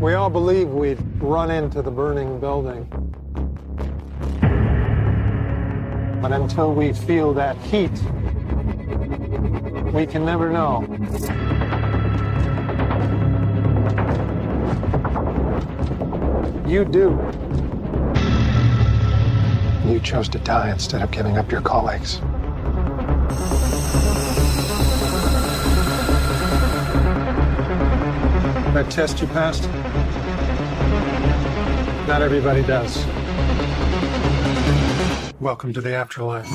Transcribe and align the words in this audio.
We 0.00 0.14
all 0.14 0.30
believe 0.30 0.68
we'd 0.68 0.98
run 1.20 1.50
into 1.50 1.80
the 1.80 1.90
burning 1.90 2.40
building. 2.40 2.88
But 6.20 6.32
until 6.32 6.74
we 6.74 6.92
feel 6.92 7.32
that 7.34 7.56
heat, 7.58 7.92
we 9.92 10.06
can 10.06 10.24
never 10.24 10.50
know. 10.50 10.82
You 16.66 16.84
do. 16.84 17.10
You 19.86 20.00
chose 20.00 20.28
to 20.30 20.38
die 20.38 20.70
instead 20.70 21.02
of 21.02 21.10
giving 21.10 21.36
up 21.38 21.52
your 21.52 21.60
colleagues. 21.60 22.20
That 28.74 28.90
test 28.90 29.20
you 29.20 29.28
passed? 29.28 29.68
Not 32.08 32.22
everybody 32.22 32.62
does. 32.62 33.04
Welcome 35.40 35.74
to 35.74 35.80
the 35.82 35.94
afterlife. 35.96 36.48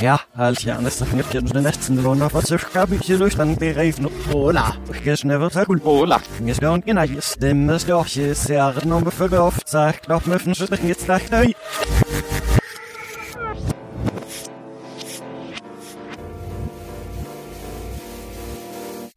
Ja, 0.00 0.20
als 0.34 0.64
jag 0.64 0.82
nästan 0.82 1.08
fick 1.08 1.52
den 1.52 2.02
låna 2.02 2.28
för 2.28 2.40
så 2.40 2.58
ska 2.58 2.84
vi 2.84 2.96
ju 3.02 3.18
lyssna 3.18 3.46
på 3.54 3.64
reven 3.64 4.08
Hola. 4.32 4.76
Jag 5.04 5.18
ska 5.18 5.28
never 5.28 5.50
ta 5.50 5.64
kul 5.64 5.80
Hola. 5.84 6.20
Jag 6.46 6.56
ska 6.56 6.74
inte 6.74 6.92
nej 6.92 7.16
stämmer 7.20 7.78
ska 7.78 7.90
jag 7.90 8.36
se 8.36 8.72
någon 8.84 9.10
för 9.10 9.40
ofta 9.40 9.66
sagt 9.66 10.08
noch 10.08 10.26
med 10.26 10.40
för 10.40 10.54
så 10.54 10.66
det 10.66 11.00
sagt 11.00 11.32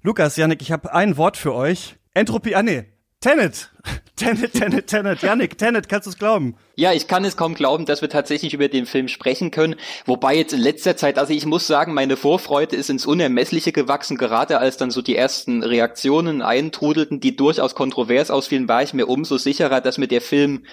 Lukas, 0.08 0.38
Janik, 0.38 0.62
ich 0.62 0.72
habe 0.72 0.94
ein 0.94 1.18
Wort 1.18 1.36
für 1.36 1.54
euch. 1.54 1.98
Entropie, 2.14 2.56
ah 2.56 2.64
nee, 2.64 2.86
Tenet. 3.20 3.72
Tenet, 4.16 4.54
Tenet, 4.54 4.88
Tenet. 4.88 5.22
Janik, 5.22 5.58
Tenet, 5.58 5.90
kannst 5.90 6.06
du 6.06 6.12
es 6.12 6.18
glauben? 6.18 6.56
Ja, 6.76 6.94
ich 6.94 7.10
kann 7.10 7.26
es 7.26 7.36
kaum 7.36 7.56
glauben, 7.56 7.86
dass 7.86 8.02
wir 8.02 8.08
tatsächlich 8.08 8.54
über 8.54 8.70
den 8.70 8.86
Film 8.86 9.10
sprechen 9.10 9.52
können. 9.52 9.76
Wobei 10.06 10.38
jetzt 10.38 10.54
in 10.54 10.62
letzter 10.62 10.96
Zeit, 10.96 11.20
also 11.20 11.34
ich 11.34 11.46
muss 11.46 11.68
sagen, 11.68 11.94
meine 11.94 12.16
Vorfreude 12.16 12.78
ist 12.78 12.90
ins 12.90 13.06
Unermessliche 13.06 13.74
gewachsen. 13.74 14.18
Gerade 14.18 14.60
als 14.60 14.78
dann 14.78 14.92
so 14.92 15.02
die 15.02 15.18
ersten 15.18 15.62
Reaktionen 15.62 16.42
eintrudelten, 16.42 17.20
die 17.20 17.36
durchaus 17.36 17.76
kontrovers 17.76 18.32
ausfielen, 18.32 18.70
war 18.70 18.84
ich 18.84 18.94
mir 18.94 19.08
umso 19.08 19.38
sicherer, 19.38 19.82
dass 19.82 19.98
mir 19.98 20.08
der 20.08 20.22
Film 20.22 20.64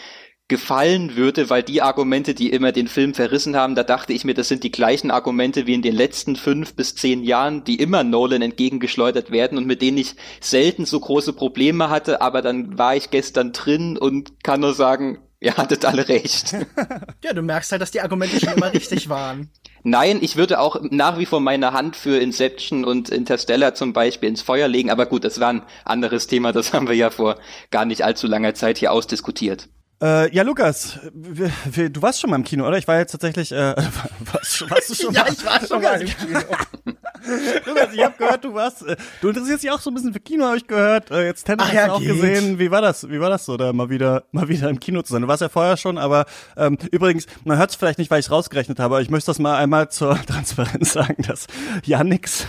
gefallen 0.48 1.16
würde, 1.16 1.48
weil 1.48 1.62
die 1.62 1.80
Argumente, 1.80 2.34
die 2.34 2.50
immer 2.50 2.70
den 2.70 2.86
Film 2.86 3.14
verrissen 3.14 3.56
haben, 3.56 3.74
da 3.74 3.82
dachte 3.82 4.12
ich 4.12 4.24
mir, 4.24 4.34
das 4.34 4.48
sind 4.48 4.62
die 4.62 4.70
gleichen 4.70 5.10
Argumente 5.10 5.66
wie 5.66 5.74
in 5.74 5.80
den 5.80 5.94
letzten 5.94 6.36
fünf 6.36 6.74
bis 6.74 6.94
zehn 6.94 7.24
Jahren, 7.24 7.64
die 7.64 7.76
immer 7.76 8.04
Nolan 8.04 8.42
entgegengeschleudert 8.42 9.30
werden 9.30 9.56
und 9.56 9.66
mit 9.66 9.80
denen 9.80 9.96
ich 9.96 10.16
selten 10.40 10.84
so 10.84 11.00
große 11.00 11.32
Probleme 11.32 11.88
hatte, 11.88 12.20
aber 12.20 12.42
dann 12.42 12.76
war 12.76 12.94
ich 12.94 13.10
gestern 13.10 13.52
drin 13.52 13.96
und 13.96 14.44
kann 14.44 14.60
nur 14.60 14.74
sagen, 14.74 15.18
ihr 15.40 15.56
hattet 15.56 15.86
alle 15.86 16.08
recht. 16.08 16.54
ja, 17.24 17.32
du 17.32 17.40
merkst 17.40 17.72
halt, 17.72 17.80
dass 17.80 17.90
die 17.90 18.02
Argumente 18.02 18.38
schon 18.38 18.52
immer 18.54 18.72
richtig 18.72 19.08
waren. 19.08 19.50
Nein, 19.82 20.18
ich 20.20 20.36
würde 20.36 20.60
auch 20.60 20.76
nach 20.90 21.18
wie 21.18 21.26
vor 21.26 21.40
meine 21.40 21.72
Hand 21.72 21.96
für 21.96 22.18
Inception 22.18 22.84
und 22.84 23.08
Interstellar 23.08 23.74
zum 23.74 23.94
Beispiel 23.94 24.28
ins 24.28 24.42
Feuer 24.42 24.68
legen, 24.68 24.90
aber 24.90 25.06
gut, 25.06 25.24
das 25.24 25.40
war 25.40 25.50
ein 25.50 25.62
anderes 25.86 26.26
Thema, 26.26 26.52
das 26.52 26.74
haben 26.74 26.88
wir 26.88 26.94
ja 26.94 27.10
vor 27.10 27.38
gar 27.70 27.86
nicht 27.86 28.02
allzu 28.02 28.26
langer 28.26 28.54
Zeit 28.54 28.76
hier 28.76 28.92
ausdiskutiert. 28.92 29.68
Äh, 30.04 30.34
ja, 30.34 30.42
Lukas, 30.42 30.98
du 31.14 32.02
warst 32.02 32.20
schon 32.20 32.28
mal 32.28 32.36
im 32.36 32.44
Kino, 32.44 32.68
oder? 32.68 32.76
Ich 32.76 32.86
war 32.86 32.98
jetzt 32.98 33.12
tatsächlich, 33.12 33.50
äh, 33.52 33.56
warst, 34.32 34.70
warst 34.70 34.90
du 34.90 34.94
schon 34.94 35.14
ja, 35.14 35.22
mal? 35.22 35.32
ich 35.32 35.46
war 35.46 35.66
schon 35.66 35.80
mal 35.80 36.02
im 36.02 36.08
Kino. 36.08 36.40
Lukas, 37.66 37.94
ich 37.94 38.04
habe 38.04 38.14
gehört, 38.18 38.44
du 38.44 38.52
warst, 38.52 38.86
äh, 38.86 38.96
du 39.22 39.28
interessierst 39.30 39.62
dich 39.62 39.70
auch 39.70 39.80
so 39.80 39.90
ein 39.90 39.94
bisschen 39.94 40.12
für 40.12 40.20
Kino, 40.20 40.44
habe 40.44 40.58
ich 40.58 40.66
gehört. 40.66 41.10
Äh, 41.10 41.24
jetzt 41.24 41.48
hast 41.48 41.72
ja, 41.72 41.90
auch 41.90 42.00
geht. 42.00 42.08
gesehen. 42.08 42.58
Wie 42.58 42.70
war 42.70 42.82
das? 42.82 43.08
Wie 43.08 43.18
war 43.18 43.30
das 43.30 43.46
so, 43.46 43.56
da 43.56 43.72
mal 43.72 43.88
wieder, 43.88 44.24
mal 44.30 44.46
wieder 44.46 44.68
im 44.68 44.78
Kino 44.78 45.00
zu 45.00 45.14
sein? 45.14 45.22
Du 45.22 45.28
warst 45.28 45.40
ja 45.40 45.48
vorher 45.48 45.78
schon, 45.78 45.96
aber 45.96 46.26
ähm, 46.58 46.76
übrigens, 46.90 47.24
man 47.44 47.56
hört 47.56 47.70
es 47.70 47.76
vielleicht 47.76 47.98
nicht, 47.98 48.10
weil 48.10 48.20
ich 48.20 48.30
rausgerechnet 48.30 48.78
habe, 48.80 48.96
aber 48.96 49.02
ich 49.02 49.08
möchte 49.08 49.28
das 49.28 49.38
mal 49.38 49.56
einmal 49.56 49.88
zur 49.88 50.20
Transparenz 50.26 50.92
sagen, 50.92 51.22
dass 51.26 51.46
Yannicks 51.82 52.46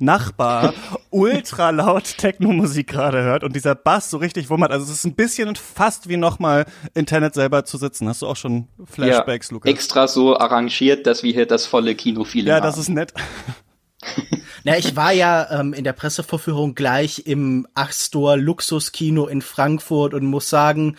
Nachbar 0.00 0.74
ultra 1.10 1.70
laut 1.70 2.16
Techno-Musik 2.18 2.86
gerade 2.88 3.22
hört 3.22 3.44
und 3.44 3.54
dieser 3.54 3.74
Bass 3.74 4.10
so 4.10 4.16
richtig 4.18 4.50
wummert. 4.50 4.70
Also 4.72 4.84
es 4.84 4.90
ist 4.98 5.04
ein 5.04 5.14
bisschen 5.14 5.54
fast 5.56 6.08
wie 6.08 6.16
nochmal 6.16 6.66
Internet 6.94 7.34
selber 7.34 7.64
zu 7.64 7.78
sitzen. 7.78 8.08
Hast 8.08 8.22
du 8.22 8.26
auch 8.26 8.36
schon 8.36 8.68
Flashbacks, 8.84 9.50
ja, 9.50 9.54
Lukas? 9.54 9.70
Extra 9.70 10.08
so 10.08 10.36
arrangiert, 10.36 11.06
dass 11.06 11.22
wir 11.22 11.32
hier 11.32 11.46
das 11.46 11.66
volle 11.66 11.94
Kino-Feeling 11.94 12.48
Ja, 12.48 12.56
haben. 12.56 12.62
das 12.62 12.78
ist 12.78 12.88
nett. 12.88 13.12
Na, 14.64 14.76
ich 14.78 14.96
war 14.96 15.12
ja 15.12 15.60
ähm, 15.60 15.72
in 15.72 15.84
der 15.84 15.92
Pressevorführung 15.92 16.74
gleich 16.74 17.26
im 17.26 17.66
Achstor 17.74 18.36
Luxuskino 18.36 19.26
in 19.26 19.42
Frankfurt 19.42 20.14
und 20.14 20.24
muss 20.26 20.48
sagen, 20.48 20.96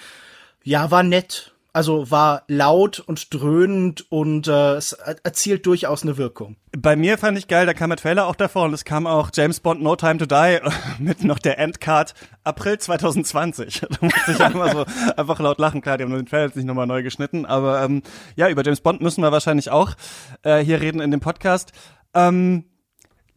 ja, 0.63 0.91
war 0.91 1.03
nett. 1.03 1.52
Also 1.75 2.11
war 2.11 2.43
laut 2.47 2.99
und 2.99 3.33
dröhnend 3.33 4.05
und 4.11 4.47
äh, 4.47 4.75
es 4.75 4.93
erzielt 4.93 5.65
durchaus 5.65 6.03
eine 6.03 6.17
Wirkung. 6.17 6.55
Bei 6.77 6.95
mir 6.95 7.17
fand 7.17 7.35
ich 7.35 7.47
geil, 7.47 7.65
da 7.65 7.73
kam 7.73 7.89
der 7.89 7.97
Trailer 7.97 8.27
auch 8.27 8.35
davor 8.35 8.65
und 8.65 8.73
es 8.73 8.85
kam 8.85 9.07
auch 9.07 9.31
James 9.33 9.59
Bond 9.59 9.81
No 9.81 9.95
Time 9.95 10.17
to 10.17 10.27
Die 10.27 10.59
mit 11.03 11.23
noch 11.23 11.39
der 11.39 11.57
Endcard 11.57 12.13
April 12.43 12.77
2020. 12.77 13.81
Da 13.89 13.97
musste 14.01 14.31
ich 14.33 14.39
einfach 14.39 14.71
so 14.71 14.85
einfach 15.17 15.39
laut 15.39 15.57
lachen. 15.57 15.81
Klar, 15.81 15.97
die 15.97 16.03
haben 16.03 16.13
den 16.13 16.27
Trailer 16.27 16.45
jetzt 16.45 16.55
nicht 16.55 16.65
nochmal 16.65 16.85
neu 16.85 17.01
geschnitten, 17.01 17.47
aber 17.47 17.83
ähm, 17.83 18.03
ja, 18.35 18.49
über 18.49 18.63
James 18.63 18.81
Bond 18.81 19.01
müssen 19.01 19.23
wir 19.23 19.31
wahrscheinlich 19.31 19.71
auch 19.71 19.95
äh, 20.43 20.59
hier 20.59 20.79
reden 20.79 21.01
in 21.01 21.09
dem 21.09 21.21
Podcast. 21.21 21.71
Ähm, 22.13 22.65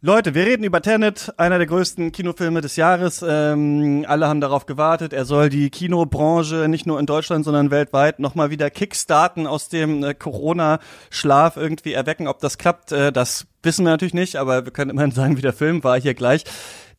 Leute, 0.06 0.36
wir 0.36 0.46
reden 0.46 0.62
über 0.62 0.80
Tenet, 0.80 1.34
einer 1.36 1.58
der 1.58 1.66
größten 1.66 2.12
Kinofilme 2.12 2.60
des 2.60 2.76
Jahres. 2.76 3.24
Ähm, 3.28 4.04
alle 4.06 4.28
haben 4.28 4.40
darauf 4.40 4.64
gewartet. 4.64 5.12
Er 5.12 5.24
soll 5.24 5.48
die 5.48 5.68
Kinobranche 5.68 6.68
nicht 6.68 6.86
nur 6.86 7.00
in 7.00 7.06
Deutschland, 7.06 7.44
sondern 7.44 7.72
weltweit 7.72 8.20
nochmal 8.20 8.50
wieder 8.50 8.70
kickstarten, 8.70 9.48
aus 9.48 9.68
dem 9.68 10.04
äh, 10.04 10.14
Corona-Schlaf 10.14 11.56
irgendwie 11.56 11.92
erwecken. 11.92 12.28
Ob 12.28 12.38
das 12.38 12.56
klappt, 12.56 12.92
äh, 12.92 13.10
das 13.10 13.48
wissen 13.64 13.84
wir 13.84 13.90
natürlich 13.90 14.14
nicht, 14.14 14.36
aber 14.36 14.64
wir 14.64 14.72
können 14.72 14.92
immerhin 14.92 15.10
sagen, 15.10 15.38
wie 15.38 15.42
der 15.42 15.52
Film 15.52 15.82
war 15.82 16.00
hier 16.00 16.14
gleich. 16.14 16.44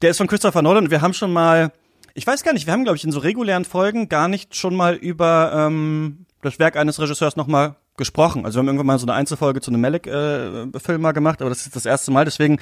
Der 0.02 0.10
ist 0.10 0.18
von 0.18 0.28
Christopher 0.28 0.62
Nolan 0.62 0.84
und 0.84 0.92
wir 0.92 1.00
haben 1.02 1.14
schon 1.14 1.32
mal, 1.32 1.72
ich 2.14 2.28
weiß 2.28 2.44
gar 2.44 2.52
nicht, 2.52 2.66
wir 2.66 2.74
haben, 2.74 2.84
glaube 2.84 2.98
ich, 2.98 3.06
in 3.06 3.14
so 3.14 3.20
regulären 3.20 3.64
Folgen 3.64 4.10
gar 4.10 4.28
nicht 4.28 4.54
schon 4.54 4.76
mal 4.76 4.96
über 4.96 5.54
ähm, 5.56 6.26
das 6.42 6.60
Werk 6.60 6.76
eines 6.76 7.00
Regisseurs 7.00 7.38
nochmal 7.38 7.78
gesprochen. 7.98 8.46
Also 8.46 8.58
wir 8.58 8.60
haben 8.60 8.68
irgendwann 8.68 8.88
mal 8.88 9.00
so 9.00 9.06
eine 9.06 9.14
Einzelfolge 9.14 9.62
zu 9.62 9.72
einem 9.72 9.82
Malik-Film 9.82 11.02
mal 11.02 11.12
gemacht, 11.12 11.42
aber 11.42 11.50
das 11.50 11.66
ist 11.66 11.76
das 11.76 11.86
erste 11.86 12.12
Mal. 12.12 12.26
Deswegen 12.26 12.60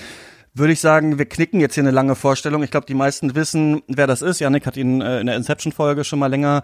würde 0.53 0.73
ich 0.73 0.79
sagen, 0.79 1.19
wir 1.19 1.25
knicken 1.25 1.59
jetzt 1.59 1.75
hier 1.75 1.83
eine 1.83 1.91
lange 1.91 2.15
Vorstellung. 2.15 2.63
Ich 2.63 2.71
glaube, 2.71 2.87
die 2.87 2.93
meisten 2.93 3.35
wissen, 3.35 3.81
wer 3.87 4.07
das 4.07 4.21
ist. 4.21 4.39
Janik 4.39 4.65
hat 4.65 4.77
ihn 4.77 5.01
äh, 5.01 5.19
in 5.19 5.27
der 5.27 5.35
Inception-Folge 5.35 6.03
schon 6.05 6.19
mal 6.19 6.27
länger 6.27 6.63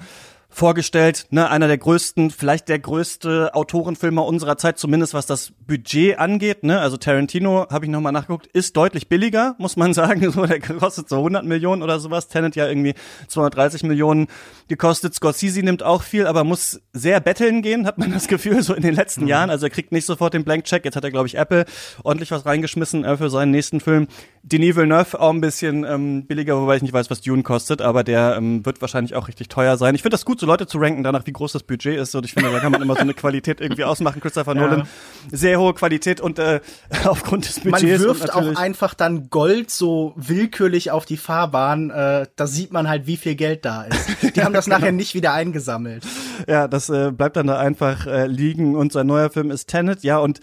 vorgestellt. 0.51 1.27
Ne, 1.31 1.49
einer 1.49 1.67
der 1.67 1.77
größten, 1.77 2.29
vielleicht 2.29 2.69
der 2.69 2.77
größte 2.77 3.55
Autorenfilmer 3.55 4.25
unserer 4.25 4.57
Zeit, 4.57 4.77
zumindest 4.77 5.13
was 5.13 5.25
das 5.25 5.53
Budget 5.65 6.19
angeht. 6.19 6.63
Ne? 6.63 6.79
Also 6.79 6.97
Tarantino, 6.97 7.67
habe 7.69 7.85
ich 7.85 7.91
nochmal 7.91 8.11
nachgeguckt, 8.11 8.47
ist 8.47 8.75
deutlich 8.77 9.07
billiger, 9.07 9.55
muss 9.57 9.77
man 9.77 9.93
sagen. 9.95 10.29
So, 10.31 10.45
der 10.45 10.59
kostet 10.59 11.09
so 11.09 11.17
100 11.17 11.45
Millionen 11.45 11.81
oder 11.81 11.99
sowas. 11.99 12.27
Tenet 12.27 12.55
ja 12.55 12.67
irgendwie 12.67 12.93
230 13.29 13.83
Millionen 13.83 14.27
gekostet. 14.67 15.15
Scorsese 15.15 15.63
nimmt 15.63 15.83
auch 15.83 16.03
viel, 16.03 16.27
aber 16.27 16.43
muss 16.43 16.81
sehr 16.93 17.19
betteln 17.21 17.61
gehen, 17.61 17.87
hat 17.87 17.97
man 17.97 18.11
das 18.11 18.27
Gefühl, 18.27 18.61
so 18.61 18.73
in 18.73 18.81
den 18.81 18.93
letzten 18.93 19.21
mhm. 19.21 19.27
Jahren. 19.27 19.49
Also 19.49 19.65
er 19.67 19.69
kriegt 19.69 19.91
nicht 19.91 20.05
sofort 20.05 20.33
den 20.33 20.43
Blank-Check. 20.43 20.83
Jetzt 20.85 20.95
hat 20.95 21.03
er, 21.03 21.11
glaube 21.11 21.27
ich, 21.27 21.35
Apple 21.35 21.65
ordentlich 22.03 22.31
was 22.31 22.45
reingeschmissen 22.45 23.05
äh, 23.05 23.17
für 23.17 23.29
seinen 23.29 23.51
nächsten 23.51 23.79
Film. 23.79 24.07
Denis 24.43 24.75
Villeneuve 24.75 25.19
auch 25.19 25.29
ein 25.29 25.39
bisschen 25.39 25.83
ähm, 25.83 26.25
billiger, 26.25 26.59
wobei 26.59 26.75
ich 26.75 26.81
nicht 26.81 26.93
weiß, 26.93 27.11
was 27.11 27.21
Dune 27.21 27.43
kostet, 27.43 27.81
aber 27.81 28.03
der 28.03 28.35
ähm, 28.37 28.65
wird 28.65 28.81
wahrscheinlich 28.81 29.15
auch 29.15 29.27
richtig 29.27 29.49
teuer 29.49 29.77
sein. 29.77 29.93
Ich 29.93 30.01
finde 30.01 30.15
das 30.15 30.25
gut, 30.25 30.39
so 30.39 30.47
Leute 30.47 30.65
zu 30.65 30.79
ranken, 30.79 31.03
danach 31.03 31.27
wie 31.27 31.31
groß 31.31 31.51
das 31.51 31.61
Budget 31.61 31.97
ist. 31.97 32.15
Und 32.15 32.25
ich 32.25 32.33
finde, 32.33 32.51
da 32.51 32.59
kann 32.59 32.71
man 32.71 32.81
immer 32.81 32.95
so 32.95 33.01
eine 33.01 33.13
Qualität 33.13 33.61
irgendwie 33.61 33.83
ausmachen. 33.83 34.19
Christopher 34.19 34.55
ja. 34.55 34.61
Nolan, 34.61 34.87
sehr 35.31 35.59
hohe 35.59 35.75
Qualität 35.75 36.21
und 36.21 36.39
äh, 36.39 36.59
aufgrund 37.05 37.47
des 37.47 37.59
Budgets. 37.59 37.83
Man 37.83 37.99
wirft 37.99 38.33
auch 38.33 38.55
einfach 38.55 38.95
dann 38.95 39.29
Gold 39.29 39.69
so 39.69 40.13
willkürlich 40.15 40.89
auf 40.89 41.05
die 41.05 41.17
Fahrbahn. 41.17 41.91
Äh, 41.91 42.25
da 42.35 42.47
sieht 42.47 42.73
man 42.73 42.89
halt, 42.89 43.05
wie 43.05 43.17
viel 43.17 43.35
Geld 43.35 43.63
da 43.63 43.83
ist. 43.83 44.09
Die 44.35 44.43
haben 44.43 44.53
das 44.53 44.65
nachher 44.65 44.91
nicht 44.91 45.13
wieder 45.13 45.33
eingesammelt. 45.33 46.03
Ja, 46.47 46.67
das 46.67 46.89
äh, 46.89 47.11
bleibt 47.11 47.35
dann 47.35 47.47
da 47.47 47.59
einfach 47.59 48.07
äh, 48.07 48.25
liegen. 48.25 48.75
Und 48.75 48.91
sein 48.91 49.05
neuer 49.05 49.29
Film 49.29 49.51
ist 49.51 49.67
Tenet. 49.67 50.03
Ja, 50.03 50.17
und 50.17 50.39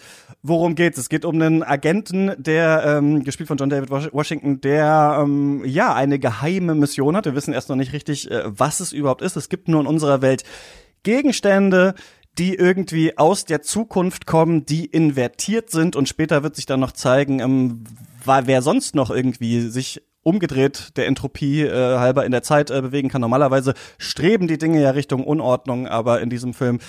worum 0.49 0.75
geht's? 0.75 0.99
Es 0.99 1.09
geht 1.09 1.25
um 1.25 1.37
einen 1.37 1.63
Agenten, 1.63 2.33
der, 2.39 2.83
ähm, 2.87 3.23
gespielt 3.23 3.49
von 3.49 3.59
John 3.59 3.71
David 3.71 3.91
Washington, 3.91 4.61
der 4.61 5.21
ähm, 5.23 5.63
ja 5.65 5.95
eine 5.95 6.19
geheime 6.19 6.75
Mission 6.75 7.17
hat. 7.17 7.27
Wir 7.27 7.35
wissen 7.35 7.55
erst 7.55 7.69
noch 7.69 7.77
nicht 7.77 7.93
richtig, 7.93 8.31
äh, 8.31 8.43
was 8.47 8.81
es 8.81 8.93
überhaupt 8.93 9.23
ist. 9.23 9.37
Es 9.37 9.49
gibt 9.49 9.69
nur 9.69 9.81
in 9.81 9.87
unserer 9.87 10.23
Welt 10.23 10.45
Gegenstände, 11.03 11.95
die 12.39 12.55
irgendwie 12.55 13.19
aus 13.19 13.45
der 13.45 13.63
Zukunft 13.63 14.27
kommen, 14.27 14.65
die 14.65 14.87
invertiert 14.87 15.71
sind 15.71 15.97
und 15.97 16.09
später 16.09 16.43
wird 16.43 16.57
sich 16.57 16.67
dann 16.67 16.81
noch 16.81 16.93
zeigen, 16.93 17.41
ähm, 17.41 17.85
wer 18.25 18.63
sonst 18.63 18.95
noch 18.95 19.11
irgendwie 19.11 19.61
sich 19.61 20.03
umgedreht 20.29 20.97
der 20.97 21.07
Entropie 21.07 21.63
äh, 21.63 21.99
halber 21.99 22.27
in 22.27 22.33
der 22.33 22.43
Zeit 22.43 22.71
äh, 22.71 22.83
bewegen 22.83 23.09
kann. 23.09 23.23
Normalerweise 23.23 23.73
streben 23.97 24.47
die 24.47 24.59
Dinge 24.59 24.83
ja 24.83 24.91
Richtung 24.91 25.25
Unordnung, 25.25 25.87
aber 25.87 26.21
in 26.21 26.29
diesem 26.29 26.53
Film 26.53 26.81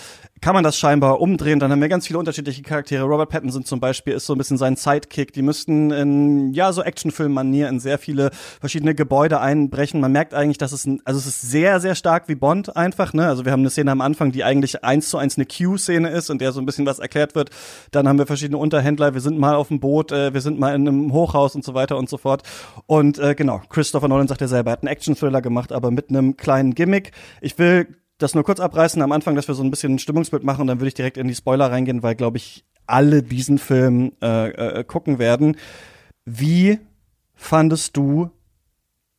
kann 0.41 0.53
man 0.53 0.63
das 0.63 0.77
scheinbar 0.77 1.19
umdrehen. 1.19 1.59
Dann 1.59 1.71
haben 1.71 1.81
wir 1.81 1.89
ganz 1.89 2.07
viele 2.07 2.19
unterschiedliche 2.19 2.61
Charaktere. 2.61 3.03
Robert 3.03 3.29
Pattinson 3.29 3.65
zum 3.65 3.79
Beispiel 3.79 4.13
ist 4.13 4.25
so 4.25 4.33
ein 4.33 4.37
bisschen 4.37 4.57
sein 4.57 4.75
Sidekick. 4.75 5.33
Die 5.33 5.41
müssten 5.41 5.91
in, 5.91 6.53
ja, 6.53 6.71
so 6.71 6.81
Actionfilm-Manier 6.81 7.67
in 7.67 7.79
sehr 7.79 7.97
viele 7.97 8.31
verschiedene 8.59 8.95
Gebäude 8.95 9.39
einbrechen. 9.39 9.99
Man 9.99 10.11
merkt 10.11 10.33
eigentlich, 10.33 10.57
dass 10.57 10.71
es 10.71 10.85
ein, 10.85 11.01
also 11.03 11.19
es 11.19 11.27
ist 11.27 11.41
sehr, 11.41 11.79
sehr 11.79 11.95
stark 11.95 12.27
wie 12.27 12.35
Bond 12.35 12.75
einfach, 12.75 13.13
ne? 13.13 13.27
Also 13.27 13.45
wir 13.45 13.51
haben 13.51 13.61
eine 13.61 13.69
Szene 13.69 13.91
am 13.91 14.01
Anfang, 14.01 14.31
die 14.31 14.43
eigentlich 14.43 14.83
eins 14.83 15.09
zu 15.09 15.17
eins 15.17 15.37
eine 15.37 15.45
Q-Szene 15.45 16.09
ist, 16.09 16.29
in 16.29 16.37
der 16.37 16.51
so 16.51 16.61
ein 16.61 16.65
bisschen 16.65 16.85
was 16.85 16.99
erklärt 16.99 17.35
wird. 17.35 17.49
Dann 17.91 18.07
haben 18.07 18.17
wir 18.17 18.25
verschiedene 18.25 18.57
Unterhändler. 18.57 19.13
Wir 19.13 19.21
sind 19.21 19.37
mal 19.37 19.55
auf 19.55 19.67
dem 19.67 19.79
Boot, 19.79 20.11
äh, 20.11 20.33
wir 20.33 20.41
sind 20.41 20.59
mal 20.59 20.73
in 20.73 20.87
einem 20.87 21.11
Hochhaus 21.11 21.55
und 21.55 21.65
so 21.65 21.73
weiter 21.73 21.97
und 21.97 22.09
so 22.09 22.17
fort. 22.17 22.43
Und 22.85 23.19
äh, 23.19 23.28
genau, 23.35 23.61
Christopher 23.69 24.07
Nolan 24.07 24.27
sagt 24.27 24.41
ja 24.41 24.47
selber, 24.47 24.71
er 24.71 24.73
hat 24.73 24.83
einen 24.83 24.91
Action-Thriller 24.91 25.41
gemacht, 25.41 25.71
aber 25.71 25.91
mit 25.91 26.09
einem 26.09 26.37
kleinen 26.37 26.75
Gimmick. 26.75 27.11
Ich 27.41 27.57
will 27.57 27.95
das 28.17 28.35
nur 28.35 28.43
kurz 28.43 28.59
abreißen 28.59 29.01
am 29.01 29.11
Anfang, 29.11 29.35
dass 29.35 29.47
wir 29.47 29.55
so 29.55 29.63
ein 29.63 29.71
bisschen 29.71 29.95
ein 29.95 29.99
Stimmungsbild 29.99 30.43
machen 30.43 30.61
und 30.61 30.67
dann 30.67 30.79
würde 30.79 30.89
ich 30.89 30.93
direkt 30.93 31.17
in 31.17 31.27
die 31.27 31.35
Spoiler 31.35 31.71
reingehen, 31.71 32.03
weil, 32.03 32.15
glaube 32.15 32.37
ich, 32.37 32.65
alle 32.85 33.23
diesen 33.23 33.57
Film 33.57 34.13
äh, 34.21 34.49
äh, 34.49 34.83
gucken 34.83 35.19
werden. 35.19 35.57
Wie 36.25 36.79
fandest 37.35 37.95
du 37.95 38.29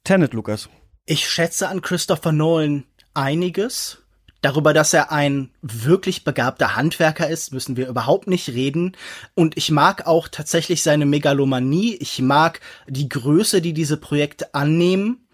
Tenet, 0.04 0.34
Lukas? 0.34 0.68
Ich 1.06 1.28
schätze 1.28 1.68
an 1.68 1.80
Christopher 1.80 2.32
Nolan 2.32 2.84
einiges. 3.14 3.99
Darüber, 4.40 4.72
dass 4.72 4.94
er 4.94 5.12
ein 5.12 5.50
wirklich 5.60 6.24
begabter 6.24 6.74
Handwerker 6.76 7.28
ist, 7.28 7.52
müssen 7.52 7.76
wir 7.76 7.88
überhaupt 7.88 8.26
nicht 8.26 8.48
reden. 8.48 8.96
Und 9.34 9.56
ich 9.56 9.70
mag 9.70 10.06
auch 10.06 10.28
tatsächlich 10.28 10.82
seine 10.82 11.06
Megalomanie. 11.06 11.96
Ich 11.96 12.20
mag 12.20 12.60
die 12.88 13.08
Größe, 13.08 13.60
die 13.60 13.74
diese 13.74 13.98
Projekte 13.98 14.54
annehmen. 14.54 15.26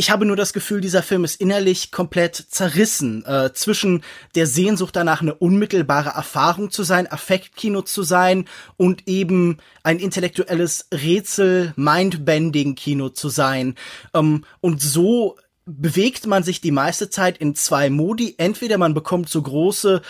Ich 0.00 0.10
habe 0.10 0.24
nur 0.24 0.36
das 0.36 0.54
Gefühl, 0.54 0.80
dieser 0.80 1.02
Film 1.02 1.24
ist 1.24 1.42
innerlich 1.42 1.92
komplett 1.92 2.34
zerrissen 2.34 3.22
äh, 3.26 3.52
zwischen 3.52 4.02
der 4.34 4.46
Sehnsucht 4.46 4.96
danach, 4.96 5.20
eine 5.20 5.34
unmittelbare 5.34 6.08
Erfahrung 6.08 6.70
zu 6.70 6.84
sein, 6.84 7.06
Affektkino 7.06 7.82
zu 7.82 8.02
sein 8.02 8.46
und 8.78 9.06
eben 9.08 9.58
ein 9.82 9.98
intellektuelles 9.98 10.88
Rätsel, 10.90 11.74
Mindbending-Kino 11.76 13.10
zu 13.10 13.28
sein. 13.28 13.74
Ähm, 14.14 14.46
und 14.62 14.80
so 14.80 15.36
bewegt 15.78 16.26
man 16.26 16.42
sich 16.42 16.60
die 16.60 16.70
meiste 16.70 17.10
Zeit 17.10 17.38
in 17.38 17.54
zwei 17.54 17.90
Modi. 17.90 18.34
Entweder 18.38 18.78
man 18.78 18.94
bekommt 18.94 19.28
so 19.28 19.42
große 19.42 20.02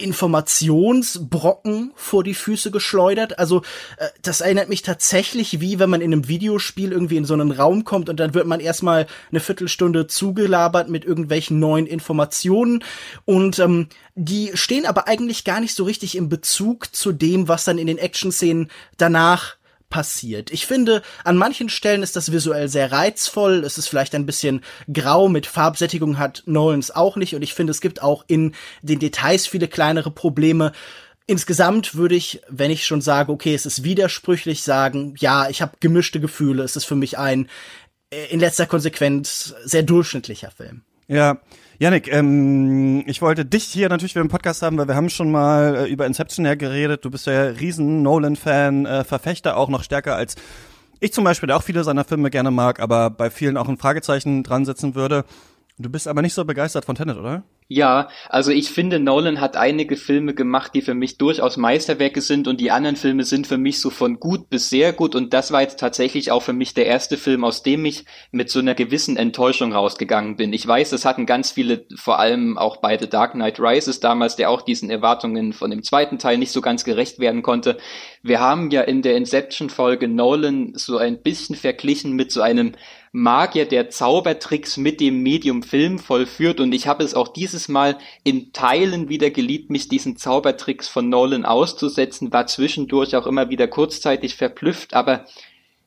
Informationsbrocken 0.00 1.92
vor 1.96 2.22
die 2.22 2.34
Füße 2.34 2.70
geschleudert. 2.70 3.40
Also 3.40 3.62
äh, 3.96 4.06
das 4.22 4.40
erinnert 4.40 4.68
mich 4.68 4.82
tatsächlich 4.82 5.60
wie 5.60 5.80
wenn 5.80 5.90
man 5.90 6.00
in 6.00 6.12
einem 6.12 6.28
Videospiel 6.28 6.92
irgendwie 6.92 7.16
in 7.16 7.24
so 7.24 7.34
einen 7.34 7.50
Raum 7.50 7.82
kommt 7.84 8.08
und 8.08 8.20
dann 8.20 8.32
wird 8.32 8.46
man 8.46 8.60
erstmal 8.60 9.08
eine 9.30 9.40
Viertelstunde 9.40 10.06
zugelabert 10.06 10.88
mit 10.88 11.04
irgendwelchen 11.04 11.58
neuen 11.58 11.86
Informationen 11.86 12.84
und 13.24 13.58
ähm, 13.58 13.88
die 14.14 14.52
stehen 14.54 14.86
aber 14.86 15.08
eigentlich 15.08 15.42
gar 15.44 15.58
nicht 15.60 15.74
so 15.74 15.82
richtig 15.82 16.14
im 16.16 16.28
Bezug 16.28 16.94
zu 16.94 17.10
dem, 17.12 17.48
was 17.48 17.64
dann 17.64 17.78
in 17.78 17.88
den 17.88 17.98
Action-Szenen 17.98 18.70
danach 18.98 19.57
passiert. 19.90 20.50
Ich 20.50 20.66
finde, 20.66 21.02
an 21.24 21.36
manchen 21.36 21.68
Stellen 21.68 22.02
ist 22.02 22.16
das 22.16 22.32
visuell 22.32 22.68
sehr 22.68 22.92
reizvoll. 22.92 23.64
Es 23.64 23.78
ist 23.78 23.88
vielleicht 23.88 24.14
ein 24.14 24.26
bisschen 24.26 24.62
grau 24.92 25.28
mit 25.28 25.46
Farbsättigung 25.46 26.18
hat 26.18 26.42
Nolans 26.46 26.90
auch 26.90 27.16
nicht. 27.16 27.34
Und 27.34 27.42
ich 27.42 27.54
finde, 27.54 27.70
es 27.70 27.80
gibt 27.80 28.02
auch 28.02 28.24
in 28.26 28.54
den 28.82 28.98
Details 28.98 29.46
viele 29.46 29.68
kleinere 29.68 30.10
Probleme. 30.10 30.72
Insgesamt 31.26 31.94
würde 31.94 32.14
ich, 32.14 32.40
wenn 32.48 32.70
ich 32.70 32.86
schon 32.86 33.00
sage, 33.00 33.32
okay, 33.32 33.54
es 33.54 33.66
ist 33.66 33.84
widersprüchlich, 33.84 34.62
sagen, 34.62 35.14
ja, 35.18 35.48
ich 35.48 35.60
habe 35.62 35.76
gemischte 35.80 36.20
Gefühle. 36.20 36.62
Es 36.62 36.76
ist 36.76 36.86
für 36.86 36.96
mich 36.96 37.18
ein 37.18 37.48
äh, 38.10 38.26
in 38.30 38.40
letzter 38.40 38.66
Konsequenz 38.66 39.54
sehr 39.64 39.82
durchschnittlicher 39.82 40.50
Film. 40.50 40.82
Ja, 41.08 41.38
Janik, 41.78 42.12
ähm, 42.12 43.02
ich 43.06 43.22
wollte 43.22 43.46
dich 43.46 43.64
hier 43.64 43.88
natürlich 43.88 44.12
für 44.12 44.18
den 44.18 44.28
Podcast 44.28 44.60
haben, 44.60 44.76
weil 44.76 44.88
wir 44.88 44.94
haben 44.94 45.08
schon 45.08 45.30
mal 45.30 45.74
äh, 45.74 45.88
über 45.88 46.04
Inception 46.04 46.44
ja 46.44 46.54
geredet. 46.54 47.02
Du 47.02 47.10
bist 47.10 47.26
ja 47.26 47.44
riesen 47.44 48.02
Nolan-Fan, 48.02 48.84
äh, 48.84 49.04
Verfechter 49.04 49.56
auch 49.56 49.70
noch 49.70 49.82
stärker 49.82 50.16
als 50.16 50.36
ich 51.00 51.12
zum 51.12 51.24
Beispiel, 51.24 51.46
der 51.46 51.56
auch 51.56 51.62
viele 51.62 51.84
seiner 51.84 52.04
Filme 52.04 52.28
gerne 52.28 52.50
mag, 52.50 52.80
aber 52.80 53.08
bei 53.08 53.30
vielen 53.30 53.56
auch 53.56 53.68
ein 53.68 53.78
Fragezeichen 53.78 54.42
dran 54.42 54.64
setzen 54.64 54.94
würde. 54.94 55.24
Du 55.78 55.88
bist 55.88 56.08
aber 56.08 56.22
nicht 56.22 56.34
so 56.34 56.44
begeistert 56.44 56.84
von 56.84 56.96
Tenet, 56.96 57.16
oder? 57.16 57.44
Ja, 57.70 58.08
also 58.30 58.50
ich 58.50 58.70
finde, 58.70 58.98
Nolan 58.98 59.42
hat 59.42 59.54
einige 59.58 59.96
Filme 59.96 60.32
gemacht, 60.32 60.74
die 60.74 60.80
für 60.80 60.94
mich 60.94 61.18
durchaus 61.18 61.58
Meisterwerke 61.58 62.22
sind 62.22 62.48
und 62.48 62.62
die 62.62 62.70
anderen 62.70 62.96
Filme 62.96 63.24
sind 63.24 63.46
für 63.46 63.58
mich 63.58 63.78
so 63.82 63.90
von 63.90 64.18
gut 64.18 64.48
bis 64.48 64.70
sehr 64.70 64.94
gut 64.94 65.14
und 65.14 65.34
das 65.34 65.52
war 65.52 65.60
jetzt 65.60 65.78
tatsächlich 65.78 66.30
auch 66.30 66.42
für 66.42 66.54
mich 66.54 66.72
der 66.72 66.86
erste 66.86 67.18
Film, 67.18 67.44
aus 67.44 67.62
dem 67.62 67.84
ich 67.84 68.06
mit 68.30 68.48
so 68.48 68.60
einer 68.60 68.74
gewissen 68.74 69.18
Enttäuschung 69.18 69.74
rausgegangen 69.74 70.36
bin. 70.36 70.54
Ich 70.54 70.66
weiß, 70.66 70.88
das 70.88 71.04
hatten 71.04 71.26
ganz 71.26 71.50
viele, 71.50 71.84
vor 71.94 72.18
allem 72.18 72.56
auch 72.56 72.78
bei 72.78 72.96
The 72.96 73.06
Dark 73.06 73.32
Knight 73.32 73.60
Rises 73.60 74.00
damals, 74.00 74.36
der 74.36 74.48
auch 74.48 74.62
diesen 74.62 74.88
Erwartungen 74.88 75.52
von 75.52 75.70
dem 75.70 75.82
zweiten 75.82 76.18
Teil 76.18 76.38
nicht 76.38 76.52
so 76.52 76.62
ganz 76.62 76.84
gerecht 76.84 77.18
werden 77.18 77.42
konnte. 77.42 77.76
Wir 78.22 78.40
haben 78.40 78.70
ja 78.70 78.80
in 78.80 79.02
der 79.02 79.14
Inception-Folge 79.14 80.08
Nolan 80.08 80.72
so 80.74 80.96
ein 80.96 81.20
bisschen 81.20 81.54
verglichen 81.54 82.14
mit 82.14 82.32
so 82.32 82.40
einem 82.40 82.72
Magier, 83.12 83.66
der 83.66 83.88
Zaubertricks 83.88 84.76
mit 84.76 85.00
dem 85.00 85.22
Medium 85.22 85.62
Film 85.62 85.98
vollführt 85.98 86.60
und 86.60 86.72
ich 86.72 86.86
habe 86.86 87.02
es 87.02 87.14
auch 87.14 87.28
dieses 87.28 87.57
Mal 87.66 87.98
in 88.22 88.52
Teilen 88.52 89.08
wieder 89.08 89.30
geliebt, 89.30 89.70
mich 89.70 89.88
diesen 89.88 90.16
Zaubertricks 90.16 90.86
von 90.86 91.08
Nolan 91.08 91.44
auszusetzen, 91.44 92.32
war 92.32 92.46
zwischendurch 92.46 93.16
auch 93.16 93.26
immer 93.26 93.50
wieder 93.50 93.66
kurzzeitig 93.66 94.36
verblüfft, 94.36 94.94
aber 94.94 95.24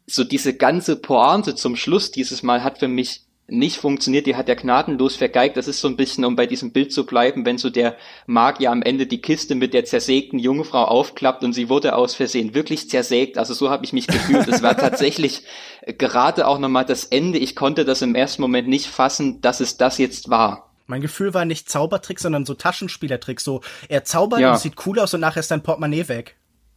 so 0.06 0.26
diese 0.26 0.54
ganze 0.54 0.98
Pointe 0.98 1.56
zum 1.56 1.78
Schluss 1.78 2.12
dieses 2.12 2.44
Mal 2.44 2.64
hat 2.64 2.80
für 2.80 2.90
mich 2.90 3.22
nicht 3.52 3.78
funktioniert, 3.78 4.28
die 4.28 4.36
hat 4.36 4.48
er 4.48 4.56
gnadenlos 4.56 5.18
vergeigt. 5.18 5.58
Das 5.58 5.68
ist 5.68 5.82
so 5.82 5.88
ein 5.88 5.98
bisschen, 5.98 6.24
um 6.24 6.36
bei 6.36 6.46
diesem 6.46 6.72
Bild 6.72 6.94
zu 6.94 7.06
bleiben, 7.06 7.46
wenn 7.46 7.58
so 7.58 7.70
der 7.70 7.98
Magier 8.26 8.72
am 8.72 8.82
Ende 8.82 9.08
die 9.08 9.22
Kiste 9.22 9.56
mit 9.56 9.74
der 9.74 9.84
zersägten 9.84 10.40
Jungfrau 10.40 10.86
aufklappt 10.86 11.44
und 11.44 11.54
sie 11.54 11.68
wurde 11.68 11.96
aus 11.96 12.16
Versehen 12.16 12.56
wirklich 12.56 12.90
zersägt. 12.90 13.38
Also 13.38 13.54
so 13.54 13.70
habe 13.70 13.84
ich 13.84 13.94
mich 13.94 14.08
gefühlt. 14.08 14.48
Es 14.48 14.64
war 14.64 14.78
tatsächlich 14.78 15.44
gerade 15.98 16.48
auch 16.48 16.60
nochmal 16.60 16.86
das 16.86 17.04
Ende. 17.04 17.40
Ich 17.40 17.56
konnte 17.56 17.84
das 17.84 18.02
im 18.02 18.16
ersten 18.16 18.42
Moment 18.42 18.70
nicht 18.70 18.88
fassen, 18.88 19.42
dass 19.42 19.60
es 19.60 19.76
das 19.76 19.98
jetzt 19.98 20.30
war. 20.30 20.71
Mein 20.92 21.02
Gefühl 21.02 21.34
war 21.34 21.46
nicht 21.46 21.70
Zaubertrick, 21.70 22.20
sondern 22.20 22.46
so 22.46 22.54
Taschenspielertrick. 22.54 23.40
So, 23.40 23.62
er 23.88 24.04
zaubert 24.04 24.42
ja. 24.42 24.52
und 24.52 24.60
sieht 24.60 24.86
cool 24.86 25.00
aus 25.00 25.14
und 25.14 25.22
nachher 25.22 25.40
ist 25.40 25.50
dein 25.50 25.64
Portemonnaie 25.64 26.10
weg. 26.10 26.36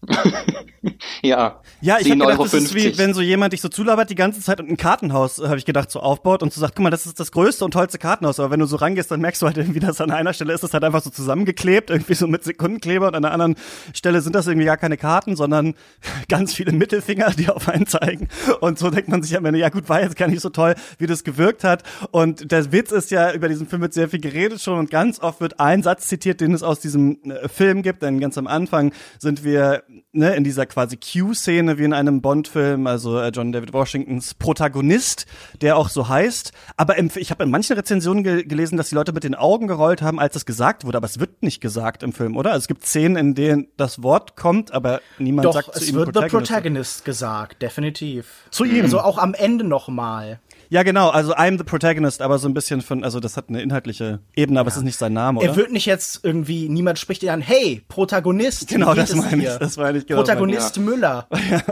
ja. 1.22 1.60
Ja, 1.80 1.98
ich 2.00 2.10
habe 2.10 2.20
gedacht, 2.20 2.40
das 2.40 2.54
ist 2.54 2.74
wie 2.74 2.96
wenn 2.98 3.14
so 3.14 3.20
jemand 3.20 3.52
dich 3.52 3.60
so 3.60 3.68
zulabert 3.68 4.10
die 4.10 4.14
ganze 4.14 4.40
Zeit 4.40 4.60
und 4.60 4.70
ein 4.70 4.76
Kartenhaus, 4.76 5.38
habe 5.38 5.56
ich 5.56 5.64
gedacht, 5.64 5.90
so 5.90 6.00
aufbaut 6.00 6.42
und 6.42 6.52
so 6.52 6.60
sagt, 6.60 6.76
guck 6.76 6.84
mal, 6.84 6.90
das 6.90 7.06
ist 7.06 7.20
das 7.20 7.32
größte 7.32 7.64
und 7.64 7.72
tollste 7.72 7.98
Kartenhaus. 7.98 8.40
Aber 8.40 8.50
wenn 8.50 8.60
du 8.60 8.66
so 8.66 8.76
rangehst, 8.76 9.10
dann 9.10 9.20
merkst 9.20 9.42
du 9.42 9.46
halt 9.46 9.56
irgendwie, 9.56 9.80
dass 9.80 10.00
an 10.00 10.10
einer 10.10 10.32
Stelle 10.32 10.52
ist 10.52 10.62
das 10.62 10.72
halt 10.72 10.84
einfach 10.84 11.02
so 11.02 11.10
zusammengeklebt, 11.10 11.90
irgendwie 11.90 12.14
so 12.14 12.26
mit 12.26 12.44
Sekundenkleber 12.44 13.08
und 13.08 13.14
an 13.14 13.22
der 13.22 13.32
anderen 13.32 13.56
Stelle 13.92 14.20
sind 14.20 14.34
das 14.34 14.46
irgendwie 14.46 14.66
gar 14.66 14.76
keine 14.76 14.96
Karten, 14.96 15.36
sondern 15.36 15.74
ganz 16.28 16.54
viele 16.54 16.72
Mittelfinger, 16.72 17.30
die 17.30 17.48
auf 17.48 17.68
einen 17.68 17.86
zeigen. 17.86 18.28
Und 18.60 18.78
so 18.78 18.90
denkt 18.90 19.08
man 19.08 19.22
sich 19.22 19.36
am 19.36 19.44
Ende, 19.44 19.58
ja 19.58 19.68
gut, 19.68 19.88
war 19.88 20.02
jetzt 20.02 20.16
gar 20.16 20.28
nicht 20.28 20.40
so 20.40 20.50
toll, 20.50 20.74
wie 20.98 21.06
das 21.06 21.24
gewirkt 21.24 21.64
hat. 21.64 21.82
Und 22.10 22.50
der 22.50 22.72
Witz 22.72 22.92
ist 22.92 23.10
ja, 23.10 23.32
über 23.32 23.48
diesen 23.48 23.66
Film 23.66 23.82
wird 23.82 23.94
sehr 23.94 24.08
viel 24.08 24.20
geredet 24.20 24.60
schon 24.60 24.78
und 24.78 24.90
ganz 24.90 25.20
oft 25.20 25.40
wird 25.40 25.60
ein 25.60 25.82
Satz 25.82 26.08
zitiert, 26.08 26.40
den 26.40 26.52
es 26.52 26.62
aus 26.62 26.80
diesem 26.80 27.18
äh, 27.24 27.48
Film 27.48 27.82
gibt, 27.82 28.02
denn 28.02 28.20
ganz 28.20 28.38
am 28.38 28.46
Anfang 28.46 28.92
sind 29.18 29.44
wir 29.44 29.82
ne, 30.12 30.34
in 30.34 30.44
dieser 30.44 30.66
quasi 30.66 30.96
Q-Szene 30.96 31.78
wie 31.78 31.84
in 31.84 31.92
einem 31.92 32.20
Bond-Film, 32.20 32.86
also 32.86 33.18
äh, 33.18 33.28
John 33.28 33.52
David 33.52 33.72
Washingtons 33.72 34.34
Protagonist, 34.34 35.26
der 35.60 35.76
auch 35.76 35.88
so 35.88 36.08
heißt. 36.08 36.52
Aber 36.76 36.96
im, 36.96 37.10
ich 37.14 37.30
habe 37.30 37.44
in 37.44 37.50
manchen 37.50 37.76
Rezensionen 37.76 38.24
ge 38.24 38.44
gelesen, 38.44 38.76
dass 38.76 38.90
die 38.90 38.94
Leute 38.94 39.12
mit 39.12 39.24
den 39.24 39.34
Augen 39.34 39.66
gerollt 39.66 40.02
haben, 40.02 40.18
als 40.18 40.34
das 40.34 40.46
gesagt 40.46 40.84
wurde. 40.84 40.98
Aber 40.98 41.06
es 41.06 41.18
wird 41.18 41.42
nicht 41.42 41.60
gesagt 41.60 42.02
im 42.02 42.12
Film, 42.12 42.36
oder? 42.36 42.50
Also 42.52 42.64
es 42.64 42.68
gibt 42.68 42.84
Szenen, 42.86 43.16
in 43.16 43.34
denen 43.34 43.68
das 43.76 44.02
Wort 44.02 44.36
kommt, 44.36 44.72
aber 44.72 45.00
niemand 45.18 45.46
Doch, 45.46 45.54
sagt 45.54 45.74
zu 45.74 45.84
ihm 45.84 45.94
Protagonist. 45.94 46.16
es 46.16 46.22
wird 46.22 46.30
The 46.30 46.36
Protagonist 46.36 47.04
gesagt, 47.04 47.62
definitiv. 47.62 48.26
Zu 48.50 48.64
ihm. 48.64 48.82
Also 48.82 49.00
auch 49.00 49.18
am 49.18 49.34
Ende 49.34 49.64
noch 49.64 49.88
mal. 49.88 50.40
Ja, 50.74 50.82
genau, 50.82 51.10
also 51.10 51.36
I'm 51.36 51.56
the 51.56 51.62
Protagonist, 51.62 52.20
aber 52.20 52.36
so 52.38 52.48
ein 52.48 52.52
bisschen 52.52 52.80
von, 52.80 53.04
also 53.04 53.20
das 53.20 53.36
hat 53.36 53.48
eine 53.48 53.62
inhaltliche 53.62 54.18
Ebene, 54.34 54.58
aber 54.58 54.70
ja. 54.70 54.72
es 54.72 54.78
ist 54.78 54.82
nicht 54.82 54.98
sein 54.98 55.12
Name, 55.12 55.38
oder? 55.38 55.50
Er 55.50 55.54
wird 55.54 55.70
nicht 55.70 55.86
jetzt 55.86 56.24
irgendwie, 56.24 56.68
niemand 56.68 56.98
spricht 56.98 57.22
dir 57.22 57.32
an, 57.32 57.40
hey, 57.40 57.82
Protagonist. 57.86 58.66
Genau, 58.66 58.92
das 58.92 59.14
meine 59.14 59.44
ich, 59.44 59.56
das 59.56 59.76
meine 59.76 59.98
ich 59.98 60.06
genau. 60.08 60.22
Protagonist 60.22 60.76
ja. 60.76 60.82
Müller. 60.82 61.28
ja. 61.32 61.62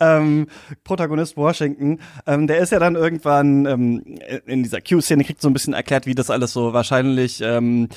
ähm, 0.00 0.48
Protagonist 0.82 1.36
Washington, 1.36 2.00
ähm, 2.26 2.48
der 2.48 2.58
ist 2.58 2.72
ja 2.72 2.80
dann 2.80 2.96
irgendwann 2.96 3.64
ähm, 3.64 4.18
in 4.46 4.64
dieser 4.64 4.80
Q-Szene, 4.80 5.22
kriegt 5.22 5.40
so 5.40 5.48
ein 5.48 5.52
bisschen 5.52 5.74
erklärt, 5.74 6.06
wie 6.06 6.16
das 6.16 6.28
alles 6.28 6.52
so 6.52 6.72
wahrscheinlich 6.72 7.40
ähm, 7.42 7.90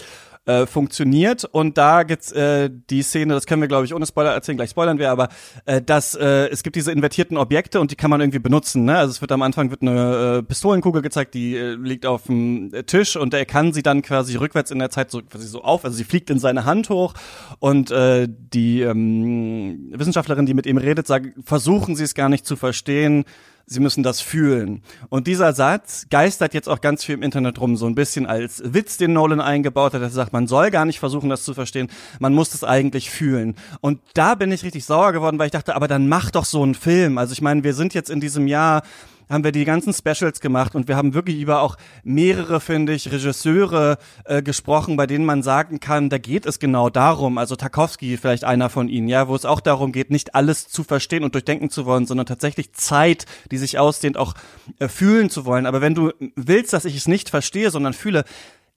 äh, 0.45 0.65
funktioniert. 0.65 1.45
Und 1.45 1.77
da 1.77 2.03
gibt's 2.03 2.31
äh, 2.31 2.69
die 2.89 3.01
Szene, 3.01 3.33
das 3.33 3.45
können 3.45 3.61
wir, 3.61 3.67
glaube 3.67 3.85
ich, 3.85 3.93
ohne 3.93 4.05
Spoiler 4.05 4.31
erzählen, 4.31 4.57
gleich 4.57 4.69
spoilern 4.69 4.99
wir, 4.99 5.11
aber 5.11 5.29
äh, 5.65 5.81
dass 5.81 6.15
äh, 6.15 6.47
es 6.49 6.63
gibt 6.63 6.75
diese 6.75 6.91
invertierten 6.91 7.37
Objekte 7.37 7.79
und 7.79 7.91
die 7.91 7.95
kann 7.95 8.09
man 8.09 8.21
irgendwie 8.21 8.39
benutzen. 8.39 8.85
Ne? 8.85 8.97
Also 8.97 9.11
es 9.11 9.21
wird 9.21 9.31
am 9.31 9.41
Anfang 9.41 9.71
wird 9.71 9.81
eine 9.81 10.39
äh, 10.39 10.43
Pistolenkugel 10.43 11.01
gezeigt, 11.01 11.33
die 11.33 11.55
äh, 11.55 11.75
liegt 11.75 12.05
auf 12.05 12.23
dem 12.23 12.71
Tisch 12.85 13.15
und 13.15 13.33
er 13.33 13.45
kann 13.45 13.73
sie 13.73 13.83
dann 13.83 14.01
quasi 14.01 14.35
rückwärts 14.35 14.71
in 14.71 14.79
der 14.79 14.89
Zeit 14.89 15.11
so 15.11 15.21
quasi 15.21 15.47
so 15.47 15.63
auf, 15.63 15.85
also 15.85 15.97
sie 15.97 16.03
fliegt 16.03 16.29
in 16.29 16.39
seine 16.39 16.65
Hand 16.65 16.89
hoch 16.89 17.13
und 17.59 17.91
äh, 17.91 18.27
die 18.29 18.81
ähm, 18.81 19.91
Wissenschaftlerin, 19.93 20.45
die 20.45 20.53
mit 20.53 20.65
ihm 20.65 20.77
redet, 20.77 21.07
sagt, 21.07 21.27
versuchen 21.43 21.95
Sie 21.95 22.03
es 22.03 22.15
gar 22.15 22.29
nicht 22.29 22.45
zu 22.45 22.55
verstehen 22.55 23.25
sie 23.65 23.79
müssen 23.79 24.03
das 24.03 24.21
fühlen. 24.21 24.83
Und 25.09 25.27
dieser 25.27 25.53
Satz 25.53 26.07
geistert 26.09 26.53
jetzt 26.53 26.69
auch 26.69 26.81
ganz 26.81 27.03
viel 27.03 27.15
im 27.15 27.23
Internet 27.23 27.59
rum, 27.59 27.77
so 27.77 27.87
ein 27.87 27.95
bisschen 27.95 28.25
als 28.25 28.61
Witz, 28.63 28.97
den 28.97 29.13
Nolan 29.13 29.41
eingebaut 29.41 29.93
hat, 29.93 30.01
dass 30.01 30.11
er 30.11 30.15
sagt, 30.15 30.33
man 30.33 30.47
soll 30.47 30.71
gar 30.71 30.85
nicht 30.85 30.99
versuchen, 30.99 31.29
das 31.29 31.43
zu 31.43 31.53
verstehen, 31.53 31.89
man 32.19 32.33
muss 32.33 32.51
das 32.51 32.63
eigentlich 32.63 33.09
fühlen. 33.09 33.55
Und 33.81 33.99
da 34.13 34.35
bin 34.35 34.51
ich 34.51 34.63
richtig 34.63 34.85
sauer 34.85 35.13
geworden, 35.13 35.39
weil 35.39 35.47
ich 35.47 35.51
dachte, 35.51 35.75
aber 35.75 35.87
dann 35.87 36.07
mach 36.07 36.31
doch 36.31 36.45
so 36.45 36.61
einen 36.61 36.75
Film. 36.75 37.17
Also 37.17 37.33
ich 37.33 37.41
meine, 37.41 37.63
wir 37.63 37.73
sind 37.73 37.93
jetzt 37.93 38.09
in 38.09 38.19
diesem 38.19 38.47
Jahr 38.47 38.83
haben 39.29 39.43
wir 39.43 39.51
die 39.51 39.65
ganzen 39.65 39.93
Specials 39.93 40.39
gemacht 40.39 40.75
und 40.75 40.87
wir 40.87 40.95
haben 40.95 41.13
wirklich 41.13 41.39
über 41.39 41.61
auch 41.61 41.77
mehrere, 42.03 42.59
finde 42.59 42.93
ich, 42.93 43.11
Regisseure 43.11 43.97
äh, 44.25 44.41
gesprochen, 44.41 44.97
bei 44.97 45.07
denen 45.07 45.25
man 45.25 45.43
sagen 45.43 45.79
kann, 45.79 46.09
da 46.09 46.17
geht 46.17 46.45
es 46.45 46.59
genau 46.59 46.89
darum, 46.89 47.37
also 47.37 47.55
Tarkovsky 47.55 48.17
vielleicht 48.17 48.43
einer 48.43 48.69
von 48.69 48.89
ihnen, 48.89 49.07
ja, 49.07 49.27
wo 49.27 49.35
es 49.35 49.45
auch 49.45 49.59
darum 49.59 49.91
geht, 49.91 50.11
nicht 50.11 50.35
alles 50.35 50.67
zu 50.67 50.83
verstehen 50.83 51.23
und 51.23 51.33
durchdenken 51.33 51.69
zu 51.69 51.85
wollen, 51.85 52.05
sondern 52.05 52.25
tatsächlich 52.25 52.73
Zeit, 52.73 53.25
die 53.51 53.57
sich 53.57 53.79
ausdehnt, 53.79 54.17
auch 54.17 54.33
äh, 54.79 54.87
fühlen 54.87 55.29
zu 55.29 55.45
wollen. 55.45 55.65
Aber 55.65 55.81
wenn 55.81 55.95
du 55.95 56.11
willst, 56.35 56.73
dass 56.73 56.85
ich 56.85 56.95
es 56.95 57.07
nicht 57.07 57.29
verstehe, 57.29 57.71
sondern 57.71 57.93
fühle, 57.93 58.25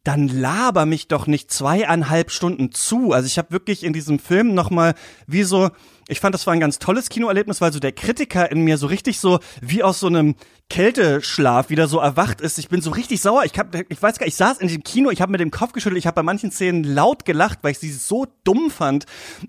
dann 0.08 0.28
laber 0.28 0.86
mich 0.86 1.06
doch 1.06 1.26
nicht 1.26 1.52
zweieinhalb 1.52 2.30
Stunden 2.30 2.72
zu. 2.72 3.12
Also 3.12 3.26
ich 3.26 3.36
habe 3.36 3.50
wirklich 3.50 3.84
in 3.84 3.92
diesem 3.92 4.18
Film 4.18 4.54
nochmal 4.54 4.94
wie 5.26 5.42
so 5.42 5.70
ich 6.10 6.20
fand, 6.20 6.34
das 6.34 6.46
war 6.46 6.54
ein 6.54 6.60
ganz 6.60 6.78
tolles 6.78 7.10
Kinoerlebnis, 7.10 7.60
weil 7.60 7.70
so 7.70 7.80
der 7.80 7.92
Kritiker 7.92 8.50
in 8.50 8.62
mir 8.64 8.78
so 8.78 8.86
richtig 8.86 9.20
so 9.20 9.40
wie 9.60 9.82
aus 9.82 10.00
so 10.00 10.06
einem 10.06 10.36
Kälteschlaf 10.70 11.68
wieder 11.68 11.86
so 11.86 11.98
erwacht 11.98 12.40
ist. 12.40 12.58
Ich 12.58 12.70
bin 12.70 12.80
so 12.80 12.90
richtig 12.90 13.20
sauer. 13.20 13.44
Ich 13.44 13.58
hab, 13.58 13.74
ich 13.74 14.02
weiß 14.02 14.18
gar 14.18 14.24
nicht, 14.24 14.32
ich 14.32 14.38
saß 14.38 14.56
in 14.58 14.68
diesem 14.68 14.82
Kino, 14.82 15.10
ich 15.10 15.20
habe 15.20 15.32
mit 15.32 15.42
dem 15.42 15.50
Kopf 15.50 15.72
geschüttelt, 15.72 15.98
ich 15.98 16.06
habe 16.06 16.14
bei 16.14 16.22
manchen 16.22 16.50
Szenen 16.50 16.82
laut 16.82 17.26
gelacht, 17.26 17.58
weil 17.60 17.72
ich 17.72 17.78
sie 17.78 17.92
so 17.92 18.26
dumm 18.42 18.70
fand. 18.70 19.04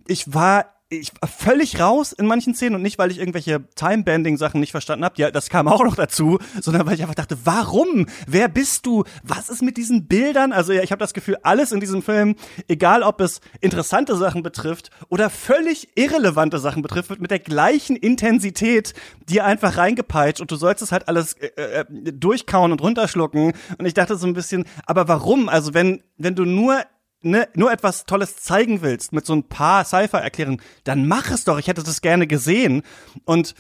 Ich 0.06 0.34
war 0.34 0.66
ich 0.92 1.12
war 1.22 1.30
völlig 1.30 1.80
raus 1.80 2.14
in 2.14 2.26
manchen 2.26 2.56
Szenen 2.56 2.76
und 2.76 2.82
nicht, 2.82 2.98
weil 2.98 3.12
ich 3.12 3.20
irgendwelche 3.20 3.64
Time-Banding-Sachen 3.76 4.60
nicht 4.60 4.72
verstanden 4.72 5.06
habe, 5.06 5.16
ja, 5.18 5.30
das 5.30 5.50
kam 5.50 5.68
auch 5.68 5.84
noch 5.84 5.96
dazu, 5.96 6.40
sondern 6.60 6.88
weil 6.88 6.96
ich 6.96 7.02
einfach 7.02 7.16
dachte, 7.16 7.38
warum? 7.44 8.08
Wer 8.28 8.48
bist 8.48 8.88
du? 8.88 9.04
Was 9.24 9.50
ist 9.50 9.62
mit 9.62 9.78
diesen 9.78 10.08
Bildern? 10.08 10.52
Also 10.52 10.74
ja, 10.74 10.82
ich 10.82 10.92
habe 10.92 11.00
das 11.00 11.14
Gefühl, 11.14 11.38
alles 11.44 11.72
in 11.72 11.80
diesem 11.80 12.02
Film, 12.02 12.36
egal 12.68 13.04
ob 13.04 13.22
es 13.22 13.40
interessante 13.62 14.16
Sachen 14.16 14.42
betrifft 14.42 14.90
oder 15.10 15.30
völlig 15.30 15.90
irrelevante 15.96 16.58
Sachen 16.58 16.82
betrifft, 16.82 17.12
wird 17.12 17.22
mit 17.22 17.32
der 17.32 17.40
gleichen 17.40 17.96
Intensität 17.96 18.94
dir 19.28 19.46
einfach 19.46 19.78
reingepeitscht 19.78 20.42
und 20.42 20.50
du 20.50 20.56
sollst 20.56 20.82
es 20.82 20.92
halt 20.92 21.08
alles 21.08 21.34
äh, 21.34 21.82
äh, 21.82 21.86
durchkauen 21.88 22.72
und 22.72 22.82
runterschlucken. 22.82 23.54
Und 23.78 23.86
ich 23.86 23.94
dachte 23.94 24.16
so 24.16 24.26
ein 24.26 24.34
bisschen, 24.34 24.66
aber 24.88 25.08
warum? 25.08 25.50
Also 25.50 25.76
wenn, 25.76 26.02
wenn 26.18 26.34
du 26.34 26.46
nur 26.46 26.84
ne, 27.22 27.48
nur 27.56 27.72
etwas 27.72 28.06
Tolles 28.06 28.38
zeigen 28.38 28.82
willst 28.82 29.14
mit 29.14 29.26
so 29.26 29.34
ein 29.34 29.44
paar 29.44 29.84
Sci-Fi-Erklärungen, 29.86 30.62
dann 30.84 31.08
mach 31.08 31.32
es 31.32 31.44
doch. 31.44 31.60
Ich 31.60 31.68
hätte 31.68 31.84
das 31.84 32.02
gerne 32.02 32.28
gesehen. 32.28 32.84
Und 33.26 33.56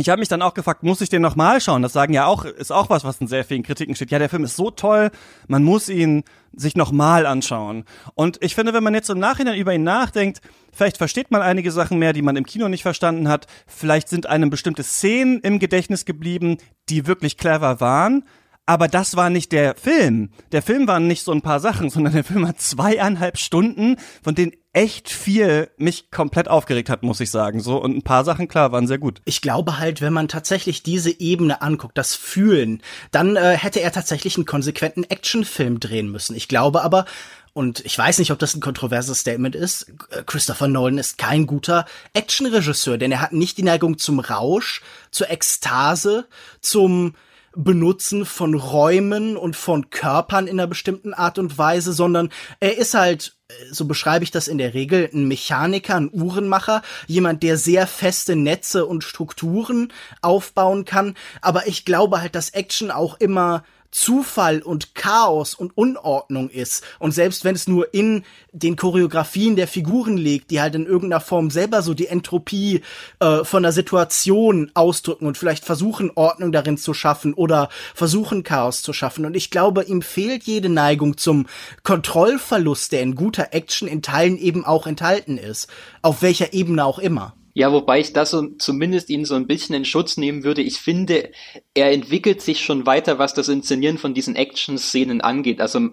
ich 0.00 0.08
habe 0.08 0.20
mich 0.20 0.28
dann 0.28 0.40
auch 0.40 0.54
gefragt, 0.54 0.82
muss 0.82 1.02
ich 1.02 1.10
den 1.10 1.20
nochmal 1.20 1.60
schauen? 1.60 1.82
Das 1.82 1.92
sagen 1.92 2.14
ja 2.14 2.24
auch, 2.24 2.44
ist 2.44 2.72
auch 2.72 2.88
was, 2.88 3.04
was 3.04 3.20
in 3.20 3.26
sehr 3.26 3.44
vielen 3.44 3.62
Kritiken 3.62 3.94
steht. 3.94 4.10
Ja, 4.10 4.18
der 4.18 4.30
Film 4.30 4.44
ist 4.44 4.56
so 4.56 4.70
toll, 4.70 5.10
man 5.46 5.62
muss 5.62 5.88
ihn 5.90 6.24
sich 6.52 6.74
nochmal 6.74 7.26
anschauen. 7.26 7.84
Und 8.14 8.38
ich 8.40 8.54
finde, 8.54 8.72
wenn 8.72 8.82
man 8.82 8.94
jetzt 8.94 9.10
im 9.10 9.18
Nachhinein 9.18 9.58
über 9.58 9.74
ihn 9.74 9.82
nachdenkt, 9.82 10.40
vielleicht 10.72 10.96
versteht 10.96 11.30
man 11.30 11.42
einige 11.42 11.70
Sachen 11.70 11.98
mehr, 11.98 12.14
die 12.14 12.22
man 12.22 12.36
im 12.36 12.46
Kino 12.46 12.68
nicht 12.68 12.82
verstanden 12.82 13.28
hat. 13.28 13.46
Vielleicht 13.66 14.08
sind 14.08 14.26
einem 14.26 14.48
bestimmte 14.48 14.82
Szenen 14.84 15.40
im 15.40 15.58
Gedächtnis 15.58 16.06
geblieben, 16.06 16.56
die 16.88 17.06
wirklich 17.06 17.36
clever 17.36 17.80
waren. 17.80 18.24
Aber 18.70 18.86
das 18.86 19.16
war 19.16 19.30
nicht 19.30 19.50
der 19.50 19.74
Film. 19.74 20.30
Der 20.52 20.62
Film 20.62 20.86
waren 20.86 21.08
nicht 21.08 21.24
so 21.24 21.32
ein 21.32 21.42
paar 21.42 21.58
Sachen, 21.58 21.90
sondern 21.90 22.12
der 22.12 22.22
Film 22.22 22.46
hat 22.46 22.60
zweieinhalb 22.60 23.36
Stunden, 23.36 23.96
von 24.22 24.36
denen 24.36 24.52
echt 24.72 25.08
viel 25.08 25.68
mich 25.76 26.12
komplett 26.12 26.46
aufgeregt 26.46 26.88
hat, 26.88 27.02
muss 27.02 27.18
ich 27.18 27.32
sagen. 27.32 27.58
So 27.58 27.82
und 27.82 27.96
ein 27.96 28.02
paar 28.02 28.24
Sachen 28.24 28.46
klar 28.46 28.70
waren 28.70 28.86
sehr 28.86 28.98
gut. 28.98 29.22
Ich 29.24 29.40
glaube 29.40 29.80
halt, 29.80 30.00
wenn 30.00 30.12
man 30.12 30.28
tatsächlich 30.28 30.84
diese 30.84 31.10
Ebene 31.18 31.62
anguckt, 31.62 31.98
das 31.98 32.14
Fühlen, 32.14 32.80
dann 33.10 33.34
äh, 33.34 33.56
hätte 33.56 33.80
er 33.80 33.90
tatsächlich 33.90 34.36
einen 34.36 34.46
konsequenten 34.46 35.02
Actionfilm 35.02 35.80
drehen 35.80 36.08
müssen. 36.08 36.36
Ich 36.36 36.46
glaube 36.46 36.82
aber, 36.82 37.06
und 37.52 37.84
ich 37.84 37.98
weiß 37.98 38.20
nicht, 38.20 38.30
ob 38.30 38.38
das 38.38 38.54
ein 38.54 38.60
kontroverses 38.60 39.18
Statement 39.18 39.56
ist. 39.56 39.92
Äh, 40.10 40.22
Christopher 40.24 40.68
Nolan 40.68 40.98
ist 40.98 41.18
kein 41.18 41.48
guter 41.48 41.86
Actionregisseur, 42.12 42.98
denn 42.98 43.10
er 43.10 43.20
hat 43.20 43.32
nicht 43.32 43.58
die 43.58 43.64
Neigung 43.64 43.98
zum 43.98 44.20
Rausch, 44.20 44.80
zur 45.10 45.28
Ekstase, 45.28 46.28
zum 46.60 47.16
Benutzen 47.56 48.26
von 48.26 48.54
Räumen 48.54 49.36
und 49.36 49.56
von 49.56 49.90
Körpern 49.90 50.46
in 50.46 50.58
einer 50.60 50.68
bestimmten 50.68 51.14
Art 51.14 51.38
und 51.38 51.58
Weise, 51.58 51.92
sondern 51.92 52.30
er 52.60 52.78
ist 52.78 52.94
halt 52.94 53.36
äh, 53.48 53.52
so 53.72 53.86
beschreibe 53.86 54.24
ich 54.24 54.30
das 54.30 54.48
in 54.48 54.58
der 54.58 54.74
Regel, 54.74 55.10
ein 55.12 55.26
Mechaniker, 55.26 55.96
ein 55.96 56.10
Uhrenmacher, 56.12 56.82
jemand, 57.06 57.42
der 57.42 57.56
sehr 57.56 57.86
feste 57.86 58.36
Netze 58.36 58.86
und 58.86 59.04
Strukturen 59.04 59.92
aufbauen 60.22 60.84
kann. 60.84 61.16
Aber 61.40 61.66
ich 61.66 61.84
glaube 61.84 62.20
halt, 62.20 62.34
dass 62.34 62.50
Action 62.50 62.90
auch 62.90 63.18
immer 63.18 63.64
Zufall 63.90 64.62
und 64.62 64.94
Chaos 64.94 65.54
und 65.54 65.76
Unordnung 65.76 66.48
ist. 66.48 66.84
Und 66.98 67.12
selbst 67.12 67.44
wenn 67.44 67.54
es 67.54 67.66
nur 67.66 67.92
in 67.92 68.24
den 68.52 68.76
Choreografien 68.76 69.56
der 69.56 69.66
Figuren 69.66 70.16
liegt, 70.16 70.50
die 70.50 70.60
halt 70.60 70.74
in 70.74 70.86
irgendeiner 70.86 71.20
Form 71.20 71.50
selber 71.50 71.82
so 71.82 71.94
die 71.94 72.06
Entropie 72.06 72.82
äh, 73.18 73.44
von 73.44 73.62
der 73.62 73.72
Situation 73.72 74.70
ausdrücken 74.74 75.26
und 75.26 75.38
vielleicht 75.38 75.64
versuchen, 75.64 76.10
Ordnung 76.14 76.52
darin 76.52 76.78
zu 76.78 76.94
schaffen 76.94 77.34
oder 77.34 77.68
versuchen, 77.94 78.42
Chaos 78.44 78.82
zu 78.82 78.92
schaffen. 78.92 79.24
Und 79.24 79.36
ich 79.36 79.50
glaube, 79.50 79.84
ihm 79.84 80.02
fehlt 80.02 80.44
jede 80.44 80.68
Neigung 80.68 81.16
zum 81.16 81.46
Kontrollverlust, 81.82 82.92
der 82.92 83.02
in 83.02 83.14
guter 83.14 83.48
Action 83.52 83.88
in 83.88 84.02
Teilen 84.02 84.38
eben 84.38 84.64
auch 84.64 84.86
enthalten 84.86 85.36
ist. 85.36 85.68
Auf 86.02 86.22
welcher 86.22 86.52
Ebene 86.52 86.84
auch 86.84 86.98
immer. 86.98 87.34
Ja, 87.60 87.72
wobei 87.72 88.00
ich 88.00 88.14
das 88.14 88.30
so, 88.30 88.46
zumindest 88.56 89.10
ihn 89.10 89.26
so 89.26 89.34
ein 89.34 89.46
bisschen 89.46 89.74
in 89.74 89.84
Schutz 89.84 90.16
nehmen 90.16 90.44
würde. 90.44 90.62
Ich 90.62 90.78
finde, 90.78 91.30
er 91.74 91.92
entwickelt 91.92 92.40
sich 92.40 92.64
schon 92.64 92.86
weiter, 92.86 93.18
was 93.18 93.34
das 93.34 93.50
Inszenieren 93.50 93.98
von 93.98 94.14
diesen 94.14 94.34
Action-Szenen 94.34 95.20
angeht. 95.20 95.60
Also 95.60 95.90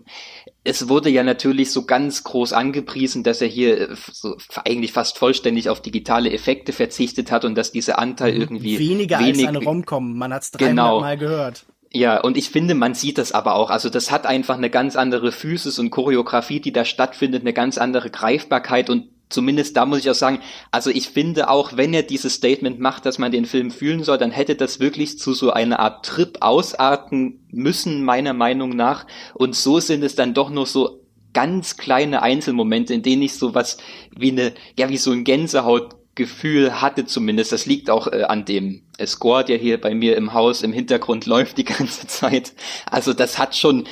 es 0.64 0.88
wurde 0.88 1.10
ja 1.10 1.24
natürlich 1.24 1.74
so 1.74 1.86
ganz 1.86 2.24
groß 2.24 2.54
angepriesen, 2.54 3.22
dass 3.24 3.42
er 3.42 3.50
hier 3.50 3.98
so 4.14 4.38
eigentlich 4.64 4.94
fast 4.94 5.18
vollständig 5.18 5.68
auf 5.68 5.82
digitale 5.82 6.32
Effekte 6.32 6.72
verzichtet 6.72 7.32
hat 7.32 7.44
und 7.44 7.56
dass 7.56 7.74
dieser 7.74 8.00
Anteil 8.00 8.34
irgendwie 8.34 8.80
weniger 8.80 9.20
wenig, 9.20 9.46
als 9.46 9.58
eine 9.58 9.66
Romcom. 9.66 10.18
Man 10.18 10.34
hat 10.34 10.44
es 10.44 10.52
dreimal 10.52 10.70
genau. 10.70 11.00
Mal 11.02 11.18
gehört. 11.18 11.66
Ja, 11.92 12.22
und 12.22 12.38
ich 12.38 12.50
finde, 12.50 12.76
man 12.76 12.94
sieht 12.94 13.18
das 13.18 13.34
aber 13.34 13.56
auch. 13.56 13.72
Also 13.72 13.90
das 13.90 14.10
hat 14.10 14.26
einfach 14.26 14.56
eine 14.56 14.70
ganz 14.70 14.96
andere 14.96 15.34
Physis 15.34 15.80
und 15.80 15.90
Choreografie, 15.90 16.62
die 16.62 16.72
da 16.72 16.86
stattfindet, 16.86 17.42
eine 17.42 17.52
ganz 17.52 17.78
andere 17.78 18.10
Greifbarkeit 18.10 18.90
und 18.90 19.10
zumindest 19.30 19.76
da 19.76 19.86
muss 19.86 20.00
ich 20.00 20.10
auch 20.10 20.16
sagen, 20.16 20.40
also 20.72 20.90
ich 20.90 21.10
finde 21.10 21.50
auch, 21.50 21.76
wenn 21.76 21.94
er 21.94 22.04
dieses 22.04 22.34
Statement 22.34 22.80
macht, 22.80 23.06
dass 23.06 23.18
man 23.18 23.32
den 23.32 23.46
Film 23.46 23.72
fühlen 23.72 24.04
soll, 24.04 24.18
dann 24.18 24.32
hätte 24.32 24.56
das 24.56 24.80
wirklich 24.80 25.20
zu 25.20 25.34
so 25.34 25.52
einer 25.52 25.80
Art 25.80 26.06
Trip 26.06 26.38
ausarten 26.42 27.46
müssen, 27.52 28.04
meiner 28.04 28.34
Meinung 28.34 28.70
nach. 28.70 29.06
Und 29.34 29.56
so 29.56 29.80
sind 29.80 30.04
es 30.04 30.16
dann 30.16 30.34
doch 30.34 30.50
nur 30.50 30.66
so 30.66 31.02
ganz 31.34 31.78
kleine 31.78 32.22
Einzelmomente, 32.22 32.94
in 32.94 33.04
denen 33.04 33.22
ich 33.22 33.36
so 33.36 33.54
was 33.54 33.78
wie 34.16 34.32
eine, 34.32 34.54
ja, 34.78 34.90
wie 34.90 34.98
so 34.98 35.12
ein 35.12 35.24
Gänsehautgefühl 35.24 36.82
hatte 36.82 37.06
zumindest. 37.06 37.52
Das 37.52 37.66
liegt 37.66 37.90
auch 37.90 38.08
äh, 38.08 38.24
an 38.24 38.46
dem 38.46 38.84
Score, 39.06 39.44
der 39.44 39.58
hier 39.58 39.80
bei 39.80 39.94
mir 39.94 40.18
im 40.18 40.34
Haus 40.34 40.64
im 40.64 40.74
Hintergrund 40.74 41.26
läuft 41.28 41.58
die 41.58 41.66
ganze 41.66 42.08
Zeit. 42.08 42.54
Also 42.90 43.14
das 43.14 43.38
hat 43.38 43.56
schon, 43.56 43.88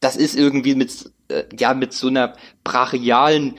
das 0.00 0.16
ist 0.16 0.36
irgendwie 0.36 0.74
mit, 0.74 1.12
äh, 1.28 1.44
ja, 1.56 1.74
mit 1.74 1.92
so 1.92 2.08
einer 2.08 2.34
brachialen 2.64 3.54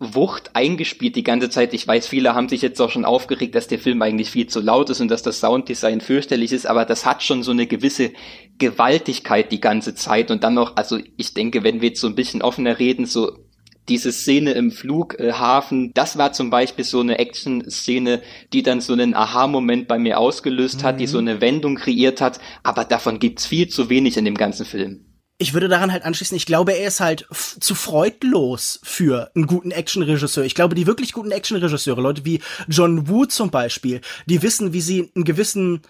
Wucht 0.00 0.50
eingespielt 0.54 1.14
die 1.14 1.22
ganze 1.22 1.50
Zeit. 1.50 1.72
Ich 1.72 1.86
weiß, 1.86 2.08
viele 2.08 2.34
haben 2.34 2.48
sich 2.48 2.62
jetzt 2.62 2.80
auch 2.80 2.90
schon 2.90 3.04
aufgeregt, 3.04 3.54
dass 3.54 3.68
der 3.68 3.78
Film 3.78 4.02
eigentlich 4.02 4.30
viel 4.30 4.48
zu 4.48 4.60
laut 4.60 4.90
ist 4.90 5.00
und 5.00 5.08
dass 5.08 5.22
das 5.22 5.40
Sounddesign 5.40 6.00
fürchterlich 6.00 6.52
ist, 6.52 6.66
aber 6.66 6.84
das 6.84 7.06
hat 7.06 7.22
schon 7.22 7.42
so 7.42 7.52
eine 7.52 7.66
gewisse 7.66 8.12
Gewaltigkeit 8.58 9.52
die 9.52 9.60
ganze 9.60 9.94
Zeit 9.94 10.30
und 10.30 10.42
dann 10.42 10.54
noch, 10.54 10.76
also 10.76 10.98
ich 11.16 11.32
denke, 11.34 11.62
wenn 11.62 11.80
wir 11.80 11.90
jetzt 11.90 12.00
so 12.00 12.08
ein 12.08 12.16
bisschen 12.16 12.42
offener 12.42 12.78
reden, 12.78 13.06
so 13.06 13.38
diese 13.88 14.12
Szene 14.12 14.52
im 14.52 14.72
Flughafen, 14.72 15.92
das 15.94 16.18
war 16.18 16.32
zum 16.32 16.50
Beispiel 16.50 16.84
so 16.84 17.00
eine 17.00 17.18
Action-Szene, 17.18 18.22
die 18.52 18.62
dann 18.62 18.80
so 18.80 18.94
einen 18.94 19.14
Aha-Moment 19.14 19.86
bei 19.86 19.98
mir 19.98 20.18
ausgelöst 20.18 20.80
mhm. 20.80 20.86
hat, 20.86 21.00
die 21.00 21.06
so 21.06 21.20
mhm. 21.20 21.28
eine 21.28 21.40
Wendung 21.40 21.76
kreiert 21.76 22.20
hat, 22.20 22.40
aber 22.62 22.84
davon 22.84 23.20
gibt's 23.20 23.46
viel 23.46 23.68
zu 23.68 23.90
wenig 23.90 24.16
in 24.16 24.24
dem 24.24 24.36
ganzen 24.36 24.66
Film 24.66 25.04
ich 25.38 25.52
würde 25.52 25.68
daran 25.68 25.90
halt 25.90 26.04
anschließen, 26.04 26.36
ich 26.36 26.46
glaube, 26.46 26.72
er 26.72 26.86
ist 26.86 27.00
halt 27.00 27.26
zu 27.60 27.74
freudlos 27.74 28.80
für 28.84 29.30
einen 29.34 29.46
guten 29.46 29.72
Actionregisseur. 29.72 30.44
Ich 30.44 30.54
glaube, 30.54 30.74
die 30.74 30.86
wirklich 30.86 31.12
guten 31.12 31.32
Actionregisseure, 31.32 32.00
Leute 32.00 32.24
wie 32.24 32.40
John 32.68 33.08
Woo 33.08 33.24
zum 33.24 33.50
Beispiel, 33.50 34.00
die 34.26 34.42
wissen, 34.42 34.72
wie 34.72 34.80
sie 34.80 35.10
einen 35.14 35.24
gewissen, 35.24 35.82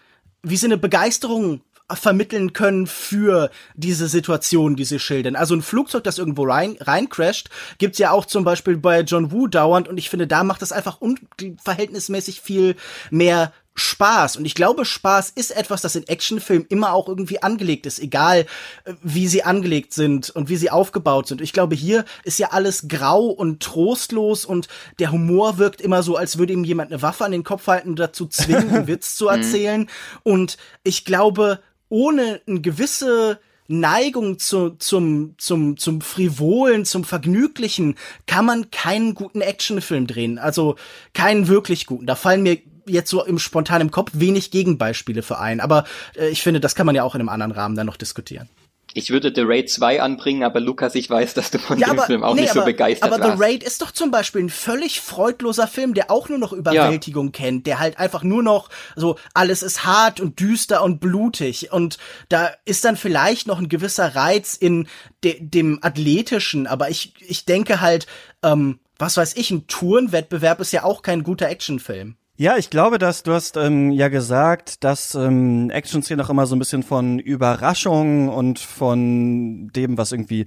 wie 0.42 0.56
sie 0.56 0.66
eine 0.66 0.78
Begeisterung 0.78 1.60
vermitteln 1.92 2.54
können 2.54 2.86
für 2.86 3.50
diese 3.74 4.08
Situation, 4.08 4.74
die 4.74 4.86
sie 4.86 4.98
schildern. 4.98 5.36
Also 5.36 5.54
ein 5.54 5.60
Flugzeug, 5.60 6.04
das 6.04 6.18
irgendwo 6.18 6.44
rein, 6.44 6.76
rein 6.80 7.10
crasht, 7.10 7.50
gibt's 7.76 7.98
ja 7.98 8.10
auch 8.10 8.24
zum 8.24 8.42
Beispiel 8.42 8.78
bei 8.78 9.00
John 9.00 9.30
Woo 9.30 9.46
dauernd 9.46 9.88
und 9.88 9.98
ich 9.98 10.08
finde, 10.08 10.26
da 10.26 10.44
macht 10.44 10.62
es 10.62 10.72
einfach 10.72 11.02
unverhältnismäßig 11.02 12.40
viel 12.40 12.76
mehr 13.10 13.52
Spaß. 13.74 14.36
Und 14.36 14.44
ich 14.44 14.54
glaube, 14.54 14.84
Spaß 14.84 15.30
ist 15.34 15.50
etwas, 15.50 15.82
das 15.82 15.96
in 15.96 16.06
Actionfilmen 16.06 16.66
immer 16.68 16.92
auch 16.92 17.08
irgendwie 17.08 17.42
angelegt 17.42 17.86
ist, 17.86 17.98
egal 17.98 18.46
äh, 18.84 18.94
wie 19.02 19.26
sie 19.26 19.42
angelegt 19.42 19.92
sind 19.92 20.30
und 20.30 20.48
wie 20.48 20.56
sie 20.56 20.70
aufgebaut 20.70 21.26
sind. 21.26 21.40
Ich 21.40 21.52
glaube, 21.52 21.74
hier 21.74 22.04
ist 22.22 22.38
ja 22.38 22.48
alles 22.52 22.86
grau 22.88 23.26
und 23.26 23.62
trostlos 23.62 24.44
und 24.44 24.68
der 24.98 25.10
Humor 25.10 25.58
wirkt 25.58 25.80
immer 25.80 26.02
so, 26.02 26.16
als 26.16 26.38
würde 26.38 26.52
ihm 26.52 26.64
jemand 26.64 26.92
eine 26.92 27.02
Waffe 27.02 27.24
an 27.24 27.32
den 27.32 27.44
Kopf 27.44 27.66
halten 27.66 27.90
und 27.90 27.98
dazu 27.98 28.26
zwingen, 28.26 28.70
einen 28.70 28.86
Witz 28.86 29.16
zu 29.16 29.28
erzählen. 29.28 29.88
Und 30.22 30.56
ich 30.84 31.04
glaube, 31.04 31.60
ohne 31.88 32.40
eine 32.46 32.60
gewisse 32.60 33.40
Neigung 33.66 34.38
zu, 34.38 34.70
zum, 34.70 35.34
zum, 35.38 35.76
zum 35.78 36.00
Frivolen, 36.00 36.84
zum 36.84 37.02
Vergnüglichen, 37.02 37.96
kann 38.26 38.44
man 38.44 38.70
keinen 38.70 39.14
guten 39.14 39.40
Actionfilm 39.40 40.06
drehen. 40.06 40.38
Also 40.38 40.76
keinen 41.12 41.48
wirklich 41.48 41.86
guten. 41.86 42.06
Da 42.06 42.14
fallen 42.14 42.42
mir 42.42 42.58
jetzt 42.86 43.10
so 43.10 43.24
im 43.24 43.38
spontanen 43.38 43.90
Kopf 43.90 44.10
wenig 44.14 44.50
Gegenbeispiele 44.50 45.22
für 45.22 45.38
ein. 45.38 45.60
Aber 45.60 45.84
äh, 46.16 46.28
ich 46.28 46.42
finde, 46.42 46.60
das 46.60 46.74
kann 46.74 46.86
man 46.86 46.94
ja 46.94 47.02
auch 47.02 47.14
in 47.14 47.20
einem 47.20 47.28
anderen 47.28 47.52
Rahmen 47.52 47.76
dann 47.76 47.86
noch 47.86 47.96
diskutieren. 47.96 48.48
Ich 48.96 49.10
würde 49.10 49.32
The 49.34 49.42
Raid 49.44 49.68
2 49.68 50.00
anbringen, 50.00 50.44
aber 50.44 50.60
Lukas, 50.60 50.94
ich 50.94 51.10
weiß, 51.10 51.34
dass 51.34 51.50
du 51.50 51.58
von 51.58 51.78
ja, 51.78 51.88
dem 51.88 51.98
aber, 51.98 52.06
Film 52.06 52.22
auch 52.22 52.34
nee, 52.34 52.42
nicht 52.42 52.52
aber, 52.52 52.60
so 52.60 52.64
begeistert 52.64 53.02
aber 53.02 53.20
warst. 53.20 53.32
Aber 53.32 53.36
The 53.36 53.42
Raid 53.42 53.62
ist 53.64 53.82
doch 53.82 53.90
zum 53.90 54.12
Beispiel 54.12 54.42
ein 54.42 54.50
völlig 54.50 55.00
freudloser 55.00 55.66
Film, 55.66 55.94
der 55.94 56.12
auch 56.12 56.28
nur 56.28 56.38
noch 56.38 56.52
Überwältigung 56.52 57.26
ja. 57.26 57.32
kennt, 57.32 57.66
der 57.66 57.80
halt 57.80 57.98
einfach 57.98 58.22
nur 58.22 58.44
noch 58.44 58.70
so, 58.94 59.16
alles 59.34 59.64
ist 59.64 59.84
hart 59.84 60.20
und 60.20 60.38
düster 60.38 60.84
und 60.84 61.00
blutig 61.00 61.72
und 61.72 61.98
da 62.28 62.52
ist 62.64 62.84
dann 62.84 62.96
vielleicht 62.96 63.48
noch 63.48 63.58
ein 63.58 63.68
gewisser 63.68 64.14
Reiz 64.14 64.54
in 64.54 64.86
de 65.24 65.38
dem 65.40 65.80
Athletischen, 65.82 66.68
aber 66.68 66.88
ich, 66.88 67.14
ich 67.18 67.44
denke 67.44 67.80
halt, 67.80 68.06
ähm, 68.44 68.78
was 68.96 69.16
weiß 69.16 69.36
ich, 69.36 69.50
ein 69.50 69.66
Tourenwettbewerb 69.66 70.60
ist 70.60 70.72
ja 70.72 70.84
auch 70.84 71.02
kein 71.02 71.24
guter 71.24 71.48
Actionfilm. 71.48 72.16
Ja, 72.36 72.56
ich 72.56 72.68
glaube, 72.68 72.98
dass 72.98 73.22
du 73.22 73.32
hast 73.32 73.56
ähm, 73.56 73.92
ja 73.92 74.08
gesagt, 74.08 74.82
dass 74.82 75.14
ähm, 75.14 75.70
Action-Szenen 75.70 76.24
auch 76.24 76.30
immer 76.30 76.46
so 76.46 76.56
ein 76.56 76.58
bisschen 76.58 76.82
von 76.82 77.20
Überraschung 77.20 78.28
und 78.28 78.58
von 78.58 79.68
dem, 79.68 79.96
was 79.96 80.10
irgendwie 80.10 80.46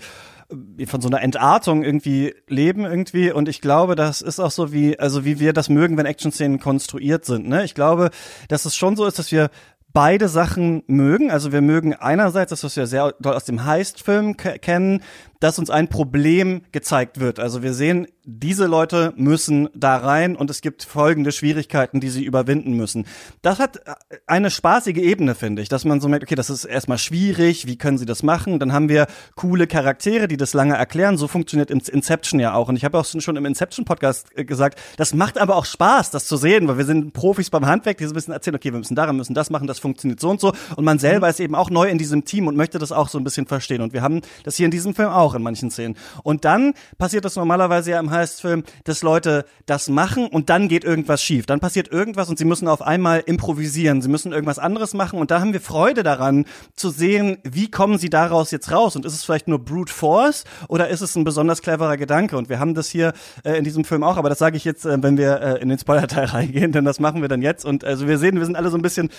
äh, 0.78 0.86
von 0.86 1.00
so 1.00 1.08
einer 1.08 1.22
Entartung 1.22 1.86
irgendwie 1.86 2.36
leben 2.50 2.84
irgendwie 2.84 3.32
und 3.32 3.48
ich 3.48 3.62
glaube, 3.62 3.96
das 3.96 4.20
ist 4.20 4.42
auch 4.42 4.52
so 4.52 4.74
wie 4.74 5.00
also 5.00 5.24
wie 5.24 5.40
wir 5.40 5.54
das 5.54 5.70
mögen, 5.70 5.96
wenn 5.96 6.06
Action-Szenen 6.06 6.60
konstruiert 6.60 7.24
sind, 7.24 7.48
ne? 7.48 7.64
Ich 7.64 7.74
glaube, 7.74 8.10
dass 8.50 8.66
es 8.66 8.76
schon 8.76 8.98
so 8.98 9.06
ist, 9.06 9.18
dass 9.18 9.32
wir 9.32 9.50
beide 9.94 10.28
Sachen 10.30 10.84
mögen. 10.88 11.32
Also 11.32 11.52
wir 11.52 11.62
mögen 11.62 11.94
einerseits 11.94 12.52
das, 12.52 12.64
was 12.64 12.76
wir 12.76 12.88
sehr 12.88 13.14
doll 13.20 13.34
aus 13.34 13.46
dem 13.46 13.66
Heist-Film 13.66 14.38
kennen, 14.38 15.02
dass 15.40 15.60
uns 15.60 15.70
ein 15.70 15.88
Problem 15.88 16.62
gezeigt 16.72 17.20
wird. 17.20 17.40
Also 17.40 17.62
wir 17.62 17.74
sehen, 17.74 18.08
diese 18.24 18.66
Leute 18.66 19.14
müssen 19.16 19.70
da 19.74 19.96
rein 19.98 20.36
und 20.36 20.50
es 20.50 20.62
gibt 20.62 20.84
folgende 20.84 21.32
Schwierigkeiten, 21.32 22.00
die 22.00 22.10
sie 22.10 22.26
überwinden 22.26 22.74
müssen. 22.74 23.06
Das 23.42 23.60
hat 23.60 23.78
äh, 23.78 23.94
eine 24.26 24.50
spaßige 24.50 24.98
Ebene, 24.98 25.36
finde 25.36 25.62
ich, 25.62 25.70
dass 25.70 25.86
man 25.86 26.02
so 26.02 26.10
merkt, 26.10 26.24
okay, 26.24 26.36
das 26.36 26.50
ist 26.50 26.66
erstmal 26.66 26.98
schwierig, 26.98 27.68
wie 27.68 27.78
können 27.78 27.98
sie 27.98 28.06
das 28.06 28.24
machen? 28.24 28.60
Dann 28.60 28.74
haben 28.74 28.90
wir 28.90 29.08
coole 29.36 29.68
Charaktere, 29.68 30.28
die 30.28 30.38
das 30.38 30.54
lange 30.54 30.76
erklären. 30.76 31.18
So 31.18 31.28
funktioniert 31.28 31.72
Inception 31.72 32.40
ja 32.40 32.54
auch. 32.54 32.68
Und 32.68 32.76
ich 32.76 32.84
habe 32.84 32.98
auch 32.98 33.06
schon 33.06 33.36
im 33.38 33.46
Inception-Podcast 33.46 34.36
äh, 34.36 34.44
gesagt, 34.44 34.80
das 34.98 35.14
macht 35.14 35.38
aber 35.38 35.56
auch 35.56 35.66
Spaß, 35.66 36.12
das 36.12 36.26
zu 36.26 36.36
sehen, 36.36 36.68
weil 36.68 36.78
wir 36.78 36.86
sind 36.86 37.14
Profis 37.14 37.50
beim 37.50 37.66
Handwerk, 37.66 37.98
die 37.98 38.06
so 38.06 38.12
ein 38.12 38.16
bisschen 38.16 38.34
erzählen, 38.34 38.56
okay, 38.56 38.74
wir 38.74 38.80
müssen 38.80 38.96
daran, 38.96 39.16
müssen 39.16 39.36
das 39.36 39.50
machen, 39.50 39.68
das 39.68 39.80
funktioniert 39.88 40.20
so 40.20 40.30
und 40.30 40.42
so. 40.42 40.54
Und 40.76 40.84
man 40.84 40.98
selber 41.00 41.30
ist 41.30 41.40
eben 41.40 41.54
auch 41.54 41.70
neu 41.70 41.88
in 41.90 41.98
diesem 42.00 42.26
Team 42.26 42.48
und 42.48 42.56
möchte 42.56 42.80
das 42.80 42.92
auch 42.92 43.10
so 43.10 43.18
ein 43.20 43.24
bisschen 43.24 43.46
verstehen. 43.46 43.82
Und 43.82 43.94
wir 43.94 44.02
haben 44.02 44.22
das 44.44 44.56
hier 44.56 44.66
in 44.66 44.72
diesem 44.72 44.96
Film 44.96 45.10
auch 45.10 45.28
auch 45.28 45.36
in 45.36 45.44
manchen 45.44 45.70
Szenen. 45.70 45.96
Und 46.24 46.46
dann 46.46 46.74
passiert 46.98 47.26
das 47.26 47.36
normalerweise 47.36 47.92
ja 47.92 48.00
im 48.00 48.12
Heist-Film, 48.12 48.64
dass 48.86 49.04
Leute 49.04 49.46
das 49.66 49.90
machen 49.90 50.28
und 50.28 50.50
dann 50.50 50.70
geht 50.70 50.86
irgendwas 50.86 51.22
schief. 51.22 51.46
Dann 51.46 51.60
passiert 51.60 51.92
irgendwas 51.92 52.30
und 52.30 52.40
sie 52.40 52.46
müssen 52.46 52.68
auf 52.70 52.82
einmal 52.82 53.20
improvisieren. 53.26 54.02
Sie 54.02 54.08
müssen 54.08 54.32
irgendwas 54.32 54.58
anderes 54.58 54.94
machen 54.94 55.20
und 55.20 55.32
da 55.32 55.42
haben 55.42 55.52
wir 55.52 55.60
Freude 55.60 56.04
daran 56.04 56.46
zu 56.76 56.90
sehen, 56.90 57.38
wie 57.44 57.70
kommen 57.70 57.98
sie 57.98 58.10
daraus 58.10 58.52
jetzt 58.52 58.72
raus 58.72 58.96
und 58.96 59.06
ist 59.06 59.14
es 59.14 59.26
vielleicht 59.26 59.50
nur 59.50 59.60
Brute 59.60 59.92
Force 59.92 60.46
oder 60.70 60.88
ist 60.88 61.02
es 61.02 61.16
ein 61.16 61.26
besonders 61.26 61.62
cleverer 61.62 61.98
Gedanke? 61.98 62.38
Und 62.38 62.48
wir 62.48 62.60
haben 62.60 62.74
das 62.74 62.88
hier 62.88 63.12
äh, 63.44 63.58
in 63.58 63.66
diesem 63.66 63.84
Film 63.84 64.04
auch, 64.04 64.16
aber 64.16 64.30
das 64.30 64.40
sage 64.40 64.56
ich 64.56 64.64
jetzt, 64.64 64.86
äh, 64.86 65.02
wenn 65.04 65.18
wir 65.18 65.42
äh, 65.42 65.62
in 65.62 65.68
den 65.68 65.78
Spoiler-Teil 65.78 66.26
reingehen, 66.38 66.72
denn 66.72 66.86
das 66.86 67.02
machen 67.02 67.22
wir 67.22 67.28
dann 67.28 67.42
jetzt. 67.42 67.66
Und 67.66 67.84
also 67.84 68.08
wir 68.08 68.18
sehen, 68.18 68.38
wir 68.38 68.46
sind 68.46 68.56
alle 68.56 68.70
so 68.70 68.78
ein 68.78 68.82
bisschen 68.82 69.10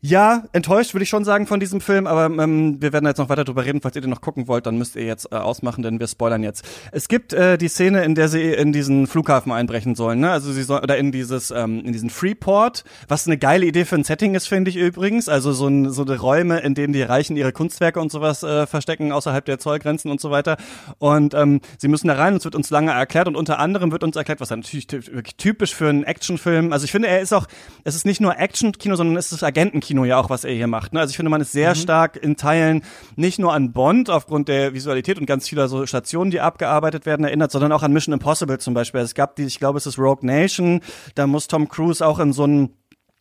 ja, 0.00 0.44
enttäuscht 0.52 0.94
würde 0.94 1.02
ich 1.02 1.08
schon 1.08 1.24
sagen 1.24 1.48
von 1.48 1.58
diesem 1.58 1.80
Film, 1.80 2.06
aber 2.06 2.26
ähm, 2.26 2.80
wir 2.80 2.92
werden 2.92 3.04
jetzt 3.04 3.18
noch 3.18 3.30
weiter 3.30 3.42
drüber 3.42 3.64
reden. 3.64 3.80
Falls 3.80 3.96
ihr 3.96 4.00
den 4.00 4.10
noch 4.10 4.20
gucken 4.20 4.46
wollt, 4.46 4.64
dann 4.64 4.78
müsst 4.78 4.94
ihr 4.94 5.04
jetzt 5.04 5.32
äh, 5.32 5.34
ausmachen, 5.34 5.82
denn 5.82 5.98
wir 5.98 6.06
spoilern 6.06 6.44
jetzt. 6.44 6.64
Es 6.92 7.08
gibt 7.08 7.32
äh, 7.32 7.58
die 7.58 7.66
Szene, 7.66 8.04
in 8.04 8.14
der 8.14 8.28
sie 8.28 8.52
in 8.52 8.72
diesen 8.72 9.08
Flughafen 9.08 9.50
einbrechen 9.50 9.96
sollen, 9.96 10.20
ne? 10.20 10.30
Also 10.30 10.52
sie 10.52 10.62
soll 10.62 10.82
oder 10.82 10.98
in 10.98 11.10
dieses 11.10 11.50
ähm, 11.50 11.80
in 11.84 11.92
diesen 11.92 12.10
Freeport, 12.10 12.84
was 13.08 13.26
eine 13.26 13.38
geile 13.38 13.66
Idee 13.66 13.84
für 13.84 13.96
ein 13.96 14.04
Setting 14.04 14.36
ist, 14.36 14.46
finde 14.46 14.70
ich 14.70 14.76
übrigens. 14.76 15.28
Also 15.28 15.52
so, 15.52 15.66
ein, 15.66 15.90
so 15.90 16.02
eine 16.02 16.16
Räume, 16.16 16.60
in 16.60 16.76
denen 16.76 16.92
die 16.92 17.02
Reichen 17.02 17.36
ihre 17.36 17.50
Kunstwerke 17.50 17.98
und 17.98 18.12
sowas 18.12 18.44
äh, 18.44 18.68
verstecken 18.68 19.10
außerhalb 19.10 19.44
der 19.46 19.58
Zollgrenzen 19.58 20.12
und 20.12 20.20
so 20.20 20.30
weiter. 20.30 20.58
Und 20.98 21.34
ähm, 21.34 21.60
sie 21.76 21.88
müssen 21.88 22.06
da 22.06 22.14
rein. 22.14 22.34
und 22.34 22.38
es 22.38 22.44
wird 22.44 22.54
uns 22.54 22.70
lange 22.70 22.92
erklärt 22.92 23.26
und 23.26 23.34
unter 23.34 23.58
anderem 23.58 23.90
wird 23.90 24.04
uns 24.04 24.14
erklärt, 24.14 24.40
was 24.40 24.50
natürlich 24.50 24.86
wirklich 24.92 25.34
typisch 25.34 25.74
für 25.74 25.88
einen 25.88 26.04
Actionfilm. 26.04 26.72
Also 26.72 26.84
ich 26.84 26.92
finde, 26.92 27.08
er 27.08 27.20
ist 27.20 27.32
auch, 27.32 27.48
es 27.82 27.96
ist 27.96 28.06
nicht 28.06 28.20
nur 28.20 28.38
Action-Kino, 28.38 28.94
sondern 28.94 29.16
es 29.16 29.32
ist 29.32 29.42
Agentenkino 29.42 29.87
Kino 29.88 30.04
ja 30.04 30.18
auch, 30.18 30.28
was 30.28 30.44
er 30.44 30.52
hier 30.52 30.66
macht. 30.66 30.92
Ne? 30.92 31.00
Also 31.00 31.12
ich 31.12 31.16
finde, 31.16 31.30
man 31.30 31.40
ist 31.40 31.52
sehr 31.52 31.70
mhm. 31.70 31.76
stark 31.76 32.16
in 32.16 32.36
Teilen 32.36 32.84
nicht 33.16 33.38
nur 33.38 33.54
an 33.54 33.72
Bond 33.72 34.10
aufgrund 34.10 34.48
der 34.48 34.74
Visualität 34.74 35.18
und 35.18 35.24
ganz 35.24 35.48
vieler 35.48 35.66
so 35.66 35.86
Stationen, 35.86 36.30
die 36.30 36.40
abgearbeitet 36.40 37.06
werden, 37.06 37.24
erinnert, 37.24 37.50
sondern 37.50 37.72
auch 37.72 37.82
an 37.82 37.92
Mission 37.92 38.12
Impossible 38.12 38.58
zum 38.58 38.74
Beispiel. 38.74 39.00
Es 39.00 39.14
gab 39.14 39.36
die, 39.36 39.44
ich 39.44 39.58
glaube, 39.58 39.78
es 39.78 39.86
ist 39.86 39.98
Rogue 39.98 40.26
Nation, 40.26 40.82
da 41.14 41.26
muss 41.26 41.48
Tom 41.48 41.68
Cruise 41.68 42.06
auch 42.06 42.18
in 42.18 42.34
so 42.34 42.44
einen 42.44 42.74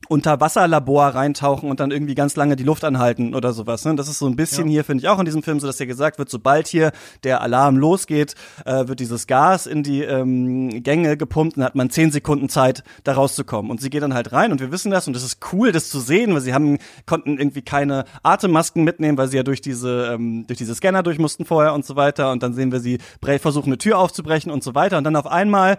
Unterwasserlabor 0.09 1.07
reintauchen 1.07 1.69
und 1.69 1.79
dann 1.79 1.91
irgendwie 1.91 2.15
ganz 2.15 2.35
lange 2.35 2.55
die 2.55 2.63
Luft 2.63 2.85
anhalten 2.85 3.35
oder 3.35 3.51
sowas. 3.51 3.83
Ne? 3.83 3.95
Das 3.95 4.07
ist 4.07 4.19
so 4.19 4.27
ein 4.27 4.35
bisschen 4.35 4.67
ja. 4.67 4.73
hier, 4.73 4.83
finde 4.83 5.03
ich, 5.03 5.09
auch 5.09 5.19
in 5.19 5.25
diesem 5.25 5.43
Film 5.43 5.59
so, 5.59 5.67
dass 5.67 5.77
hier 5.77 5.87
gesagt 5.87 6.17
wird, 6.17 6.29
sobald 6.29 6.67
hier 6.67 6.91
der 7.23 7.41
Alarm 7.41 7.75
losgeht, 7.77 8.35
äh, 8.65 8.87
wird 8.87 8.99
dieses 8.99 9.27
Gas 9.27 9.65
in 9.65 9.83
die 9.83 10.03
ähm, 10.03 10.81
Gänge 10.83 11.17
gepumpt 11.17 11.57
und 11.57 11.63
hat 11.63 11.75
man 11.75 11.89
zehn 11.89 12.11
Sekunden 12.11 12.47
Zeit, 12.47 12.83
da 13.03 13.13
rauszukommen. 13.13 13.69
Und 13.69 13.81
sie 13.81 13.89
geht 13.89 14.03
dann 14.03 14.13
halt 14.13 14.31
rein 14.31 14.51
und 14.51 14.61
wir 14.61 14.71
wissen 14.71 14.91
das 14.91 15.07
und 15.07 15.15
es 15.15 15.23
ist 15.23 15.39
cool, 15.51 15.71
das 15.71 15.89
zu 15.89 15.99
sehen, 15.99 16.33
weil 16.33 16.41
sie 16.41 16.53
haben, 16.53 16.77
konnten 17.05 17.37
irgendwie 17.37 17.63
keine 17.63 18.05
Atemmasken 18.23 18.83
mitnehmen, 18.83 19.17
weil 19.17 19.27
sie 19.27 19.37
ja 19.37 19.43
durch 19.43 19.61
diese, 19.61 20.13
ähm, 20.13 20.45
durch 20.47 20.57
diese 20.57 20.75
Scanner 20.75 21.03
durch 21.03 21.19
mussten 21.19 21.43
vorher 21.43 21.73
und 21.73 21.85
so 21.85 21.95
weiter. 21.95 22.31
Und 22.31 22.43
dann 22.43 22.53
sehen 22.53 22.71
wir 22.71 22.79
sie 22.79 22.99
versuchen, 23.39 23.69
eine 23.69 23.77
Tür 23.77 23.97
aufzubrechen 23.97 24.51
und 24.51 24.63
so 24.63 24.73
weiter. 24.73 24.97
Und 24.99 25.03
dann 25.03 25.15
auf 25.15 25.27
einmal 25.27 25.77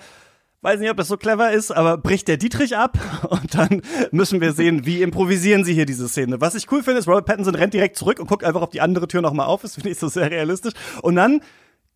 weiß 0.62 0.80
nicht, 0.80 0.90
ob 0.90 0.96
das 0.96 1.08
so 1.08 1.16
clever 1.16 1.52
ist, 1.52 1.70
aber 1.70 1.98
bricht 1.98 2.28
der 2.28 2.36
Dietrich 2.36 2.76
ab 2.76 2.98
und 3.28 3.54
dann 3.54 3.82
müssen 4.10 4.40
wir 4.40 4.52
sehen, 4.52 4.86
wie 4.86 5.02
improvisieren 5.02 5.64
sie 5.64 5.74
hier 5.74 5.86
diese 5.86 6.08
Szene. 6.08 6.40
Was 6.40 6.54
ich 6.54 6.70
cool 6.72 6.82
finde, 6.82 6.98
ist, 6.98 7.08
Robert 7.08 7.26
Pattinson 7.26 7.54
rennt 7.54 7.74
direkt 7.74 7.96
zurück 7.96 8.18
und 8.18 8.28
guckt 8.28 8.44
einfach, 8.44 8.62
ob 8.62 8.70
die 8.70 8.80
andere 8.80 9.08
Tür 9.08 9.22
nochmal 9.22 9.46
auf 9.46 9.64
ist, 9.64 9.74
finde 9.74 9.90
ich 9.90 9.98
so 9.98 10.08
sehr 10.08 10.30
realistisch. 10.30 10.74
Und 11.02 11.16
dann 11.16 11.40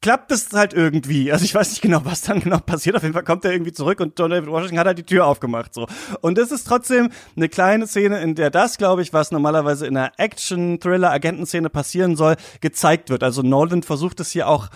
klappt 0.03 0.33
es 0.33 0.53
halt 0.53 0.75
irgendwie. 0.75 1.33
Also 1.33 1.45
ich 1.45 1.55
weiß 1.55 1.71
nicht 1.71 1.81
genau, 1.81 2.01
was 2.05 2.23
dann 2.23 2.41
genau 2.41 2.59
passiert. 2.59 2.97
Auf 2.97 3.03
jeden 3.03 3.15
Fall 3.15 3.23
kommt 3.23 3.45
er 3.45 3.53
irgendwie 3.53 3.73
zurück 3.73 4.01
und 4.01 4.19
John 4.19 4.31
David 4.31 4.51
Washington 4.51 4.79
hat 4.79 4.87
halt 4.87 4.99
die 4.99 5.05
Tür 5.05 5.27
aufgemacht. 5.27 5.73
So. 5.73 5.87
Und 6.21 6.39
es 6.39 6.51
ist 6.51 6.65
trotzdem 6.65 7.11
eine 7.37 7.49
kleine 7.49 7.87
Szene, 7.87 8.21
in 8.21 8.35
der 8.35 8.51
das, 8.51 8.79
glaube 8.79 9.03
ich, 9.03 9.13
was 9.13 9.31
normalerweise 9.31 9.87
in 9.87 9.97
einer 9.97 10.13
Action-Thriller-Agentenszene 10.19 11.71
passieren 11.71 12.17
soll, 12.17 12.37
gezeigt 12.61 13.11
wird. 13.11 13.23
Also 13.23 13.43
Nolan 13.43 13.83
versucht 13.83 14.21
es 14.21 14.33
hier 14.33 14.49
auch 14.49 14.69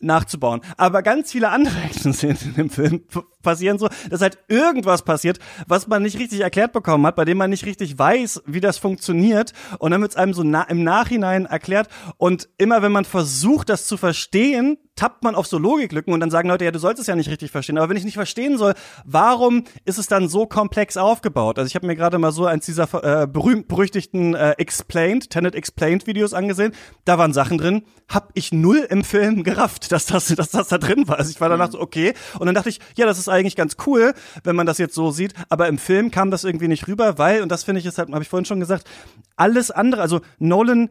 nachzubauen. 0.00 0.60
Aber 0.76 1.02
ganz 1.02 1.32
viele 1.32 1.50
andere 1.50 1.74
Action-Szenen 1.84 2.38
in 2.44 2.54
dem 2.54 2.70
Film 2.70 3.02
passieren 3.42 3.78
so, 3.78 3.88
dass 4.10 4.20
halt 4.20 4.38
irgendwas 4.48 5.02
passiert, 5.02 5.38
was 5.66 5.86
man 5.86 6.02
nicht 6.02 6.18
richtig 6.18 6.40
erklärt 6.40 6.72
bekommen 6.72 7.06
hat, 7.06 7.16
bei 7.16 7.24
dem 7.24 7.38
man 7.38 7.50
nicht 7.50 7.66
richtig 7.66 7.98
weiß, 7.98 8.42
wie 8.46 8.60
das 8.60 8.78
funktioniert. 8.78 9.52
Und 9.78 9.90
dann 9.90 10.00
wird 10.00 10.12
es 10.12 10.16
einem 10.16 10.34
so 10.34 10.42
na 10.42 10.62
im 10.62 10.82
Nachhinein 10.84 11.46
erklärt. 11.46 11.88
Und 12.16 12.48
immer 12.58 12.82
wenn 12.82 12.92
man 12.92 13.04
versucht, 13.04 13.68
das 13.68 13.86
zu 13.86 13.96
verstehen, 13.96 14.78
tappt 14.96 15.24
man 15.24 15.34
auf 15.34 15.46
so 15.46 15.58
Logiklücken 15.58 16.14
und 16.14 16.20
dann 16.20 16.30
sagen 16.30 16.48
Leute, 16.48 16.64
ja, 16.64 16.70
du 16.70 16.78
sollst 16.78 17.00
es 17.00 17.08
ja 17.08 17.16
nicht 17.16 17.28
richtig 17.28 17.50
verstehen. 17.50 17.78
Aber 17.78 17.88
wenn 17.88 17.96
ich 17.96 18.04
nicht 18.04 18.14
verstehen 18.14 18.58
soll, 18.58 18.74
warum 19.04 19.64
ist 19.84 19.98
es 19.98 20.06
dann 20.06 20.28
so 20.28 20.46
komplex 20.46 20.96
aufgebaut? 20.96 21.58
Also 21.58 21.66
ich 21.66 21.74
habe 21.74 21.86
mir 21.86 21.96
gerade 21.96 22.18
mal 22.18 22.30
so 22.30 22.46
eins 22.46 22.66
dieser 22.66 22.84
äh, 23.02 23.26
berühmt-berüchtigten 23.26 24.34
äh, 24.34 24.52
Explained, 24.52 25.30
Tenet 25.30 25.54
Explained 25.54 26.06
Videos 26.06 26.32
angesehen. 26.32 26.72
Da 27.04 27.18
waren 27.18 27.32
Sachen 27.32 27.58
drin, 27.58 27.82
hab 28.08 28.30
ich 28.34 28.52
null 28.52 28.86
im 28.88 29.02
Film 29.02 29.42
gerafft, 29.42 29.90
dass 29.90 30.06
das, 30.06 30.28
dass 30.28 30.50
das 30.50 30.68
da 30.68 30.78
drin 30.78 31.08
war. 31.08 31.18
Also 31.18 31.30
ich 31.30 31.40
war 31.40 31.48
danach 31.48 31.72
so, 31.72 31.80
okay. 31.80 32.14
Und 32.38 32.46
dann 32.46 32.54
dachte 32.54 32.68
ich, 32.68 32.78
ja, 32.96 33.06
das 33.06 33.18
ist 33.18 33.28
eigentlich 33.28 33.56
ganz 33.56 33.76
cool, 33.86 34.14
wenn 34.44 34.54
man 34.54 34.66
das 34.66 34.78
jetzt 34.78 34.94
so 34.94 35.10
sieht. 35.10 35.34
Aber 35.48 35.66
im 35.66 35.78
Film 35.78 36.12
kam 36.12 36.30
das 36.30 36.44
irgendwie 36.44 36.68
nicht 36.68 36.86
rüber, 36.86 37.18
weil, 37.18 37.42
und 37.42 37.50
das 37.50 37.64
finde 37.64 37.80
ich 37.80 37.86
ist 37.86 37.98
halt, 37.98 38.12
habe 38.12 38.22
ich 38.22 38.28
vorhin 38.28 38.44
schon 38.44 38.60
gesagt, 38.60 38.88
alles 39.36 39.70
andere, 39.70 40.02
also 40.02 40.20
Nolan 40.38 40.90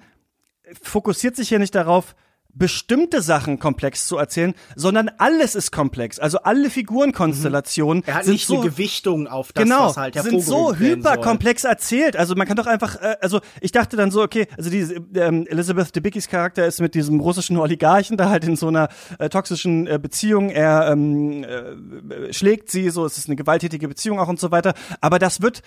fokussiert 0.82 1.36
sich 1.36 1.50
hier 1.50 1.60
nicht 1.60 1.76
darauf, 1.76 2.16
bestimmte 2.54 3.22
Sachen 3.22 3.60
komplex 3.60 4.08
zu 4.08 4.18
erzählen, 4.18 4.54
sondern 4.76 5.10
alles 5.18 5.56
ist 5.56 5.72
komplex. 5.72 6.20
Also 6.20 6.40
alle 6.40 6.70
Figurenkonstellationen 6.70 8.04
er 8.06 8.16
hat 8.16 8.26
sind 8.26 8.34
nicht 8.34 8.46
so 8.46 8.62
eine 8.62 8.70
Gewichtung 8.70 9.28
auf 9.28 9.52
das, 9.54 9.64
genau, 9.64 9.88
was 9.88 9.98
halt 9.98 10.16
sind 10.16 10.42
so 10.42 10.76
hyperkomplex 10.76 11.64
erzählt. 11.64 12.16
Also 12.16 12.36
man 12.36 12.48
kann 12.48 12.56
doch 12.56 12.68
einfach, 12.68 13.02
äh, 13.02 13.18
also 13.22 13.42
ich 13.60 13.72
dachte 13.72 13.98
dann 13.98 14.12
so, 14.12 14.22
okay, 14.22 14.48
also 14.56 14.70
diese 14.70 14.96
ähm, 15.16 15.48
Elizabeth 15.48 15.96
Debickys 15.96 16.28
Charakter 16.28 16.66
ist 16.66 16.80
mit 16.80 16.94
diesem 16.94 17.20
russischen 17.20 17.58
Oligarchen 17.58 18.18
da 18.18 18.30
halt 18.30 18.44
in 18.44 18.56
so 18.56 18.68
einer 18.68 18.90
äh, 19.18 19.30
toxischen 19.30 19.88
äh, 19.88 20.00
Beziehung. 20.00 20.50
Er 20.50 20.92
ähm, 20.92 21.44
äh, 21.44 22.34
schlägt 22.34 22.70
sie, 22.70 22.90
so 22.90 23.06
es 23.06 23.18
ist 23.18 23.28
eine 23.28 23.36
gewalttätige 23.36 23.88
Beziehung 23.88 24.20
auch 24.20 24.28
und 24.28 24.40
so 24.40 24.52
weiter. 24.52 24.74
Aber 25.02 25.18
das 25.18 25.42
wird 25.42 25.64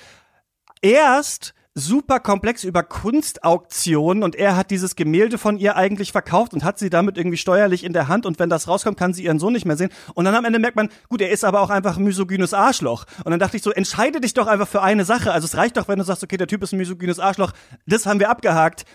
erst 0.83 1.55
super 1.79 2.21
komplex 2.21 2.65
über 2.65 2.83
Kunstauktionen 2.83 4.23
und 4.23 4.35
er 4.35 4.57
hat 4.57 4.71
dieses 4.71 4.97
Gemälde 4.97 5.37
von 5.37 5.59
ihr 5.59 5.77
eigentlich 5.77 6.11
verkauft 6.11 6.55
und 6.55 6.65
hat 6.65 6.79
sie 6.79 6.89
damit 6.89 7.19
irgendwie 7.19 7.37
steuerlich 7.37 7.85
in 7.85 7.93
der 7.93 8.09
Hand 8.09 8.25
und 8.25 8.39
wenn 8.39 8.49
das 8.49 8.67
rauskommt, 8.67 8.97
kann 8.97 9.13
sie 9.13 9.25
ihren 9.25 9.39
Sohn 9.39 9.53
nicht 9.53 9.67
mehr 9.67 9.77
sehen. 9.77 9.91
Und 10.15 10.25
dann 10.25 10.35
am 10.35 10.47
Ende 10.47 10.59
merkt 10.59 10.77
man, 10.77 10.89
gut, 11.11 11.21
er 11.21 11.31
ist 11.31 11.45
aber 11.45 11.61
auch 11.61 11.69
einfach 11.69 11.99
ein 11.99 12.05
misogynes 12.05 12.55
Arschloch. 12.55 13.05
Und 13.25 13.31
dann 13.31 13.39
dachte 13.39 13.59
ich 13.59 13.63
so, 13.63 13.73
entscheide 13.73 14.23
dich 14.23 14.33
doch 14.33 14.47
einfach 14.47 14.67
für 14.67 14.81
eine 14.81 15.05
Sache, 15.05 15.33
also 15.33 15.45
es 15.45 15.55
reicht 15.55 15.77
doch, 15.77 15.87
wenn 15.87 15.99
du 15.99 16.05
sagst, 16.05 16.25
okay, 16.25 16.39
der 16.39 16.47
Typ 16.47 16.63
ist 16.63 16.73
ein 16.73 16.79
misogynes 16.79 17.21
Arschloch, 17.21 17.53
das 17.87 18.07
haben 18.07 18.21
wir 18.21 18.31
abgehakt, 18.31 18.87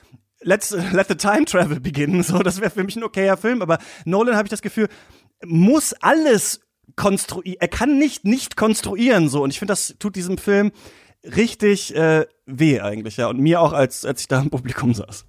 Let's 0.44 0.72
let 0.72 1.08
the 1.08 1.14
time 1.14 1.46
travel 1.46 1.80
beginnen, 1.80 2.24
so, 2.24 2.40
das 2.40 2.62
wäre 2.62 2.72
für 2.72 2.84
mich 2.84 2.96
ein 2.96 3.04
okayer 3.04 3.38
Film, 3.38 3.62
aber 3.62 3.78
Nolan 4.06 4.36
habe 4.36 4.48
ich 4.48 4.50
das 4.50 4.64
Gefühl, 4.64 4.90
muss 5.46 5.94
alles 5.94 6.62
konstruieren, 6.96 7.62
er 7.62 7.68
kann 7.68 8.00
nicht 8.00 8.26
nicht 8.26 8.58
konstruieren, 8.58 9.30
so, 9.30 9.44
und 9.44 9.52
ich 9.52 9.60
finde, 9.60 9.74
das 9.74 9.96
tut 10.00 10.16
diesem 10.16 10.40
Film 10.40 10.72
richtig 11.24 11.96
äh, 11.96 12.26
weh 12.46 12.80
eigentlich, 12.82 13.18
ja. 13.18 13.28
Und 13.28 13.40
mir 13.40 13.62
auch, 13.62 13.74
als, 13.74 14.06
als 14.06 14.22
ich 14.22 14.28
da 14.28 14.42
im 14.42 14.50
Publikum 14.50 14.94
saß. 14.94 15.26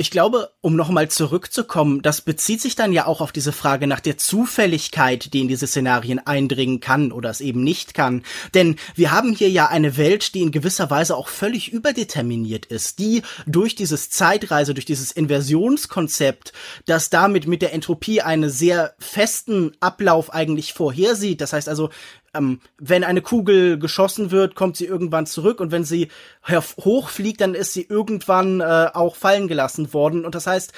Ich 0.00 0.10
glaube, 0.10 0.50
um 0.62 0.76
nochmal 0.76 1.10
zurückzukommen, 1.10 2.00
das 2.00 2.22
bezieht 2.22 2.62
sich 2.62 2.74
dann 2.74 2.94
ja 2.94 3.04
auch 3.04 3.20
auf 3.20 3.32
diese 3.32 3.52
Frage 3.52 3.86
nach 3.86 4.00
der 4.00 4.16
Zufälligkeit, 4.16 5.34
die 5.34 5.42
in 5.42 5.48
diese 5.48 5.66
Szenarien 5.66 6.18
eindringen 6.18 6.80
kann 6.80 7.12
oder 7.12 7.28
es 7.28 7.42
eben 7.42 7.62
nicht 7.62 7.92
kann. 7.92 8.22
Denn 8.54 8.76
wir 8.94 9.12
haben 9.12 9.34
hier 9.34 9.50
ja 9.50 9.68
eine 9.68 9.98
Welt, 9.98 10.32
die 10.32 10.40
in 10.40 10.52
gewisser 10.52 10.88
Weise 10.88 11.14
auch 11.14 11.28
völlig 11.28 11.70
überdeterminiert 11.70 12.64
ist, 12.64 12.98
die 12.98 13.20
durch 13.46 13.74
dieses 13.74 14.08
Zeitreise, 14.08 14.72
durch 14.72 14.86
dieses 14.86 15.12
Inversionskonzept, 15.12 16.54
das 16.86 17.10
damit 17.10 17.46
mit 17.46 17.60
der 17.60 17.74
Entropie 17.74 18.22
einen 18.22 18.48
sehr 18.48 18.94
festen 18.98 19.72
Ablauf 19.80 20.32
eigentlich 20.32 20.72
vorhersieht. 20.72 21.42
Das 21.42 21.52
heißt 21.52 21.68
also, 21.68 21.90
ähm, 22.34 22.60
wenn 22.78 23.04
eine 23.04 23.22
Kugel 23.22 23.78
geschossen 23.78 24.30
wird, 24.30 24.54
kommt 24.54 24.76
sie 24.76 24.86
irgendwann 24.86 25.26
zurück 25.26 25.60
und 25.60 25.72
wenn 25.72 25.84
sie 25.84 26.08
hochfliegt, 26.48 27.40
dann 27.40 27.54
ist 27.54 27.72
sie 27.72 27.86
irgendwann 27.88 28.60
äh, 28.60 28.90
auch 28.92 29.16
fallen 29.16 29.48
gelassen 29.48 29.92
worden. 29.92 30.24
Und 30.24 30.34
das 30.34 30.46
heißt, 30.46 30.72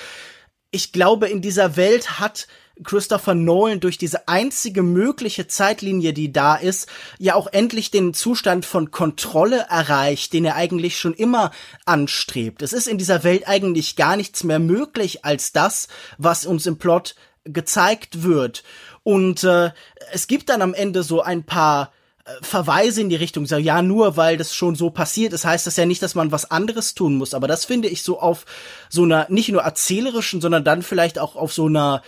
ich 0.70 0.92
glaube, 0.92 1.28
in 1.28 1.42
dieser 1.42 1.76
Welt 1.76 2.18
hat 2.18 2.46
Christopher 2.82 3.34
Nolan 3.34 3.80
durch 3.80 3.98
diese 3.98 4.28
einzige 4.28 4.82
mögliche 4.82 5.46
Zeitlinie, 5.46 6.14
die 6.14 6.32
da 6.32 6.56
ist, 6.56 6.88
ja 7.18 7.34
auch 7.34 7.46
endlich 7.52 7.90
den 7.90 8.14
Zustand 8.14 8.64
von 8.64 8.90
Kontrolle 8.90 9.66
erreicht, 9.68 10.32
den 10.32 10.46
er 10.46 10.56
eigentlich 10.56 10.98
schon 10.98 11.12
immer 11.12 11.50
anstrebt. 11.84 12.62
Es 12.62 12.72
ist 12.72 12.88
in 12.88 12.96
dieser 12.96 13.24
Welt 13.24 13.46
eigentlich 13.46 13.96
gar 13.96 14.16
nichts 14.16 14.42
mehr 14.42 14.58
möglich 14.58 15.24
als 15.24 15.52
das, 15.52 15.88
was 16.16 16.46
uns 16.46 16.66
im 16.66 16.78
Plot 16.78 17.14
gezeigt 17.44 18.22
wird. 18.22 18.62
Und 19.02 19.44
äh, 19.44 19.70
es 20.12 20.26
gibt 20.26 20.48
dann 20.48 20.62
am 20.62 20.74
Ende 20.74 21.02
so 21.02 21.22
ein 21.22 21.44
paar 21.44 21.92
äh, 22.24 22.30
Verweise 22.40 23.00
in 23.00 23.08
die 23.08 23.16
Richtung, 23.16 23.46
so, 23.46 23.56
ja, 23.56 23.82
nur 23.82 24.16
weil 24.16 24.36
das 24.36 24.54
schon 24.54 24.76
so 24.76 24.90
passiert 24.90 25.32
ist, 25.32 25.44
heißt 25.44 25.66
das 25.66 25.76
ja 25.76 25.86
nicht, 25.86 26.02
dass 26.02 26.14
man 26.14 26.30
was 26.30 26.50
anderes 26.50 26.94
tun 26.94 27.16
muss. 27.16 27.34
Aber 27.34 27.48
das 27.48 27.64
finde 27.64 27.88
ich 27.88 28.02
so 28.02 28.20
auf 28.20 28.46
so 28.88 29.02
einer, 29.02 29.26
nicht 29.28 29.48
nur 29.48 29.62
erzählerischen, 29.62 30.40
sondern 30.40 30.64
dann 30.64 30.82
vielleicht 30.82 31.18
auch 31.18 31.34
auf 31.34 31.52
so 31.52 31.66
einer, 31.66 32.02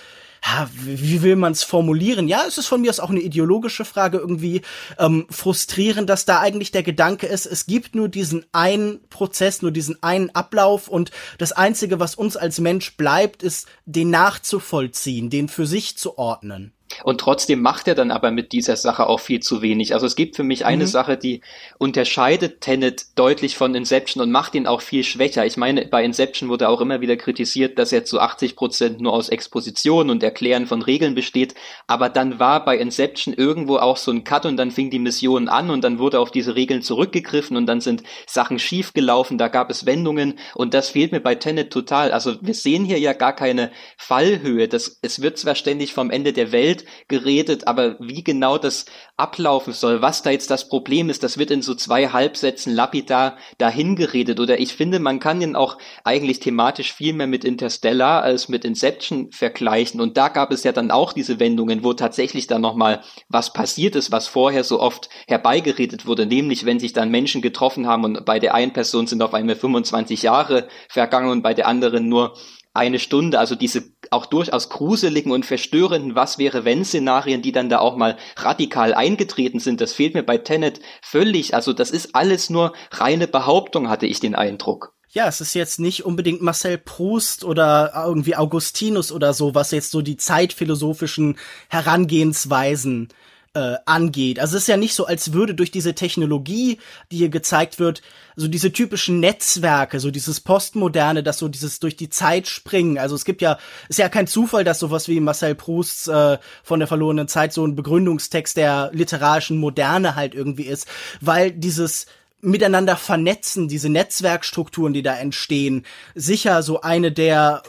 ja, 0.45 0.69
wie 0.75 1.23
will 1.23 1.37
man 1.37 1.53
es 1.53 1.63
formulieren? 1.63 2.29
Ja, 2.29 2.45
es 2.47 2.59
ist 2.59 2.67
von 2.67 2.83
mir 2.83 2.91
aus 2.91 3.01
auch 3.01 3.11
eine 3.11 3.21
ideologische 3.21 3.85
Frage 3.85 4.19
irgendwie 4.19 4.61
ähm, 4.99 5.27
frustrierend, 5.31 6.09
dass 6.11 6.27
da 6.27 6.41
eigentlich 6.41 6.71
der 6.71 6.83
Gedanke 6.83 7.27
ist, 7.27 7.47
es 7.47 7.67
gibt 7.67 7.95
nur 7.95 8.09
diesen 8.09 8.45
einen 8.53 9.01
Prozess, 9.09 9.63
nur 9.63 9.71
diesen 9.71 10.03
einen 10.03 10.31
Ablauf 10.31 10.89
und 10.89 11.11
das 11.39 11.53
Einzige, 11.53 11.99
was 11.99 12.15
uns 12.15 12.37
als 12.37 12.61
Mensch 12.61 12.97
bleibt, 12.97 13.43
ist, 13.43 13.67
den 13.87 14.11
nachzuvollziehen, 14.11 15.31
den 15.31 15.49
für 15.49 15.67
sich 15.67 15.97
zu 15.97 16.19
ordnen. 16.19 16.73
Und 17.03 17.21
trotzdem 17.21 17.61
macht 17.61 17.89
er 17.89 17.95
dann 17.95 18.11
aber 18.11 18.31
mit 18.31 18.53
dieser 18.53 18.77
Sache 18.77 19.09
auch 19.09 19.21
viel 19.21 19.41
zu 19.41 19.63
wenig. 19.63 19.95
Also 19.95 20.07
es 20.07 20.17
gibt 20.17 20.37
für 20.37 20.45
mich 20.45 20.65
eine 20.65 20.85
mhm. 20.85 20.89
Sache, 20.89 21.17
die 21.17 21.41
unterscheidet 21.79 22.61
Tenet 22.61 23.07
deutlich 23.17 23.57
von 23.57 23.75
Inception 23.75 24.23
und 24.23 24.31
macht 24.31 24.55
ihn 24.55 24.67
auch 24.67 24.81
viel 24.81 25.05
schwächer. 25.05 25.47
Ich 25.47 25.57
meine, 25.57 25.87
bei 25.87 26.05
Inception 26.05 26.49
wurde 26.49 26.69
auch 26.69 26.81
immer 26.81 27.01
wieder 27.01 27.17
kritisiert, 27.17 27.79
dass 27.79 27.93
er 27.93 28.05
zu 28.05 28.21
80 28.21 28.57
Prozent 28.57 29.01
nur 29.01 29.13
aus 29.13 29.29
Exposition 29.29 30.11
und 30.11 30.23
Erklären 30.23 30.67
von 30.67 30.83
Regeln 30.83 31.15
besteht. 31.15 31.55
Aber 31.87 32.09
dann 32.09 32.39
war 32.39 32.65
bei 32.65 32.79
Inception 32.79 33.35
irgendwo 33.35 33.77
auch 33.77 33.97
so 33.97 34.11
ein 34.11 34.25
Cut 34.25 34.47
und 34.47 34.57
dann 34.57 34.71
fing 34.71 34.91
die 34.91 34.99
Mission 34.99 35.49
an 35.49 35.71
und 35.71 35.83
dann 35.83 35.99
wurde 35.99 36.21
auf 36.21 36.31
diese 36.31 36.55
Regeln 36.55 36.83
zurückgegriffen 36.83 37.57
und 37.57 37.67
dann 37.67 37.81
sind 37.81 38.03
Sachen 38.27 38.59
schiefgelaufen, 38.59 39.39
da 39.39 39.49
gab 39.49 39.71
es 39.71 39.87
Wendungen 39.87 40.39
und 40.55 40.75
das 40.75 40.91
fehlt 40.91 41.13
mir 41.13 41.21
bei 41.21 41.35
Tenet 41.35 41.73
total. 41.73 42.13
Also 42.13 42.37
wir 42.41 42.55
sehen 42.55 42.85
hier 42.85 42.99
ja 42.99 43.13
gar 43.13 43.35
keine 43.35 43.71
Fallhöhe. 43.97 44.69
Das, 44.69 44.99
es 45.03 45.23
wird 45.23 45.39
zwar 45.39 45.55
ständig 45.55 45.93
vom 45.93 46.11
Ende 46.11 46.33
der 46.33 46.53
Welt 46.53 46.84
geredet, 47.09 47.67
aber 47.67 47.97
wie 48.01 48.25
genau 48.25 48.59
das 48.59 48.87
ablaufen 49.17 49.73
soll, 49.73 50.03
was 50.03 50.23
da 50.23 50.31
jetzt 50.31 50.51
das 50.51 50.69
Problem 50.69 51.09
ist, 51.09 51.23
das 51.23 51.39
wird 51.39 51.51
in 51.51 51.63
so 51.63 51.75
zwei 51.75 52.09
Halbsätzen 52.09 52.75
lapidar 52.75 53.37
dahin 53.59 53.97
geredet. 53.97 54.41
Oder 54.41 54.59
ich 54.59 54.75
finde, 54.75 54.99
man 54.99 55.21
kann 55.21 55.41
ihn 55.41 55.57
auch 55.57 55.79
eigentlich 56.03 56.41
thematisch 56.41 56.93
viel 56.93 57.13
mehr 57.13 57.27
mit 57.27 57.45
Interstellar 57.45 58.23
als 58.23 58.49
mit 58.49 58.65
Inception 58.65 59.31
vergleichen. 59.31 60.01
Und 60.01 60.17
da 60.17 60.29
gab 60.29 60.51
es 60.51 60.65
ja 60.65 60.73
dann 60.73 60.91
auch 60.91 61.13
diese 61.13 61.39
Wendungen, 61.39 61.85
wo 61.85 61.93
tatsächlich 61.93 62.47
dann 62.47 62.63
nochmal 62.63 63.03
was 63.29 63.53
passiert 63.53 63.95
ist, 63.95 64.11
was 64.11 64.27
vorher 64.27 64.65
so 64.65 64.81
oft 64.81 65.09
herbeigeredet 65.29 66.07
wurde. 66.07 66.27
Nämlich, 66.27 66.65
wenn 66.65 66.81
sich 66.81 66.93
dann 66.93 67.11
Menschen 67.11 67.43
getroffen 67.43 67.87
haben 67.87 68.05
und 68.05 68.25
bei 68.25 68.39
der 68.39 68.55
einen 68.55 68.73
Person 68.73 69.07
sind 69.07 69.23
auf 69.23 69.35
einmal 69.35 69.57
25 69.57 70.23
Jahre 70.23 70.69
vergangen 70.89 71.31
und 71.31 71.43
bei 71.43 71.55
der 71.55 71.69
anderen 71.69 72.09
nur 72.09 72.35
eine 72.75 72.99
Stunde, 72.99 73.39
also 73.39 73.55
diese 73.55 73.94
auch 74.15 74.27
durchaus 74.27 74.69
gruseligen 74.69 75.33
und 75.33 75.45
verstörenden 75.45 76.15
Was 76.15 76.39
wäre 76.39 76.65
wenn 76.65 76.85
Szenarien, 76.85 77.43
die 77.43 77.53
dann 77.53 77.69
da 77.69 77.79
auch 77.79 77.97
mal 77.97 78.17
radikal 78.37 78.95
eingetreten 78.95 79.61
sind, 79.61 79.81
das 79.81 79.93
fehlt 79.93 80.15
mir 80.15 80.23
bei 80.23 80.39
Tenet 80.39 80.81
völlig. 81.03 81.55
Also 81.55 81.73
das 81.73 81.91
ist 81.91 82.15
alles 82.15 82.51
nur 82.51 82.73
reine 82.91 83.29
Behauptung, 83.29 83.89
hatte 83.89 84.07
ich 84.07 84.21
den 84.21 84.35
Eindruck. 84.35 84.95
Ja, 85.11 85.29
es 85.29 85.41
ist 85.41 85.55
jetzt 85.55 85.79
nicht 85.79 86.05
unbedingt 86.05 86.43
Marcel 86.43 86.77
Proust 86.77 87.45
oder 87.45 87.93
irgendwie 88.07 88.35
Augustinus 88.35 89.13
oder 89.13 89.33
so, 89.33 89.55
was 89.55 89.71
jetzt 89.71 89.93
so 89.93 90.03
die 90.03 90.17
zeitphilosophischen 90.17 91.39
Herangehensweisen 91.69 93.09
äh, 93.11 93.34
angeht. 93.59 94.41
Also 94.41 94.57
es 94.57 94.65
ist 94.65 94.69
ja 94.69 94.77
nicht 94.77 94.95
so, 94.95 95.07
als 95.07 95.33
würde 95.33 95.55
durch 95.55 95.71
diese 95.71 95.95
Technologie, 95.95 96.79
die 97.13 97.19
hier 97.19 97.29
gezeigt 97.29 97.79
wird, 97.79 98.03
so 98.37 98.49
diese 98.49 98.73
typischen 98.73 99.21
Netzwerke, 99.21 100.01
so 100.01 100.11
dieses 100.11 100.41
Postmoderne, 100.41 101.23
das 101.23 101.39
so 101.39 101.49
dieses 101.49 101.79
durch 101.79 101.97
die 101.97 102.11
Zeit 102.11 102.49
springen. 102.49 102.99
Also 102.99 103.15
es 103.15 103.25
gibt 103.25 103.43
ja, 103.43 103.59
ist 103.89 103.99
ja 103.99 104.09
kein 104.09 104.27
Zufall, 104.27 104.65
dass 104.65 104.81
sowas 104.81 105.09
wie 105.09 105.21
Marcel 105.21 105.55
Prousts 105.55 106.09
äh, 106.09 106.39
von 106.63 106.81
der 106.81 106.89
verlorenen 106.89 107.29
Zeit 107.29 107.53
so 107.53 107.65
ein 107.65 107.77
Begründungstext 107.77 108.57
der 108.57 108.91
literarischen 108.93 109.59
Moderne 109.59 110.17
halt 110.17 110.35
irgendwie 110.35 110.65
ist, 110.65 110.89
weil 111.21 111.53
dieses 111.53 112.07
miteinander 112.45 112.97
vernetzen, 112.97 113.69
diese 113.69 113.89
Netzwerkstrukturen, 113.89 114.93
die 114.93 115.03
da 115.03 115.17
entstehen, 115.17 115.85
sicher 116.15 116.63
so 116.63 116.83
eine 116.83 117.11
der 117.11 117.63
äh, 117.65 117.69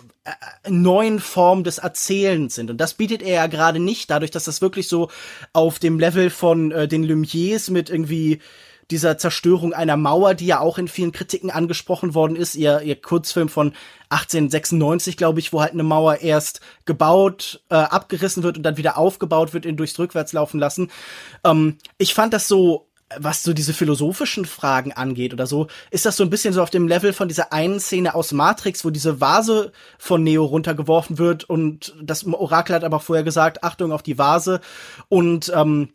neuen 0.67 1.19
Formen 1.19 1.63
des 1.63 1.77
Erzählens 1.77 2.55
sind. 2.55 2.71
Und 2.71 2.77
das 2.77 2.95
bietet 2.95 3.21
er 3.21 3.33
ja 3.33 3.47
gerade 3.47 3.79
nicht, 3.79 4.09
dadurch, 4.09 4.31
dass 4.31 4.45
das 4.45 4.61
wirklich 4.61 4.87
so 4.87 5.09
auf 5.53 5.79
dem 5.79 5.99
Level 5.99 6.29
von 6.29 6.71
äh, 6.71 6.87
den 6.87 7.03
Lumiers 7.03 7.69
mit 7.69 7.89
irgendwie 7.89 8.39
dieser 8.91 9.17
Zerstörung 9.17 9.73
einer 9.73 9.97
Mauer, 9.97 10.35
die 10.35 10.45
ja 10.45 10.59
auch 10.59 10.77
in 10.77 10.87
vielen 10.87 11.11
Kritiken 11.11 11.49
angesprochen 11.49 12.13
worden 12.13 12.35
ist, 12.35 12.55
ihr, 12.55 12.81
ihr 12.81 12.95
Kurzfilm 12.95 13.49
von 13.49 13.73
1896, 14.09 15.17
glaube 15.17 15.39
ich, 15.39 15.51
wo 15.53 15.61
halt 15.61 15.73
eine 15.73 15.83
Mauer 15.83 16.17
erst 16.21 16.61
gebaut, 16.85 17.63
äh, 17.69 17.75
abgerissen 17.75 18.43
wird 18.43 18.57
und 18.57 18.63
dann 18.63 18.77
wieder 18.77 18.97
aufgebaut 18.97 19.53
wird, 19.53 19.65
in 19.65 19.77
durchs 19.77 19.97
Rückwärts 19.97 20.33
laufen 20.33 20.59
lassen. 20.59 20.91
Ähm, 21.43 21.77
ich 21.97 22.13
fand 22.13 22.33
das 22.33 22.47
so 22.47 22.87
was 23.19 23.43
so 23.43 23.53
diese 23.53 23.73
philosophischen 23.73 24.45
Fragen 24.45 24.91
angeht 24.91 25.33
oder 25.33 25.47
so, 25.47 25.67
ist 25.91 26.05
das 26.05 26.17
so 26.17 26.23
ein 26.23 26.29
bisschen 26.29 26.53
so 26.53 26.61
auf 26.61 26.69
dem 26.69 26.87
Level 26.87 27.13
von 27.13 27.27
dieser 27.27 27.53
einen 27.53 27.79
Szene 27.79 28.15
aus 28.15 28.31
Matrix, 28.31 28.85
wo 28.85 28.89
diese 28.89 29.21
Vase 29.21 29.71
von 29.97 30.23
Neo 30.23 30.45
runtergeworfen 30.45 31.17
wird 31.17 31.43
und 31.43 31.95
das 32.01 32.25
Orakel 32.25 32.75
hat 32.75 32.83
aber 32.83 32.99
vorher 32.99 33.23
gesagt, 33.23 33.63
Achtung 33.63 33.91
auf 33.91 34.03
die 34.03 34.17
Vase 34.17 34.61
und 35.09 35.51
ähm, 35.55 35.89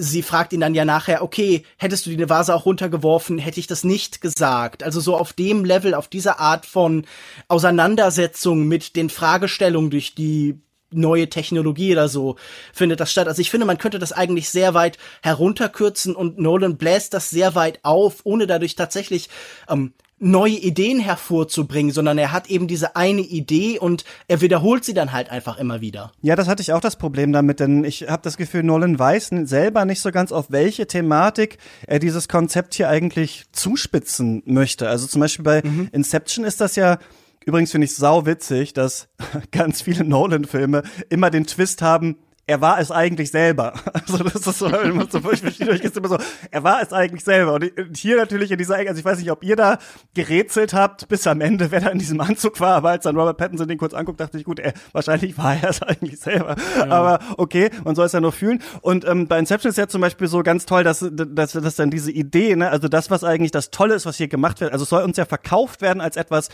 sie 0.00 0.22
fragt 0.22 0.52
ihn 0.52 0.60
dann 0.60 0.74
ja 0.74 0.84
nachher, 0.84 1.22
okay, 1.22 1.64
hättest 1.76 2.06
du 2.06 2.10
die 2.10 2.28
Vase 2.28 2.54
auch 2.54 2.64
runtergeworfen, 2.64 3.38
hätte 3.38 3.60
ich 3.60 3.66
das 3.66 3.84
nicht 3.84 4.20
gesagt. 4.20 4.82
Also 4.82 5.00
so 5.00 5.16
auf 5.16 5.32
dem 5.34 5.64
Level, 5.64 5.94
auf 5.94 6.08
dieser 6.08 6.40
Art 6.40 6.64
von 6.64 7.04
Auseinandersetzung 7.48 8.66
mit 8.66 8.96
den 8.96 9.10
Fragestellungen, 9.10 9.90
durch 9.90 10.14
die 10.14 10.58
neue 10.90 11.28
Technologie 11.28 11.92
oder 11.92 12.08
so 12.08 12.36
findet 12.72 13.00
das 13.00 13.10
statt. 13.10 13.28
Also 13.28 13.40
ich 13.40 13.50
finde, 13.50 13.66
man 13.66 13.78
könnte 13.78 13.98
das 13.98 14.12
eigentlich 14.12 14.48
sehr 14.48 14.74
weit 14.74 14.98
herunterkürzen 15.22 16.14
und 16.14 16.38
Nolan 16.38 16.76
bläst 16.76 17.14
das 17.14 17.30
sehr 17.30 17.54
weit 17.54 17.80
auf, 17.82 18.20
ohne 18.24 18.46
dadurch 18.46 18.74
tatsächlich 18.74 19.28
ähm, 19.68 19.92
neue 20.20 20.52
Ideen 20.52 21.00
hervorzubringen, 21.00 21.92
sondern 21.92 22.18
er 22.18 22.30
hat 22.30 22.50
eben 22.50 22.68
diese 22.68 22.94
eine 22.94 23.22
Idee 23.22 23.78
und 23.78 24.04
er 24.28 24.42
wiederholt 24.42 24.84
sie 24.84 24.92
dann 24.92 25.12
halt 25.12 25.30
einfach 25.30 25.58
immer 25.58 25.80
wieder. 25.80 26.12
Ja, 26.20 26.36
das 26.36 26.46
hatte 26.46 26.62
ich 26.62 26.74
auch 26.74 26.80
das 26.80 26.96
Problem 26.96 27.32
damit, 27.32 27.58
denn 27.58 27.84
ich 27.84 28.02
habe 28.02 28.22
das 28.22 28.36
Gefühl, 28.36 28.62
Nolan 28.62 28.98
weiß 28.98 29.30
selber 29.44 29.86
nicht 29.86 30.00
so 30.00 30.10
ganz, 30.12 30.30
auf 30.30 30.50
welche 30.50 30.86
Thematik 30.86 31.56
er 31.86 31.98
dieses 31.98 32.28
Konzept 32.28 32.74
hier 32.74 32.90
eigentlich 32.90 33.46
zuspitzen 33.52 34.42
möchte. 34.44 34.88
Also 34.88 35.06
zum 35.06 35.22
Beispiel 35.22 35.44
bei 35.44 35.62
mhm. 35.64 35.88
Inception 35.92 36.44
ist 36.44 36.60
das 36.60 36.76
ja 36.76 36.98
Übrigens 37.44 37.70
finde 37.70 37.86
ich 37.86 37.94
sau 37.94 38.26
witzig, 38.26 38.72
dass 38.74 39.08
ganz 39.50 39.82
viele 39.82 40.04
Nolan-Filme 40.04 40.82
immer 41.08 41.30
den 41.30 41.46
Twist 41.46 41.82
haben, 41.82 42.16
er 42.50 42.60
war 42.60 42.80
es 42.80 42.90
eigentlich 42.90 43.30
selber. 43.30 43.74
Also 43.92 44.24
das 44.24 44.46
ist 44.46 44.58
so, 44.58 44.66
ich 44.66 45.40
verstehe 45.40 45.68
euch 45.68 45.84
immer 45.84 46.08
so, 46.08 46.18
er 46.50 46.64
war 46.64 46.82
es 46.82 46.92
eigentlich 46.92 47.22
selber. 47.22 47.54
Und 47.54 47.70
hier 47.96 48.16
natürlich 48.16 48.50
in 48.50 48.58
dieser 48.58 48.78
Ecke, 48.78 48.88
also 48.88 48.98
ich 48.98 49.04
weiß 49.04 49.18
nicht, 49.18 49.30
ob 49.30 49.44
ihr 49.44 49.54
da 49.54 49.78
gerätselt 50.14 50.72
habt 50.74 51.06
bis 51.08 51.26
am 51.26 51.40
Ende, 51.40 51.70
wer 51.70 51.80
da 51.80 51.88
in 51.90 51.98
diesem 51.98 52.20
Anzug 52.20 52.58
war, 52.58 52.74
aber 52.74 52.90
als 52.90 53.04
dann 53.04 53.16
Robert 53.16 53.36
Pattinson 53.36 53.68
den 53.68 53.78
kurz 53.78 53.94
anguckt, 53.94 54.18
dachte 54.20 54.38
ich, 54.38 54.44
gut, 54.44 54.58
er, 54.58 54.72
wahrscheinlich 54.92 55.38
war 55.38 55.54
er 55.54 55.70
es 55.70 55.82
eigentlich 55.82 56.18
selber. 56.18 56.56
Ja. 56.76 56.86
Aber 56.88 57.20
okay, 57.36 57.70
man 57.84 57.94
soll 57.94 58.06
es 58.06 58.12
ja 58.12 58.20
nur 58.20 58.32
fühlen. 58.32 58.60
Und 58.80 59.04
ähm, 59.06 59.28
bei 59.28 59.38
Inception 59.38 59.70
ist 59.70 59.78
ja 59.78 59.86
zum 59.86 60.00
Beispiel 60.00 60.26
so 60.26 60.42
ganz 60.42 60.66
toll, 60.66 60.82
dass, 60.82 61.06
dass, 61.12 61.52
dass 61.52 61.76
dann 61.76 61.90
diese 61.90 62.10
Idee, 62.10 62.56
ne, 62.56 62.70
also 62.70 62.88
das, 62.88 63.10
was 63.10 63.22
eigentlich 63.22 63.52
das 63.52 63.70
Tolle 63.70 63.94
ist, 63.94 64.06
was 64.06 64.16
hier 64.16 64.28
gemacht 64.28 64.60
wird, 64.60 64.72
also 64.72 64.82
es 64.82 64.88
soll 64.88 65.04
uns 65.04 65.16
ja 65.16 65.24
verkauft 65.24 65.82
werden 65.82 66.00
als 66.00 66.16
etwas, 66.16 66.48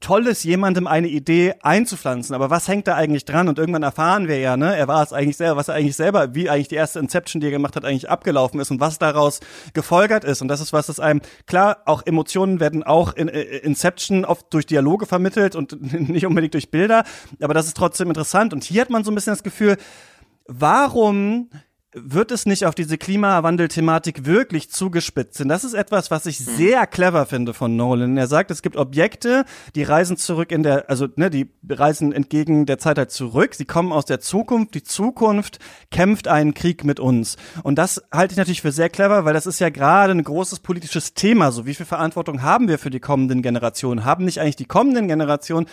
Tolles, 0.00 0.44
jemandem 0.44 0.86
eine 0.86 1.08
Idee 1.08 1.54
einzupflanzen. 1.62 2.34
Aber 2.34 2.50
was 2.50 2.68
hängt 2.68 2.86
da 2.86 2.94
eigentlich 2.94 3.24
dran? 3.24 3.48
Und 3.48 3.58
irgendwann 3.58 3.82
erfahren 3.82 4.28
wir 4.28 4.38
ja, 4.38 4.56
ne, 4.56 4.76
er 4.76 4.88
war 4.88 5.02
es 5.02 5.12
eigentlich 5.12 5.36
selber, 5.36 5.56
was 5.56 5.68
er 5.68 5.74
eigentlich 5.74 5.96
selber, 5.96 6.34
wie 6.34 6.50
eigentlich 6.50 6.68
die 6.68 6.74
erste 6.74 6.98
Inception, 6.98 7.40
die 7.40 7.48
er 7.48 7.50
gemacht 7.50 7.76
hat, 7.76 7.84
eigentlich 7.84 8.10
abgelaufen 8.10 8.60
ist 8.60 8.70
und 8.70 8.80
was 8.80 8.98
daraus 8.98 9.40
gefolgert 9.72 10.24
ist. 10.24 10.42
Und 10.42 10.48
das 10.48 10.60
ist 10.60 10.72
was, 10.72 10.86
das 10.86 11.00
einem, 11.00 11.20
klar, 11.46 11.78
auch 11.86 12.02
Emotionen 12.04 12.60
werden 12.60 12.82
auch 12.82 13.14
in, 13.14 13.28
in 13.28 13.34
äh, 13.34 13.56
Inception 13.58 14.24
oft 14.24 14.52
durch 14.52 14.66
Dialoge 14.66 15.06
vermittelt 15.06 15.54
und 15.56 15.80
nicht 16.08 16.26
unbedingt 16.26 16.54
durch 16.54 16.70
Bilder. 16.70 17.04
Aber 17.40 17.54
das 17.54 17.66
ist 17.66 17.76
trotzdem 17.76 18.08
interessant. 18.08 18.52
Und 18.52 18.64
hier 18.64 18.82
hat 18.82 18.90
man 18.90 19.04
so 19.04 19.10
ein 19.10 19.14
bisschen 19.14 19.32
das 19.32 19.42
Gefühl, 19.42 19.76
warum 20.46 21.50
wird 21.98 22.30
es 22.30 22.44
nicht 22.44 22.66
auf 22.66 22.74
diese 22.74 22.98
Klimawandel-Thematik 22.98 24.26
wirklich 24.26 24.70
zugespitzt. 24.70 25.40
Und 25.40 25.48
das 25.48 25.64
ist 25.64 25.72
etwas, 25.72 26.10
was 26.10 26.26
ich 26.26 26.38
mhm. 26.40 26.44
sehr 26.56 26.86
clever 26.86 27.24
finde 27.24 27.54
von 27.54 27.74
Nolan. 27.74 28.18
Er 28.18 28.26
sagt, 28.26 28.50
es 28.50 28.60
gibt 28.60 28.76
Objekte, 28.76 29.44
die 29.74 29.82
reisen 29.82 30.18
zurück 30.18 30.52
in 30.52 30.62
der, 30.62 30.90
also 30.90 31.08
ne, 31.16 31.30
die 31.30 31.50
reisen 31.68 32.12
entgegen 32.12 32.66
der 32.66 32.78
Zeit 32.78 32.98
halt 32.98 33.10
zurück. 33.10 33.54
Sie 33.54 33.64
kommen 33.64 33.92
aus 33.92 34.04
der 34.04 34.20
Zukunft. 34.20 34.74
Die 34.74 34.82
Zukunft 34.82 35.58
kämpft 35.90 36.28
einen 36.28 36.52
Krieg 36.52 36.84
mit 36.84 37.00
uns. 37.00 37.36
Und 37.62 37.78
das 37.78 38.02
halte 38.12 38.32
ich 38.32 38.38
natürlich 38.38 38.62
für 38.62 38.72
sehr 38.72 38.90
clever, 38.90 39.24
weil 39.24 39.34
das 39.34 39.46
ist 39.46 39.58
ja 39.58 39.70
gerade 39.70 40.12
ein 40.12 40.22
großes 40.22 40.60
politisches 40.60 41.14
Thema. 41.14 41.50
So, 41.50 41.64
wie 41.64 41.74
viel 41.74 41.86
Verantwortung 41.86 42.42
haben 42.42 42.68
wir 42.68 42.78
für 42.78 42.90
die 42.90 43.00
kommenden 43.00 43.40
Generationen? 43.40 44.04
Haben 44.04 44.26
nicht 44.26 44.40
eigentlich 44.40 44.56
die 44.56 44.66
kommenden 44.66 45.08
Generationen 45.08 45.66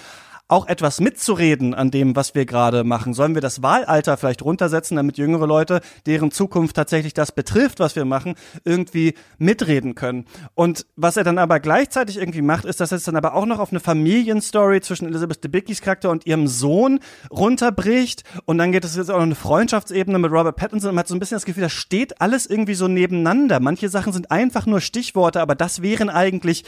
auch 0.47 0.67
etwas 0.67 0.99
mitzureden 0.99 1.73
an 1.73 1.89
dem, 1.89 2.15
was 2.15 2.35
wir 2.35 2.45
gerade 2.45 2.83
machen? 2.83 3.13
Sollen 3.13 3.33
wir 3.33 3.41
das 3.41 3.63
Wahlalter 3.63 4.17
vielleicht 4.17 4.43
runtersetzen, 4.43 4.97
damit 4.97 5.17
jüngere 5.17 5.47
Leute, 5.47 5.81
deren 6.05 6.31
Zukunft 6.31 6.75
tatsächlich 6.75 7.13
das 7.13 7.31
betrifft, 7.31 7.79
was 7.79 7.95
wir 7.95 8.05
machen, 8.05 8.35
irgendwie 8.65 9.15
mitreden 9.37 9.95
können? 9.95 10.25
Und 10.53 10.85
was 10.95 11.17
er 11.17 11.23
dann 11.23 11.37
aber 11.37 11.59
gleichzeitig 11.59 12.17
irgendwie 12.17 12.41
macht, 12.41 12.65
ist, 12.65 12.79
dass 12.79 12.91
er 12.91 12.97
es 12.97 13.03
dann 13.05 13.15
aber 13.15 13.33
auch 13.33 13.45
noch 13.45 13.59
auf 13.59 13.71
eine 13.71 13.79
Familienstory 13.79 14.81
zwischen 14.81 15.07
Elizabeth 15.07 15.43
Debickys 15.43 15.81
Charakter 15.81 16.09
und 16.09 16.25
ihrem 16.25 16.47
Sohn 16.47 16.99
runterbricht. 17.31 18.23
Und 18.45 18.57
dann 18.57 18.71
geht 18.71 18.85
es 18.85 18.95
jetzt 18.95 19.09
auch 19.09 19.17
noch 19.17 19.23
eine 19.23 19.35
Freundschaftsebene 19.35 20.19
mit 20.19 20.31
Robert 20.31 20.57
Pattinson 20.57 20.89
und 20.89 20.95
man 20.95 21.03
hat 21.03 21.07
so 21.07 21.15
ein 21.15 21.19
bisschen 21.19 21.35
das 21.35 21.45
Gefühl, 21.45 21.63
das 21.63 21.71
steht 21.71 22.21
alles 22.21 22.45
irgendwie 22.45 22.75
so 22.75 22.87
nebeneinander. 22.87 23.59
Manche 23.59 23.89
Sachen 23.89 24.13
sind 24.13 24.29
einfach 24.29 24.65
nur 24.65 24.81
Stichworte, 24.81 25.41
aber 25.41 25.55
das 25.55 25.81
wären 25.81 26.09
eigentlich 26.09 26.63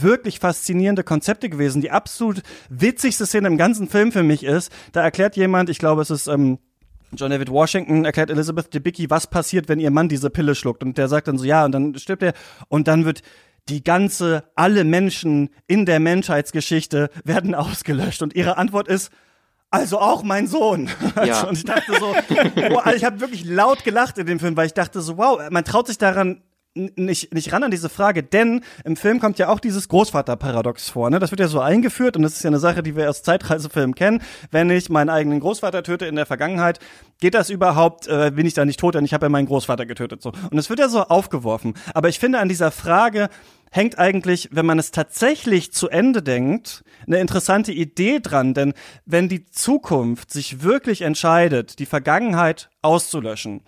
wirklich 0.00 0.38
faszinierende 0.38 1.04
Konzepte 1.04 1.48
gewesen. 1.50 1.82
Die 1.82 1.90
absolut 1.90 2.42
witzigste 2.70 3.26
Szene 3.26 3.48
im 3.48 3.58
ganzen 3.58 3.88
Film 3.88 4.12
für 4.12 4.22
mich 4.22 4.44
ist, 4.44 4.72
da 4.92 5.02
erklärt 5.02 5.36
jemand, 5.36 5.68
ich 5.68 5.78
glaube, 5.78 6.02
es 6.02 6.10
ist 6.10 6.26
ähm, 6.28 6.58
John 7.14 7.30
David 7.30 7.50
Washington 7.50 8.04
erklärt 8.06 8.30
Elizabeth 8.30 8.72
Debicki, 8.72 9.10
was 9.10 9.26
passiert, 9.26 9.68
wenn 9.68 9.78
ihr 9.78 9.90
Mann 9.90 10.08
diese 10.08 10.30
Pille 10.30 10.54
schluckt. 10.54 10.82
Und 10.82 10.96
der 10.96 11.08
sagt 11.08 11.28
dann 11.28 11.36
so, 11.36 11.44
ja, 11.44 11.64
und 11.64 11.72
dann 11.72 11.94
stirbt 11.96 12.22
er. 12.22 12.32
Und 12.68 12.88
dann 12.88 13.04
wird 13.04 13.22
die 13.68 13.84
ganze, 13.84 14.44
alle 14.54 14.84
Menschen 14.84 15.50
in 15.66 15.84
der 15.84 16.00
Menschheitsgeschichte 16.00 17.10
werden 17.24 17.54
ausgelöscht. 17.54 18.22
Und 18.22 18.34
ihre 18.34 18.56
Antwort 18.56 18.88
ist, 18.88 19.10
also 19.70 19.98
auch 19.98 20.22
mein 20.22 20.46
Sohn. 20.46 20.88
Ja. 21.24 21.44
und 21.44 21.56
ich 21.56 21.64
dachte 21.64 21.92
so, 21.98 22.14
wow, 22.70 22.92
ich 22.94 23.04
habe 23.04 23.20
wirklich 23.20 23.44
laut 23.44 23.84
gelacht 23.84 24.18
in 24.18 24.26
dem 24.26 24.40
Film, 24.40 24.56
weil 24.56 24.66
ich 24.66 24.74
dachte 24.74 25.00
so, 25.00 25.18
wow, 25.18 25.40
man 25.50 25.64
traut 25.64 25.86
sich 25.86 25.98
daran 25.98 26.42
nicht, 26.74 27.34
nicht 27.34 27.52
ran 27.52 27.64
an 27.64 27.70
diese 27.70 27.88
Frage, 27.88 28.22
denn 28.22 28.62
im 28.84 28.96
Film 28.96 29.20
kommt 29.20 29.38
ja 29.38 29.48
auch 29.48 29.60
dieses 29.60 29.88
Großvaterparadox 29.88 30.88
vor. 30.90 31.10
Ne? 31.10 31.18
Das 31.18 31.30
wird 31.30 31.40
ja 31.40 31.48
so 31.48 31.60
eingeführt 31.60 32.16
und 32.16 32.22
das 32.22 32.36
ist 32.36 32.42
ja 32.42 32.48
eine 32.48 32.58
Sache, 32.58 32.82
die 32.82 32.96
wir 32.96 33.10
aus 33.10 33.22
Zeitreisefilmen 33.22 33.94
kennen. 33.94 34.22
Wenn 34.50 34.70
ich 34.70 34.88
meinen 34.88 35.10
eigenen 35.10 35.40
Großvater 35.40 35.82
töte 35.82 36.06
in 36.06 36.16
der 36.16 36.26
Vergangenheit, 36.26 36.78
geht 37.20 37.34
das 37.34 37.50
überhaupt, 37.50 38.06
äh, 38.08 38.32
bin 38.34 38.46
ich 38.46 38.54
da 38.54 38.64
nicht 38.64 38.80
tot, 38.80 38.94
denn 38.94 39.04
ich 39.04 39.12
habe 39.12 39.26
ja 39.26 39.30
meinen 39.30 39.46
Großvater 39.46 39.84
getötet. 39.84 40.22
So. 40.22 40.32
Und 40.50 40.58
es 40.58 40.70
wird 40.70 40.80
ja 40.80 40.88
so 40.88 41.02
aufgeworfen. 41.02 41.74
Aber 41.92 42.08
ich 42.08 42.18
finde 42.18 42.38
an 42.38 42.48
dieser 42.48 42.70
Frage 42.70 43.28
hängt 43.70 43.98
eigentlich, 43.98 44.48
wenn 44.52 44.66
man 44.66 44.78
es 44.78 44.90
tatsächlich 44.90 45.72
zu 45.72 45.88
Ende 45.88 46.22
denkt, 46.22 46.84
eine 47.06 47.18
interessante 47.18 47.72
Idee 47.72 48.20
dran. 48.20 48.54
Denn 48.54 48.74
wenn 49.06 49.28
die 49.28 49.46
Zukunft 49.46 50.30
sich 50.30 50.62
wirklich 50.62 51.02
entscheidet, 51.02 51.78
die 51.78 51.86
Vergangenheit 51.86 52.70
auszulöschen, 52.82 53.62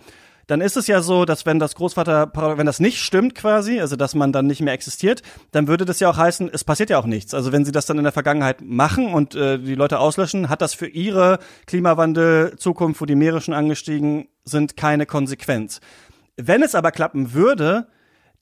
dann 0.46 0.60
ist 0.60 0.76
es 0.76 0.86
ja 0.86 1.02
so, 1.02 1.24
dass 1.24 1.46
wenn 1.46 1.58
das 1.58 1.74
Großvater, 1.74 2.32
wenn 2.56 2.66
das 2.66 2.80
nicht 2.80 3.00
stimmt 3.00 3.34
quasi, 3.34 3.80
also 3.80 3.96
dass 3.96 4.14
man 4.14 4.32
dann 4.32 4.46
nicht 4.46 4.60
mehr 4.60 4.74
existiert, 4.74 5.22
dann 5.52 5.68
würde 5.68 5.84
das 5.84 6.00
ja 6.00 6.10
auch 6.10 6.16
heißen, 6.16 6.50
es 6.52 6.64
passiert 6.64 6.90
ja 6.90 6.98
auch 6.98 7.06
nichts. 7.06 7.34
Also 7.34 7.52
wenn 7.52 7.64
sie 7.64 7.72
das 7.72 7.86
dann 7.86 7.98
in 7.98 8.04
der 8.04 8.12
Vergangenheit 8.12 8.60
machen 8.62 9.12
und 9.12 9.34
äh, 9.34 9.58
die 9.58 9.74
Leute 9.74 9.98
auslöschen, 9.98 10.48
hat 10.48 10.62
das 10.62 10.74
für 10.74 10.86
ihre 10.86 11.38
Klimawandel-Zukunft, 11.66 13.00
wo 13.00 13.06
die 13.06 13.14
Meere 13.14 13.40
schon 13.40 13.54
angestiegen 13.54 14.28
sind, 14.44 14.76
keine 14.76 15.06
Konsequenz. 15.06 15.80
Wenn 16.36 16.62
es 16.62 16.74
aber 16.74 16.90
klappen 16.90 17.32
würde, 17.32 17.86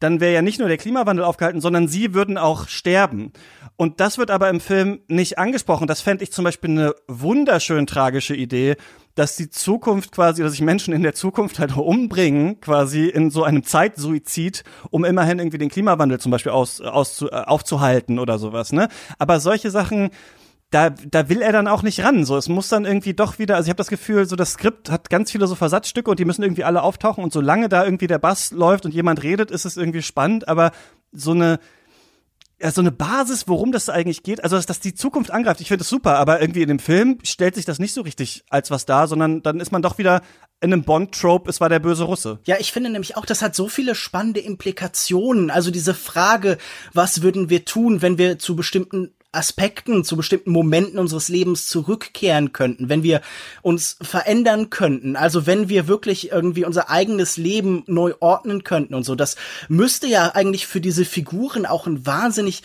dann 0.03 0.21
wäre 0.21 0.35
ja 0.35 0.43
nicht 0.43 0.59
nur 0.59 0.69
der 0.69 0.79
Klimawandel 0.79 1.25
aufgehalten, 1.25 1.61
sondern 1.61 1.89
sie 1.89 2.15
würden 2.15 2.39
auch 2.39 2.69
sterben. 2.69 3.33
Und 3.77 4.01
das 4.01 4.19
wird 4.19 4.31
aber 4.31 4.51
im 4.51 4.61
Film 4.61 5.01
nicht 5.09 5.39
angesprochen. 5.39 5.87
Das 5.87 6.01
fände 6.01 6.25
ich 6.25 6.33
zum 6.33 6.45
Beispiel 6.45 6.71
eine 6.71 6.95
wunderschön 7.09 7.87
tragische 7.87 8.35
Idee, 8.35 8.77
dass 9.15 9.37
die 9.37 9.51
Zukunft 9.51 10.13
quasi, 10.13 10.43
dass 10.43 10.53
sich 10.53 10.61
Menschen 10.63 10.95
in 10.95 11.03
der 11.03 11.15
Zukunft 11.15 11.59
halt 11.59 11.77
umbringen, 11.77 12.61
quasi 12.61 13.09
in 13.09 13.31
so 13.31 13.45
einem 13.45 13.63
Zeitsuizid, 13.63 14.65
um 14.91 15.05
immerhin 15.05 15.39
irgendwie 15.39 15.59
den 15.59 15.69
Klimawandel 15.69 16.19
zum 16.19 16.33
Beispiel 16.33 16.53
aus, 16.53 16.81
aus, 16.81 17.23
äh, 17.23 17.27
aufzuhalten 17.31 18.19
oder 18.19 18.39
sowas, 18.39 18.73
ne? 18.73 18.89
Aber 19.19 19.41
solche 19.41 19.71
Sachen, 19.71 20.11
da, 20.73 20.91
da 20.91 21.29
will 21.29 21.43
er 21.43 21.53
dann 21.53 21.69
auch 21.69 21.83
nicht 21.83 22.03
ran. 22.03 22.25
So, 22.25 22.37
es 22.37 22.49
muss 22.49 22.69
dann 22.69 22.85
irgendwie 22.85 23.15
doch 23.15 23.39
wieder, 23.39 23.57
also 23.57 23.67
ich 23.67 23.71
habe 23.71 23.77
das 23.77 23.89
Gefühl, 23.89 24.27
so 24.27 24.37
das 24.37 24.53
Skript 24.53 24.91
hat 24.91 25.11
ganz 25.11 25.31
viele 25.31 25.47
so 25.47 25.55
Versatzstücke 25.55 26.11
und 26.11 26.19
die 26.19 26.25
müssen 26.25 26.43
irgendwie 26.43 26.65
alle 26.65 26.83
auftauchen 26.83 27.23
und 27.23 27.33
solange 27.33 27.69
da 27.69 27.85
irgendwie 27.85 28.07
der 28.07 28.19
Bass 28.19 28.51
läuft 28.51 28.85
und 28.85 28.95
jemand 28.95 29.23
redet, 29.23 29.51
ist 29.51 29.67
es 29.67 29.77
irgendwie 29.77 30.03
spannend, 30.03 30.49
aber 30.49 30.73
so 31.13 31.33
eine 31.33 31.61
ja, 32.63 32.71
so 32.71 32.81
eine 32.81 32.93
Basis, 32.93 33.49
worum 33.49 33.73
das 33.73 33.89
eigentlich 33.89 34.23
geht. 34.23 34.45
Also, 34.45 34.55
dass, 34.55 34.67
dass 34.67 34.79
die 34.79 34.95
Zukunft 34.95 35.33
angreift, 35.33 35.61
ich 35.61 35.67
finde 35.67 35.81
das 35.81 35.89
super, 35.89 36.17
aber 36.19 36.41
irgendwie 36.41 36.63
in 36.63 36.69
dem 36.69 36.79
Film 36.79 37.19
stellt 37.25 37.57
sich 37.57 37.65
das 37.65 37.81
nicht 37.81 37.93
so 37.93 38.03
richtig 38.03 38.45
als 38.51 38.71
was 38.71 38.87
dar, 38.87 39.09
sondern 39.09 39.43
dann 39.43 39.59
ist 39.59 39.73
man 39.73 39.83
doch 39.83 39.99
wieder 39.99 40.23
in 40.61 40.73
einem 40.73 40.85
Bond-Trope, 40.85 41.51
es 41.51 41.61
war 41.61 41.69
der 41.69 41.81
böse 41.81 42.05
Russe. 42.05 42.39
Ja, 42.47 42.57
ich 42.61 42.71
finde 42.71 42.91
nämlich 42.91 43.17
auch, 43.17 43.27
das 43.27 43.43
hat 43.43 43.57
so 43.57 43.67
viele 43.67 43.97
spannende 43.97 44.39
Implikationen. 44.39 45.51
Also 45.51 45.73
diese 45.73 45.93
Frage, 45.93 46.57
was 46.93 47.23
würden 47.23 47.51
wir 47.51 47.65
tun, 47.65 48.01
wenn 48.01 48.17
wir 48.17 48.39
zu 48.39 48.55
bestimmten 48.55 49.13
Aspekten, 49.33 50.05
zu 50.05 50.17
bestimmten 50.17 50.51
Momenten 50.51 50.99
unseres 50.99 51.29
Lebens 51.29 51.67
zurückkehren 51.67 52.53
könnten, 52.53 52.91
wenn 52.91 53.03
wir 53.03 53.23
uns 53.63 53.97
verändern 54.03 54.69
könnten, 54.69 55.17
also 55.17 55.47
wenn 55.47 55.71
wir 55.71 55.89
wirklich 55.89 56.31
irgendwie 56.31 56.67
unser 56.67 56.91
eigenes 56.91 57.39
Leben 57.39 57.83
neu 57.87 58.13
ordnen 58.21 58.63
könnten 58.63 58.95
und 58.95 59.05
so, 59.05 59.15
das 59.15 59.37
müsste 59.69 60.07
ja 60.07 60.35
eigentlich 60.35 60.67
für 60.67 60.83
diese 60.83 61.07
Figuren 61.07 61.65
auch 61.65 61.87
ein 61.87 62.05
wahnsinnig 62.05 62.63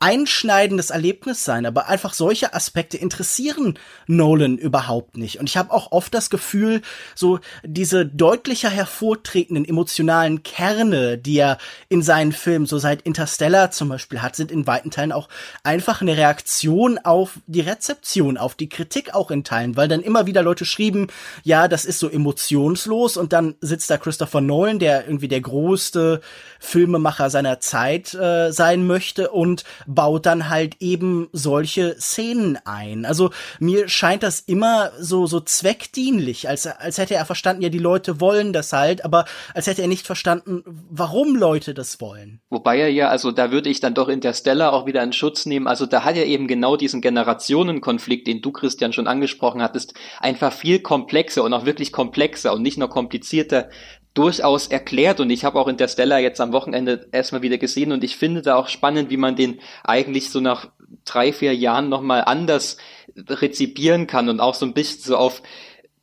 einschneidendes 0.00 0.90
Erlebnis 0.90 1.44
sein, 1.44 1.66
aber 1.66 1.88
einfach 1.88 2.14
solche 2.14 2.54
Aspekte 2.54 2.96
interessieren 2.96 3.78
Nolan 4.06 4.58
überhaupt 4.58 5.16
nicht. 5.16 5.38
Und 5.38 5.48
ich 5.48 5.56
habe 5.56 5.72
auch 5.72 5.92
oft 5.92 6.14
das 6.14 6.30
Gefühl, 6.30 6.82
so 7.14 7.40
diese 7.64 8.06
deutlicher 8.06 8.70
hervortretenden 8.70 9.64
emotionalen 9.64 10.42
Kerne, 10.42 11.18
die 11.18 11.38
er 11.38 11.58
in 11.88 12.02
seinen 12.02 12.32
Filmen, 12.32 12.66
so 12.66 12.78
seit 12.78 13.02
Interstellar 13.02 13.70
zum 13.70 13.88
Beispiel 13.88 14.22
hat, 14.22 14.36
sind 14.36 14.50
in 14.50 14.66
weiten 14.66 14.90
Teilen 14.90 15.12
auch 15.12 15.28
einfach 15.62 16.00
eine 16.00 16.16
Reaktion 16.16 16.98
auf 16.98 17.38
die 17.46 17.60
Rezeption, 17.60 18.38
auf 18.38 18.54
die 18.54 18.68
Kritik 18.68 19.14
auch 19.14 19.30
in 19.30 19.44
Teilen, 19.44 19.76
weil 19.76 19.88
dann 19.88 20.02
immer 20.02 20.26
wieder 20.26 20.42
Leute 20.42 20.64
schrieben, 20.64 21.08
ja, 21.42 21.68
das 21.68 21.84
ist 21.84 21.98
so 21.98 22.08
emotionslos 22.08 23.16
und 23.16 23.32
dann 23.32 23.56
sitzt 23.60 23.90
da 23.90 23.98
Christopher 23.98 24.40
Nolan, 24.40 24.78
der 24.78 25.06
irgendwie 25.06 25.28
der 25.28 25.40
größte 25.40 26.20
Filmemacher 26.60 27.30
seiner 27.30 27.60
Zeit 27.60 28.14
äh, 28.14 28.52
sein 28.52 28.86
möchte 28.86 29.30
und 29.30 29.64
baut 29.86 30.26
dann 30.26 30.48
halt 30.48 30.76
eben 30.80 31.28
solche 31.32 31.96
Szenen 31.98 32.58
ein. 32.64 33.04
Also 33.04 33.30
mir 33.58 33.88
scheint 33.88 34.22
das 34.22 34.40
immer 34.40 34.90
so 35.00 35.26
so 35.26 35.40
zweckdienlich, 35.40 36.48
als 36.48 36.66
als 36.66 36.98
hätte 36.98 37.14
er 37.14 37.24
verstanden, 37.24 37.62
ja 37.62 37.68
die 37.68 37.78
Leute 37.78 38.20
wollen 38.20 38.52
das 38.52 38.72
halt, 38.72 39.04
aber 39.04 39.24
als 39.54 39.66
hätte 39.66 39.82
er 39.82 39.88
nicht 39.88 40.06
verstanden, 40.06 40.62
warum 40.90 41.36
Leute 41.36 41.74
das 41.74 42.00
wollen. 42.00 42.40
Wobei 42.50 42.78
er 42.78 42.88
ja, 42.90 43.08
also 43.08 43.32
da 43.32 43.50
würde 43.50 43.70
ich 43.70 43.80
dann 43.80 43.94
doch 43.94 44.08
Interstellar 44.08 44.72
auch 44.72 44.86
wieder 44.86 45.02
in 45.02 45.12
Schutz 45.12 45.46
nehmen. 45.46 45.66
Also 45.66 45.86
da 45.86 46.04
hat 46.04 46.16
er 46.16 46.26
eben 46.26 46.46
genau 46.46 46.76
diesen 46.76 47.00
Generationenkonflikt, 47.00 48.26
den 48.26 48.42
du 48.42 48.52
Christian 48.52 48.92
schon 48.92 49.06
angesprochen 49.06 49.62
hattest, 49.62 49.94
einfach 50.20 50.52
viel 50.52 50.80
komplexer 50.80 51.44
und 51.44 51.52
auch 51.52 51.66
wirklich 51.66 51.92
komplexer 51.92 52.52
und 52.52 52.62
nicht 52.62 52.78
nur 52.78 52.88
komplizierter 52.88 53.68
durchaus 54.16 54.66
erklärt. 54.66 55.20
Und 55.20 55.30
ich 55.30 55.44
habe 55.44 55.58
auch 55.58 55.68
Interstellar 55.68 56.18
jetzt 56.18 56.40
am 56.40 56.52
Wochenende 56.52 57.08
erstmal 57.12 57.42
wieder 57.42 57.58
gesehen. 57.58 57.92
Und 57.92 58.02
ich 58.02 58.16
finde 58.16 58.42
da 58.42 58.56
auch 58.56 58.68
spannend, 58.68 59.10
wie 59.10 59.16
man 59.16 59.36
den 59.36 59.60
eigentlich 59.84 60.30
so 60.30 60.40
nach 60.40 60.68
drei, 61.04 61.32
vier 61.32 61.54
Jahren 61.54 61.88
nochmal 61.88 62.24
anders 62.24 62.78
rezipieren 63.28 64.06
kann 64.06 64.28
und 64.28 64.40
auch 64.40 64.54
so 64.54 64.66
ein 64.66 64.74
bisschen 64.74 65.02
so 65.02 65.16
auf 65.16 65.42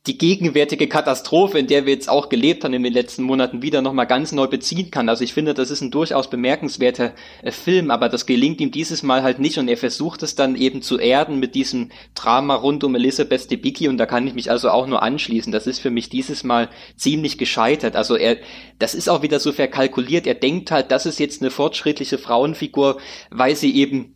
die 0.06 0.18
gegenwärtige 0.18 0.86
Katastrophe, 0.86 1.58
in 1.58 1.66
der 1.66 1.86
wir 1.86 1.94
jetzt 1.94 2.10
auch 2.10 2.28
gelebt 2.28 2.62
haben 2.64 2.74
in 2.74 2.82
den 2.82 2.92
letzten 2.92 3.22
Monaten, 3.22 3.62
wieder 3.62 3.80
nochmal 3.80 4.06
ganz 4.06 4.32
neu 4.32 4.46
beziehen 4.46 4.90
kann. 4.90 5.08
Also 5.08 5.24
ich 5.24 5.32
finde, 5.32 5.54
das 5.54 5.70
ist 5.70 5.80
ein 5.80 5.90
durchaus 5.90 6.28
bemerkenswerter 6.28 7.14
äh, 7.42 7.50
Film, 7.50 7.90
aber 7.90 8.10
das 8.10 8.26
gelingt 8.26 8.60
ihm 8.60 8.70
dieses 8.70 9.02
Mal 9.02 9.22
halt 9.22 9.38
nicht 9.38 9.56
und 9.56 9.66
er 9.66 9.78
versucht 9.78 10.22
es 10.22 10.34
dann 10.34 10.56
eben 10.56 10.82
zu 10.82 10.98
erden 10.98 11.40
mit 11.40 11.54
diesem 11.54 11.90
Drama 12.14 12.54
rund 12.54 12.84
um 12.84 12.94
Elisabeth 12.94 13.50
Debicki 13.50 13.88
und 13.88 13.96
da 13.96 14.04
kann 14.04 14.26
ich 14.26 14.34
mich 14.34 14.50
also 14.50 14.68
auch 14.68 14.86
nur 14.86 15.02
anschließen. 15.02 15.52
Das 15.52 15.66
ist 15.66 15.78
für 15.78 15.90
mich 15.90 16.10
dieses 16.10 16.44
Mal 16.44 16.68
ziemlich 16.96 17.38
gescheitert. 17.38 17.96
Also 17.96 18.16
er, 18.16 18.36
das 18.78 18.94
ist 18.94 19.08
auch 19.08 19.22
wieder 19.22 19.40
so 19.40 19.52
verkalkuliert. 19.52 20.26
Er 20.26 20.34
denkt 20.34 20.70
halt, 20.70 20.90
das 20.90 21.06
ist 21.06 21.18
jetzt 21.18 21.40
eine 21.40 21.50
fortschrittliche 21.50 22.18
Frauenfigur, 22.18 22.98
weil 23.30 23.56
sie 23.56 23.74
eben 23.74 24.14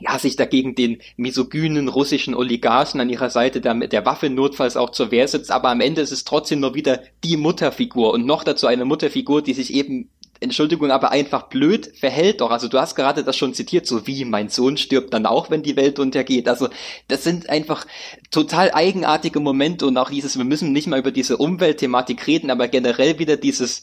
ja, 0.00 0.18
sich 0.18 0.36
dagegen 0.36 0.74
den 0.74 1.00
misogynen 1.16 1.88
russischen 1.88 2.34
Oligarchen 2.34 3.00
an 3.00 3.10
ihrer 3.10 3.30
Seite 3.30 3.60
der, 3.60 3.74
der 3.74 4.06
Waffe 4.06 4.30
notfalls 4.30 4.76
auch 4.76 4.90
zur 4.90 5.10
Wehr 5.10 5.28
setzt, 5.28 5.50
aber 5.50 5.70
am 5.70 5.80
Ende 5.80 6.00
ist 6.00 6.12
es 6.12 6.24
trotzdem 6.24 6.60
nur 6.60 6.74
wieder 6.74 7.00
die 7.24 7.36
Mutterfigur 7.36 8.12
und 8.12 8.26
noch 8.26 8.44
dazu 8.44 8.66
eine 8.66 8.84
Mutterfigur, 8.84 9.42
die 9.42 9.54
sich 9.54 9.72
eben 9.74 10.08
Entschuldigung, 10.40 10.90
aber 10.92 11.10
einfach 11.10 11.44
blöd 11.44 11.90
verhält 11.98 12.40
doch. 12.40 12.50
Also 12.50 12.68
du 12.68 12.78
hast 12.78 12.94
gerade 12.94 13.24
das 13.24 13.36
schon 13.36 13.54
zitiert, 13.54 13.86
so 13.86 14.06
wie 14.06 14.24
mein 14.24 14.48
Sohn 14.48 14.76
stirbt 14.76 15.12
dann 15.12 15.26
auch, 15.26 15.50
wenn 15.50 15.62
die 15.62 15.76
Welt 15.76 15.98
untergeht. 15.98 16.48
Also 16.48 16.68
das 17.08 17.24
sind 17.24 17.48
einfach 17.48 17.86
total 18.30 18.72
eigenartige 18.72 19.40
Momente 19.40 19.86
und 19.86 19.96
auch 19.96 20.10
dieses, 20.10 20.38
wir 20.38 20.44
müssen 20.44 20.72
nicht 20.72 20.86
mal 20.86 21.00
über 21.00 21.10
diese 21.10 21.38
Umweltthematik 21.38 22.26
reden, 22.26 22.50
aber 22.50 22.68
generell 22.68 23.18
wieder 23.18 23.36
dieses, 23.36 23.82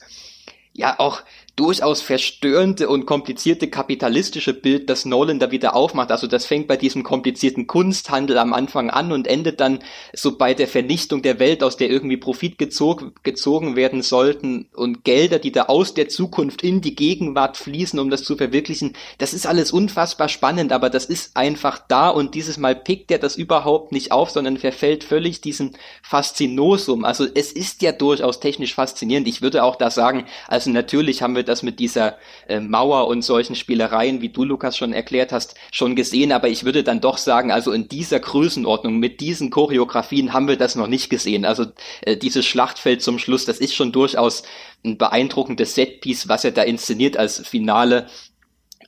ja 0.71 0.97
auch 0.99 1.21
durchaus 1.55 2.01
verstörende 2.01 2.89
und 2.89 3.05
komplizierte 3.05 3.69
kapitalistische 3.69 4.53
Bild, 4.53 4.89
das 4.89 5.05
Nolan 5.05 5.39
da 5.39 5.51
wieder 5.51 5.73
aufmacht. 5.73 6.11
Also 6.11 6.27
das 6.27 6.45
fängt 6.45 6.67
bei 6.67 6.75
diesem 6.75 7.03
komplizierten 7.03 7.65
Kunsthandel 7.65 8.37
am 8.37 8.53
Anfang 8.53 8.89
an 8.89 9.13
und 9.13 9.25
endet 9.25 9.61
dann 9.61 9.79
so 10.13 10.37
bei 10.37 10.53
der 10.53 10.67
Vernichtung 10.67 11.21
der 11.21 11.39
Welt, 11.39 11.63
aus 11.63 11.77
der 11.77 11.89
irgendwie 11.89 12.17
Profit 12.17 12.57
gezogen, 12.57 13.13
gezogen 13.23 13.77
werden 13.77 14.01
sollten 14.01 14.67
und 14.73 15.05
Gelder, 15.05 15.39
die 15.39 15.53
da 15.53 15.63
aus 15.63 15.93
der 15.93 16.09
Zukunft 16.09 16.61
in 16.61 16.81
die 16.81 16.93
Gegenwart 16.93 17.55
fließen, 17.55 17.99
um 17.99 18.09
das 18.09 18.25
zu 18.25 18.35
verwirklichen. 18.35 18.93
Das 19.17 19.33
ist 19.33 19.47
alles 19.47 19.71
unfassbar 19.71 20.27
spannend, 20.27 20.73
aber 20.73 20.89
das 20.89 21.05
ist 21.05 21.37
einfach 21.37 21.79
da 21.87 22.09
und 22.09 22.35
dieses 22.35 22.57
Mal 22.57 22.75
pickt 22.75 23.11
er 23.11 23.19
das 23.19 23.37
überhaupt 23.37 23.93
nicht 23.93 24.11
auf, 24.11 24.29
sondern 24.29 24.57
verfällt 24.57 25.05
völlig 25.05 25.39
diesem 25.39 25.71
Faszinosum. 26.03 27.05
Also 27.05 27.25
es 27.33 27.53
ist 27.53 27.81
ja 27.81 27.93
durchaus 27.93 28.41
technisch 28.41 28.75
faszinierend. 28.75 29.27
Ich 29.29 29.41
würde 29.41 29.63
auch 29.63 29.77
da 29.77 29.89
sagen, 29.89 30.25
also 30.49 30.69
natürlich 30.69 31.21
haben 31.21 31.35
wir 31.35 31.44
das 31.45 31.63
mit 31.63 31.79
dieser 31.79 32.17
äh, 32.47 32.59
Mauer 32.59 33.07
und 33.07 33.21
solchen 33.21 33.55
Spielereien, 33.55 34.21
wie 34.21 34.29
du, 34.29 34.43
Lukas, 34.43 34.75
schon 34.75 34.93
erklärt 34.93 35.31
hast, 35.31 35.55
schon 35.71 35.95
gesehen. 35.95 36.31
Aber 36.31 36.49
ich 36.49 36.65
würde 36.65 36.83
dann 36.83 37.01
doch 37.01 37.17
sagen, 37.17 37.51
also 37.51 37.71
in 37.71 37.87
dieser 37.87 38.19
Größenordnung, 38.19 38.99
mit 38.99 39.21
diesen 39.21 39.49
Choreografien 39.49 40.33
haben 40.33 40.47
wir 40.47 40.57
das 40.57 40.75
noch 40.75 40.87
nicht 40.87 41.09
gesehen. 41.09 41.45
Also 41.45 41.65
äh, 42.01 42.17
dieses 42.17 42.45
Schlachtfeld 42.45 43.01
zum 43.01 43.19
Schluss, 43.19 43.45
das 43.45 43.59
ist 43.59 43.75
schon 43.75 43.91
durchaus 43.91 44.43
ein 44.83 44.97
beeindruckendes 44.97 45.75
Setpiece, 45.75 46.27
was 46.27 46.43
er 46.43 46.51
da 46.51 46.63
inszeniert 46.63 47.17
als 47.17 47.39
Finale. 47.47 48.07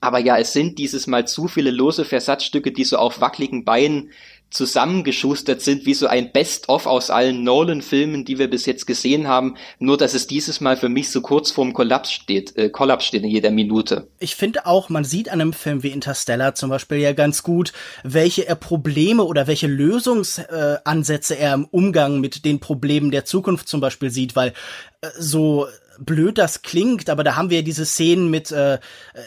Aber 0.01 0.19
ja, 0.19 0.37
es 0.37 0.53
sind 0.53 0.77
dieses 0.77 1.07
Mal 1.07 1.27
zu 1.27 1.47
viele 1.47 1.71
lose 1.71 2.05
Versatzstücke, 2.05 2.71
die 2.71 2.83
so 2.83 2.97
auf 2.97 3.21
wackeligen 3.21 3.65
Beinen 3.65 4.11
zusammengeschustert 4.49 5.61
sind, 5.61 5.85
wie 5.85 5.93
so 5.93 6.07
ein 6.07 6.31
Best-of 6.31 6.85
aus 6.85 7.09
allen 7.09 7.43
Nolan-Filmen, 7.43 8.23
die 8.23 8.39
wir 8.39 8.49
bis 8.49 8.65
jetzt 8.65 8.87
gesehen 8.87 9.27
haben, 9.27 9.55
nur 9.79 9.97
dass 9.97 10.13
es 10.13 10.27
dieses 10.27 10.61
Mal 10.61 10.77
für 10.77 10.89
mich 10.89 11.09
so 11.09 11.21
kurz 11.21 11.51
vorm 11.51 11.73
Kollaps 11.73 12.11
steht, 12.11 12.55
äh, 12.55 12.69
Kollaps 12.69 13.05
steht 13.05 13.23
in 13.23 13.29
jeder 13.29 13.51
Minute. 13.51 14.07
Ich 14.19 14.35
finde 14.35 14.65
auch, 14.65 14.89
man 14.89 15.03
sieht 15.03 15.29
an 15.29 15.41
einem 15.41 15.53
Film 15.53 15.83
wie 15.83 15.89
Interstellar 15.89 16.55
zum 16.55 16.69
Beispiel 16.69 16.97
ja 16.97 17.13
ganz 17.13 17.43
gut, 17.43 17.73
welche 18.03 18.47
er 18.47 18.55
Probleme 18.55 19.23
oder 19.23 19.47
welche 19.47 19.67
Lösungsansätze 19.67 21.35
äh, 21.35 21.41
er 21.41 21.53
im 21.53 21.65
Umgang 21.65 22.19
mit 22.19 22.45
den 22.45 22.59
Problemen 22.59 23.11
der 23.11 23.25
Zukunft 23.25 23.67
zum 23.67 23.81
Beispiel 23.81 24.09
sieht, 24.09 24.35
weil 24.35 24.53
äh, 25.01 25.07
so 25.19 25.67
blöd 25.99 26.37
das 26.37 26.61
klingt, 26.61 27.09
aber 27.09 27.23
da 27.23 27.35
haben 27.35 27.49
wir 27.49 27.63
diese 27.63 27.85
Szenen 27.85 28.29
mit 28.29 28.51
äh, 28.51 28.79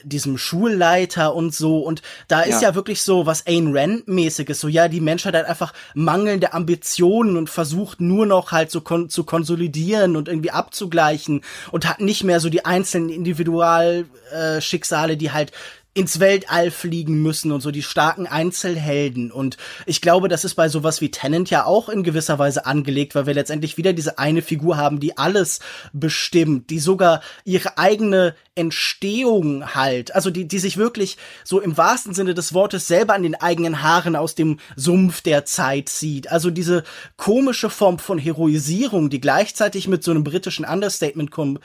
diesem 0.02 0.38
Schulleiter 0.38 1.34
und 1.34 1.54
so. 1.54 1.78
Und 1.78 2.02
da 2.28 2.42
ist 2.42 2.62
ja, 2.62 2.70
ja 2.70 2.74
wirklich 2.74 3.02
so 3.02 3.26
was 3.26 3.46
Ayn 3.46 3.76
Rand 3.76 4.08
mäßiges, 4.08 4.60
so 4.60 4.68
ja, 4.68 4.88
die 4.88 5.00
Menschheit 5.00 5.34
hat 5.34 5.46
einfach 5.46 5.72
mangelnde 5.94 6.52
Ambitionen 6.52 7.36
und 7.36 7.50
versucht 7.50 8.00
nur 8.00 8.26
noch 8.26 8.52
halt 8.52 8.70
so 8.70 8.80
kon 8.80 9.08
zu 9.08 9.24
konsolidieren 9.24 10.16
und 10.16 10.28
irgendwie 10.28 10.50
abzugleichen 10.50 11.42
und 11.70 11.88
hat 11.88 12.00
nicht 12.00 12.24
mehr 12.24 12.40
so 12.40 12.48
die 12.48 12.64
einzelnen 12.64 13.10
Individualschicksale, 13.10 15.12
äh, 15.14 15.16
die 15.16 15.32
halt 15.32 15.52
ins 15.92 16.20
Weltall 16.20 16.70
fliegen 16.70 17.20
müssen 17.20 17.50
und 17.50 17.60
so 17.60 17.72
die 17.72 17.82
starken 17.82 18.28
Einzelhelden. 18.28 19.32
Und 19.32 19.56
ich 19.86 20.00
glaube, 20.00 20.28
das 20.28 20.44
ist 20.44 20.54
bei 20.54 20.68
sowas 20.68 21.00
wie 21.00 21.10
Tennant 21.10 21.50
ja 21.50 21.64
auch 21.64 21.88
in 21.88 22.04
gewisser 22.04 22.38
Weise 22.38 22.64
angelegt, 22.64 23.16
weil 23.16 23.26
wir 23.26 23.34
letztendlich 23.34 23.76
wieder 23.76 23.92
diese 23.92 24.18
eine 24.18 24.42
Figur 24.42 24.76
haben, 24.76 25.00
die 25.00 25.18
alles 25.18 25.58
bestimmt, 25.92 26.70
die 26.70 26.78
sogar 26.78 27.22
ihre 27.44 27.76
eigene 27.76 28.36
Entstehung 28.54 29.74
halt, 29.74 30.14
also 30.14 30.30
die, 30.30 30.46
die 30.46 30.58
sich 30.58 30.76
wirklich 30.76 31.16
so 31.44 31.60
im 31.60 31.76
wahrsten 31.76 32.14
Sinne 32.14 32.34
des 32.34 32.54
Wortes 32.54 32.86
selber 32.86 33.14
an 33.14 33.22
den 33.22 33.34
eigenen 33.34 33.82
Haaren 33.82 34.14
aus 34.14 34.34
dem 34.34 34.60
Sumpf 34.76 35.22
der 35.22 35.44
Zeit 35.44 35.88
sieht. 35.88 36.30
Also 36.30 36.50
diese 36.50 36.84
komische 37.16 37.70
Form 37.70 37.98
von 37.98 38.18
Heroisierung, 38.18 39.10
die 39.10 39.20
gleichzeitig 39.20 39.88
mit 39.88 40.04
so 40.04 40.12
einem 40.12 40.24
britischen 40.24 40.64
Understatement 40.64 41.32
kom 41.32 41.58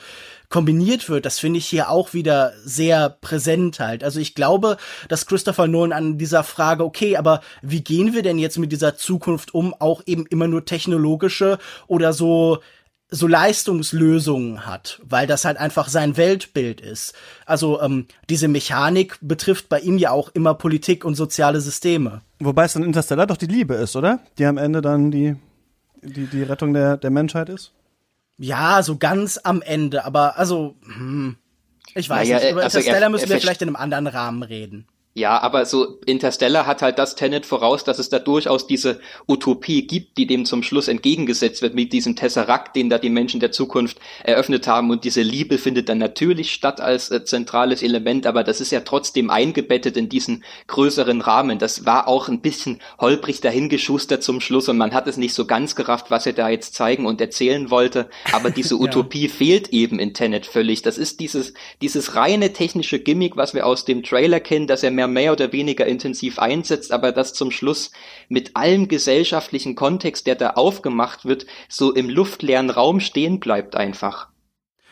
kombiniert 0.48 1.08
wird, 1.08 1.26
das 1.26 1.38
finde 1.38 1.58
ich 1.58 1.66
hier 1.66 1.90
auch 1.90 2.14
wieder 2.14 2.52
sehr 2.64 3.10
präsent 3.10 3.80
halt. 3.80 4.04
Also 4.04 4.20
ich 4.20 4.34
glaube, 4.34 4.76
dass 5.08 5.26
Christopher 5.26 5.66
Nolan 5.66 5.92
an 5.92 6.18
dieser 6.18 6.44
Frage, 6.44 6.84
okay, 6.84 7.16
aber 7.16 7.40
wie 7.62 7.82
gehen 7.82 8.14
wir 8.14 8.22
denn 8.22 8.38
jetzt 8.38 8.58
mit 8.58 8.72
dieser 8.72 8.96
Zukunft 8.96 9.54
um, 9.54 9.74
auch 9.74 10.02
eben 10.06 10.26
immer 10.26 10.48
nur 10.48 10.64
technologische 10.64 11.58
oder 11.86 12.12
so 12.12 12.60
so 13.08 13.28
Leistungslösungen 13.28 14.66
hat, 14.66 15.00
weil 15.04 15.26
das 15.26 15.44
halt 15.44 15.58
einfach 15.58 15.88
sein 15.88 16.16
Weltbild 16.16 16.80
ist. 16.80 17.14
Also 17.44 17.80
ähm, 17.80 18.06
diese 18.28 18.48
Mechanik 18.48 19.18
betrifft 19.20 19.68
bei 19.68 19.78
ihm 19.78 19.96
ja 19.96 20.10
auch 20.10 20.30
immer 20.34 20.54
Politik 20.54 21.04
und 21.04 21.14
soziale 21.14 21.60
Systeme. 21.60 22.22
Wobei 22.40 22.64
es 22.64 22.72
dann 22.72 22.82
Interstellar 22.82 23.26
doch 23.26 23.36
die 23.36 23.46
Liebe 23.46 23.74
ist, 23.74 23.94
oder? 23.94 24.20
Die 24.38 24.44
am 24.44 24.58
Ende 24.58 24.82
dann 24.82 25.12
die, 25.12 25.36
die, 26.02 26.26
die 26.26 26.42
Rettung 26.42 26.74
der, 26.74 26.96
der 26.96 27.10
Menschheit 27.10 27.48
ist? 27.48 27.72
Ja, 28.38 28.82
so 28.82 28.98
ganz 28.98 29.38
am 29.42 29.62
Ende, 29.62 30.04
aber 30.04 30.38
also, 30.38 30.76
hm, 30.84 31.36
ich 31.94 32.08
weiß 32.08 32.28
naja, 32.28 32.40
nicht, 32.40 32.52
über 32.52 32.62
also 32.64 32.78
Interstellar 32.78 33.08
müssen 33.08 33.28
wir 33.28 33.40
vielleicht 33.40 33.62
in 33.62 33.68
einem 33.68 33.76
anderen 33.76 34.06
Rahmen 34.06 34.42
reden. 34.42 34.86
Ja, 35.16 35.40
aber 35.40 35.64
so 35.64 35.98
Interstellar 36.04 36.66
hat 36.66 36.82
halt 36.82 36.98
das 36.98 37.14
Tenet 37.14 37.46
voraus, 37.46 37.84
dass 37.84 37.98
es 37.98 38.10
da 38.10 38.18
durchaus 38.18 38.66
diese 38.66 39.00
Utopie 39.26 39.86
gibt, 39.86 40.18
die 40.18 40.26
dem 40.26 40.44
zum 40.44 40.62
Schluss 40.62 40.88
entgegengesetzt 40.88 41.62
wird 41.62 41.74
mit 41.74 41.94
diesem 41.94 42.16
Tesseract, 42.16 42.76
den 42.76 42.90
da 42.90 42.98
die 42.98 43.08
Menschen 43.08 43.40
der 43.40 43.50
Zukunft 43.50 43.96
eröffnet 44.24 44.66
haben. 44.66 44.90
Und 44.90 45.04
diese 45.04 45.22
Liebe 45.22 45.56
findet 45.56 45.88
dann 45.88 45.96
natürlich 45.96 46.52
statt 46.52 46.82
als 46.82 47.10
äh, 47.10 47.24
zentrales 47.24 47.82
Element, 47.82 48.26
aber 48.26 48.44
das 48.44 48.60
ist 48.60 48.72
ja 48.72 48.80
trotzdem 48.80 49.30
eingebettet 49.30 49.96
in 49.96 50.10
diesen 50.10 50.44
größeren 50.66 51.22
Rahmen. 51.22 51.58
Das 51.58 51.86
war 51.86 52.08
auch 52.08 52.28
ein 52.28 52.42
bisschen 52.42 52.82
holprig 53.00 53.40
dahingeschustert 53.40 54.22
zum 54.22 54.42
Schluss 54.42 54.68
und 54.68 54.76
man 54.76 54.92
hat 54.92 55.06
es 55.06 55.16
nicht 55.16 55.32
so 55.32 55.46
ganz 55.46 55.76
gerafft, 55.76 56.10
was 56.10 56.26
er 56.26 56.34
da 56.34 56.50
jetzt 56.50 56.74
zeigen 56.74 57.06
und 57.06 57.22
erzählen 57.22 57.70
wollte. 57.70 58.10
Aber 58.32 58.50
diese 58.50 58.76
Utopie 58.78 59.28
ja. 59.28 59.32
fehlt 59.32 59.68
eben 59.70 59.98
in 59.98 60.12
Tenet 60.12 60.44
völlig. 60.44 60.82
Das 60.82 60.98
ist 60.98 61.20
dieses, 61.20 61.54
dieses 61.80 62.16
reine 62.16 62.52
technische 62.52 62.98
Gimmick, 62.98 63.38
was 63.38 63.54
wir 63.54 63.64
aus 63.64 63.86
dem 63.86 64.02
Trailer 64.02 64.40
kennen, 64.40 64.66
dass 64.66 64.82
er 64.82 64.90
mehr 64.90 65.05
mehr 65.06 65.32
oder 65.32 65.52
weniger 65.52 65.86
intensiv 65.86 66.38
einsetzt, 66.38 66.92
aber 66.92 67.12
das 67.12 67.34
zum 67.34 67.50
Schluss 67.50 67.92
mit 68.28 68.56
allem 68.56 68.88
gesellschaftlichen 68.88 69.74
Kontext, 69.74 70.26
der 70.26 70.34
da 70.34 70.50
aufgemacht 70.50 71.24
wird, 71.24 71.46
so 71.68 71.92
im 71.92 72.08
luftleeren 72.08 72.70
Raum 72.70 73.00
stehen 73.00 73.40
bleibt 73.40 73.76
einfach. 73.76 74.28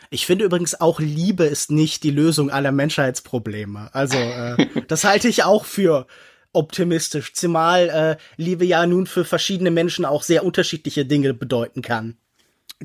Ich 0.09 0.25
finde 0.25 0.45
übrigens 0.45 0.79
auch 0.79 0.99
Liebe 0.99 1.45
ist 1.45 1.71
nicht 1.71 2.03
die 2.03 2.11
Lösung 2.11 2.49
aller 2.49 2.71
Menschheitsprobleme. 2.71 3.89
Also 3.93 4.17
äh, 4.17 4.67
das 4.87 5.03
halte 5.03 5.27
ich 5.27 5.43
auch 5.43 5.65
für 5.65 6.07
optimistisch, 6.53 7.33
zumal 7.33 7.89
äh, 7.89 8.17
Liebe 8.37 8.65
ja 8.65 8.85
nun 8.85 9.07
für 9.07 9.25
verschiedene 9.25 9.71
Menschen 9.71 10.05
auch 10.05 10.23
sehr 10.23 10.45
unterschiedliche 10.45 11.05
Dinge 11.05 11.33
bedeuten 11.33 11.81
kann. 11.81 12.17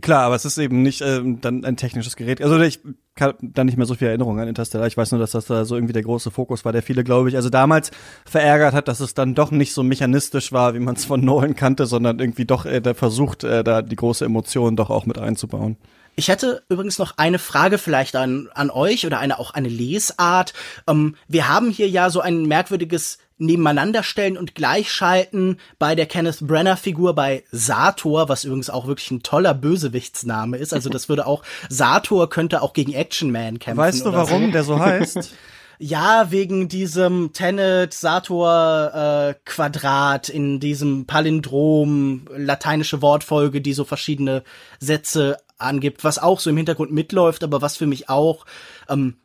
Klar, 0.01 0.23
aber 0.23 0.37
es 0.37 0.45
ist 0.45 0.57
eben 0.57 0.83
nicht 0.83 1.01
ähm, 1.01 1.41
dann 1.41 1.65
ein 1.65 1.77
technisches 1.77 2.15
Gerät. 2.15 2.41
Also 2.41 2.61
ich 2.61 2.79
kann 3.17 3.35
da 3.41 3.65
nicht 3.65 3.77
mehr 3.77 3.87
so 3.87 3.97
viel 3.97 4.07
Erinnerung 4.07 4.39
an 4.39 4.47
Interstellar. 4.47 4.87
Ich 4.87 4.97
weiß 4.97 5.11
nur, 5.11 5.21
dass 5.21 5.33
das 5.33 5.47
da 5.47 5.65
so 5.65 5.75
irgendwie 5.75 5.93
der 5.93 6.05
große 6.05 6.31
Fokus 6.31 6.65
war, 6.65 6.73
der 6.73 6.85
viele, 6.85 7.03
glaube 7.03 7.29
ich, 7.29 7.35
also 7.35 7.51
damals 7.51 7.91
verärgert 8.25 8.73
hat, 8.73 8.87
dass 8.87 9.01
es 9.01 9.15
dann 9.15 9.35
doch 9.35 9.51
nicht 9.51 9.73
so 9.73 9.83
mechanistisch 9.83 10.53
war, 10.53 10.75
wie 10.75 10.79
man 10.79 10.95
es 10.95 11.07
von 11.07 11.21
Nolan 11.25 11.57
kannte, 11.57 11.87
sondern 11.87 12.21
irgendwie 12.21 12.45
doch 12.45 12.67
äh, 12.67 12.81
der 12.81 12.95
versucht, 12.95 13.43
äh, 13.43 13.65
da 13.65 13.83
die 13.83 13.97
große 13.97 14.25
Emotion 14.25 14.77
doch 14.77 14.91
auch 14.91 15.07
mit 15.07 15.19
einzubauen. 15.19 15.77
Ich 16.15 16.29
hätte 16.29 16.63
übrigens 16.69 16.99
noch 16.99 17.19
eine 17.19 17.39
Frage 17.39 17.79
vielleicht 17.79 18.15
an, 18.15 18.49
an 18.55 18.71
euch 18.71 19.07
oder 19.07 19.19
eine 19.19 19.41
auch 19.41 19.53
eine 19.53 19.69
Lesart. 19.69 20.53
Ähm, 20.87 21.17
wir 21.27 21.49
haben 21.49 21.71
hier 21.71 21.89
ja 21.89 22.11
so 22.11 22.21
ein 22.21 22.47
merkwürdiges 22.47 23.19
nebeneinander 23.41 24.03
stellen 24.03 24.37
und 24.37 24.55
gleichschalten 24.55 25.57
bei 25.79 25.95
der 25.95 26.05
Kenneth 26.07 26.41
Brenner 26.41 26.77
Figur 26.77 27.15
bei 27.15 27.45
Sator, 27.51 28.29
was 28.29 28.45
übrigens 28.45 28.69
auch 28.71 28.87
wirklich 28.87 29.11
ein 29.11 29.23
toller 29.23 29.55
Bösewichtsname 29.55 30.59
ist. 30.59 30.75
Also 30.75 30.91
das 30.91 31.09
würde 31.09 31.27
auch 31.27 31.43
Sator 31.69 32.29
könnte 32.29 32.63
auch 32.63 32.73
gegen 32.73 32.93
Action 32.93 33.31
Man 33.33 33.59
kämpfen. 33.59 33.79
Weißt 33.79 34.07
du, 34.07 34.13
warum 34.13 34.47
so. 34.47 34.53
der 34.53 34.63
so 34.65 34.79
heißt? 34.79 35.35
ja, 35.79 36.31
wegen 36.31 36.69
diesem 36.69 37.33
Tenet-Sator-Quadrat 37.33 40.29
äh, 40.29 40.33
in 40.33 40.61
diesem 40.61 41.07
Palindrom, 41.07 42.27
lateinische 42.37 43.01
Wortfolge, 43.01 43.63
die 43.63 43.73
so 43.73 43.85
verschiedene 43.85 44.43
Sätze 44.79 45.39
angibt, 45.57 46.05
was 46.05 46.19
auch 46.19 46.41
so 46.41 46.51
im 46.51 46.59
Hintergrund 46.59 46.93
mitläuft, 46.93 47.43
aber 47.43 47.63
was 47.63 47.79
für 47.79 47.87
mich 47.87 48.11
auch 48.11 48.45
ähm, 48.89 49.17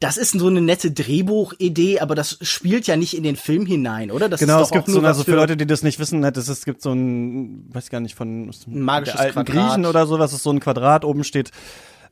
das 0.00 0.16
ist 0.16 0.32
so 0.32 0.48
eine 0.48 0.60
nette 0.60 0.90
Drehbuchidee, 0.90 2.00
aber 2.00 2.14
das 2.14 2.38
spielt 2.42 2.86
ja 2.86 2.96
nicht 2.96 3.16
in 3.16 3.22
den 3.22 3.36
Film 3.36 3.64
hinein, 3.64 4.10
oder? 4.10 4.28
Das 4.28 4.40
genau, 4.40 4.60
es 4.60 4.70
gibt 4.70 4.88
so, 4.88 5.00
also 5.00 5.24
für, 5.24 5.34
Leute, 5.34 5.56
die 5.56 5.66
das 5.66 5.82
nicht 5.82 5.98
wissen, 5.98 6.22
es, 6.22 6.48
es 6.48 6.64
gibt 6.64 6.82
so 6.82 6.92
ein, 6.92 7.64
weiß 7.72 7.88
gar 7.88 8.00
nicht, 8.00 8.14
von 8.14 8.48
ein 8.48 8.54
magisches 8.66 9.18
alten 9.18 9.44
Quadrat. 9.44 9.68
Griechen 9.68 9.86
oder 9.86 10.06
sowas, 10.06 10.32
ist 10.32 10.42
so 10.42 10.50
ein 10.50 10.60
Quadrat, 10.60 11.04
oben 11.04 11.24
steht, 11.24 11.50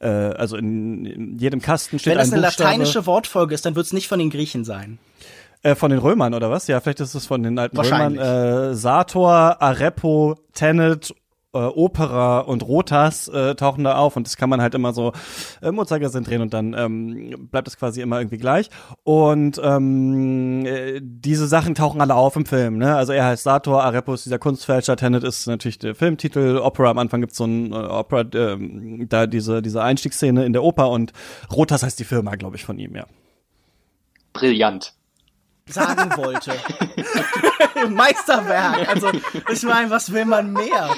äh, 0.01 0.09
also 0.09 0.57
in, 0.57 1.05
in 1.05 1.39
jedem 1.39 1.61
Kasten 1.61 1.99
steht 1.99 2.13
Wenn 2.13 2.19
das 2.19 2.29
ein 2.29 2.39
eine 2.39 2.47
Buchstabe. 2.47 2.71
lateinische 2.71 3.07
Wortfolge 3.07 3.55
ist, 3.55 3.67
dann 3.67 3.75
wird 3.77 3.87
es 3.87 3.93
nicht 3.93 4.09
von 4.09 4.19
den 4.19 4.31
Griechen 4.31 4.65
sein. 4.65 4.99
Äh, 5.63 5.75
von 5.75 5.91
den 5.91 5.99
Römern 5.99 6.33
oder 6.33 6.51
was? 6.51 6.67
Ja, 6.67 6.81
vielleicht 6.81 7.01
ist 7.01 7.15
es 7.15 7.27
von 7.27 7.43
den 7.43 7.59
alten. 7.59 7.79
Römern. 7.79 8.19
Äh, 8.19 8.75
Sator, 8.75 9.63
Arepo, 9.63 10.37
Tenet 10.53 11.15
äh, 11.55 11.59
Opera 11.59 12.41
und 12.41 12.63
Rotas 12.67 13.29
äh, 13.29 13.55
tauchen 13.55 13.85
da 13.85 13.97
auf 13.97 14.17
und 14.17 14.27
das 14.27 14.37
kann 14.37 14.51
man 14.51 14.61
halt 14.61 14.75
immer 14.75 14.93
so 14.93 15.13
äh, 15.63 15.69
im 15.69 15.79
Uhrzeigersinn 15.79 16.25
drehen 16.25 16.43
und 16.43 16.53
dann 16.53 16.75
ähm, 16.75 17.49
bleibt 17.51 17.69
es 17.69 17.77
quasi 17.77 18.01
immer 18.01 18.19
irgendwie 18.19 18.39
gleich. 18.39 18.69
Und 19.03 19.61
ähm, 19.63 20.67
äh, 20.67 21.01
diese 21.03 21.47
Sachen 21.47 21.75
tauchen 21.75 22.01
alle 22.01 22.15
auf 22.15 22.37
im 22.37 22.47
Film. 22.47 22.79
Ne? 22.79 22.95
Also 22.95 23.13
er 23.13 23.27
heißt 23.27 23.45
Sator, 23.45 23.83
Arepo 23.83 24.15
ist 24.15 24.25
dieser 24.25 24.39
Kunstfälscher, 24.39 24.97
Tenet 24.97 25.25
ist 25.25 25.47
natürlich 25.47 25.79
der 25.79 25.95
Filmtitel, 25.95 26.59
Opera 26.59 26.91
am 26.91 26.99
Anfang 26.99 27.21
gibt's 27.21 27.37
so 27.37 27.45
ein 27.45 27.73
äh, 27.73 27.77
Opera, 27.77 28.21
äh, 28.21 29.07
da 29.07 29.27
diese, 29.27 29.63
diese 29.63 29.83
Einstiegsszene 29.83 30.45
in 30.45 30.53
der 30.53 30.63
Oper 30.63 30.91
und 30.91 31.13
Rotas 31.53 31.83
heißt 31.83 31.99
die 31.99 32.05
Firma, 32.05 32.35
glaube 32.35 32.57
ich, 32.57 32.65
von 32.65 32.79
ihm, 32.79 32.97
ja. 32.97 33.07
Brillant 34.33 34.95
sagen 35.67 36.17
wollte. 36.17 36.53
Meisterwerk. 37.89 38.89
Also 38.89 39.11
ich 39.53 39.63
meine, 39.63 39.91
was 39.91 40.13
will 40.13 40.25
man 40.25 40.53
mehr? 40.53 40.91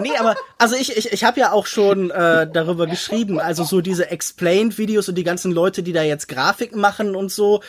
Nee, 0.00 0.16
aber 0.18 0.34
also 0.58 0.76
ich 0.76 0.96
ich 0.96 1.12
ich 1.12 1.24
habe 1.24 1.40
ja 1.40 1.52
auch 1.52 1.66
schon 1.66 2.10
äh, 2.10 2.50
darüber 2.50 2.86
geschrieben. 2.86 3.40
Also 3.40 3.64
so 3.64 3.80
diese 3.80 4.10
Explained-Videos 4.10 5.08
und 5.08 5.14
die 5.16 5.24
ganzen 5.24 5.52
Leute, 5.52 5.82
die 5.82 5.92
da 5.92 6.02
jetzt 6.02 6.28
Grafiken 6.28 6.80
machen 6.80 7.16
und 7.16 7.30
so, 7.30 7.62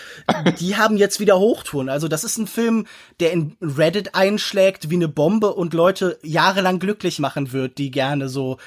die 0.60 0.78
haben 0.78 0.98
jetzt 0.98 1.20
wieder 1.20 1.40
Hochtouren. 1.40 1.90
Also 1.90 2.08
das 2.08 2.24
ist 2.24 2.38
ein 2.38 2.48
Film, 2.48 2.86
der 3.20 3.32
in 3.32 3.56
Reddit 3.62 4.16
einschlägt 4.16 4.90
wie 4.90 4.96
eine 4.96 5.08
Bombe 5.08 5.54
und 5.54 5.74
Leute 5.74 6.18
jahrelang 6.22 6.80
glücklich 6.80 7.20
machen 7.20 7.52
wird, 7.52 7.78
die 7.78 7.92
gerne 7.92 8.30
so 8.30 8.58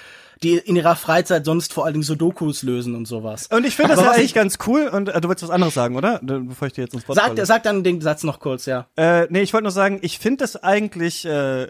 die 0.43 0.57
in 0.57 0.76
ihrer 0.76 0.97
Freizeit 0.97 1.45
sonst 1.45 1.72
vor 1.72 1.84
allen 1.84 1.95
Dingen 1.95 2.03
Sudokus 2.03 2.62
lösen 2.62 2.95
und 2.95 3.07
sowas. 3.07 3.49
Und 3.49 3.66
ich 3.66 3.76
finde 3.76 3.95
das 3.95 4.05
ja 4.05 4.11
eigentlich 4.12 4.34
ganz 4.34 4.59
cool. 4.66 4.88
Und 4.88 5.09
äh, 5.09 5.20
du 5.20 5.28
wolltest 5.28 5.49
was 5.49 5.55
anderes 5.55 5.74
sagen, 5.74 5.97
oder? 5.97 6.20
Bevor 6.22 6.66
ich 6.66 6.74
dir 6.74 6.82
jetzt 6.82 6.95
ins 6.95 7.09
Wort 7.09 7.18
sag, 7.18 7.38
sag 7.47 7.62
dann 7.62 7.84
den 7.84 8.01
Satz 8.01 8.24
noch 8.24 8.40
kurz, 8.40 8.66
ja. 8.66 8.86
Äh, 8.97 9.26
nee, 9.30 9.43
ich 9.43 9.53
wollte 9.53 9.64
nur 9.64 9.72
sagen, 9.72 9.99
ich 10.03 10.18
finde 10.18 10.38
das 10.38 10.57
eigentlich 10.57 11.24
äh, 11.24 11.68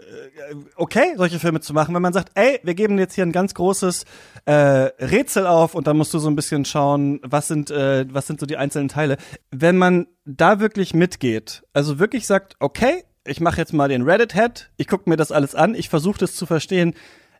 okay, 0.75 1.13
solche 1.17 1.39
Filme 1.39 1.61
zu 1.61 1.73
machen, 1.73 1.93
wenn 1.95 2.01
man 2.01 2.13
sagt, 2.13 2.31
ey, 2.35 2.59
wir 2.63 2.75
geben 2.75 2.97
jetzt 2.99 3.15
hier 3.15 3.25
ein 3.25 3.31
ganz 3.31 3.53
großes 3.53 4.05
äh, 4.45 4.53
Rätsel 4.53 5.47
auf 5.47 5.75
und 5.75 5.87
dann 5.87 5.97
musst 5.97 6.13
du 6.13 6.19
so 6.19 6.29
ein 6.29 6.35
bisschen 6.35 6.65
schauen, 6.65 7.19
was 7.23 7.47
sind, 7.47 7.71
äh, 7.71 8.05
was 8.09 8.27
sind 8.27 8.39
so 8.39 8.45
die 8.45 8.57
einzelnen 8.57 8.89
Teile. 8.89 9.17
Wenn 9.51 9.77
man 9.77 10.07
da 10.25 10.59
wirklich 10.59 10.93
mitgeht, 10.93 11.63
also 11.73 11.99
wirklich 11.99 12.27
sagt, 12.27 12.55
okay, 12.59 13.03
ich 13.25 13.39
mache 13.39 13.57
jetzt 13.57 13.73
mal 13.73 13.87
den 13.87 14.03
Reddit-Head, 14.03 14.71
ich 14.77 14.87
gucke 14.87 15.09
mir 15.09 15.15
das 15.15 15.31
alles 15.31 15.55
an, 15.55 15.75
ich 15.75 15.89
versuche 15.89 16.19
das 16.19 16.35
zu 16.35 16.45
verstehen, 16.45 16.93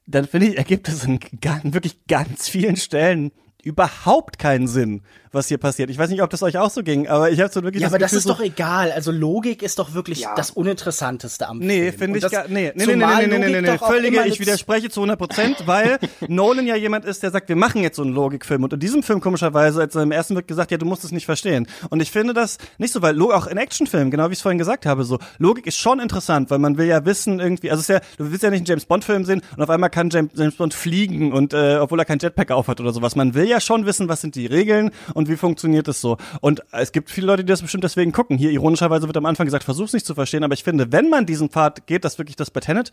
dann 0.05 0.27
finde 0.27 0.47
ich, 0.47 0.57
ergibt 0.57 0.87
es 0.87 1.03
in 1.05 1.19
wirklich 1.73 2.05
ganz 2.07 2.49
vielen 2.49 2.77
Stellen 2.77 3.31
überhaupt 3.63 4.39
keinen 4.39 4.67
Sinn, 4.67 5.03
was 5.33 5.47
hier 5.47 5.57
passiert. 5.57 5.89
Ich 5.89 5.97
weiß 5.97 6.09
nicht, 6.09 6.21
ob 6.21 6.29
das 6.29 6.41
euch 6.43 6.57
auch 6.57 6.69
so 6.69 6.83
ging, 6.83 7.07
aber 7.07 7.29
ich 7.31 7.39
habe 7.41 7.51
so 7.51 7.63
wirklich 7.63 7.81
Ja, 7.81 7.87
das 7.87 7.93
aber 7.93 7.99
das 7.99 8.11
Gefühl, 8.11 8.19
ist 8.19 8.29
doch 8.29 8.39
egal. 8.43 8.91
Also 8.91 9.11
Logik 9.11 9.61
ist 9.61 9.79
doch 9.79 9.93
wirklich 9.93 10.21
Ja. 10.21 10.33
das 10.35 10.51
Uninteressanteste 10.51 11.47
am 11.47 11.59
Nee, 11.59 11.91
Film. 11.91 11.93
finde 11.93 12.05
Und 12.11 12.15
ich 12.17 12.21
das- 12.23 12.31
gar 12.31 12.47
nee, 12.47 12.71
nee, 12.75 12.85
nee, 12.85 12.95
nee, 12.95 13.05
nee, 13.05 13.37
nee, 13.37 13.49
nee, 13.49 13.61
nee, 13.61 13.69
auch 13.71 13.87
völlige, 13.87 14.25
ich 14.27 14.39
widerspreche 14.39 14.89
zu 14.89 15.01
100 15.01 15.17
Prozent, 15.17 15.63
weil 15.65 15.97
Nolan 16.27 16.67
ja 16.67 16.75
jemand 16.75 17.05
ist, 17.05 17.23
der 17.23 17.31
sagt, 17.31 17.49
wir 17.49 17.55
machen 17.55 17.81
jetzt 17.83 17.95
so 17.97 18.03
einen 18.03 18.13
Logikfilm 18.13 18.63
und 18.63 18.73
in 18.73 18.79
diesem 18.79 19.03
Film 19.03 19.21
komischerweise, 19.21 19.81
als 19.81 19.95
er 19.95 20.03
im 20.03 20.11
ersten 20.11 20.35
wird 20.35 20.47
gesagt, 20.47 20.71
ja, 20.71 20.77
du 20.77 20.85
musst 20.85 21.03
es 21.03 21.11
nicht 21.11 21.25
verstehen. 21.25 21.67
Und 21.89 22.01
ich 22.01 22.11
finde 22.11 22.33
das 22.33 22.57
nicht 22.77 22.93
so, 22.93 23.01
weil 23.01 23.19
auch 23.23 23.47
in 23.47 23.57
Actionfilmen, 23.57 24.11
genau 24.11 24.27
wie 24.29 24.33
ich 24.33 24.39
es 24.39 24.41
vorhin 24.43 24.57
gesagt 24.59 24.85
habe, 24.85 25.03
so 25.05 25.17
Logik 25.39 25.65
ist 25.65 25.77
schon 25.77 25.99
interessant, 25.99 26.51
weil 26.51 26.59
man 26.59 26.77
will 26.77 26.85
ja 26.87 27.05
wissen 27.05 27.39
irgendwie, 27.39 27.71
also 27.71 27.79
es 27.79 27.89
ist 27.89 27.95
ja, 27.95 27.99
du 28.17 28.29
willst 28.31 28.43
ja 28.43 28.49
nicht 28.49 28.59
einen 28.59 28.65
James 28.65 28.85
Bond 28.85 29.05
Film 29.05 29.23
sehen 29.25 29.41
und 29.55 29.63
auf 29.63 29.69
einmal 29.69 29.89
kann 29.89 30.09
James, 30.09 30.31
James 30.35 30.55
Bond 30.55 30.73
fliegen 30.73 31.31
und 31.31 31.53
äh, 31.53 31.77
obwohl 31.79 31.99
er 31.99 32.05
kein 32.05 32.19
Jetpack 32.19 32.51
aufhat 32.51 32.79
oder 32.81 32.91
sowas. 32.91 33.15
Man 33.15 33.33
will 33.33 33.47
ja 33.47 33.59
schon 33.61 33.85
wissen, 33.85 34.09
was 34.09 34.21
sind 34.21 34.35
die 34.35 34.45
Regeln 34.45 34.91
und 35.13 35.22
wie 35.27 35.35
funktioniert 35.35 35.87
es 35.87 36.01
so. 36.01 36.17
Und 36.41 36.63
es 36.71 36.91
gibt 36.91 37.09
viele 37.09 37.27
Leute, 37.27 37.43
die 37.43 37.51
das 37.51 37.61
bestimmt 37.61 37.83
deswegen 37.83 38.11
gucken. 38.11 38.37
Hier 38.37 38.51
ironischerweise 38.51 39.07
wird 39.07 39.17
am 39.17 39.25
Anfang 39.25 39.45
gesagt, 39.45 39.63
versuch's 39.63 39.93
nicht 39.93 40.05
zu 40.05 40.15
verstehen, 40.15 40.43
aber 40.43 40.53
ich 40.53 40.63
finde, 40.63 40.91
wenn 40.91 41.09
man 41.09 41.25
diesen 41.25 41.49
Pfad 41.49 41.87
geht, 41.87 42.05
dass 42.05 42.17
wirklich 42.17 42.35
das 42.35 42.51
bei 42.51 42.59
Tenet 42.59 42.91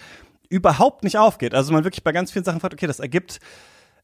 überhaupt 0.49 1.05
nicht 1.05 1.19
aufgeht. 1.19 1.55
Also 1.55 1.73
man 1.73 1.85
wirklich 1.85 2.03
bei 2.03 2.13
ganz 2.13 2.33
vielen 2.33 2.45
Sachen 2.45 2.61
fragt, 2.61 2.75
okay, 2.75 2.87
das 2.87 3.01
ergibt 3.01 3.41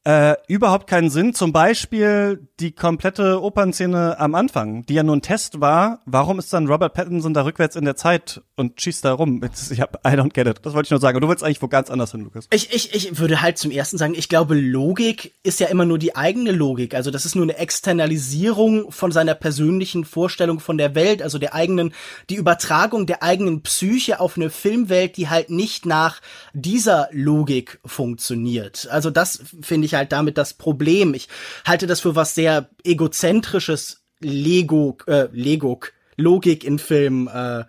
äh, 0.07 0.37
überhaupt 0.47 0.87
keinen 0.87 1.09
Sinn. 1.09 1.33
Zum 1.33 1.51
Beispiel 1.51 2.47
die 2.61 2.71
komplette 2.71 3.43
Opernszene 3.43 4.17
am 4.17 4.35
Anfang, 4.35 4.85
die 4.85 4.93
ja 4.93 5.03
nur 5.03 5.17
ein 5.17 5.21
Test 5.21 5.59
war. 5.59 5.99
Warum 6.05 6.39
ist 6.39 6.53
dann 6.53 6.67
Robert 6.67 6.93
Pattinson 6.93 7.33
da 7.33 7.43
rückwärts 7.43 7.75
in 7.75 7.83
der 7.83 7.97
Zeit 7.97 8.41
und 8.55 8.79
schießt 8.79 9.03
da 9.03 9.11
rum? 9.11 9.41
Ich 9.69 9.81
hab, 9.81 9.97
I 10.07 10.11
don't 10.11 10.31
get 10.31 10.47
it. 10.47 10.61
Das 10.63 10.73
wollte 10.73 10.87
ich 10.87 10.91
nur 10.91 11.01
sagen. 11.01 11.17
Und 11.17 11.23
du 11.23 11.27
willst 11.27 11.43
eigentlich 11.43 11.61
wo 11.61 11.67
ganz 11.67 11.89
anders 11.89 12.11
hin, 12.11 12.21
Lukas. 12.21 12.47
Ich, 12.51 12.73
ich, 12.73 12.95
ich 12.95 13.19
würde 13.19 13.41
halt 13.41 13.57
zum 13.57 13.69
ersten 13.69 13.97
sagen, 13.97 14.13
ich 14.15 14.29
glaube, 14.29 14.55
Logik 14.55 15.33
ist 15.43 15.59
ja 15.59 15.67
immer 15.67 15.83
nur 15.83 15.97
die 15.97 16.15
eigene 16.15 16.51
Logik. 16.51 16.95
Also 16.95 17.11
das 17.11 17.25
ist 17.25 17.35
nur 17.35 17.43
eine 17.43 17.57
Externalisierung 17.57 18.93
von 18.93 19.11
seiner 19.11 19.35
persönlichen 19.35 20.05
Vorstellung 20.05 20.61
von 20.61 20.77
der 20.77 20.95
Welt, 20.95 21.21
also 21.21 21.37
der 21.37 21.53
eigenen, 21.53 21.93
die 22.29 22.35
Übertragung 22.35 23.07
der 23.07 23.23
eigenen 23.23 23.61
Psyche 23.61 24.21
auf 24.21 24.37
eine 24.37 24.51
Filmwelt, 24.51 25.17
die 25.17 25.27
halt 25.27 25.49
nicht 25.49 25.85
nach 25.85 26.21
dieser 26.53 27.09
Logik 27.11 27.81
funktioniert. 27.85 28.87
Also 28.89 29.09
das 29.09 29.41
finde 29.61 29.85
ich 29.85 29.96
halt 29.97 30.11
damit 30.11 30.37
das 30.37 30.53
Problem. 30.53 31.13
Ich 31.13 31.27
halte 31.65 31.87
das 31.87 31.99
für 31.99 32.15
was 32.15 32.35
sehr 32.35 32.69
egozentrisches 32.83 34.01
Lego, 34.19 34.97
äh, 35.07 35.27
Lego, 35.31 35.79
Logik 36.15 36.63
in 36.63 36.79
Filmen 36.79 37.27
äh, 37.27 37.65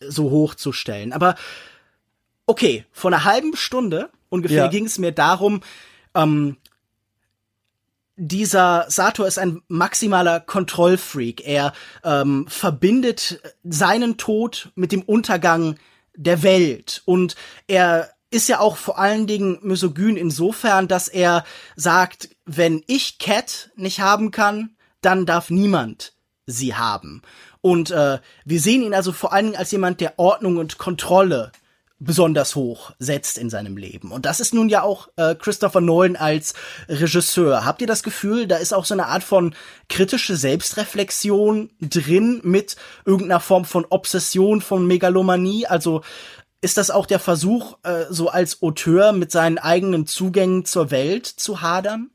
so 0.00 0.30
hochzustellen. 0.30 1.12
Aber 1.12 1.36
okay, 2.46 2.84
vor 2.92 3.12
einer 3.12 3.24
halben 3.24 3.56
Stunde 3.56 4.10
ungefähr 4.28 4.64
Ja. 4.64 4.68
ging 4.68 4.86
es 4.86 4.98
mir 4.98 5.12
darum, 5.12 5.60
ähm, 6.14 6.56
dieser 8.16 8.86
Sator 8.88 9.26
ist 9.26 9.38
ein 9.38 9.62
maximaler 9.68 10.38
Kontrollfreak. 10.40 11.46
Er 11.46 11.72
ähm, 12.04 12.46
verbindet 12.48 13.40
seinen 13.64 14.16
Tod 14.16 14.70
mit 14.76 14.92
dem 14.92 15.02
Untergang 15.02 15.76
der 16.14 16.42
Welt. 16.44 17.02
Und 17.06 17.34
er 17.66 18.13
ist 18.34 18.48
ja 18.48 18.58
auch 18.58 18.76
vor 18.76 18.98
allen 18.98 19.26
Dingen 19.26 19.58
misogyn 19.62 20.16
insofern, 20.16 20.88
dass 20.88 21.08
er 21.08 21.44
sagt, 21.76 22.30
wenn 22.44 22.82
ich 22.86 23.18
Cat 23.18 23.70
nicht 23.76 24.00
haben 24.00 24.32
kann, 24.32 24.76
dann 25.00 25.24
darf 25.24 25.50
niemand 25.50 26.14
sie 26.46 26.74
haben. 26.74 27.22
Und 27.60 27.90
äh, 27.92 28.18
wir 28.44 28.60
sehen 28.60 28.82
ihn 28.82 28.92
also 28.92 29.12
vor 29.12 29.32
allen 29.32 29.46
Dingen 29.46 29.56
als 29.56 29.70
jemand, 29.70 30.00
der 30.00 30.18
Ordnung 30.18 30.56
und 30.56 30.78
Kontrolle 30.78 31.52
besonders 32.00 32.56
hoch 32.56 32.90
setzt 32.98 33.38
in 33.38 33.50
seinem 33.50 33.76
Leben. 33.76 34.10
Und 34.10 34.26
das 34.26 34.40
ist 34.40 34.52
nun 34.52 34.68
ja 34.68 34.82
auch 34.82 35.08
äh, 35.16 35.34
Christopher 35.36 35.80
Nolan 35.80 36.16
als 36.16 36.54
Regisseur. 36.88 37.64
Habt 37.64 37.80
ihr 37.80 37.86
das 37.86 38.02
Gefühl, 38.02 38.46
da 38.46 38.56
ist 38.56 38.74
auch 38.74 38.84
so 38.84 38.94
eine 38.94 39.06
Art 39.06 39.22
von 39.22 39.54
kritische 39.88 40.36
Selbstreflexion 40.36 41.70
drin 41.80 42.40
mit 42.42 42.76
irgendeiner 43.04 43.40
Form 43.40 43.64
von 43.64 43.86
Obsession, 43.88 44.60
von 44.60 44.86
Megalomanie? 44.86 45.66
Also 45.66 46.02
ist 46.64 46.78
das 46.78 46.90
auch 46.90 47.06
der 47.06 47.18
Versuch, 47.20 47.76
äh, 47.82 48.06
so 48.08 48.28
als 48.28 48.62
Auteur 48.62 49.12
mit 49.12 49.30
seinen 49.30 49.58
eigenen 49.58 50.06
Zugängen 50.06 50.64
zur 50.64 50.90
Welt 50.90 51.26
zu 51.26 51.60
hadern? 51.60 52.10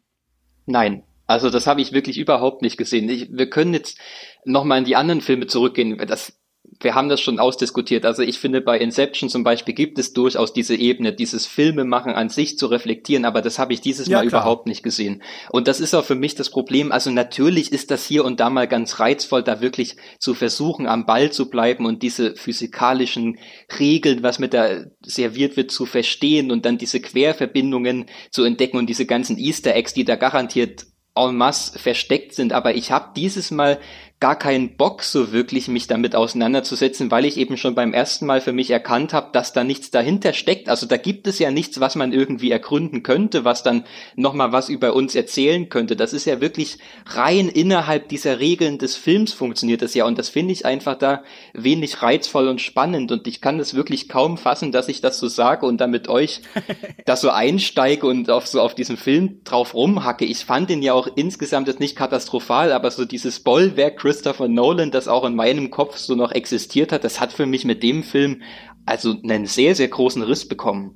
Nein, 0.65 1.03
also 1.27 1.51
das 1.51 1.67
habe 1.67 1.81
ich 1.81 1.93
wirklich 1.93 2.17
überhaupt 2.17 2.63
nicht 2.63 2.75
gesehen. 2.75 3.07
Ich, 3.07 3.29
wir 3.31 3.49
können 3.49 3.75
jetzt 3.75 3.99
noch 4.45 4.63
mal 4.63 4.79
in 4.79 4.85
die 4.85 4.95
anderen 4.95 5.21
Filme 5.21 5.45
zurückgehen. 5.45 5.95
Das, 6.07 6.38
wir 6.81 6.95
haben 6.95 7.09
das 7.09 7.19
schon 7.19 7.39
ausdiskutiert. 7.39 8.05
Also 8.05 8.21
ich 8.21 8.39
finde, 8.39 8.61
bei 8.61 8.77
Inception 8.77 9.29
zum 9.29 9.43
Beispiel 9.43 9.73
gibt 9.73 9.99
es 9.99 10.13
durchaus 10.13 10.53
diese 10.53 10.75
Ebene, 10.75 11.13
dieses 11.13 11.45
Filmemachen 11.45 12.13
an 12.13 12.29
sich 12.29 12.57
zu 12.57 12.67
reflektieren, 12.67 13.25
aber 13.25 13.41
das 13.41 13.59
habe 13.59 13.73
ich 13.73 13.81
dieses 13.81 14.07
Ja, 14.07 14.17
Mal 14.17 14.27
klar. 14.27 14.41
überhaupt 14.41 14.67
nicht 14.67 14.83
gesehen. 14.83 15.21
Und 15.51 15.67
das 15.67 15.79
ist 15.79 15.93
auch 15.93 16.05
für 16.05 16.15
mich 16.15 16.35
das 16.35 16.49
Problem. 16.49 16.91
Also 16.91 17.11
natürlich 17.11 17.71
ist 17.71 17.91
das 17.91 18.05
hier 18.05 18.23
und 18.23 18.39
da 18.39 18.49
mal 18.49 18.67
ganz 18.67 18.99
reizvoll, 18.99 19.43
da 19.43 19.61
wirklich 19.61 19.97
zu 20.19 20.33
versuchen, 20.33 20.87
am 20.87 21.05
Ball 21.05 21.31
zu 21.31 21.49
bleiben 21.49 21.85
und 21.85 22.01
diese 22.01 22.35
physikalischen 22.35 23.39
Regeln, 23.77 24.23
was 24.23 24.39
mit 24.39 24.53
da 24.53 24.85
serviert 25.01 25.57
wird, 25.57 25.71
zu 25.71 25.85
verstehen 25.85 26.51
und 26.51 26.65
dann 26.65 26.77
diese 26.77 27.01
Querverbindungen 27.01 28.05
zu 28.31 28.43
entdecken 28.43 28.77
und 28.77 28.87
diese 28.87 29.05
ganzen 29.05 29.37
Easter 29.37 29.75
Eggs, 29.75 29.93
die 29.93 30.05
da 30.05 30.15
garantiert 30.15 30.85
en 31.15 31.35
masse 31.35 31.77
versteckt 31.77 32.33
sind. 32.33 32.53
Aber 32.53 32.75
ich 32.75 32.91
habe 32.91 33.11
dieses 33.15 33.51
Mal 33.51 33.79
gar 34.19 34.37
keinen 34.37 34.75
Bock 34.75 35.03
so 35.03 35.31
wirklich, 35.31 35.69
mich 35.69 35.87
damit 35.87 36.13
auseinanderzusetzen, 36.13 37.09
weil 37.09 37.23
ich 37.23 37.37
eben 37.37 37.55
schon 37.55 37.73
beim 37.73 37.93
ersten 37.93 38.25
Mal 38.25 38.41
für 38.41 38.51
mich 38.51 38.69
erkannt 38.69 39.13
habe, 39.13 39.29
dass 39.31 39.53
da 39.53 39.63
nichts 39.63 39.91
dahinter 39.91 40.33
steckt. 40.33 40.67
Also 40.67 40.85
da 40.85 40.97
gibt 40.97 41.25
es 41.27 41.39
ja 41.39 41.51
nichts, 41.51 41.79
was 41.79 41.95
man 41.95 42.11
irgendwie 42.11 42.51
ergründen 42.51 43.01
könnte, 43.01 43.45
was 43.45 43.63
dann 43.63 43.85
nochmal 44.17 44.51
was 44.51 44.67
über 44.67 44.93
uns 44.93 45.15
erzählen 45.15 45.69
könnte. 45.69 45.95
Das 45.95 46.11
ist 46.11 46.25
ja 46.25 46.41
wirklich 46.41 46.79
rein 47.05 47.47
innerhalb 47.47 48.09
dieser 48.09 48.39
Regeln 48.39 48.77
des 48.77 48.97
Films 48.97 49.31
funktioniert 49.31 49.81
das 49.81 49.93
ja. 49.93 50.05
Und 50.05 50.19
das 50.19 50.27
finde 50.27 50.51
ich 50.51 50.65
einfach 50.65 50.95
da 50.95 51.23
wenig 51.53 52.01
reizvoll 52.01 52.49
und 52.49 52.59
spannend. 52.59 53.13
Und 53.13 53.25
ich 53.25 53.39
kann 53.39 53.57
das 53.57 53.73
wirklich 53.73 54.09
kaum 54.09 54.37
fassen, 54.37 54.73
dass 54.73 54.89
ich 54.89 54.99
das 54.99 55.17
so 55.17 55.29
sage 55.29 55.65
und 55.65 55.79
damit 55.79 56.09
euch 56.09 56.41
das 57.05 57.21
so 57.21 57.29
einsteige 57.29 58.05
und 58.05 58.29
auf 58.29 58.47
so 58.47 58.59
auf 58.59 58.75
diesen 58.75 58.97
Film 58.97 59.45
drauf 59.45 59.73
rumhacke. 59.73 60.25
Ich 60.25 60.43
fand 60.43 60.69
ihn 60.71 60.81
ja 60.81 60.91
auch 60.91 61.07
insgesamt 61.15 61.69
jetzt 61.69 61.79
nicht 61.79 61.95
katastrophal, 61.95 62.73
aber 62.73 62.91
so 62.91 63.05
dieses 63.05 63.39
Bollwerk 63.39 63.95
Christopher 64.09 64.47
Nolan, 64.47 64.89
das 64.89 65.07
auch 65.07 65.23
in 65.23 65.35
meinem 65.35 65.69
Kopf 65.69 65.97
so 65.97 66.15
noch 66.15 66.31
existiert 66.31 66.91
hat, 66.91 67.03
das 67.03 67.19
hat 67.19 67.31
für 67.31 67.45
mich 67.45 67.63
mit 67.63 67.83
dem 67.83 68.01
Film 68.01 68.41
also 68.83 69.15
einen 69.21 69.45
sehr, 69.45 69.75
sehr 69.75 69.87
großen 69.87 70.23
Riss 70.23 70.47
bekommen. 70.47 70.95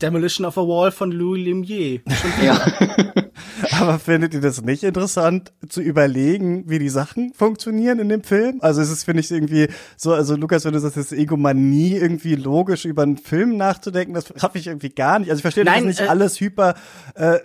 Demolition 0.00 0.46
of 0.46 0.56
a 0.56 0.62
Wall 0.62 0.90
von 0.92 1.12
Louis 1.12 1.46
Lumiere. 1.46 2.00
Ja. 2.42 2.58
Aber 3.72 3.98
findet 3.98 4.32
ihr 4.32 4.40
das 4.40 4.62
nicht 4.62 4.82
interessant, 4.82 5.52
zu 5.68 5.82
überlegen, 5.82 6.70
wie 6.70 6.78
die 6.78 6.88
Sachen 6.88 7.34
funktionieren 7.34 7.98
in 7.98 8.08
dem 8.08 8.22
Film? 8.22 8.60
Also 8.62 8.80
es 8.80 8.90
ist, 8.90 9.04
finde 9.04 9.20
ich, 9.20 9.30
irgendwie 9.30 9.68
so, 9.98 10.14
also 10.14 10.34
Lukas, 10.34 10.64
wenn 10.64 10.72
du 10.72 10.80
sagst, 10.80 10.96
es 10.96 11.12
ist 11.12 11.18
Egomanie, 11.18 11.96
irgendwie 11.96 12.34
logisch 12.34 12.86
über 12.86 13.02
einen 13.02 13.18
Film 13.18 13.58
nachzudenken, 13.58 14.14
das 14.14 14.32
schaffe 14.36 14.56
ich 14.56 14.68
irgendwie 14.68 14.88
gar 14.88 15.18
nicht. 15.18 15.30
Also 15.30 15.40
ich 15.40 15.42
verstehe, 15.42 15.64
dass 15.64 15.74
Nein, 15.74 15.86
nicht 15.86 16.00
äh, 16.00 16.06
alles 16.06 16.40
hyper 16.40 16.74
äh, 17.14 17.38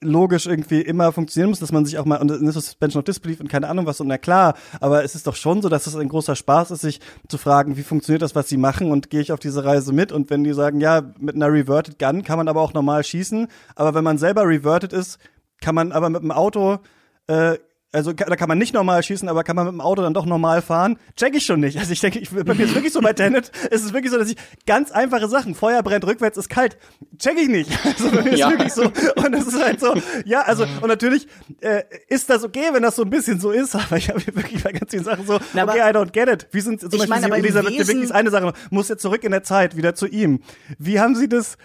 logisch 0.00 0.46
irgendwie 0.46 0.80
immer 0.80 1.12
funktionieren 1.12 1.50
muss, 1.50 1.58
dass 1.58 1.72
man 1.72 1.84
sich 1.84 1.98
auch 1.98 2.04
mal, 2.04 2.20
und 2.20 2.28
das 2.28 2.40
ist 2.40 2.66
Suspension 2.66 3.00
of 3.00 3.04
Disbelief 3.04 3.40
und 3.40 3.48
keine 3.48 3.68
Ahnung 3.68 3.86
was, 3.86 4.00
und 4.00 4.06
na 4.06 4.18
klar, 4.18 4.54
aber 4.80 5.02
es 5.02 5.14
ist 5.14 5.26
doch 5.26 5.34
schon 5.34 5.60
so, 5.60 5.68
dass 5.68 5.86
es 5.86 5.96
ein 5.96 6.08
großer 6.08 6.36
Spaß 6.36 6.70
ist, 6.70 6.82
sich 6.82 7.00
zu 7.28 7.38
fragen, 7.38 7.76
wie 7.76 7.82
funktioniert 7.82 8.22
das, 8.22 8.34
was 8.34 8.48
sie 8.48 8.56
machen 8.56 8.90
und 8.90 9.10
gehe 9.10 9.20
ich 9.20 9.32
auf 9.32 9.40
diese 9.40 9.64
Reise 9.64 9.92
mit? 9.92 10.12
Und 10.12 10.30
wenn 10.30 10.44
die 10.44 10.52
sagen, 10.52 10.80
ja, 10.80 11.02
mit 11.18 11.34
einer 11.34 11.52
Reverted 11.52 11.98
Gun 11.98 12.22
kann 12.22 12.38
man 12.38 12.48
aber 12.48 12.60
auch 12.60 12.74
normal 12.74 13.02
schießen, 13.02 13.48
aber 13.74 13.94
wenn 13.94 14.04
man 14.04 14.18
selber 14.18 14.46
reverted 14.46 14.92
ist, 14.92 15.18
kann 15.60 15.74
man 15.74 15.90
aber 15.90 16.10
mit 16.10 16.22
dem 16.22 16.30
Auto 16.30 16.78
äh, 17.26 17.58
also 17.90 18.12
da 18.12 18.36
kann 18.36 18.48
man 18.48 18.58
nicht 18.58 18.74
normal 18.74 19.02
schießen, 19.02 19.28
aber 19.30 19.44
kann 19.44 19.56
man 19.56 19.64
mit 19.64 19.72
dem 19.72 19.80
Auto 19.80 20.02
dann 20.02 20.12
doch 20.12 20.26
normal 20.26 20.60
fahren? 20.60 20.98
Check 21.16 21.34
ich 21.34 21.46
schon 21.46 21.60
nicht. 21.60 21.78
Also 21.78 21.90
ich 21.92 22.00
denke, 22.00 22.18
ich, 22.18 22.28
bei 22.30 22.42
mir 22.54 22.64
ist 22.66 22.74
wirklich 22.74 22.92
so 22.92 23.00
bei 23.00 23.14
Tenet, 23.14 23.48
ist 23.70 23.84
es 23.84 23.92
wirklich 23.94 24.12
so, 24.12 24.18
dass 24.18 24.28
ich 24.30 24.36
ganz 24.66 24.90
einfache 24.90 25.26
Sachen, 25.28 25.54
Feuer 25.54 25.82
brennt 25.82 26.06
rückwärts, 26.06 26.36
ist 26.36 26.50
kalt, 26.50 26.76
check 27.18 27.38
ich 27.38 27.48
nicht. 27.48 27.70
Also 27.98 28.10
bei 28.10 28.22
mir 28.22 28.32
ist 28.32 28.38
Ja. 28.38 28.50
wirklich 28.50 28.72
so 28.74 28.82
und 28.82 29.34
es 29.34 29.46
ist 29.46 29.62
halt 29.62 29.80
so, 29.80 29.94
ja, 30.24 30.42
also 30.42 30.64
und 30.64 30.88
natürlich 30.88 31.26
äh, 31.60 31.82
ist 32.08 32.28
das 32.28 32.44
okay, 32.44 32.68
wenn 32.72 32.82
das 32.82 32.96
so 32.96 33.02
ein 33.02 33.10
bisschen 33.10 33.40
so 33.40 33.50
ist, 33.50 33.74
aber 33.74 33.96
ich 33.96 34.08
habe 34.10 34.20
hier 34.20 34.36
wirklich 34.36 34.62
bei 34.62 34.72
ganz 34.72 34.90
vielen 34.90 35.04
Sachen 35.04 35.26
so, 35.26 35.38
Na, 35.54 35.64
okay, 35.64 35.78
I 35.78 35.92
don't 35.94 36.10
get 36.12 36.28
it. 36.28 36.46
Wie 36.52 36.60
sind 36.60 36.80
zum 36.80 36.90
Ich 36.92 36.98
Beispiel 37.08 37.28
meine, 37.28 37.36
Elisabeth 37.36 37.70
Wesen- 37.72 37.86
wirklich 37.88 38.04
ist 38.04 38.12
eine 38.12 38.30
Sache, 38.30 38.52
muss 38.70 38.88
jetzt 38.88 39.02
zurück 39.02 39.24
in 39.24 39.30
der 39.32 39.42
Zeit, 39.42 39.76
wieder 39.76 39.94
zu 39.94 40.06
ihm. 40.06 40.40
Wie 40.78 41.00
haben 41.00 41.14
sie 41.14 41.28
das 41.28 41.56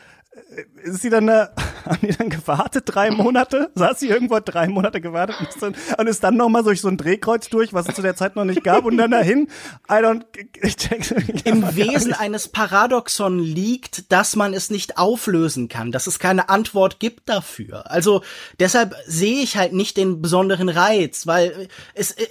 ist 0.83 1.01
sie 1.01 1.09
dann 1.09 1.27
da, 1.27 1.53
haben 1.85 1.99
die 2.01 2.15
dann 2.15 2.29
gewartet, 2.29 2.83
drei 2.87 3.11
Monate? 3.11 3.71
Saß 3.75 3.99
sie 3.99 4.09
irgendwo 4.09 4.39
drei 4.39 4.67
Monate 4.67 5.01
gewartet 5.01 5.37
und 5.39 5.49
ist 5.49 5.61
dann, 5.61 5.75
und 5.97 6.07
ist 6.07 6.23
dann 6.23 6.37
nochmal 6.37 6.63
durch 6.63 6.81
so 6.81 6.87
ein 6.87 6.97
Drehkreuz 6.97 7.49
durch, 7.49 7.73
was 7.73 7.87
es 7.87 7.95
zu 7.95 8.01
der 8.01 8.15
Zeit 8.15 8.35
noch 8.35 8.45
nicht 8.45 8.63
gab 8.63 8.85
und 8.85 8.97
dann 8.97 9.11
dahin? 9.11 9.47
I 9.89 9.93
don't, 9.93 10.23
ich 10.61 10.75
check's 10.77 11.11
irgendwie 11.11 11.49
Im 11.49 11.63
einfach 11.63 11.77
gar 11.77 11.93
Wesen 11.93 12.13
eines 12.13 12.47
Paradoxon 12.47 13.39
liegt, 13.39 14.11
dass 14.11 14.35
man 14.35 14.53
es 14.53 14.69
nicht 14.69 14.97
auflösen 14.97 15.69
kann, 15.69 15.91
dass 15.91 16.07
es 16.07 16.19
keine 16.19 16.49
Antwort 16.49 16.99
gibt 16.99 17.29
dafür. 17.29 17.89
Also 17.91 18.23
deshalb 18.59 18.95
sehe 19.05 19.41
ich 19.41 19.57
halt 19.57 19.73
nicht 19.73 19.97
den 19.97 20.21
besonderen 20.21 20.69
Reiz, 20.69 21.27
weil 21.27 21.67
es 21.93 22.11
äh, 22.11 22.27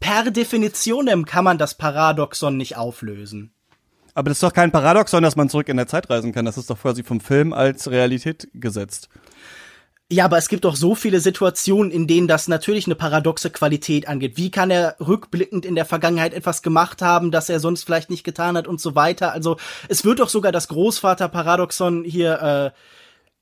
per 0.00 0.30
Definition 0.30 1.24
kann 1.24 1.44
man 1.44 1.58
das 1.58 1.76
Paradoxon 1.76 2.56
nicht 2.56 2.76
auflösen. 2.76 3.53
Aber 4.14 4.30
das 4.30 4.36
ist 4.36 4.42
doch 4.42 4.52
kein 4.52 4.70
Paradoxon, 4.70 5.22
dass 5.22 5.36
man 5.36 5.48
zurück 5.48 5.68
in 5.68 5.76
der 5.76 5.88
Zeit 5.88 6.08
reisen 6.08 6.32
kann. 6.32 6.44
Das 6.44 6.56
ist 6.56 6.70
doch 6.70 6.80
quasi 6.80 7.02
vom 7.02 7.20
Film 7.20 7.52
als 7.52 7.90
Realität 7.90 8.48
gesetzt. 8.54 9.08
Ja, 10.12 10.26
aber 10.26 10.36
es 10.36 10.48
gibt 10.48 10.64
doch 10.64 10.76
so 10.76 10.94
viele 10.94 11.18
Situationen, 11.18 11.90
in 11.90 12.06
denen 12.06 12.28
das 12.28 12.46
natürlich 12.46 12.86
eine 12.86 12.94
paradoxe 12.94 13.50
Qualität 13.50 14.06
angeht. 14.06 14.36
Wie 14.36 14.50
kann 14.50 14.70
er 14.70 14.96
rückblickend 15.00 15.64
in 15.64 15.74
der 15.74 15.86
Vergangenheit 15.86 16.34
etwas 16.34 16.62
gemacht 16.62 17.00
haben, 17.00 17.30
das 17.30 17.48
er 17.48 17.58
sonst 17.58 17.84
vielleicht 17.84 18.10
nicht 18.10 18.22
getan 18.22 18.56
hat 18.56 18.68
und 18.68 18.80
so 18.80 18.94
weiter? 18.94 19.32
Also 19.32 19.56
es 19.88 20.04
wird 20.04 20.20
doch 20.20 20.28
sogar 20.28 20.52
das 20.52 20.68
Großvater-Paradoxon 20.68 22.04
hier 22.04 22.72
äh, 22.74 22.78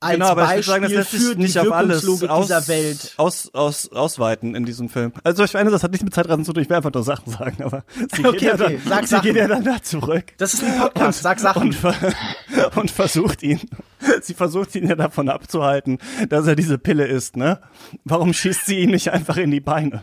als 0.03 0.13
genau, 0.13 0.27
aber 0.27 0.43
ich 0.43 0.49
würde 0.49 0.55
Beispiel 0.55 0.63
sagen, 0.63 0.83
das 0.83 0.91
lässt 0.91 1.11
sich 1.11 1.37
nicht 1.37 1.57
auf 1.57 1.71
alles 1.71 2.07
aus, 2.07 2.47
dieser 2.47 2.67
Welt. 2.67 3.13
Aus, 3.17 3.49
aus, 3.53 3.91
ausweiten 3.91 4.55
in 4.55 4.65
diesem 4.65 4.89
Film. 4.89 5.13
Also 5.23 5.43
ich 5.43 5.53
meine, 5.53 5.71
das 5.71 5.83
hat 5.83 5.91
nichts 5.91 6.03
mit 6.03 6.13
Zeitreisen 6.13 6.45
zu 6.45 6.53
tun, 6.53 6.63
ich 6.63 6.69
will 6.69 6.77
einfach 6.77 6.93
nur 6.93 7.03
Sachen 7.03 7.31
sagen, 7.31 7.63
aber 7.63 7.83
sie 8.13 8.25
Okay, 8.25 8.37
geht 8.37 8.41
ja 8.41 8.53
okay, 8.53 8.79
dann, 8.83 8.87
sag 8.87 9.07
sie 9.07 9.27
geht 9.27 9.35
ja 9.35 9.47
dann 9.47 9.63
da 9.63 9.81
zurück. 9.81 10.25
Das 10.37 10.53
ist 10.53 10.63
ein 10.63 10.77
Podcast, 10.77 11.21
sag 11.21 11.39
Sachen. 11.39 11.63
Und, 11.63 11.75
ver 11.75 11.95
und 12.75 12.91
versucht 12.91 13.43
ihn, 13.43 13.61
sie 14.21 14.33
versucht 14.33 14.75
ihn 14.75 14.87
ja 14.87 14.95
davon 14.95 15.29
abzuhalten, 15.29 15.99
dass 16.29 16.47
er 16.47 16.55
diese 16.55 16.77
Pille 16.77 17.07
isst, 17.07 17.37
ne? 17.37 17.59
Warum 18.03 18.33
schießt 18.33 18.65
sie 18.65 18.79
ihn 18.79 18.91
nicht 18.91 19.11
einfach 19.11 19.37
in 19.37 19.51
die 19.51 19.61
Beine? 19.61 20.01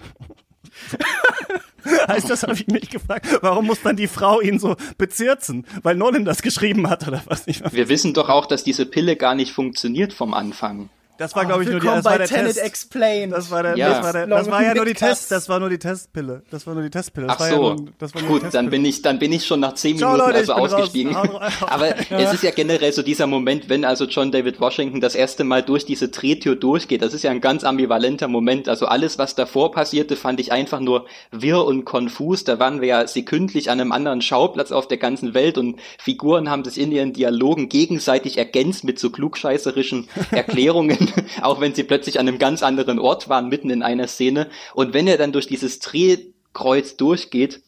Heißt 2.08 2.30
das, 2.30 2.42
habe 2.42 2.54
ich 2.54 2.66
mich 2.66 2.90
gefragt. 2.90 3.26
Warum 3.42 3.66
muss 3.66 3.82
dann 3.82 3.96
die 3.96 4.08
Frau 4.08 4.40
ihn 4.40 4.58
so 4.58 4.76
bezirzen? 4.98 5.66
Weil 5.82 5.96
Nolan 5.96 6.24
das 6.24 6.42
geschrieben 6.42 6.88
hat 6.88 7.06
oder 7.06 7.22
was? 7.26 7.46
Ich, 7.46 7.62
Wir 7.72 7.88
wissen 7.88 8.14
doch 8.14 8.28
auch, 8.28 8.46
dass 8.46 8.64
diese 8.64 8.86
Pille 8.86 9.16
gar 9.16 9.34
nicht 9.34 9.52
funktioniert 9.52 10.12
vom 10.12 10.34
Anfang. 10.34 10.90
Das 11.20 11.36
war, 11.36 11.44
glaube 11.44 11.64
ich, 11.64 11.68
nur 11.68 11.80
die, 11.80 11.86
das 11.86 12.02
war 12.02 12.16
der 12.16 12.26
Tenet 12.26 12.54
Test. 12.54 12.64
Explained. 12.64 13.34
Das 13.34 13.50
war 13.50 13.62
der, 13.62 13.76
Ja. 13.76 13.90
das 13.90 14.02
war 14.02 14.12
der, 14.14 14.26
das 14.26 14.50
war 14.50 14.62
ja 14.62 14.74
nur 14.74 14.86
die. 14.86 14.94
Test, 14.94 15.30
das 15.30 15.50
war 15.50 15.60
nur 15.60 15.68
die 15.68 15.78
Testpille. 15.78 16.42
Das 16.50 16.66
war 16.66 16.72
nur 16.72 16.82
die 16.82 16.88
Testpille. 16.88 17.26
Das 17.26 17.36
Ach 17.36 17.40
war 17.40 17.48
so, 17.48 17.54
ja 17.54 17.74
nur, 17.74 17.88
das 17.98 18.14
war 18.14 18.22
nur 18.22 18.40
gut, 18.40 18.54
dann 18.54 18.70
bin 18.70 18.82
ich, 18.86 19.02
dann 19.02 19.18
bin 19.18 19.30
ich 19.30 19.44
schon 19.46 19.60
nach 19.60 19.74
zehn 19.74 19.98
Ciao, 19.98 20.12
Minuten 20.12 20.30
Leute, 20.30 20.38
also 20.38 20.54
ausgestiegen. 20.54 21.14
Aber 21.14 21.94
es 22.10 22.32
ist 22.32 22.42
ja 22.42 22.52
generell 22.52 22.90
so 22.94 23.02
dieser 23.02 23.26
Moment, 23.26 23.68
wenn 23.68 23.84
also 23.84 24.06
John 24.06 24.32
David 24.32 24.60
Washington 24.60 25.02
das 25.02 25.14
erste 25.14 25.44
Mal 25.44 25.62
durch 25.62 25.84
diese 25.84 26.08
Drehtür 26.08 26.56
durchgeht, 26.56 27.02
das 27.02 27.12
ist 27.12 27.22
ja 27.22 27.30
ein 27.30 27.42
ganz 27.42 27.64
ambivalenter 27.64 28.26
Moment. 28.26 28.66
Also 28.66 28.86
alles, 28.86 29.18
was 29.18 29.34
davor 29.34 29.72
passierte, 29.72 30.16
fand 30.16 30.40
ich 30.40 30.52
einfach 30.52 30.80
nur 30.80 31.04
wirr 31.32 31.66
und 31.66 31.84
konfus. 31.84 32.44
Da 32.44 32.58
waren 32.58 32.80
wir 32.80 32.88
ja 32.88 33.06
sekündlich 33.06 33.70
an 33.70 33.78
einem 33.78 33.92
anderen 33.92 34.22
Schauplatz 34.22 34.72
auf 34.72 34.88
der 34.88 34.96
ganzen 34.96 35.34
Welt 35.34 35.58
und 35.58 35.80
Figuren 35.98 36.48
haben 36.48 36.64
sich 36.64 36.80
in 36.80 36.92
ihren 36.92 37.12
Dialogen 37.12 37.68
gegenseitig 37.68 38.38
ergänzt 38.38 38.84
mit 38.84 38.98
so 38.98 39.10
klugscheißerischen 39.10 40.08
Erklärungen, 40.30 41.09
auch 41.42 41.60
wenn 41.60 41.74
sie 41.74 41.84
plötzlich 41.84 42.18
an 42.18 42.28
einem 42.28 42.38
ganz 42.38 42.62
anderen 42.62 42.98
Ort 42.98 43.28
waren, 43.28 43.48
mitten 43.48 43.70
in 43.70 43.82
einer 43.82 44.06
Szene. 44.08 44.48
Und 44.74 44.94
wenn 44.94 45.06
er 45.06 45.18
dann 45.18 45.32
durch 45.32 45.46
dieses 45.46 45.78
Drehkreuz 45.78 46.96
durchgeht, 46.96 47.62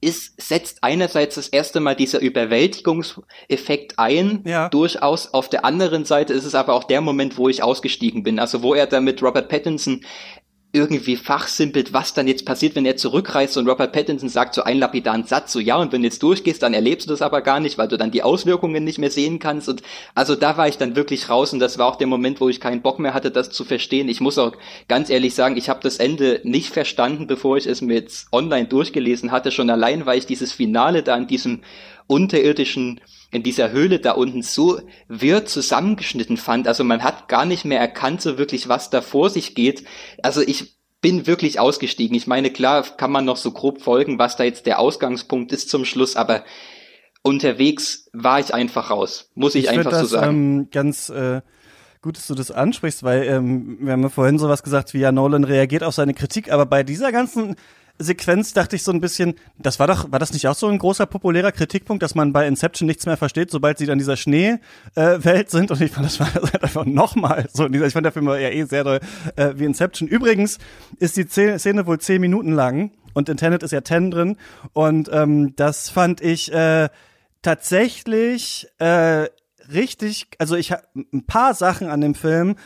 ist, 0.00 0.40
setzt 0.40 0.78
einerseits 0.82 1.36
das 1.36 1.48
erste 1.48 1.80
Mal 1.80 1.96
dieser 1.96 2.20
Überwältigungseffekt 2.20 3.98
ein, 3.98 4.42
Ja. 4.44 4.68
durchaus. 4.68 5.32
Auf 5.32 5.48
der 5.48 5.64
anderen 5.64 6.04
Seite 6.04 6.32
ist 6.32 6.44
es 6.44 6.54
aber 6.54 6.74
auch 6.74 6.84
der 6.84 7.00
Moment, 7.00 7.38
wo 7.38 7.48
ich 7.48 7.62
ausgestiegen 7.62 8.22
bin. 8.22 8.38
Also 8.38 8.62
wo 8.62 8.74
er 8.74 8.86
da 8.86 9.00
mit 9.00 9.22
Robert 9.22 9.48
Pattinson 9.48 10.04
irgendwie 10.76 11.16
fachsimpelt, 11.16 11.94
was 11.94 12.12
dann 12.12 12.28
jetzt 12.28 12.44
passiert, 12.44 12.76
wenn 12.76 12.84
er 12.84 12.96
zurückreist 12.96 13.56
und 13.56 13.66
Robert 13.66 13.92
Pattinson 13.92 14.28
sagt 14.28 14.54
so 14.54 14.62
einen 14.62 14.78
lapidaren 14.78 15.24
Satz, 15.24 15.52
so 15.52 15.58
ja, 15.58 15.76
und 15.76 15.90
wenn 15.92 16.02
du 16.02 16.08
jetzt 16.08 16.22
durchgehst, 16.22 16.62
dann 16.62 16.74
erlebst 16.74 17.08
du 17.08 17.12
das 17.12 17.22
aber 17.22 17.40
gar 17.40 17.60
nicht, 17.60 17.78
weil 17.78 17.88
du 17.88 17.96
dann 17.96 18.10
die 18.10 18.22
Auswirkungen 18.22 18.84
nicht 18.84 18.98
mehr 18.98 19.10
sehen 19.10 19.38
kannst. 19.38 19.68
Und 19.68 19.82
also 20.14 20.34
da 20.34 20.58
war 20.58 20.68
ich 20.68 20.76
dann 20.76 20.94
wirklich 20.94 21.30
raus 21.30 21.52
und 21.54 21.60
das 21.60 21.78
war 21.78 21.86
auch 21.86 21.96
der 21.96 22.06
Moment, 22.06 22.40
wo 22.40 22.48
ich 22.50 22.60
keinen 22.60 22.82
Bock 22.82 22.98
mehr 22.98 23.14
hatte, 23.14 23.30
das 23.30 23.50
zu 23.50 23.64
verstehen. 23.64 24.08
Ich 24.08 24.20
muss 24.20 24.38
auch 24.38 24.52
ganz 24.86 25.08
ehrlich 25.08 25.34
sagen, 25.34 25.56
ich 25.56 25.70
habe 25.70 25.80
das 25.82 25.96
Ende 25.96 26.40
nicht 26.44 26.72
verstanden, 26.72 27.26
bevor 27.26 27.56
ich 27.56 27.66
es 27.66 27.80
mir 27.80 27.94
jetzt 27.94 28.28
online 28.30 28.68
durchgelesen 28.68 29.32
hatte, 29.32 29.50
schon 29.50 29.70
allein, 29.70 30.04
weil 30.04 30.18
ich 30.18 30.26
dieses 30.26 30.52
Finale 30.52 31.02
da 31.02 31.16
in 31.16 31.26
diesem 31.26 31.62
unterirdischen 32.06 33.00
in 33.30 33.42
dieser 33.42 33.70
Höhle 33.70 33.98
da 33.98 34.12
unten 34.12 34.42
so 34.42 34.80
wirr 35.08 35.44
zusammengeschnitten 35.44 36.36
fand. 36.36 36.68
Also 36.68 36.84
man 36.84 37.02
hat 37.02 37.28
gar 37.28 37.44
nicht 37.44 37.64
mehr 37.64 37.80
erkannt, 37.80 38.22
so 38.22 38.38
wirklich, 38.38 38.68
was 38.68 38.90
da 38.90 39.00
vor 39.00 39.30
sich 39.30 39.54
geht. 39.54 39.84
Also 40.22 40.40
ich 40.40 40.76
bin 41.00 41.26
wirklich 41.26 41.60
ausgestiegen. 41.60 42.16
Ich 42.16 42.26
meine, 42.26 42.50
klar 42.50 42.84
kann 42.96 43.12
man 43.12 43.24
noch 43.24 43.36
so 43.36 43.50
grob 43.52 43.82
folgen, 43.82 44.18
was 44.18 44.36
da 44.36 44.44
jetzt 44.44 44.66
der 44.66 44.78
Ausgangspunkt 44.78 45.52
ist 45.52 45.68
zum 45.68 45.84
Schluss, 45.84 46.16
aber 46.16 46.44
unterwegs 47.22 48.08
war 48.12 48.40
ich 48.40 48.54
einfach 48.54 48.90
raus. 48.90 49.30
Muss 49.34 49.54
ich, 49.54 49.64
Ich 49.64 49.70
einfach 49.70 49.90
finde 49.90 50.06
so 50.06 50.16
das 50.16 50.22
sagen. 50.22 50.58
ähm, 50.60 50.68
ganz 50.70 51.08
äh, 51.10 51.42
gut, 52.00 52.16
dass 52.16 52.28
du 52.28 52.34
das 52.34 52.50
ansprichst, 52.50 53.02
weil 53.02 53.24
ähm, 53.24 53.78
wir 53.80 53.92
haben 53.92 54.02
ja 54.02 54.08
vorhin 54.08 54.38
sowas 54.38 54.62
gesagt, 54.62 54.94
wie 54.94 55.00
ja 55.00 55.12
Nolan 55.12 55.44
reagiert 55.44 55.82
auf 55.82 55.94
seine 55.94 56.14
Kritik, 56.14 56.52
aber 56.52 56.64
bei 56.66 56.82
dieser 56.82 57.12
ganzen 57.12 57.56
Sequenz 57.98 58.52
dachte 58.52 58.76
ich 58.76 58.82
so 58.82 58.92
ein 58.92 59.00
bisschen, 59.00 59.34
das 59.58 59.78
war 59.78 59.86
doch, 59.86 60.10
war 60.12 60.18
das 60.18 60.32
nicht 60.32 60.46
auch 60.48 60.54
so 60.54 60.68
ein 60.68 60.78
großer 60.78 61.06
populärer 61.06 61.52
Kritikpunkt, 61.52 62.02
dass 62.02 62.14
man 62.14 62.32
bei 62.32 62.46
Inception 62.46 62.86
nichts 62.86 63.06
mehr 63.06 63.16
versteht, 63.16 63.50
sobald 63.50 63.78
sie 63.78 63.86
dann 63.86 63.98
dieser 63.98 64.16
Schneewelt 64.16 64.60
äh, 64.94 65.44
sind 65.48 65.70
und 65.70 65.80
ich 65.80 65.92
fand, 65.92 66.06
das 66.06 66.20
war 66.20 66.32
halt 66.32 66.62
einfach 66.62 66.84
nochmal 66.84 67.48
so. 67.52 67.66
Ich 67.66 67.92
fand 67.92 68.04
der 68.04 68.12
Film 68.12 68.28
ja 68.28 68.36
eh 68.36 68.64
sehr 68.64 68.84
doll 68.84 69.00
äh, 69.36 69.52
wie 69.56 69.64
Inception. 69.64 70.08
Übrigens 70.08 70.58
ist 70.98 71.16
die 71.16 71.26
Szene 71.26 71.86
wohl 71.86 71.98
zehn 71.98 72.20
Minuten 72.20 72.52
lang 72.52 72.90
und 73.14 73.28
in 73.28 73.36
Tenet 73.36 73.62
ist 73.62 73.72
ja 73.72 73.80
ten 73.80 74.10
drin 74.10 74.36
und 74.72 75.08
ähm, 75.12 75.54
das 75.56 75.88
fand 75.88 76.20
ich 76.20 76.52
äh, 76.52 76.88
tatsächlich 77.42 78.68
äh, 78.78 79.26
richtig, 79.72 80.28
also 80.38 80.56
ich 80.56 80.72
habe 80.72 80.82
ein 80.94 81.26
paar 81.26 81.54
Sachen 81.54 81.88
an 81.88 82.00
dem 82.00 82.14
Film 82.14 82.56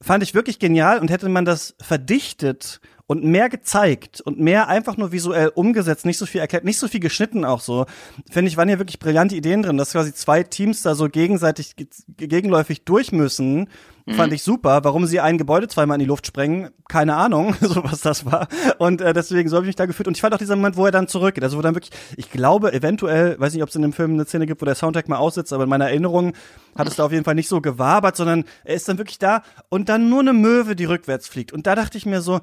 fand 0.00 0.22
ich 0.22 0.34
wirklich 0.34 0.58
genial 0.58 1.00
und 1.00 1.10
hätte 1.10 1.28
man 1.28 1.44
das 1.44 1.74
verdichtet 1.80 2.80
und 3.08 3.24
mehr 3.24 3.48
gezeigt 3.48 4.20
und 4.20 4.38
mehr 4.38 4.68
einfach 4.68 4.96
nur 4.96 5.10
visuell 5.10 5.48
umgesetzt, 5.48 6.06
nicht 6.06 6.18
so 6.18 6.26
viel 6.26 6.40
erklärt, 6.40 6.64
nicht 6.64 6.78
so 6.78 6.86
viel 6.86 7.00
geschnitten 7.00 7.44
auch 7.44 7.60
so, 7.60 7.86
finde 8.30 8.50
ich, 8.50 8.56
waren 8.56 8.68
hier 8.68 8.78
wirklich 8.78 9.00
brillante 9.00 9.34
Ideen 9.34 9.62
drin, 9.62 9.78
dass 9.78 9.92
quasi 9.92 10.14
zwei 10.14 10.44
Teams 10.44 10.82
da 10.82 10.94
so 10.94 11.08
gegenseitig 11.08 11.74
gegenläufig 12.16 12.84
durch 12.84 13.10
müssen 13.10 13.68
Mhm. 14.08 14.14
Fand 14.14 14.32
ich 14.32 14.42
super. 14.42 14.84
Warum 14.84 15.06
sie 15.06 15.20
ein 15.20 15.36
Gebäude 15.36 15.68
zweimal 15.68 15.96
in 15.96 16.00
die 16.00 16.06
Luft 16.06 16.26
sprengen, 16.26 16.70
keine 16.88 17.14
Ahnung, 17.16 17.54
so 17.60 17.84
was 17.84 18.00
das 18.00 18.24
war. 18.24 18.48
Und 18.78 19.02
äh, 19.02 19.12
deswegen 19.12 19.48
so 19.48 19.56
habe 19.56 19.66
ich 19.66 19.68
mich 19.68 19.76
da 19.76 19.84
gefühlt. 19.86 20.08
Und 20.08 20.16
ich 20.16 20.22
fand 20.22 20.34
auch 20.34 20.38
dieser 20.38 20.56
Moment, 20.56 20.76
wo 20.76 20.86
er 20.86 20.92
dann 20.92 21.08
zurückgeht. 21.08 21.44
Also 21.44 21.58
wo 21.58 21.62
dann 21.62 21.74
wirklich, 21.74 21.92
ich 22.16 22.30
glaube, 22.30 22.72
eventuell, 22.72 23.38
weiß 23.38 23.52
nicht, 23.52 23.62
ob 23.62 23.68
es 23.68 23.76
in 23.76 23.82
dem 23.82 23.92
Film 23.92 24.14
eine 24.14 24.24
Szene 24.24 24.46
gibt, 24.46 24.62
wo 24.62 24.64
der 24.64 24.74
Soundtrack 24.74 25.08
mal 25.08 25.18
aussitzt, 25.18 25.52
aber 25.52 25.64
in 25.64 25.70
meiner 25.70 25.88
Erinnerung 25.88 26.32
hat 26.76 26.88
es 26.88 26.96
da 26.96 27.04
auf 27.04 27.12
jeden 27.12 27.24
Fall 27.24 27.34
nicht 27.34 27.48
so 27.48 27.60
gewabert, 27.60 28.16
sondern 28.16 28.44
er 28.64 28.74
ist 28.74 28.88
dann 28.88 28.98
wirklich 28.98 29.18
da 29.18 29.42
und 29.68 29.90
dann 29.90 30.08
nur 30.08 30.20
eine 30.20 30.32
Möwe, 30.32 30.74
die 30.74 30.86
rückwärts 30.86 31.28
fliegt. 31.28 31.52
Und 31.52 31.66
da 31.66 31.74
dachte 31.74 31.98
ich 31.98 32.06
mir 32.06 32.22
so, 32.22 32.40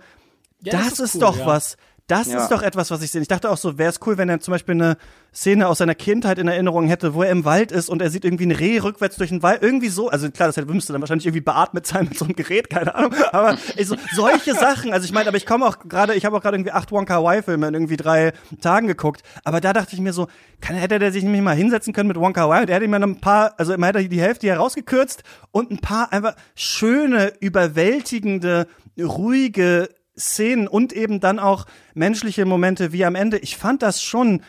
ja, 0.65 0.71
das, 0.73 0.89
das, 0.89 0.91
ist, 0.91 0.99
ist 0.99 1.15
cool, 1.15 1.21
doch 1.21 1.37
ja. 1.37 1.45
was 1.45 1.77
das 2.07 2.27
ja. 2.27 2.37
ist 2.37 2.49
doch 2.49 2.61
etwas, 2.61 2.91
was 2.91 3.01
ich 3.01 3.09
sehe. 3.09 3.21
Ich 3.21 3.27
dachte 3.27 3.49
auch 3.49 3.57
so, 3.57 3.79
wäre 3.79 3.89
es 3.89 3.99
cool, 4.05 4.19
wenn 4.19 4.29
er 4.29 4.39
zum 4.39 4.51
Beispiel 4.51 4.75
eine 4.75 4.97
Szene 5.33 5.67
aus 5.67 5.79
seiner 5.79 5.95
Kindheit 5.95 6.37
in 6.37 6.47
Erinnerung 6.47 6.87
hätte, 6.87 7.15
wo 7.15 7.23
er 7.23 7.31
im 7.31 7.45
Wald 7.45 7.71
ist 7.71 7.89
und 7.89 7.99
er 7.99 8.11
sieht 8.11 8.23
irgendwie 8.23 8.45
ein 8.45 8.51
Reh 8.51 8.77
rückwärts 8.77 9.15
durch 9.15 9.31
den 9.31 9.41
Wald. 9.41 9.63
Irgendwie 9.63 9.89
so. 9.89 10.09
Also 10.09 10.29
klar, 10.29 10.51
das 10.51 10.63
müsste 10.67 10.93
dann 10.93 11.01
wahrscheinlich 11.01 11.25
irgendwie 11.25 11.41
beatmet 11.41 11.87
sein 11.87 12.05
mit 12.05 12.17
so 12.17 12.25
einem 12.25 12.35
Gerät, 12.35 12.69
keine 12.69 12.93
Ahnung. 12.93 13.15
Aber 13.31 13.57
so, 13.83 13.95
solche 14.13 14.53
Sachen. 14.53 14.93
Also 14.93 15.05
ich 15.05 15.13
meine, 15.13 15.27
aber 15.27 15.37
ich 15.37 15.47
komme 15.47 15.65
auch 15.65 15.79
gerade, 15.79 16.13
ich 16.13 16.25
habe 16.25 16.37
auch 16.37 16.41
gerade 16.41 16.57
irgendwie 16.57 16.73
acht 16.73 16.91
Wonka 16.91 17.19
Y-Filme 17.19 17.67
in 17.69 17.73
irgendwie 17.73 17.97
drei 17.97 18.33
Tagen 18.61 18.85
geguckt. 18.85 19.23
Aber 19.43 19.59
da 19.59 19.73
dachte 19.73 19.95
ich 19.95 19.99
mir 19.99 20.13
so, 20.13 20.27
kann, 20.61 20.75
hätte 20.75 20.99
der 20.99 21.11
sich 21.11 21.23
nämlich 21.23 21.41
mal 21.41 21.55
hinsetzen 21.55 21.91
können 21.91 22.07
mit 22.07 22.17
Wonka 22.17 22.45
Y? 22.45 22.67
Der 22.67 22.75
hätte 22.75 22.87
mir 22.87 22.97
ein 22.97 23.19
paar, 23.19 23.55
also 23.57 23.73
immer 23.73 23.87
hätte 23.87 24.07
die 24.07 24.21
Hälfte 24.21 24.45
herausgekürzt 24.45 25.23
und 25.49 25.71
ein 25.71 25.79
paar 25.79 26.13
einfach 26.13 26.35
schöne, 26.53 27.33
überwältigende, 27.39 28.67
ruhige 28.99 29.89
Szenen 30.17 30.67
und 30.67 30.93
eben 30.93 31.19
dann 31.19 31.39
auch 31.39 31.65
menschliche 31.93 32.45
Momente 32.45 32.91
wie 32.91 33.05
am 33.05 33.15
Ende. 33.15 33.37
Ich 33.37 33.57
fand 33.57 33.81
das 33.81 34.01
schon 34.01 34.41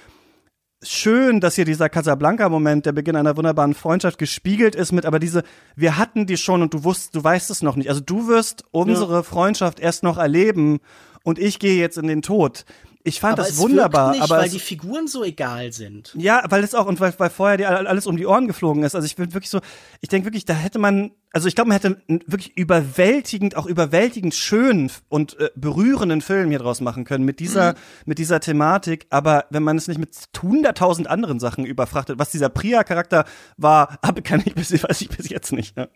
schön, 0.82 1.40
dass 1.40 1.54
hier 1.54 1.64
dieser 1.64 1.88
Casablanca-Moment, 1.88 2.86
der 2.86 2.92
Beginn 2.92 3.16
einer 3.16 3.36
wunderbaren 3.36 3.74
Freundschaft 3.74 4.18
gespiegelt 4.18 4.74
ist 4.74 4.92
mit, 4.92 5.06
aber 5.06 5.18
diese, 5.18 5.42
wir 5.74 5.96
hatten 5.96 6.26
die 6.26 6.36
schon 6.36 6.62
und 6.62 6.74
du 6.74 6.84
wusst, 6.84 7.14
du 7.14 7.24
weißt 7.24 7.50
es 7.50 7.62
noch 7.62 7.76
nicht. 7.76 7.88
Also 7.88 8.00
du 8.00 8.28
wirst 8.28 8.64
unsere 8.70 9.16
ja. 9.16 9.22
Freundschaft 9.22 9.80
erst 9.80 10.02
noch 10.02 10.18
erleben 10.18 10.78
und 11.24 11.38
ich 11.38 11.58
gehe 11.58 11.78
jetzt 11.78 11.98
in 11.98 12.06
den 12.06 12.22
Tod 12.22 12.64
ich 13.06 13.20
fand 13.20 13.38
aber 13.38 13.46
das 13.46 13.58
wunderbar, 13.58 14.10
nicht, 14.10 14.22
aber 14.22 14.38
weil 14.38 14.48
die 14.48 14.58
Figuren 14.58 15.06
so 15.06 15.22
egal 15.22 15.72
sind. 15.72 16.12
Ja, 16.18 16.42
weil 16.48 16.64
es 16.64 16.74
auch 16.74 16.86
und 16.86 16.98
weil, 16.98 17.14
weil 17.18 17.30
vorher 17.30 17.56
dir 17.56 17.68
alles 17.68 18.06
um 18.06 18.16
die 18.16 18.26
Ohren 18.26 18.48
geflogen 18.48 18.82
ist. 18.82 18.96
Also 18.96 19.06
ich 19.06 19.14
bin 19.14 19.32
wirklich 19.32 19.48
so, 19.48 19.60
ich 20.00 20.08
denke 20.08 20.26
wirklich, 20.26 20.44
da 20.44 20.54
hätte 20.54 20.80
man, 20.80 21.12
also 21.32 21.46
ich 21.46 21.54
glaube, 21.54 21.68
man 21.68 21.78
hätte 21.80 22.02
einen 22.08 22.22
wirklich 22.26 22.56
überwältigend, 22.56 23.56
auch 23.56 23.66
überwältigend 23.66 24.34
schönen 24.34 24.90
und 25.08 25.38
äh, 25.38 25.50
berührenden 25.54 26.20
Film 26.20 26.50
hier 26.50 26.58
draus 26.58 26.80
machen 26.80 27.04
können 27.04 27.24
mit 27.24 27.38
dieser, 27.38 27.74
mhm. 27.74 27.78
mit 28.06 28.18
dieser 28.18 28.40
Thematik. 28.40 29.06
Aber 29.10 29.44
wenn 29.50 29.62
man 29.62 29.76
es 29.76 29.86
nicht 29.86 29.98
mit 29.98 30.10
hunderttausend 30.42 31.08
anderen 31.08 31.38
Sachen 31.38 31.64
überfrachtet, 31.64 32.18
was 32.18 32.30
dieser 32.30 32.48
Priya-Charakter 32.48 33.24
war, 33.56 33.98
kann 34.24 34.42
ich 34.44 34.56
bis, 34.56 34.72
weiß 34.72 35.00
ich 35.00 35.10
bis 35.10 35.28
jetzt 35.28 35.52
nicht. 35.52 35.76
Ne? 35.76 35.88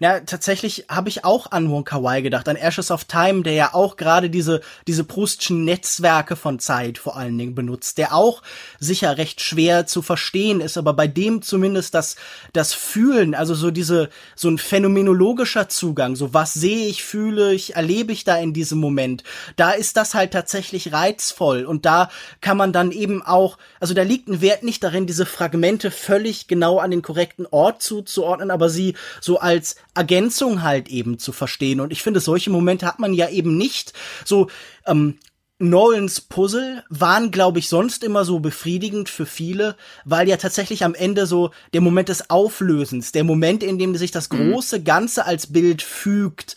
Ja, 0.00 0.20
tatsächlich 0.20 0.86
habe 0.88 1.08
ich 1.08 1.24
auch 1.24 1.52
an 1.52 1.70
Wonka 1.70 2.02
Wai 2.02 2.20
gedacht, 2.20 2.48
an 2.48 2.56
Ashes 2.56 2.90
of 2.90 3.04
Time, 3.04 3.42
der 3.42 3.52
ja 3.54 3.74
auch 3.74 3.96
gerade 3.96 4.28
diese, 4.28 4.60
diese 4.86 5.04
Proustschen 5.04 5.64
Netzwerke 5.64 6.36
von 6.36 6.58
Zeit 6.58 6.98
vor 6.98 7.16
allen 7.16 7.38
Dingen 7.38 7.54
benutzt, 7.54 7.96
der 7.96 8.14
auch 8.14 8.42
sicher 8.78 9.16
recht 9.16 9.40
schwer 9.40 9.86
zu 9.86 10.02
verstehen 10.02 10.60
ist, 10.60 10.76
aber 10.76 10.92
bei 10.92 11.06
dem 11.06 11.40
zumindest 11.40 11.94
das, 11.94 12.16
das 12.52 12.74
Fühlen, 12.74 13.34
also 13.34 13.54
so 13.54 13.70
diese, 13.70 14.10
so 14.34 14.48
ein 14.48 14.58
phänomenologischer 14.58 15.68
Zugang, 15.68 16.16
so 16.16 16.34
was 16.34 16.52
sehe 16.52 16.88
ich, 16.88 17.04
fühle 17.04 17.54
ich, 17.54 17.76
erlebe 17.76 18.12
ich 18.12 18.24
da 18.24 18.36
in 18.36 18.52
diesem 18.52 18.78
Moment, 18.78 19.22
da 19.54 19.70
ist 19.70 19.96
das 19.96 20.14
halt 20.14 20.32
tatsächlich 20.32 20.92
reizvoll 20.92 21.64
und 21.64 21.86
da 21.86 22.10
kann 22.40 22.56
man 22.56 22.72
dann 22.72 22.90
eben 22.90 23.22
auch, 23.22 23.56
also 23.80 23.94
da 23.94 24.02
liegt 24.02 24.28
ein 24.28 24.40
Wert 24.40 24.62
nicht 24.62 24.82
darin, 24.82 25.06
diese 25.06 25.26
Fragmente 25.26 25.90
völlig 25.90 26.48
genau 26.48 26.78
an 26.78 26.90
den 26.90 27.02
korrekten 27.02 27.46
Ort 27.46 27.82
zuzuordnen, 27.82 28.50
aber 28.50 28.68
sie 28.68 28.94
so 29.20 29.38
als 29.38 29.75
Ergänzung 29.94 30.62
halt 30.62 30.88
eben 30.88 31.18
zu 31.18 31.32
verstehen. 31.32 31.80
Und 31.80 31.92
ich 31.92 32.02
finde, 32.02 32.20
solche 32.20 32.50
Momente 32.50 32.86
hat 32.86 32.98
man 32.98 33.14
ja 33.14 33.28
eben 33.28 33.56
nicht. 33.56 33.92
So, 34.24 34.48
ähm, 34.86 35.18
Nolans 35.58 36.20
Puzzle 36.20 36.84
waren, 36.90 37.30
glaube 37.30 37.58
ich, 37.58 37.68
sonst 37.68 38.04
immer 38.04 38.26
so 38.26 38.40
befriedigend 38.40 39.08
für 39.08 39.24
viele, 39.24 39.76
weil 40.04 40.28
ja 40.28 40.36
tatsächlich 40.36 40.84
am 40.84 40.94
Ende 40.94 41.26
so 41.26 41.50
der 41.72 41.80
Moment 41.80 42.10
des 42.10 42.28
Auflösens, 42.28 43.12
der 43.12 43.24
Moment, 43.24 43.62
in 43.62 43.78
dem 43.78 43.96
sich 43.96 44.10
das 44.10 44.28
mhm. 44.30 44.50
große 44.50 44.82
Ganze 44.82 45.24
als 45.24 45.46
Bild 45.46 45.80
fügt, 45.80 46.56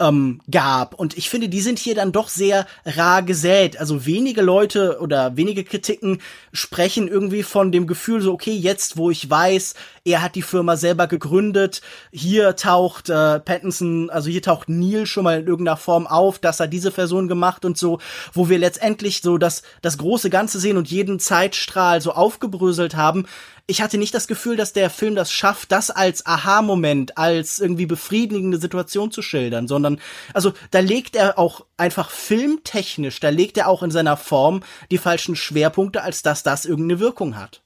ähm, 0.00 0.40
gab. 0.50 0.94
Und 0.94 1.16
ich 1.16 1.30
finde, 1.30 1.48
die 1.48 1.60
sind 1.60 1.78
hier 1.78 1.94
dann 1.94 2.12
doch 2.12 2.28
sehr 2.28 2.66
rar 2.84 3.22
gesät. 3.22 3.78
Also 3.78 4.06
wenige 4.06 4.42
Leute 4.42 4.98
oder 5.00 5.36
wenige 5.36 5.64
Kritiken 5.64 6.20
sprechen 6.52 7.08
irgendwie 7.08 7.42
von 7.42 7.72
dem 7.72 7.86
Gefühl 7.86 8.20
so, 8.20 8.32
okay, 8.32 8.54
jetzt 8.54 8.96
wo 8.96 9.10
ich 9.10 9.28
weiß, 9.28 9.74
er 10.04 10.22
hat 10.22 10.34
die 10.34 10.42
Firma 10.42 10.76
selber 10.76 11.06
gegründet, 11.06 11.80
hier 12.12 12.56
taucht 12.56 13.08
äh, 13.08 13.40
Pattinson, 13.40 14.10
also 14.10 14.28
hier 14.28 14.42
taucht 14.42 14.68
Neil 14.68 15.06
schon 15.06 15.24
mal 15.24 15.40
in 15.40 15.46
irgendeiner 15.46 15.78
Form 15.78 16.06
auf, 16.06 16.38
dass 16.38 16.60
er 16.60 16.68
diese 16.68 16.90
Person 16.90 17.26
gemacht 17.26 17.64
und 17.64 17.78
so, 17.78 18.00
wo 18.32 18.48
wir 18.48 18.58
letztendlich 18.58 19.22
so 19.22 19.38
das, 19.38 19.62
das 19.80 19.98
große 19.98 20.28
Ganze 20.28 20.60
sehen 20.60 20.76
und 20.76 20.90
jeden 20.90 21.20
Zeitstrahl 21.20 22.00
so 22.00 22.12
aufgebröselt 22.12 22.96
haben, 22.96 23.26
ich 23.66 23.80
hatte 23.80 23.96
nicht 23.96 24.14
das 24.14 24.26
Gefühl, 24.26 24.56
dass 24.56 24.72
der 24.72 24.90
Film 24.90 25.14
das 25.14 25.32
schafft, 25.32 25.72
das 25.72 25.90
als 25.90 26.26
Aha-Moment, 26.26 27.16
als 27.16 27.60
irgendwie 27.60 27.86
befriedigende 27.86 28.58
Situation 28.58 29.10
zu 29.10 29.22
schildern, 29.22 29.68
sondern, 29.68 30.00
also, 30.34 30.52
da 30.70 30.80
legt 30.80 31.16
er 31.16 31.38
auch 31.38 31.64
einfach 31.76 32.10
filmtechnisch, 32.10 33.20
da 33.20 33.30
legt 33.30 33.56
er 33.56 33.68
auch 33.68 33.82
in 33.82 33.90
seiner 33.90 34.16
Form 34.16 34.62
die 34.90 34.98
falschen 34.98 35.34
Schwerpunkte, 35.34 36.02
als 36.02 36.22
dass 36.22 36.42
das 36.42 36.66
irgendeine 36.66 37.00
Wirkung 37.00 37.36
hat. 37.36 37.62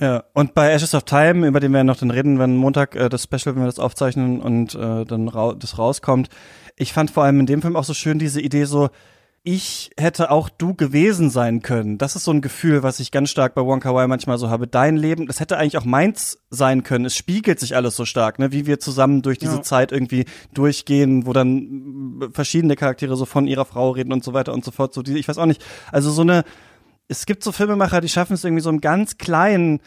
Ja, 0.00 0.24
und 0.32 0.54
bei 0.54 0.70
Ashes 0.70 0.94
of 0.94 1.04
Time, 1.04 1.46
über 1.46 1.58
den 1.58 1.72
wir 1.72 1.82
noch 1.82 1.96
dann 1.96 2.12
reden, 2.12 2.38
wenn 2.38 2.56
Montag 2.56 2.94
äh, 2.94 3.08
das 3.08 3.24
Special, 3.24 3.54
wenn 3.54 3.62
wir 3.62 3.66
das 3.66 3.80
aufzeichnen 3.80 4.40
und 4.40 4.74
äh, 4.74 5.04
dann 5.04 5.28
ra 5.28 5.54
das 5.54 5.78
rauskommt, 5.78 6.28
ich 6.76 6.92
fand 6.92 7.10
vor 7.10 7.24
allem 7.24 7.40
in 7.40 7.46
dem 7.46 7.62
Film 7.62 7.74
auch 7.74 7.84
so 7.84 7.94
schön 7.94 8.20
diese 8.20 8.40
Idee 8.40 8.64
so, 8.64 8.90
ich 9.50 9.92
hätte 9.96 10.30
auch 10.30 10.50
du 10.50 10.74
gewesen 10.74 11.30
sein 11.30 11.62
können. 11.62 11.96
Das 11.96 12.16
ist 12.16 12.24
so 12.24 12.32
ein 12.32 12.42
Gefühl, 12.42 12.82
was 12.82 13.00
ich 13.00 13.10
ganz 13.10 13.30
stark 13.30 13.54
bei 13.54 13.64
Wonka 13.64 13.94
Wai 13.94 14.06
manchmal 14.06 14.36
so 14.36 14.50
habe. 14.50 14.66
Dein 14.66 14.98
Leben, 14.98 15.26
das 15.26 15.40
hätte 15.40 15.56
eigentlich 15.56 15.78
auch 15.78 15.86
meins 15.86 16.36
sein 16.50 16.82
können. 16.82 17.06
Es 17.06 17.16
spiegelt 17.16 17.58
sich 17.58 17.74
alles 17.74 17.96
so 17.96 18.04
stark, 18.04 18.38
ne? 18.38 18.52
wie 18.52 18.66
wir 18.66 18.78
zusammen 18.78 19.22
durch 19.22 19.38
diese 19.38 19.56
ja. 19.56 19.62
Zeit 19.62 19.90
irgendwie 19.90 20.26
durchgehen, 20.52 21.24
wo 21.24 21.32
dann 21.32 22.28
verschiedene 22.34 22.76
Charaktere 22.76 23.16
so 23.16 23.24
von 23.24 23.46
ihrer 23.46 23.64
Frau 23.64 23.92
reden 23.92 24.12
und 24.12 24.22
so 24.22 24.34
weiter 24.34 24.52
und 24.52 24.66
so 24.66 24.70
fort. 24.70 24.92
So 24.92 25.00
die, 25.00 25.16
ich 25.16 25.26
weiß 25.26 25.38
auch 25.38 25.46
nicht. 25.46 25.64
Also 25.90 26.10
so 26.10 26.20
eine, 26.20 26.44
es 27.08 27.24
gibt 27.24 27.42
so 27.42 27.50
Filmemacher, 27.50 28.02
die 28.02 28.10
schaffen 28.10 28.34
es 28.34 28.44
irgendwie 28.44 28.62
so 28.62 28.68
im 28.68 28.82
ganz 28.82 29.16
kleinen 29.16 29.80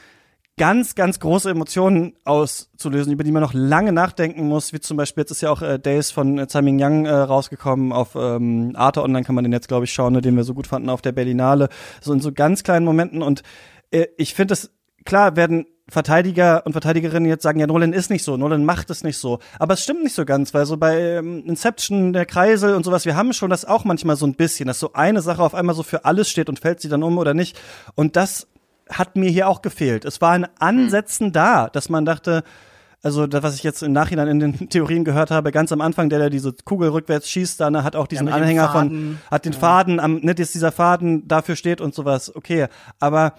ganz, 0.62 0.94
ganz 0.94 1.20
große 1.20 1.50
Emotionen 1.50 2.14
auszulösen, 2.24 3.12
über 3.12 3.24
die 3.24 3.32
man 3.32 3.42
noch 3.42 3.56
lange 3.56 3.92
nachdenken 3.92 4.48
muss, 4.48 4.74
wie 4.74 4.80
zum 4.80 4.96
Beispiel, 4.96 5.24
jetzt 5.24 5.32
ist 5.32 5.42
ja 5.42 5.50
auch 5.50 5.64
äh, 5.64 5.80
Days 5.80 6.12
von 6.12 6.38
äh, 6.38 6.46
Tsai 6.46 6.62
Ming 6.62 6.78
Yang 6.78 7.08
äh, 7.08 7.12
rausgekommen, 7.12 7.92
auf 7.92 8.10
ähm, 8.14 8.74
Arte 8.76 9.02
Online 9.02 9.26
kann 9.26 9.34
man 9.34 9.44
den 9.44 9.54
jetzt, 9.54 9.70
glaube 9.70 9.86
ich, 9.86 9.92
schauen, 9.92 10.14
ne, 10.14 10.22
den 10.22 10.36
wir 10.36 10.44
so 10.44 10.54
gut 10.54 10.68
fanden 10.68 10.92
auf 10.92 11.02
der 11.02 11.14
Berlinale, 11.14 11.70
so 12.00 12.14
in 12.14 12.20
so 12.20 12.32
ganz 12.32 12.62
kleinen 12.62 12.86
Momenten 12.86 13.24
und 13.24 13.42
äh, 13.90 14.06
ich 14.18 14.36
finde 14.36 14.52
das, 14.52 14.70
klar 15.04 15.36
werden 15.36 15.66
Verteidiger 15.90 16.64
und 16.64 16.74
Verteidigerinnen 16.74 17.28
jetzt 17.28 17.42
sagen, 17.42 17.60
ja, 17.60 17.66
Nolan 17.66 17.92
ist 17.92 18.12
nicht 18.12 18.24
so, 18.24 18.38
Nolan 18.38 18.64
macht 18.64 18.92
es 18.92 19.04
nicht 19.04 19.18
so. 19.18 19.40
Aber 19.58 19.74
es 19.74 19.82
stimmt 19.82 20.04
nicht 20.04 20.16
so 20.16 20.26
ganz, 20.26 20.54
weil 20.54 20.68
so 20.68 20.78
bei 20.78 21.02
ähm, 21.02 21.44
Inception, 21.48 22.14
der 22.14 22.28
Kreisel 22.28 22.76
und 22.76 22.86
sowas, 22.86 23.06
wir 23.06 23.16
haben 23.16 23.34
schon 23.34 23.50
das 23.50 23.66
auch 23.66 23.84
manchmal 23.84 24.16
so 24.16 24.28
ein 24.28 24.36
bisschen, 24.36 24.68
dass 24.68 24.80
so 24.80 24.94
eine 24.94 25.24
Sache 25.24 25.42
auf 25.42 25.56
einmal 25.56 25.74
so 25.74 25.82
für 25.82 26.06
alles 26.06 26.30
steht 26.30 26.50
und 26.50 26.60
fällt 26.60 26.82
sie 26.82 26.88
dann 26.88 27.02
um 27.02 27.18
oder 27.18 27.34
nicht. 27.34 27.60
Und 27.96 28.16
das 28.16 28.48
hat 28.92 29.16
mir 29.16 29.30
hier 29.30 29.48
auch 29.48 29.62
gefehlt. 29.62 30.06
Es 30.06 30.22
war 30.22 30.32
ein 30.32 30.48
Ansätzen 30.60 31.28
hm. 31.28 31.34
da, 31.34 31.70
dass 31.70 31.90
man 31.90 32.06
dachte, 32.06 32.44
also 33.04 33.26
das, 33.26 33.42
was 33.42 33.56
ich 33.56 33.64
jetzt 33.64 33.82
im 33.82 33.94
Nachhinein 33.94 34.28
in 34.28 34.40
den 34.40 34.70
Theorien 34.70 35.04
gehört 35.04 35.32
habe, 35.32 35.52
ganz 35.52 35.72
am 35.72 35.82
Anfang, 35.82 36.10
der 36.10 36.20
der 36.20 36.30
diese 36.30 36.54
Kugel 36.66 36.90
rückwärts 36.90 37.30
schießt, 37.30 37.60
dann 37.60 37.84
hat 37.84 37.96
auch 37.96 38.08
diesen 38.08 38.28
ja, 38.28 38.36
Anhänger 38.36 38.70
von, 38.70 39.20
hat 39.30 39.46
den 39.46 39.54
ja. 39.54 39.60
Faden 39.60 40.00
am, 40.00 40.18
ne, 40.18 40.36
dass 40.36 40.52
dieser 40.52 40.72
Faden 40.72 41.28
dafür 41.28 41.56
steht 41.56 41.82
und 41.82 41.96
sowas. 41.96 42.36
Okay, 42.36 42.68
aber 43.00 43.34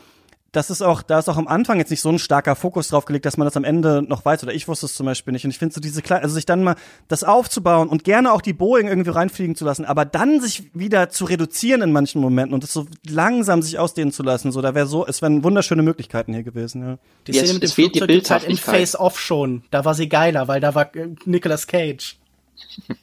das 0.52 0.68
ist 0.68 0.82
auch, 0.82 1.00
da 1.00 1.18
ist 1.18 1.30
auch 1.30 1.38
am 1.38 1.48
Anfang 1.48 1.78
jetzt 1.78 1.90
nicht 1.90 2.02
so 2.02 2.10
ein 2.10 2.18
starker 2.18 2.54
Fokus 2.54 2.88
drauf 2.88 3.06
gelegt, 3.06 3.24
dass 3.24 3.38
man 3.38 3.46
das 3.46 3.56
am 3.56 3.64
Ende 3.64 4.02
noch 4.02 4.24
weiß, 4.24 4.42
oder 4.42 4.52
ich 4.52 4.68
wusste 4.68 4.84
es 4.84 4.94
zum 4.94 5.06
Beispiel 5.06 5.32
nicht. 5.32 5.44
Und 5.44 5.50
ich 5.50 5.58
finde 5.58 5.74
so 5.74 5.80
diese 5.80 6.02
kleine, 6.02 6.22
also 6.22 6.34
sich 6.34 6.44
dann 6.44 6.62
mal 6.62 6.76
das 7.08 7.24
aufzubauen 7.24 7.88
und 7.88 8.04
gerne 8.04 8.32
auch 8.32 8.42
die 8.42 8.52
Boeing 8.52 8.86
irgendwie 8.86 9.10
reinfliegen 9.10 9.56
zu 9.56 9.64
lassen, 9.64 9.86
aber 9.86 10.04
dann 10.04 10.40
sich 10.42 10.64
wieder 10.74 11.08
zu 11.08 11.24
reduzieren 11.24 11.80
in 11.80 11.90
manchen 11.90 12.20
Momenten 12.20 12.52
und 12.52 12.62
das 12.62 12.72
so 12.72 12.86
langsam 13.08 13.62
sich 13.62 13.78
ausdehnen 13.78 14.12
zu 14.12 14.22
lassen, 14.22 14.52
so, 14.52 14.60
da 14.60 14.74
wäre 14.74 14.86
so, 14.86 15.06
es 15.06 15.22
wären 15.22 15.42
wunderschöne 15.42 15.82
Möglichkeiten 15.82 16.34
hier 16.34 16.42
gewesen, 16.42 16.82
ja. 16.82 16.98
Die 17.26 17.32
Szene 17.32 17.54
mit 17.54 17.62
dem 17.62 17.70
Flugzeug 17.70 18.08
die 18.08 18.20
halt 18.20 18.44
in 18.44 18.58
Face 18.58 18.94
Off 18.94 19.18
schon, 19.18 19.64
da 19.70 19.86
war 19.86 19.94
sie 19.94 20.08
geiler, 20.10 20.48
weil 20.48 20.60
da 20.60 20.74
war 20.74 20.94
äh, 20.94 21.08
Nicolas 21.24 21.66
Cage. 21.66 22.18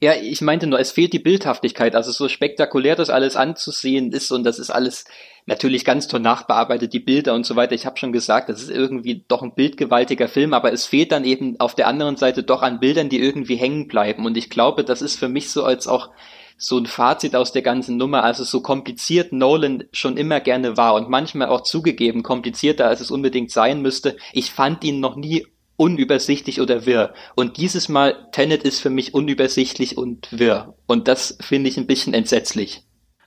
Ja, 0.00 0.14
ich 0.14 0.40
meinte 0.40 0.66
nur, 0.66 0.80
es 0.80 0.90
fehlt 0.90 1.12
die 1.12 1.18
Bildhaftigkeit. 1.18 1.94
Also 1.94 2.10
so 2.10 2.28
spektakulär 2.28 2.96
das 2.96 3.10
alles 3.10 3.36
anzusehen 3.36 4.12
ist 4.12 4.32
und 4.32 4.44
das 4.44 4.58
ist 4.58 4.70
alles 4.70 5.04
natürlich 5.46 5.84
ganz 5.84 6.08
toll 6.08 6.20
nachbearbeitet, 6.20 6.92
die 6.92 7.00
Bilder 7.00 7.34
und 7.34 7.44
so 7.44 7.56
weiter. 7.56 7.74
Ich 7.74 7.86
habe 7.86 7.98
schon 7.98 8.12
gesagt, 8.12 8.48
das 8.48 8.62
ist 8.62 8.70
irgendwie 8.70 9.24
doch 9.28 9.42
ein 9.42 9.54
bildgewaltiger 9.54 10.28
Film, 10.28 10.54
aber 10.54 10.72
es 10.72 10.86
fehlt 10.86 11.12
dann 11.12 11.24
eben 11.24 11.60
auf 11.60 11.74
der 11.74 11.86
anderen 11.86 12.16
Seite 12.16 12.42
doch 12.42 12.62
an 12.62 12.80
Bildern, 12.80 13.08
die 13.08 13.20
irgendwie 13.20 13.56
hängen 13.56 13.86
bleiben. 13.86 14.24
Und 14.24 14.36
ich 14.36 14.48
glaube, 14.50 14.84
das 14.84 15.02
ist 15.02 15.18
für 15.18 15.28
mich 15.28 15.50
so 15.50 15.64
als 15.64 15.86
auch 15.86 16.10
so 16.56 16.78
ein 16.78 16.86
Fazit 16.86 17.36
aus 17.36 17.52
der 17.52 17.62
ganzen 17.62 17.96
Nummer. 17.96 18.24
Also 18.24 18.44
so 18.44 18.60
kompliziert 18.60 19.32
Nolan 19.32 19.84
schon 19.92 20.16
immer 20.16 20.40
gerne 20.40 20.76
war 20.76 20.94
und 20.94 21.10
manchmal 21.10 21.48
auch 21.48 21.62
zugegeben 21.62 22.22
komplizierter, 22.22 22.86
als 22.86 23.00
es 23.00 23.10
unbedingt 23.10 23.50
sein 23.50 23.82
müsste. 23.82 24.16
Ich 24.32 24.50
fand 24.50 24.84
ihn 24.84 25.00
noch 25.00 25.16
nie 25.16 25.46
unübersichtlich 25.76 26.60
oder 26.60 26.86
wirr. 26.86 27.12
Und 27.34 27.56
dieses 27.56 27.88
Mal 27.88 28.28
Tenet 28.32 28.62
ist 28.62 28.80
für 28.80 28.90
mich 28.90 29.12
unübersichtlich 29.12 29.98
und 29.98 30.28
wirr. 30.30 30.74
Und 30.86 31.08
das 31.08 31.36
finde 31.40 31.68
ich 31.68 31.76
ein 31.76 31.88
bisschen 31.88 32.14
entsetzlich. 32.14 32.84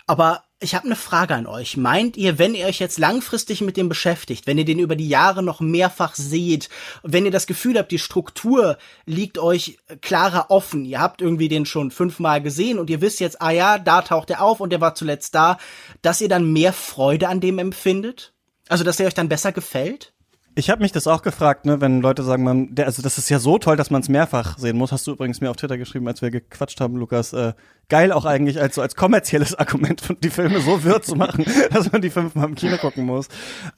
Aber 0.07 0.43
ich 0.59 0.73
habe 0.73 0.85
eine 0.85 0.95
Frage 0.95 1.35
an 1.35 1.45
euch. 1.45 1.77
Meint 1.77 2.17
ihr, 2.17 2.39
wenn 2.39 2.55
ihr 2.55 2.65
euch 2.65 2.79
jetzt 2.79 2.97
langfristig 2.97 3.61
mit 3.61 3.77
dem 3.77 3.89
beschäftigt, 3.89 4.47
wenn 4.47 4.57
ihr 4.57 4.65
den 4.65 4.79
über 4.79 4.95
die 4.95 5.07
Jahre 5.07 5.43
noch 5.43 5.59
mehrfach 5.59 6.15
seht, 6.15 6.69
wenn 7.03 7.25
ihr 7.25 7.31
das 7.31 7.45
Gefühl 7.45 7.77
habt, 7.77 7.91
die 7.91 7.99
Struktur 7.99 8.77
liegt 9.05 9.37
euch 9.37 9.77
klarer 10.01 10.49
offen, 10.49 10.83
ihr 10.83 10.99
habt 10.99 11.21
irgendwie 11.21 11.47
den 11.47 11.67
schon 11.67 11.91
fünfmal 11.91 12.41
gesehen 12.41 12.79
und 12.79 12.89
ihr 12.89 13.01
wisst 13.01 13.19
jetzt, 13.19 13.39
ah 13.41 13.51
ja, 13.51 13.77
da 13.77 14.01
taucht 14.01 14.31
er 14.31 14.41
auf 14.41 14.59
und 14.59 14.71
der 14.71 14.81
war 14.81 14.95
zuletzt 14.95 15.35
da, 15.35 15.59
dass 16.01 16.21
ihr 16.21 16.29
dann 16.29 16.51
mehr 16.51 16.73
Freude 16.73 17.27
an 17.27 17.39
dem 17.39 17.59
empfindet? 17.59 18.33
Also, 18.67 18.83
dass 18.83 18.99
er 18.99 19.07
euch 19.07 19.13
dann 19.13 19.29
besser 19.29 19.51
gefällt? 19.51 20.13
Ich 20.57 20.71
habe 20.71 20.81
mich 20.81 20.91
das 20.91 21.05
auch 21.05 21.21
gefragt, 21.21 21.67
ne, 21.67 21.81
wenn 21.81 22.01
Leute 22.01 22.23
sagen, 22.23 22.43
man, 22.43 22.73
der, 22.73 22.87
also 22.87 23.03
das 23.03 23.19
ist 23.19 23.29
ja 23.29 23.37
so 23.37 23.59
toll, 23.59 23.77
dass 23.77 23.91
man 23.91 24.01
es 24.01 24.09
mehrfach 24.09 24.57
sehen 24.57 24.75
muss. 24.75 24.91
Hast 24.91 25.05
du 25.05 25.11
übrigens 25.11 25.39
mir 25.39 25.51
auf 25.51 25.55
Twitter 25.55 25.77
geschrieben, 25.77 26.07
als 26.07 26.23
wir 26.23 26.31
gequatscht 26.31 26.81
haben, 26.81 26.95
Lukas. 26.95 27.31
Äh, 27.31 27.53
geil 27.89 28.11
auch 28.11 28.25
eigentlich 28.25 28.59
als 28.59 28.73
so 28.73 28.81
als 28.81 28.95
kommerzielles 28.95 29.53
Argument, 29.59 30.01
die 30.23 30.31
Filme 30.31 30.59
so 30.61 30.83
wirr 30.83 31.03
zu 31.03 31.15
machen, 31.15 31.45
dass 31.71 31.91
man 31.91 32.01
die 32.01 32.09
fünfmal 32.09 32.45
im 32.45 32.55
Kino 32.55 32.77
gucken 32.77 33.05
muss. 33.05 33.27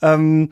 Ähm, 0.02 0.52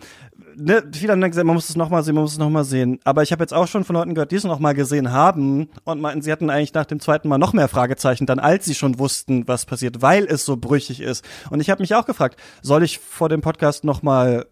ne, 0.57 0.84
viele 0.91 1.13
haben 1.13 1.21
dann 1.21 1.32
gesagt, 1.32 1.47
man 1.47 1.55
muss 1.55 1.69
es 1.69 1.78
nochmal 1.78 2.03
sehen, 2.03 2.15
man 2.15 2.23
muss 2.25 2.34
es 2.34 2.39
nochmal 2.39 2.65
sehen. 2.65 2.99
Aber 3.05 3.23
ich 3.23 3.32
habe 3.32 3.41
jetzt 3.41 3.53
auch 3.53 3.67
schon 3.69 3.86
von 3.86 3.95
Leuten 3.95 4.13
gehört, 4.13 4.34
die 4.34 4.36
es 4.36 4.43
nochmal 4.43 4.73
gesehen 4.73 5.13
haben 5.13 5.69
und 5.86 6.01
meinten, 6.01 6.21
sie 6.23 6.32
hatten 6.34 6.49
eigentlich 6.49 6.73
nach 6.73 6.84
dem 6.86 6.99
zweiten 6.99 7.30
Mal 7.30 7.38
noch 7.38 7.53
mehr 7.53 7.69
Fragezeichen, 7.69 8.25
dann 8.25 8.39
als 8.39 8.65
sie 8.65 8.75
schon 8.75 8.99
wussten, 8.99 9.47
was 9.47 9.65
passiert, 9.65 10.01
weil 10.01 10.25
es 10.25 10.43
so 10.43 10.57
brüchig 10.57 10.99
ist. 10.99 11.23
Und 11.51 11.61
ich 11.61 11.69
habe 11.69 11.82
mich 11.82 11.95
auch 11.95 12.05
gefragt, 12.05 12.38
soll 12.61 12.84
ich 12.84 12.99
vor 12.99 13.30
dem 13.30 13.39
Podcast 13.39 13.86
nochmal 13.86 14.45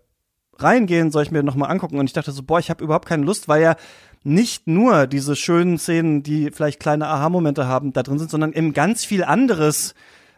reingehen, 0.58 1.12
soll 1.12 1.24
ich 1.24 1.32
mir 1.32 1.44
nochmal 1.44 1.72
angucken. 1.72 2.00
Und 2.00 2.08
ich 2.08 2.14
dachte 2.14 2.32
so, 2.32 2.44
boah, 2.44 2.60
ich 2.60 2.70
habe 2.70 2.84
überhaupt 2.84 3.08
keine 3.08 3.26
Lust, 3.26 3.48
weil 3.48 3.62
ja 3.62 3.76
nicht 4.24 4.68
nur 4.68 5.06
diese 5.06 5.36
schönen 5.36 5.78
Szenen, 5.78 6.24
die 6.24 6.50
vielleicht 6.52 6.80
kleine 6.80 7.08
Aha-Momente 7.08 7.68
haben, 7.68 7.94
da 7.94 8.02
drin 8.02 8.18
sind, 8.18 8.32
sondern 8.32 8.54
eben 8.54 8.74
ganz 8.74 9.06
viel 9.06 9.24
anderes, 9.24 9.94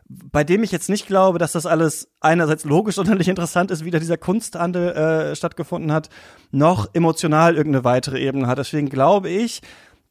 bei 0.09 0.43
dem 0.43 0.63
ich 0.63 0.72
jetzt 0.72 0.89
nicht 0.89 1.07
glaube, 1.07 1.39
dass 1.39 1.53
das 1.53 1.65
alles 1.65 2.09
einerseits 2.20 2.65
logisch 2.65 2.97
und 2.99 3.09
nicht 3.09 3.30
interessant 3.30 3.72
ist, 3.72 3.86
wie 3.86 3.91
da 3.91 3.99
dieser 3.99 4.18
Kunsthandel 4.18 4.89
äh, 4.91 5.36
stattgefunden 5.36 5.91
hat, 5.91 6.09
noch 6.51 6.89
emotional 6.93 7.55
irgendeine 7.55 7.86
weitere 7.86 8.20
Ebene 8.20 8.47
hat. 8.47 8.57
Deswegen 8.57 8.89
glaube 8.89 9.30
ich, 9.30 9.61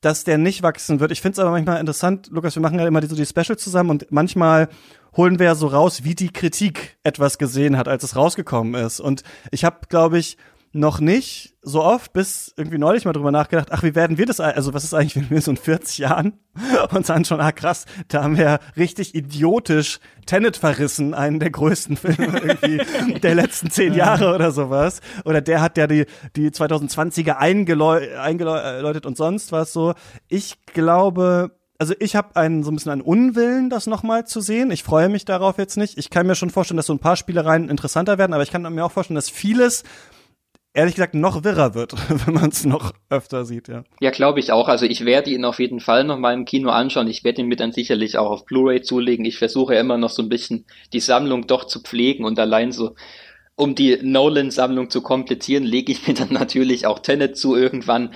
dass 0.06 0.22
der 0.22 0.38
nicht 0.38 0.62
wachsen 0.62 1.00
wird. 1.00 1.10
Ich 1.10 1.20
finde 1.20 1.32
es 1.32 1.38
aber 1.40 1.50
manchmal 1.50 1.80
interessant, 1.80 2.28
Lukas, 2.30 2.54
wir 2.54 2.62
machen 2.62 2.78
ja 2.78 2.86
immer 2.86 3.00
die, 3.00 3.08
so 3.08 3.16
die 3.16 3.26
Specials 3.26 3.60
zusammen 3.60 3.90
und 3.90 4.06
manchmal 4.10 4.68
holen 5.16 5.40
wir 5.40 5.46
ja 5.46 5.54
so 5.56 5.66
raus, 5.66 6.04
wie 6.04 6.14
die 6.14 6.32
Kritik 6.32 6.96
etwas 7.02 7.38
gesehen 7.38 7.76
hat, 7.76 7.88
als 7.88 8.04
es 8.04 8.14
rausgekommen 8.14 8.80
ist. 8.80 9.00
Und 9.00 9.24
ich 9.50 9.64
habe, 9.64 9.78
glaube 9.88 10.18
ich, 10.18 10.36
noch 10.76 11.00
nicht 11.00 11.56
so 11.62 11.82
oft 11.82 12.12
bis 12.12 12.54
irgendwie 12.56 12.78
neulich 12.78 13.04
mal 13.04 13.12
drüber 13.12 13.32
nachgedacht, 13.32 13.68
ach, 13.72 13.82
wie 13.82 13.94
werden 13.94 14.18
wir 14.18 14.26
das, 14.26 14.38
also 14.38 14.72
was 14.72 14.84
ist 14.84 14.94
eigentlich, 14.94 15.16
wenn 15.16 15.30
wir 15.30 15.40
so 15.40 15.50
in 15.50 15.56
40 15.56 15.98
Jahren 15.98 16.34
uns 16.94 17.10
anschauen, 17.10 17.40
ah 17.40 17.52
krass, 17.52 17.86
da 18.08 18.22
haben 18.22 18.36
wir 18.36 18.60
richtig 18.76 19.14
idiotisch 19.14 19.98
Tenet 20.26 20.56
verrissen, 20.56 21.14
einen 21.14 21.40
der 21.40 21.50
größten 21.50 21.96
Filme 21.96 22.38
irgendwie 22.38 23.18
der 23.22 23.34
letzten 23.34 23.70
zehn 23.70 23.94
Jahre 23.94 24.34
oder 24.34 24.50
sowas. 24.52 25.00
Oder 25.24 25.40
der 25.40 25.60
hat 25.60 25.76
ja 25.78 25.86
die, 25.86 26.06
die 26.34 26.50
2020er 26.50 27.36
eingeläutet 27.36 29.06
und 29.06 29.16
sonst 29.16 29.52
was 29.52 29.72
so. 29.72 29.94
Ich 30.28 30.64
glaube, 30.66 31.52
also 31.78 31.94
ich 31.98 32.16
habe 32.16 32.36
einen 32.36 32.62
so 32.62 32.70
ein 32.70 32.76
bisschen 32.76 32.92
einen 32.92 33.02
Unwillen, 33.02 33.70
das 33.70 33.86
nochmal 33.86 34.26
zu 34.26 34.40
sehen. 34.40 34.70
Ich 34.70 34.82
freue 34.82 35.08
mich 35.08 35.24
darauf 35.24 35.58
jetzt 35.58 35.76
nicht. 35.76 35.98
Ich 35.98 36.10
kann 36.10 36.26
mir 36.26 36.34
schon 36.34 36.50
vorstellen, 36.50 36.76
dass 36.76 36.86
so 36.86 36.94
ein 36.94 36.98
paar 36.98 37.16
Spielereien 37.16 37.68
interessanter 37.68 38.18
werden, 38.18 38.32
aber 38.32 38.42
ich 38.42 38.50
kann 38.50 38.62
mir 38.62 38.84
auch 38.84 38.92
vorstellen, 38.92 39.16
dass 39.16 39.30
vieles 39.30 39.84
ehrlich 40.76 40.94
gesagt 40.94 41.14
noch 41.14 41.42
wirrer 41.42 41.74
wird, 41.74 41.94
wenn 42.26 42.34
man 42.34 42.50
es 42.50 42.64
noch 42.64 42.92
öfter 43.10 43.44
sieht, 43.44 43.68
ja. 43.68 43.84
Ja, 44.00 44.10
glaube 44.10 44.40
ich 44.40 44.52
auch. 44.52 44.68
Also 44.68 44.84
ich 44.86 45.04
werde 45.04 45.30
ihn 45.30 45.44
auf 45.44 45.58
jeden 45.58 45.80
Fall 45.80 46.04
noch 46.04 46.18
mal 46.18 46.34
im 46.34 46.44
Kino 46.44 46.70
anschauen. 46.70 47.08
Ich 47.08 47.24
werde 47.24 47.40
ihn 47.40 47.48
mir 47.48 47.56
dann 47.56 47.72
sicherlich 47.72 48.18
auch 48.18 48.30
auf 48.30 48.44
Blu-ray 48.44 48.82
zulegen. 48.82 49.24
Ich 49.24 49.38
versuche 49.38 49.74
ja 49.74 49.80
immer 49.80 49.96
noch 49.96 50.10
so 50.10 50.22
ein 50.22 50.28
bisschen 50.28 50.66
die 50.92 51.00
Sammlung 51.00 51.46
doch 51.46 51.64
zu 51.64 51.80
pflegen 51.80 52.24
und 52.24 52.38
allein 52.38 52.72
so 52.72 52.94
um 53.58 53.74
die 53.74 53.98
Nolan-Sammlung 54.02 54.90
zu 54.90 55.00
komplettieren, 55.00 55.64
lege 55.64 55.90
ich 55.90 56.06
mir 56.06 56.14
dann 56.14 56.32
natürlich 56.32 56.86
auch 56.86 56.98
Tenet 56.98 57.38
zu 57.38 57.56
irgendwann. 57.56 58.12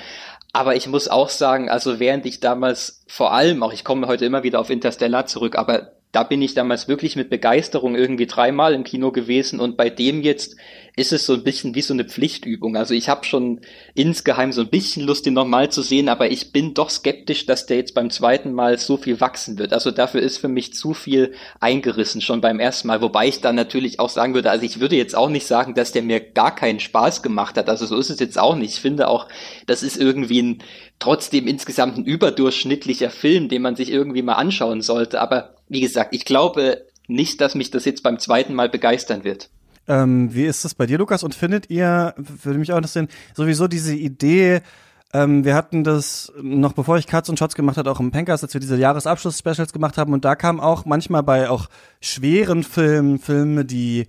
Aber 0.52 0.76
ich 0.76 0.86
muss 0.86 1.08
auch 1.08 1.30
sagen, 1.30 1.70
also 1.70 1.98
während 1.98 2.26
ich 2.26 2.40
damals 2.40 3.04
vor 3.06 3.32
allem, 3.32 3.62
auch 3.62 3.72
ich 3.72 3.84
komme 3.84 4.06
heute 4.06 4.26
immer 4.26 4.42
wieder 4.42 4.60
auf 4.60 4.68
Interstellar 4.68 5.26
zurück, 5.26 5.56
aber 5.56 5.92
da 6.12 6.24
bin 6.24 6.42
ich 6.42 6.54
damals 6.54 6.88
wirklich 6.88 7.14
mit 7.14 7.30
Begeisterung 7.30 7.94
irgendwie 7.94 8.26
dreimal 8.26 8.74
im 8.74 8.82
Kino 8.82 9.12
gewesen 9.12 9.60
und 9.60 9.76
bei 9.76 9.90
dem 9.90 10.22
jetzt 10.22 10.56
ist 10.96 11.12
es 11.12 11.26
so 11.26 11.34
ein 11.34 11.44
bisschen 11.44 11.74
wie 11.74 11.82
so 11.82 11.94
eine 11.94 12.04
Pflichtübung. 12.04 12.76
Also 12.76 12.94
ich 12.94 13.08
habe 13.08 13.24
schon 13.24 13.60
insgeheim 13.94 14.52
so 14.52 14.62
ein 14.62 14.70
bisschen 14.70 15.06
Lust, 15.06 15.26
den 15.26 15.34
nochmal 15.34 15.70
zu 15.70 15.82
sehen, 15.82 16.08
aber 16.08 16.30
ich 16.30 16.52
bin 16.52 16.74
doch 16.74 16.90
skeptisch, 16.90 17.46
dass 17.46 17.66
der 17.66 17.78
jetzt 17.78 17.94
beim 17.94 18.10
zweiten 18.10 18.52
Mal 18.52 18.78
so 18.78 18.96
viel 18.96 19.20
wachsen 19.20 19.58
wird. 19.58 19.72
Also 19.72 19.90
dafür 19.90 20.20
ist 20.20 20.38
für 20.38 20.48
mich 20.48 20.74
zu 20.74 20.94
viel 20.94 21.32
eingerissen 21.60 22.20
schon 22.20 22.40
beim 22.40 22.60
ersten 22.60 22.88
Mal, 22.88 23.00
wobei 23.00 23.28
ich 23.28 23.40
dann 23.40 23.54
natürlich 23.54 24.00
auch 24.00 24.08
sagen 24.08 24.34
würde, 24.34 24.50
also 24.50 24.64
ich 24.64 24.80
würde 24.80 24.96
jetzt 24.96 25.16
auch 25.16 25.28
nicht 25.28 25.46
sagen, 25.46 25.74
dass 25.74 25.92
der 25.92 26.02
mir 26.02 26.20
gar 26.20 26.54
keinen 26.54 26.80
Spaß 26.80 27.22
gemacht 27.22 27.56
hat. 27.56 27.68
Also 27.68 27.86
so 27.86 27.96
ist 27.96 28.10
es 28.10 28.20
jetzt 28.20 28.38
auch 28.38 28.56
nicht. 28.56 28.74
Ich 28.74 28.80
finde 28.80 29.08
auch, 29.08 29.28
das 29.66 29.82
ist 29.82 29.96
irgendwie 29.96 30.42
ein 30.42 30.62
trotzdem 30.98 31.46
insgesamt 31.46 31.98
ein 31.98 32.04
überdurchschnittlicher 32.04 33.10
Film, 33.10 33.48
den 33.48 33.62
man 33.62 33.76
sich 33.76 33.90
irgendwie 33.90 34.22
mal 34.22 34.34
anschauen 34.34 34.82
sollte. 34.82 35.20
Aber 35.20 35.54
wie 35.68 35.80
gesagt, 35.80 36.14
ich 36.14 36.24
glaube 36.24 36.84
nicht, 37.08 37.40
dass 37.40 37.54
mich 37.54 37.70
das 37.70 37.84
jetzt 37.84 38.02
beim 38.02 38.18
zweiten 38.18 38.54
Mal 38.54 38.68
begeistern 38.68 39.24
wird. 39.24 39.48
Ähm, 39.90 40.32
wie 40.32 40.44
ist 40.44 40.64
das 40.64 40.76
bei 40.76 40.86
dir, 40.86 40.98
Lukas? 40.98 41.24
Und 41.24 41.34
findet 41.34 41.68
ihr, 41.68 42.14
würde 42.16 42.60
mich 42.60 42.72
auch 42.72 42.76
interessieren, 42.76 43.08
sowieso 43.34 43.66
diese 43.66 43.92
Idee, 43.92 44.62
ähm, 45.12 45.44
wir 45.44 45.56
hatten 45.56 45.82
das 45.82 46.32
noch 46.40 46.74
bevor 46.74 46.96
ich 46.96 47.08
Cuts 47.08 47.28
und 47.28 47.40
Shots 47.40 47.56
gemacht 47.56 47.76
hat, 47.76 47.88
auch 47.88 47.98
im 47.98 48.12
Pankers, 48.12 48.44
als 48.44 48.54
wir 48.54 48.60
diese 48.60 48.76
Jahresabschluss-Specials 48.76 49.72
gemacht 49.72 49.98
haben. 49.98 50.12
Und 50.12 50.24
da 50.24 50.36
kam 50.36 50.60
auch 50.60 50.84
manchmal 50.84 51.24
bei 51.24 51.50
auch 51.50 51.68
schweren 52.00 52.62
Filmen, 52.62 53.18
Filme, 53.18 53.64
die 53.64 54.06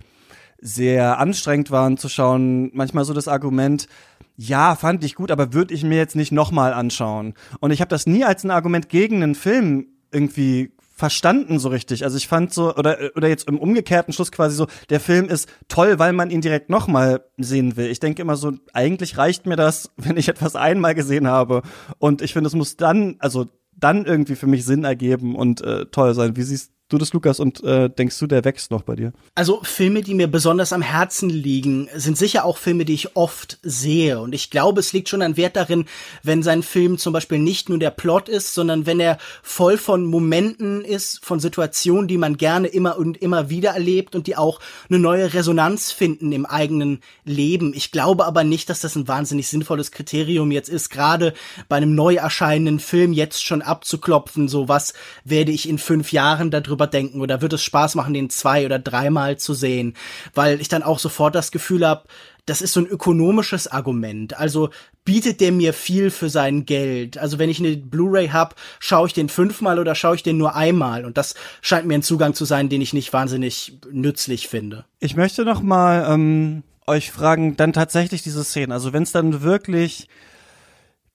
sehr 0.60 1.18
anstrengend 1.18 1.72
waren 1.72 1.98
zu 1.98 2.08
schauen, 2.08 2.70
manchmal 2.72 3.04
so 3.04 3.12
das 3.12 3.26
Argument, 3.26 3.88
ja, 4.36 4.76
fand 4.76 5.02
ich 5.02 5.16
gut, 5.16 5.32
aber 5.32 5.52
würde 5.52 5.74
ich 5.74 5.82
mir 5.82 5.96
jetzt 5.96 6.14
nicht 6.14 6.30
nochmal 6.30 6.72
anschauen. 6.72 7.34
Und 7.58 7.72
ich 7.72 7.80
habe 7.80 7.88
das 7.88 8.06
nie 8.06 8.24
als 8.24 8.44
ein 8.44 8.52
Argument 8.52 8.88
gegen 8.88 9.24
einen 9.24 9.34
Film 9.34 9.88
irgendwie 10.12 10.70
verstanden 11.02 11.58
so 11.58 11.68
richtig. 11.68 12.04
Also 12.04 12.16
ich 12.16 12.28
fand 12.28 12.52
so, 12.54 12.76
oder, 12.76 12.96
oder 13.16 13.26
jetzt 13.26 13.48
im 13.48 13.58
umgekehrten 13.58 14.14
Schluss 14.14 14.30
quasi 14.30 14.54
so, 14.54 14.68
der 14.88 15.00
Film 15.00 15.28
ist 15.28 15.48
toll, 15.66 15.98
weil 15.98 16.12
man 16.12 16.30
ihn 16.30 16.42
direkt 16.42 16.70
nochmal 16.70 17.24
sehen 17.36 17.76
will. 17.76 17.88
Ich 17.88 17.98
denke 17.98 18.22
immer 18.22 18.36
so, 18.36 18.52
eigentlich 18.72 19.18
reicht 19.18 19.44
mir 19.44 19.56
das, 19.56 19.90
wenn 19.96 20.16
ich 20.16 20.28
etwas 20.28 20.54
einmal 20.54 20.94
gesehen 20.94 21.26
habe. 21.26 21.62
Und 21.98 22.22
ich 22.22 22.32
finde, 22.34 22.46
es 22.46 22.54
muss 22.54 22.76
dann, 22.76 23.16
also 23.18 23.46
dann 23.72 24.04
irgendwie 24.04 24.36
für 24.36 24.46
mich 24.46 24.64
Sinn 24.64 24.84
ergeben 24.84 25.34
und 25.34 25.60
äh, 25.62 25.86
toll 25.86 26.14
sein. 26.14 26.36
Wie 26.36 26.42
siehst 26.42 26.70
du 26.92 26.98
das, 26.98 27.12
Lukas, 27.12 27.40
und 27.40 27.62
äh, 27.64 27.88
denkst 27.88 28.18
du, 28.18 28.26
der 28.26 28.44
wächst 28.44 28.70
noch 28.70 28.82
bei 28.82 28.96
dir? 28.96 29.12
Also 29.34 29.60
Filme, 29.62 30.02
die 30.02 30.14
mir 30.14 30.26
besonders 30.26 30.72
am 30.72 30.82
Herzen 30.82 31.30
liegen, 31.30 31.88
sind 31.94 32.18
sicher 32.18 32.44
auch 32.44 32.58
Filme, 32.58 32.84
die 32.84 32.94
ich 32.94 33.16
oft 33.16 33.58
sehe. 33.62 34.20
Und 34.20 34.34
ich 34.34 34.50
glaube, 34.50 34.80
es 34.80 34.92
liegt 34.92 35.08
schon 35.08 35.22
ein 35.22 35.36
Wert 35.36 35.56
darin, 35.56 35.86
wenn 36.22 36.42
sein 36.42 36.62
Film 36.62 36.98
zum 36.98 37.12
Beispiel 37.12 37.38
nicht 37.38 37.68
nur 37.68 37.78
der 37.78 37.90
Plot 37.90 38.28
ist, 38.28 38.54
sondern 38.54 38.86
wenn 38.86 39.00
er 39.00 39.18
voll 39.42 39.78
von 39.78 40.04
Momenten 40.04 40.84
ist, 40.84 41.24
von 41.24 41.40
Situationen, 41.40 42.08
die 42.08 42.18
man 42.18 42.36
gerne 42.36 42.68
immer 42.68 42.98
und 42.98 43.16
immer 43.16 43.50
wieder 43.50 43.70
erlebt 43.70 44.14
und 44.14 44.26
die 44.26 44.36
auch 44.36 44.60
eine 44.88 44.98
neue 44.98 45.34
Resonanz 45.34 45.92
finden 45.92 46.32
im 46.32 46.46
eigenen 46.46 47.00
Leben. 47.24 47.72
Ich 47.74 47.92
glaube 47.92 48.26
aber 48.26 48.44
nicht, 48.44 48.68
dass 48.68 48.80
das 48.80 48.96
ein 48.96 49.08
wahnsinnig 49.08 49.48
sinnvolles 49.48 49.90
Kriterium 49.90 50.50
jetzt 50.50 50.68
ist, 50.68 50.90
gerade 50.90 51.34
bei 51.68 51.76
einem 51.76 51.94
neu 51.94 52.14
erscheinenden 52.16 52.80
Film 52.80 53.12
jetzt 53.12 53.44
schon 53.44 53.62
abzuklopfen, 53.62 54.48
so 54.48 54.68
was 54.68 54.94
werde 55.24 55.52
ich 55.52 55.68
in 55.68 55.78
fünf 55.78 56.12
Jahren 56.12 56.50
darüber 56.50 56.81
drüber 56.82 56.86
denken 56.86 57.20
oder 57.20 57.40
wird 57.40 57.52
es 57.52 57.62
Spaß 57.62 57.94
machen, 57.94 58.14
den 58.14 58.30
zwei 58.30 58.66
oder 58.66 58.78
dreimal 58.78 59.36
zu 59.38 59.54
sehen, 59.54 59.94
weil 60.34 60.60
ich 60.60 60.68
dann 60.68 60.82
auch 60.82 60.98
sofort 60.98 61.34
das 61.34 61.50
Gefühl 61.50 61.86
habe, 61.86 62.04
das 62.46 62.60
ist 62.60 62.72
so 62.72 62.80
ein 62.80 62.86
ökonomisches 62.86 63.68
Argument. 63.68 64.36
Also 64.36 64.70
bietet 65.04 65.40
der 65.40 65.52
mir 65.52 65.72
viel 65.72 66.10
für 66.10 66.28
sein 66.28 66.66
Geld. 66.66 67.16
Also 67.18 67.38
wenn 67.38 67.48
ich 67.48 67.60
eine 67.60 67.76
Blu-ray 67.76 68.28
hab, 68.28 68.56
schaue 68.80 69.06
ich 69.06 69.12
den 69.12 69.28
fünfmal 69.28 69.78
oder 69.78 69.94
schaue 69.94 70.16
ich 70.16 70.24
den 70.24 70.38
nur 70.38 70.56
einmal. 70.56 71.04
Und 71.04 71.16
das 71.16 71.34
scheint 71.60 71.86
mir 71.86 71.94
ein 71.94 72.02
Zugang 72.02 72.34
zu 72.34 72.44
sein, 72.44 72.68
den 72.68 72.80
ich 72.80 72.92
nicht 72.92 73.12
wahnsinnig 73.12 73.78
nützlich 73.92 74.48
finde. 74.48 74.84
Ich 74.98 75.14
möchte 75.14 75.44
noch 75.44 75.62
mal 75.62 76.04
ähm, 76.12 76.64
euch 76.88 77.12
fragen, 77.12 77.56
dann 77.56 77.72
tatsächlich 77.72 78.22
diese 78.22 78.42
Szene. 78.42 78.74
Also 78.74 78.92
wenn 78.92 79.04
es 79.04 79.12
dann 79.12 79.42
wirklich 79.42 80.08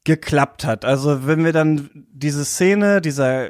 geklappt 0.08 0.64
hat. 0.64 0.86
Also 0.86 1.28
wenn 1.28 1.43
wir 1.43 1.51
dann 1.51 1.89
diese 2.14 2.45
Szene, 2.45 3.01
dieser 3.01 3.49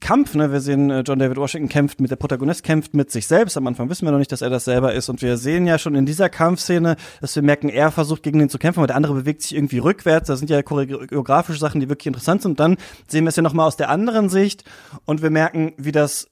Kampf, 0.00 0.34
ne, 0.34 0.50
wir 0.50 0.62
sehen, 0.62 0.88
äh, 0.88 1.02
John 1.06 1.18
David 1.18 1.36
Washington 1.36 1.68
kämpft 1.68 2.00
mit, 2.00 2.10
der 2.10 2.16
Protagonist 2.16 2.62
kämpft 2.62 2.94
mit 2.94 3.10
sich 3.10 3.26
selbst. 3.26 3.58
Am 3.58 3.66
Anfang 3.66 3.90
wissen 3.90 4.06
wir 4.06 4.12
noch 4.12 4.18
nicht, 4.18 4.32
dass 4.32 4.40
er 4.40 4.48
das 4.48 4.64
selber 4.64 4.94
ist. 4.94 5.10
Und 5.10 5.20
wir 5.20 5.36
sehen 5.36 5.66
ja 5.66 5.78
schon 5.78 5.94
in 5.94 6.06
dieser 6.06 6.30
Kampfszene, 6.30 6.96
dass 7.20 7.36
wir 7.36 7.42
merken, 7.42 7.68
er 7.68 7.90
versucht 7.90 8.22
gegen 8.22 8.38
den 8.38 8.48
zu 8.48 8.56
kämpfen, 8.58 8.80
aber 8.80 8.86
der 8.86 8.96
andere 8.96 9.12
bewegt 9.12 9.42
sich 9.42 9.54
irgendwie 9.54 9.80
rückwärts. 9.80 10.28
Da 10.28 10.36
sind 10.36 10.48
ja 10.48 10.62
choreografische 10.62 11.58
Sachen, 11.58 11.82
die 11.82 11.90
wirklich 11.90 12.06
interessant 12.06 12.40
sind. 12.40 12.52
Und 12.52 12.60
dann 12.60 12.78
sehen 13.06 13.24
wir 13.24 13.28
es 13.28 13.36
ja 13.36 13.42
nochmal 13.42 13.66
aus 13.66 13.76
der 13.76 13.90
anderen 13.90 14.30
Sicht 14.30 14.64
und 15.04 15.20
wir 15.20 15.28
merken, 15.28 15.74
wie 15.76 15.92
das 15.92 16.30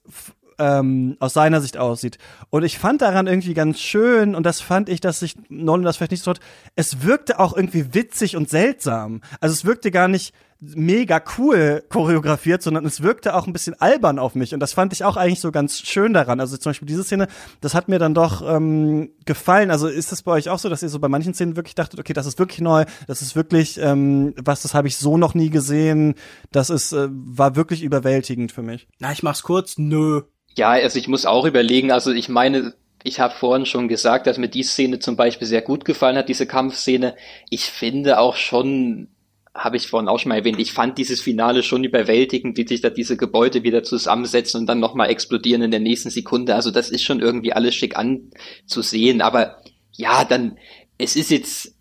ähm, 0.58 1.16
aus 1.20 1.34
seiner 1.34 1.60
Sicht 1.60 1.76
aussieht. 1.76 2.18
Und 2.50 2.64
ich 2.64 2.78
fand 2.78 3.02
daran 3.02 3.26
irgendwie 3.26 3.54
ganz 3.54 3.80
schön, 3.80 4.34
und 4.34 4.44
das 4.44 4.60
fand 4.60 4.88
ich, 4.88 5.00
dass 5.00 5.20
sich 5.20 5.34
Nolan 5.48 5.84
das 5.84 5.96
vielleicht 5.96 6.12
nicht 6.12 6.24
so 6.24 6.30
hat, 6.30 6.40
es 6.74 7.02
wirkte 7.02 7.38
auch 7.38 7.56
irgendwie 7.56 7.94
witzig 7.94 8.36
und 8.36 8.48
seltsam. 8.48 9.20
Also 9.40 9.52
es 9.52 9.64
wirkte 9.64 9.90
gar 9.90 10.08
nicht 10.08 10.34
mega 10.58 11.22
cool 11.36 11.84
choreografiert, 11.90 12.62
sondern 12.62 12.86
es 12.86 13.02
wirkte 13.02 13.34
auch 13.34 13.46
ein 13.46 13.52
bisschen 13.52 13.74
albern 13.80 14.18
auf 14.18 14.34
mich. 14.34 14.54
Und 14.54 14.60
das 14.60 14.72
fand 14.72 14.92
ich 14.92 15.04
auch 15.04 15.16
eigentlich 15.16 15.40
so 15.40 15.52
ganz 15.52 15.80
schön 15.80 16.14
daran. 16.14 16.40
Also 16.40 16.56
zum 16.56 16.70
Beispiel 16.70 16.86
diese 16.86 17.04
Szene, 17.04 17.28
das 17.60 17.74
hat 17.74 17.88
mir 17.88 17.98
dann 17.98 18.14
doch 18.14 18.42
ähm, 18.46 19.10
gefallen. 19.26 19.70
Also 19.70 19.86
ist 19.86 20.12
das 20.12 20.22
bei 20.22 20.32
euch 20.32 20.48
auch 20.48 20.58
so, 20.58 20.68
dass 20.68 20.82
ihr 20.82 20.88
so 20.88 20.98
bei 20.98 21.08
manchen 21.08 21.34
Szenen 21.34 21.56
wirklich 21.56 21.74
dachtet, 21.74 22.00
okay, 22.00 22.14
das 22.14 22.26
ist 22.26 22.38
wirklich 22.38 22.60
neu, 22.60 22.84
das 23.06 23.20
ist 23.20 23.36
wirklich 23.36 23.78
ähm, 23.78 24.34
was, 24.42 24.62
das 24.62 24.72
habe 24.72 24.88
ich 24.88 24.96
so 24.96 25.18
noch 25.18 25.34
nie 25.34 25.50
gesehen. 25.50 26.14
Das 26.52 26.70
ist 26.70 26.92
äh, 26.92 27.08
war 27.10 27.54
wirklich 27.54 27.82
überwältigend 27.82 28.50
für 28.50 28.62
mich. 28.62 28.88
Na, 28.98 29.12
ich 29.12 29.22
mach's 29.22 29.42
kurz. 29.42 29.76
Nö. 29.76 30.22
Ja, 30.56 30.70
also 30.70 30.98
ich 30.98 31.08
muss 31.08 31.26
auch 31.26 31.44
überlegen, 31.44 31.92
also 31.92 32.12
ich 32.12 32.28
meine, 32.28 32.74
ich 33.02 33.20
habe 33.20 33.34
vorhin 33.34 33.66
schon 33.66 33.88
gesagt, 33.88 34.26
dass 34.26 34.38
mir 34.38 34.48
die 34.48 34.62
Szene 34.62 34.98
zum 34.98 35.14
Beispiel 35.14 35.46
sehr 35.46 35.62
gut 35.62 35.84
gefallen 35.84 36.16
hat, 36.16 36.28
diese 36.28 36.46
Kampfszene. 36.46 37.14
Ich 37.50 37.66
finde 37.66 38.18
auch 38.18 38.36
schon, 38.36 39.08
habe 39.54 39.76
ich 39.76 39.86
vorhin 39.86 40.08
auch 40.08 40.18
schon 40.18 40.30
mal 40.30 40.38
erwähnt, 40.38 40.58
ich 40.58 40.72
fand 40.72 40.98
dieses 40.98 41.20
Finale 41.20 41.62
schon 41.62 41.84
überwältigend, 41.84 42.56
wie 42.56 42.66
sich 42.66 42.80
da 42.80 42.90
diese 42.90 43.16
Gebäude 43.16 43.62
wieder 43.62 43.82
zusammensetzen 43.82 44.60
und 44.60 44.66
dann 44.66 44.80
nochmal 44.80 45.10
explodieren 45.10 45.62
in 45.62 45.70
der 45.70 45.80
nächsten 45.80 46.10
Sekunde. 46.10 46.54
Also 46.54 46.70
das 46.70 46.90
ist 46.90 47.02
schon 47.02 47.20
irgendwie 47.20 47.52
alles 47.52 47.74
schick 47.74 47.96
anzusehen. 47.96 49.20
Aber 49.20 49.62
ja, 49.92 50.24
dann, 50.24 50.58
es 50.98 51.16
ist 51.16 51.30
jetzt 51.30 51.75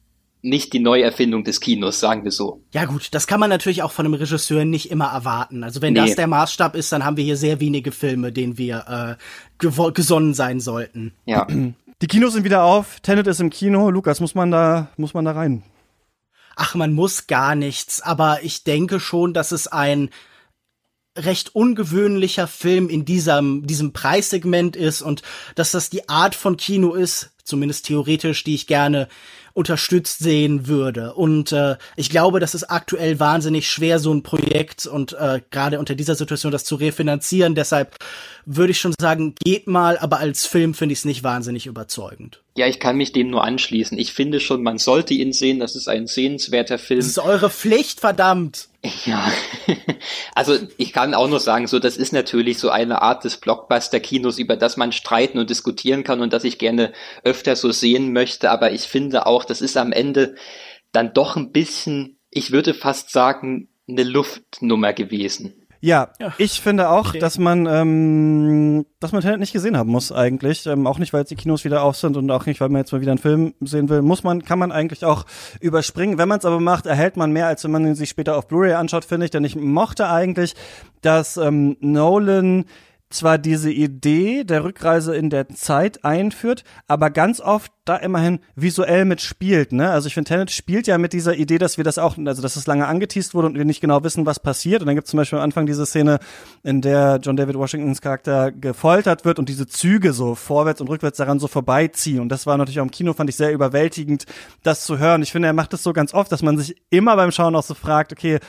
nicht 0.46 0.74
die 0.74 0.80
Neuerfindung 0.80 1.44
des 1.44 1.60
Kinos, 1.60 2.00
sagen 2.00 2.24
wir 2.24 2.32
so. 2.32 2.62
Ja 2.74 2.86
gut, 2.86 3.10
das 3.12 3.28
kann 3.28 3.40
man 3.40 3.50
natürlich 3.50 3.84
auch 3.84 3.92
von 3.92 4.06
einem 4.06 4.14
Regisseur 4.14 4.64
nicht 4.64 4.92
immer 4.92 5.08
erwarten. 5.08 5.64
Also 5.64 5.82
wenn 5.82 5.94
nee. 5.94 6.00
das 6.00 6.16
der 6.16 6.28
Maßstab 6.28 6.76
ist, 6.76 6.92
dann 6.92 7.04
haben 7.04 7.18
wir 7.18 7.24
hier 7.24 7.38
sehr 7.38 7.60
wenige 7.60 7.92
Filme, 7.92 8.32
denen 8.32 8.58
wir 8.58 9.18
äh, 9.60 9.92
gesonnen 9.92 10.34
sein 10.34 10.60
sollten. 10.60 11.14
Ja. 11.26 11.48
Die 12.02 12.08
Kinos 12.08 12.34
sind 12.34 12.44
wieder 12.44 12.64
auf, 12.64 13.00
Tenet 13.00 13.26
ist 13.26 13.40
im 13.40 13.50
Kino. 13.50 13.90
Lukas, 13.90 14.20
muss 14.20 14.36
man 14.36 14.52
da, 14.52 14.90
muss 14.98 15.14
man 15.14 15.26
da 15.26 15.32
rein? 15.32 15.64
Ach, 16.58 16.76
man 16.76 16.94
muss 16.94 17.28
gar 17.28 17.56
nichts, 17.56 18.02
aber 18.02 18.40
ich 18.44 18.64
denke 18.64 19.00
schon, 19.00 19.34
dass 19.34 19.52
es 19.52 19.68
ein 19.68 20.10
recht 21.18 21.56
ungewöhnlicher 21.56 22.48
Film 22.48 22.90
in 22.90 23.06
diesem, 23.06 23.66
diesem 23.66 23.94
Preissegment 23.94 24.76
ist 24.76 25.02
und 25.02 25.22
dass 25.56 25.72
das 25.72 25.90
die 25.90 26.10
Art 26.10 26.36
von 26.36 26.58
Kino 26.58 26.94
ist, 26.94 27.32
zumindest 27.44 27.86
theoretisch, 27.86 28.44
die 28.44 28.56
ich 28.56 28.68
gerne 28.68 29.08
unterstützt 29.56 30.20
sehen 30.20 30.68
würde. 30.68 31.14
Und 31.14 31.54
äh, 31.54 31.78
ich 31.96 32.10
glaube, 32.10 32.42
das 32.42 32.54
ist 32.54 32.66
aktuell 32.66 33.22
wahnsinnig 33.22 33.72
schwer, 33.72 34.00
so 34.00 34.14
ein 34.14 34.22
Projekt 34.22 34.86
und 34.86 35.14
äh, 35.14 35.42
gerade 35.50 35.80
unter 35.80 35.96
dieser 35.96 36.16
Situation 36.16 36.52
das 36.52 36.66
zu 36.66 36.76
refinanzieren. 36.76 37.56
Deshalb 37.56 37.96
würde 38.46 38.72
ich 38.72 38.80
schon 38.80 38.94
sagen, 39.00 39.36
geht 39.44 39.68
mal, 39.68 39.98
aber 39.98 40.20
als 40.20 40.46
Film 40.46 40.74
finde 40.74 40.94
ich 40.94 41.00
es 41.00 41.06
nicht 41.06 41.24
wahnsinnig 41.24 41.66
überzeugend. 41.66 42.42
Ja, 42.58 42.68
ich 42.68 42.80
kann 42.80 42.98
mich 42.98 43.12
dem 43.12 43.30
nur 43.30 43.44
anschließen. 43.44 43.98
Ich 43.98 44.14
finde 44.14 44.40
schon, 44.40 44.64
man 44.64 44.78
sollte 44.78 45.14
ihn 45.14 45.34
sehen. 45.34 45.60
Das 45.60 45.76
ist 45.76 45.88
ein 45.88 46.08
sehenswerter 46.08 46.78
Film. 46.78 47.00
Das 47.00 47.08
ist 47.08 47.20
eure 47.20 47.50
Pflicht, 47.50 48.00
verdammt. 48.00 48.70
Ja, 49.06 49.32
also 50.36 50.58
ich 50.78 50.94
kann 50.94 51.14
auch 51.14 51.28
nur 51.28 51.40
sagen, 51.40 51.68
so 51.68 51.80
das 51.80 51.98
ist 51.98 52.14
natürlich 52.14 52.60
so 52.60 52.70
eine 52.70 53.02
Art 53.02 53.24
des 53.24 53.38
Blockbuster-Kinos, 53.38 54.38
über 54.38 54.56
das 54.56 54.78
man 54.78 54.92
streiten 54.92 55.40
und 55.40 55.50
diskutieren 55.50 56.04
kann 56.04 56.22
und 56.22 56.34
das 56.34 56.44
ich 56.44 56.60
gerne 56.60 56.94
öfter 57.24 57.56
so 57.56 57.72
sehen 57.72 58.14
möchte. 58.14 58.52
Aber 58.52 58.72
ich 58.72 58.84
finde 58.84 59.26
auch, 59.26 59.44
das 59.44 59.62
ist 59.62 59.76
am 59.76 59.92
Ende 59.92 60.36
dann 60.92 61.14
doch 61.14 61.36
ein 61.36 61.52
bisschen, 61.52 62.18
ich 62.30 62.52
würde 62.52 62.74
fast 62.74 63.12
sagen, 63.12 63.70
eine 63.88 64.04
Luftnummer 64.04 64.94
gewesen. 64.94 65.65
Ja, 65.82 66.10
ja, 66.20 66.34
ich 66.38 66.62
finde 66.62 66.90
auch, 66.90 67.10
okay. 67.10 67.20
dass 67.20 67.38
man, 67.38 67.66
ähm, 67.66 68.86
dass 69.00 69.12
man 69.12 69.22
Tenet 69.22 69.40
nicht 69.40 69.54
gesehen 69.54 69.78
haben 69.78 69.90
muss 69.90 70.12
eigentlich. 70.12 70.66
Ähm, 70.66 70.88
auch 70.88 70.98
nicht, 70.98 71.14
weil 71.14 71.22
jetzt 71.22 71.32
die 71.32 71.36
Kinos 71.36 71.66
wieder 71.66 71.84
auf 71.84 71.96
sind 71.98 72.18
und 72.18 72.30
auch 72.32 72.46
nicht, 72.46 72.62
weil 72.62 72.70
man 72.70 72.82
jetzt 72.82 72.92
mal 72.92 73.02
wieder 73.02 73.12
einen 73.12 73.20
Film 73.20 73.54
sehen 73.62 73.90
will. 73.90 74.02
Muss 74.02 74.24
man, 74.24 74.44
kann 74.44 74.60
man 74.60 74.72
eigentlich 74.72 75.06
auch 75.06 75.26
überspringen. 75.60 76.18
Wenn 76.18 76.28
man 76.28 76.40
es 76.40 76.46
aber 76.46 76.60
macht, 76.60 76.86
erhält 76.86 77.18
man 77.18 77.32
mehr, 77.32 77.48
als 77.48 77.64
wenn 77.64 77.72
man 77.72 77.86
ihn 77.86 77.96
sich 77.96 78.10
später 78.10 78.38
auf 78.38 78.48
Blu-ray 78.48 78.74
anschaut, 78.74 79.06
finde 79.06 79.26
ich. 79.26 79.32
Denn 79.32 79.44
ich 79.44 79.56
mochte 79.56 80.10
eigentlich, 80.10 80.56
dass 81.02 81.38
ähm, 81.38 81.78
Nolan 81.80 82.66
zwar 83.16 83.38
diese 83.38 83.72
Idee 83.72 84.44
der 84.44 84.64
Rückreise 84.64 85.16
in 85.16 85.30
der 85.30 85.50
Zeit 85.50 86.04
einführt, 86.06 86.64
aber 86.88 87.10
ganz 87.10 87.40
oft 87.40 87.72
da 87.86 87.98
immerhin 87.98 88.40
visuell 88.56 89.06
mitspielt, 89.06 89.72
ne? 89.72 89.92
Also 89.92 90.08
ich 90.08 90.16
finde, 90.16 90.30
Tenet 90.30 90.52
spielt 90.52 90.88
ja 90.88 90.98
mit 90.98 91.14
dieser 91.14 91.36
Idee, 91.36 91.60
dass 91.60 91.78
wir 91.78 91.84
das 91.84 92.00
auch, 92.00 92.18
also 92.18 92.42
dass 92.42 92.56
es 92.56 92.66
lange 92.66 92.88
angeteased 92.88 93.36
wurde 93.36 93.48
und 93.48 93.58
wir 93.58 93.66
nicht 93.66 93.80
genau 93.80 94.04
wissen, 94.04 94.26
was 94.26 94.40
passiert. 94.40 94.82
Und 94.82 94.88
dann 94.88 94.96
gibt 94.96 95.06
es 95.06 95.12
zum 95.12 95.18
Beispiel 95.18 95.38
am 95.38 95.44
Anfang 95.44 95.68
diese 95.68 95.86
Szene, 95.86 96.20
in 96.64 96.82
der 96.82 97.20
John 97.22 97.38
David 97.38 97.56
Washingtons 97.56 98.02
Charakter 98.02 98.52
gefoltert 98.52 99.24
wird 99.24 99.38
und 99.38 99.50
diese 99.50 99.68
Züge 99.68 100.14
so 100.14 100.34
vorwärts 100.34 100.82
und 100.82 100.90
rückwärts 100.90 101.18
daran 101.18 101.40
so 101.40 101.48
vorbeiziehen. 101.48 102.22
Und 102.22 102.30
das 102.30 102.48
war 102.48 102.58
natürlich 102.58 102.80
auch 102.80 102.86
im 102.86 102.92
Kino, 102.92 103.14
fand 103.14 103.30
ich 103.30 103.36
sehr 103.36 103.54
überwältigend, 103.54 104.26
das 104.64 104.84
zu 104.84 104.98
hören. 104.98 105.22
Ich 105.22 105.32
finde, 105.32 105.48
er 105.48 105.54
macht 105.54 105.72
das 105.72 105.84
so 105.84 105.94
ganz 105.94 106.14
oft, 106.14 106.32
dass 106.32 106.42
man 106.42 106.58
sich 106.58 106.76
immer 106.90 107.16
beim 107.16 107.32
Schauen 107.32 107.56
auch 107.56 107.64
so 107.64 107.76
fragt, 107.76 108.12
okay, 108.12 108.40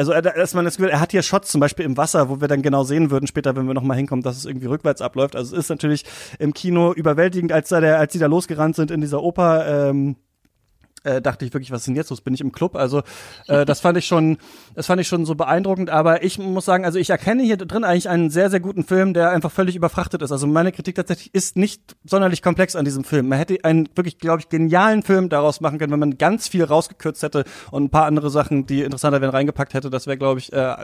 also 0.00 0.18
dass 0.18 0.54
man 0.54 0.64
das 0.64 0.78
Gefühl, 0.78 0.90
er 0.90 0.98
hat 0.98 1.10
hier 1.10 1.20
Shots 1.20 1.50
zum 1.50 1.60
Beispiel 1.60 1.84
im 1.84 1.98
Wasser, 1.98 2.30
wo 2.30 2.40
wir 2.40 2.48
dann 2.48 2.62
genau 2.62 2.84
sehen 2.84 3.10
würden 3.10 3.26
später, 3.26 3.54
wenn 3.54 3.66
wir 3.66 3.74
noch 3.74 3.82
mal 3.82 3.98
hinkommen, 3.98 4.22
dass 4.22 4.38
es 4.38 4.46
irgendwie 4.46 4.66
rückwärts 4.66 5.02
abläuft. 5.02 5.36
Also 5.36 5.54
es 5.54 5.64
ist 5.64 5.68
natürlich 5.68 6.06
im 6.38 6.54
Kino 6.54 6.94
überwältigend, 6.94 7.52
als 7.52 7.68
da 7.68 7.82
der, 7.82 7.98
als 7.98 8.14
die 8.14 8.18
da 8.18 8.24
losgerannt 8.24 8.76
sind 8.76 8.90
in 8.90 9.02
dieser 9.02 9.22
Oper. 9.22 9.90
Ähm, 9.90 10.16
äh, 11.04 11.22
dachte 11.22 11.44
ich 11.44 11.52
wirklich, 11.52 11.70
was 11.70 11.80
ist 11.80 11.86
denn 11.86 11.96
jetzt 11.96 12.10
los? 12.10 12.20
Bin 12.20 12.34
ich 12.34 12.40
im 12.40 12.52
Club? 12.52 12.76
Also 12.76 13.02
äh, 13.48 13.64
das 13.64 13.80
fand 13.80 13.98
ich 13.98 14.06
schon, 14.06 14.38
das 14.74 14.86
fand 14.86 15.00
ich 15.00 15.08
schon 15.08 15.24
so 15.24 15.34
beeindruckend. 15.34 15.90
Aber 15.90 16.22
ich 16.22 16.38
muss 16.38 16.64
sagen, 16.64 16.84
also 16.84 16.98
ich 16.98 17.10
erkenne 17.10 17.42
hier 17.42 17.56
drin 17.56 17.84
eigentlich 17.84 18.08
einen 18.08 18.30
sehr, 18.30 18.50
sehr 18.50 18.60
guten 18.60 18.84
Film, 18.84 19.14
der 19.14 19.30
einfach 19.30 19.50
völlig 19.50 19.76
überfrachtet 19.76 20.22
ist. 20.22 20.32
Also 20.32 20.46
meine 20.46 20.72
Kritik 20.72 20.94
tatsächlich 20.96 21.34
ist 21.34 21.56
nicht 21.56 21.96
sonderlich 22.04 22.42
komplex 22.42 22.76
an 22.76 22.84
diesem 22.84 23.04
Film. 23.04 23.28
Man 23.28 23.38
hätte 23.38 23.58
einen 23.64 23.88
wirklich, 23.94 24.18
glaube 24.18 24.40
ich, 24.40 24.48
genialen 24.48 25.02
Film 25.02 25.28
daraus 25.28 25.60
machen 25.60 25.78
können, 25.78 25.92
wenn 25.92 26.00
man 26.00 26.18
ganz 26.18 26.48
viel 26.48 26.64
rausgekürzt 26.64 27.22
hätte 27.22 27.44
und 27.70 27.84
ein 27.84 27.90
paar 27.90 28.06
andere 28.06 28.30
Sachen, 28.30 28.66
die 28.66 28.82
interessanter 28.82 29.20
wären, 29.20 29.30
reingepackt 29.30 29.74
hätte. 29.74 29.90
Das 29.90 30.06
wäre, 30.06 30.18
glaube 30.18 30.40
ich, 30.40 30.52
äh, 30.52 30.76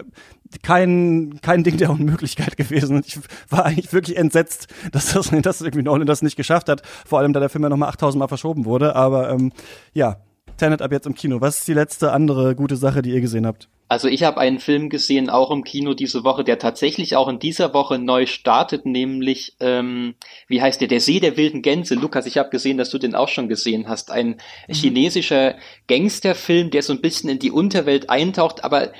kein 0.63 1.39
kein 1.43 1.65
Ding 1.65 1.77
der 1.77 1.91
Unmöglichkeit 1.91 2.57
gewesen. 2.57 2.97
Und 2.97 3.07
ich 3.07 3.19
war 3.49 3.65
eigentlich 3.65 3.93
wirklich 3.93 4.17
entsetzt, 4.17 4.69
dass 4.93 5.13
das, 5.13 5.31
dass 5.43 5.61
irgendwie 5.61 5.83
Nolan 5.83 6.07
das 6.07 6.23
nicht 6.23 6.37
geschafft 6.37 6.69
hat. 6.69 6.83
Vor 7.07 7.19
allem, 7.19 7.33
da 7.33 7.41
der 7.41 7.49
Film 7.49 7.65
ja 7.65 7.69
nochmal 7.69 7.89
8000 7.91 8.19
Mal 8.19 8.29
verschoben 8.29 8.65
wurde. 8.65 8.97
Aber 8.97 9.31
ähm, 9.31 9.53
ja, 9.93 10.19
Tenet 10.57 10.83
ab 10.83 10.93
jetzt 10.93 11.07
im 11.07 11.15
Kino. 11.15 11.41
Was 11.41 11.59
ist 11.59 11.69
die 11.69 11.75
letzte 11.75 12.13
andere 12.13 12.55
gute 12.55 12.77
Sache, 12.77 13.03
die 13.03 13.11
ihr 13.11 13.21
gesehen 13.21 13.47
habt? 13.47 13.69
Also 13.89 14.09
ich 14.09 14.25
habe 14.25 14.41
einen 14.41 14.59
Film 14.59 14.91
gesehen, 14.91 15.31
auch 15.31 15.53
im 15.53 15.63
Kino 15.63 15.95
diese 15.95 16.25
Woche, 16.25 16.43
der 16.43 16.59
tatsächlich 16.59 17.15
auch 17.15 17.29
in 17.29 17.39
dieser 17.39 17.73
Woche 17.73 17.99
neu 17.99 18.27
startet, 18.27 18.85
nämlich, 18.85 19.55
ähm, 19.61 20.17
wie 20.49 20.61
heißt 20.61 20.81
der, 20.81 20.89
Der 20.89 21.01
See 21.01 21.21
der 21.21 21.37
wilden 21.37 21.63
Gänse. 21.63 21.95
Lukas, 21.95 22.27
ich 22.27 22.37
habe 22.37 22.51
gesehen, 22.51 22.79
dass 22.79 22.91
du 22.91 22.99
den 22.99 23.15
auch 23.15 23.29
schon 23.29 23.49
gesehen 23.49 23.89
hast. 23.89 24.11
Ein 24.11 24.41
mhm. 24.67 24.75
chinesischer 24.75 25.55
Gangsterfilm, 25.87 26.71
der 26.71 26.83
so 26.83 26.95
ein 26.95 27.01
bisschen 27.01 27.31
in 27.31 27.39
die 27.39 27.53
Unterwelt 27.53 28.11
eintaucht, 28.11 28.65
aber 28.65 28.93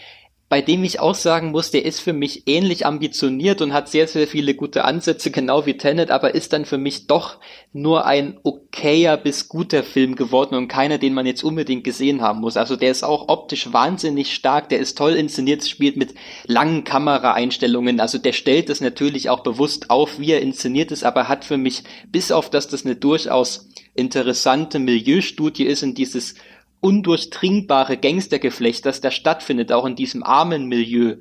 bei 0.49 0.63
dem 0.63 0.85
ich 0.85 1.01
auch 1.01 1.17
sagen 1.17 1.51
muss, 1.51 1.73
der 1.73 1.85
ist 1.85 1.99
für 2.01 2.13
mich 2.13 2.45
ähnlich 2.47 2.87
ambitioniert 2.87 3.61
und 3.63 3.73
hat 3.73 3.89
sehr, 3.89 4.07
sehr 4.07 4.29
viele 4.29 4.55
gute 4.55 4.85
Ansätze, 4.85 5.33
genau 5.33 5.67
wie 5.67 5.77
Tenet, 5.77 6.13
aber 6.13 6.37
ist 6.37 6.53
dann 6.53 6.65
für 6.65 6.79
mich 6.79 7.09
doch 7.09 7.39
nur 7.73 8.07
ein 8.07 8.39
okayer 8.45 9.17
bis 9.17 9.49
guter 9.49 9.83
Film 9.83 10.15
geworden 10.15 10.55
und 10.55 10.69
keiner, 10.69 10.99
den 10.99 11.15
man 11.15 11.27
jetzt 11.27 11.43
unbedingt 11.43 11.83
gesehen 11.83 12.23
haben 12.23 12.41
muss. 12.41 12.57
Also 12.57 12.77
der 12.77 12.93
ist 12.93 13.03
auch 13.03 13.29
optisch 13.29 13.73
wahnsinnig 13.73 14.35
stark, 14.35 14.69
der 14.69 14.79
ist 14.79 14.97
toll 14.97 15.15
inszeniert, 15.15 15.67
spielt 15.67 15.97
mit 15.97 16.15
langen 16.45 16.85
Kameraeinstellungen, 16.85 17.99
also 17.99 18.19
der 18.19 18.33
stellt 18.33 18.69
das 18.69 18.81
natürlich 18.81 19.29
auch 19.31 19.41
bewusst 19.41 19.91
auf, 19.91 20.21
wie 20.21 20.31
er 20.31 20.43
inszeniert 20.43 20.93
ist, 20.93 21.03
aber 21.03 21.27
hat 21.29 21.45
für 21.45 21.57
mich, 21.57 21.83
bis 22.13 22.31
auf 22.31 22.51
dass 22.51 22.69
das 22.69 22.85
eine 22.85 22.95
durchaus 22.95 23.69
interessante 23.95 24.79
Milieustudie 24.79 25.65
ist 25.65 25.83
in 25.83 25.95
dieses 25.95 26.35
undurchdringbare 26.81 27.97
Gangstergeflecht, 27.97 28.87
das 28.87 29.01
da 29.01 29.11
stattfindet, 29.11 29.73
auch 29.73 29.87
in 29.87 29.97
diesem 29.97 30.23
armen 30.23 30.67
Milieu, 30.67 31.17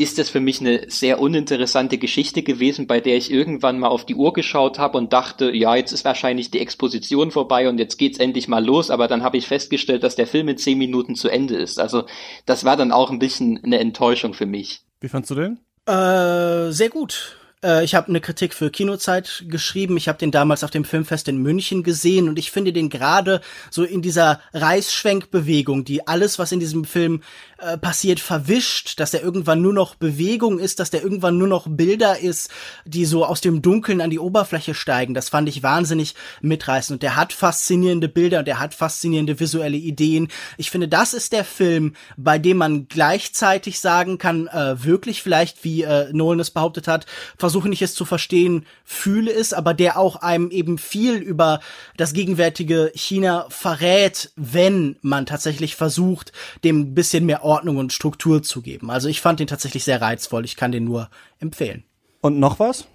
ist 0.00 0.18
das 0.18 0.30
für 0.30 0.40
mich 0.40 0.60
eine 0.60 0.90
sehr 0.90 1.20
uninteressante 1.20 1.98
Geschichte 1.98 2.42
gewesen, 2.42 2.86
bei 2.86 3.00
der 3.00 3.16
ich 3.16 3.30
irgendwann 3.30 3.78
mal 3.78 3.88
auf 3.88 4.06
die 4.06 4.14
Uhr 4.14 4.32
geschaut 4.32 4.78
habe 4.78 4.96
und 4.96 5.12
dachte, 5.12 5.54
ja, 5.54 5.76
jetzt 5.76 5.92
ist 5.92 6.06
wahrscheinlich 6.06 6.50
die 6.50 6.60
Exposition 6.60 7.30
vorbei 7.30 7.68
und 7.68 7.78
jetzt 7.78 7.98
geht's 7.98 8.18
endlich 8.18 8.48
mal 8.48 8.64
los, 8.64 8.90
aber 8.90 9.08
dann 9.08 9.22
habe 9.22 9.36
ich 9.36 9.46
festgestellt, 9.46 10.02
dass 10.02 10.16
der 10.16 10.26
Film 10.26 10.48
in 10.48 10.56
zehn 10.56 10.78
Minuten 10.78 11.16
zu 11.16 11.28
Ende 11.28 11.56
ist. 11.56 11.78
Also 11.78 12.04
das 12.46 12.64
war 12.64 12.78
dann 12.78 12.92
auch 12.92 13.10
ein 13.10 13.18
bisschen 13.18 13.60
eine 13.62 13.78
Enttäuschung 13.78 14.32
für 14.32 14.46
mich. 14.46 14.80
Wie 15.00 15.08
fandst 15.08 15.30
du 15.32 15.34
den? 15.34 15.58
Äh, 15.86 16.72
sehr 16.72 16.88
gut. 16.88 17.36
Äh, 17.64 17.84
ich 17.84 17.94
habe 17.94 18.08
eine 18.08 18.20
Kritik 18.20 18.54
für 18.54 18.70
Kinozeit 18.70 19.44
geschrieben. 19.48 19.96
Ich 19.96 20.08
habe 20.08 20.18
den 20.18 20.30
damals 20.30 20.64
auf 20.64 20.70
dem 20.70 20.84
Filmfest 20.84 21.28
in 21.28 21.38
München 21.38 21.82
gesehen 21.82 22.28
und 22.28 22.38
ich 22.38 22.50
finde 22.50 22.72
den 22.72 22.88
gerade 22.88 23.40
so 23.70 23.84
in 23.84 24.02
dieser 24.02 24.40
Reißschwenkbewegung, 24.52 25.84
die 25.84 26.06
alles, 26.06 26.38
was 26.38 26.52
in 26.52 26.60
diesem 26.60 26.84
Film 26.84 27.22
äh, 27.58 27.76
passiert, 27.76 28.20
verwischt, 28.20 28.98
dass 29.00 29.14
er 29.14 29.22
irgendwann 29.22 29.62
nur 29.62 29.72
noch 29.72 29.94
Bewegung 29.94 30.58
ist, 30.58 30.80
dass 30.80 30.90
der 30.90 31.02
irgendwann 31.02 31.38
nur 31.38 31.48
noch 31.48 31.66
Bilder 31.68 32.18
ist, 32.18 32.50
die 32.84 33.04
so 33.04 33.24
aus 33.24 33.40
dem 33.40 33.62
Dunkeln 33.62 34.00
an 34.00 34.10
die 34.10 34.18
Oberfläche 34.18 34.74
steigen. 34.74 35.14
Das 35.14 35.28
fand 35.28 35.48
ich 35.48 35.62
wahnsinnig 35.62 36.14
mitreißend. 36.40 36.96
Und 36.96 37.02
der 37.02 37.16
hat 37.16 37.32
faszinierende 37.32 38.08
Bilder 38.08 38.40
und 38.40 38.48
der 38.48 38.60
hat 38.60 38.74
faszinierende 38.74 39.40
visuelle 39.40 39.76
Ideen. 39.76 40.28
Ich 40.56 40.70
finde, 40.70 40.88
das 40.88 41.12
ist 41.12 41.32
der 41.32 41.44
Film, 41.44 41.94
bei 42.16 42.38
dem 42.38 42.56
man 42.56 42.88
gleichzeitig 42.88 43.80
sagen 43.80 44.18
kann, 44.18 44.46
äh, 44.48 44.82
wirklich 44.82 45.22
vielleicht, 45.22 45.64
wie 45.64 45.82
äh, 45.82 46.10
Nolan 46.12 46.40
es 46.40 46.50
behauptet 46.50 46.88
hat, 46.88 47.06
versuche 47.50 47.68
nicht 47.68 47.82
es 47.82 47.94
zu 47.94 48.04
verstehen, 48.04 48.64
fühle 48.84 49.32
es, 49.32 49.52
aber 49.52 49.74
der 49.74 49.98
auch 49.98 50.14
einem 50.14 50.52
eben 50.52 50.78
viel 50.78 51.16
über 51.16 51.58
das 51.96 52.12
gegenwärtige 52.12 52.92
China 52.94 53.46
verrät, 53.48 54.30
wenn 54.36 54.94
man 55.02 55.26
tatsächlich 55.26 55.74
versucht, 55.74 56.30
dem 56.62 56.80
ein 56.80 56.94
bisschen 56.94 57.26
mehr 57.26 57.42
Ordnung 57.42 57.78
und 57.78 57.92
Struktur 57.92 58.44
zu 58.44 58.62
geben. 58.62 58.88
Also 58.88 59.08
ich 59.08 59.20
fand 59.20 59.40
den 59.40 59.48
tatsächlich 59.48 59.82
sehr 59.82 60.00
reizvoll. 60.00 60.44
Ich 60.44 60.54
kann 60.54 60.70
den 60.70 60.84
nur 60.84 61.10
empfehlen. 61.40 61.82
Und 62.20 62.38
noch 62.38 62.60
was? 62.60 62.86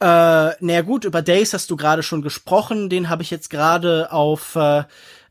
Äh, 0.00 0.56
naja 0.64 0.80
gut, 0.80 1.04
über 1.04 1.20
Days 1.20 1.52
hast 1.52 1.70
du 1.70 1.76
gerade 1.76 2.02
schon 2.02 2.22
gesprochen. 2.22 2.88
Den 2.88 3.10
habe 3.10 3.22
ich 3.22 3.30
jetzt 3.30 3.50
gerade 3.50 4.10
auf 4.12 4.56
äh, 4.56 4.84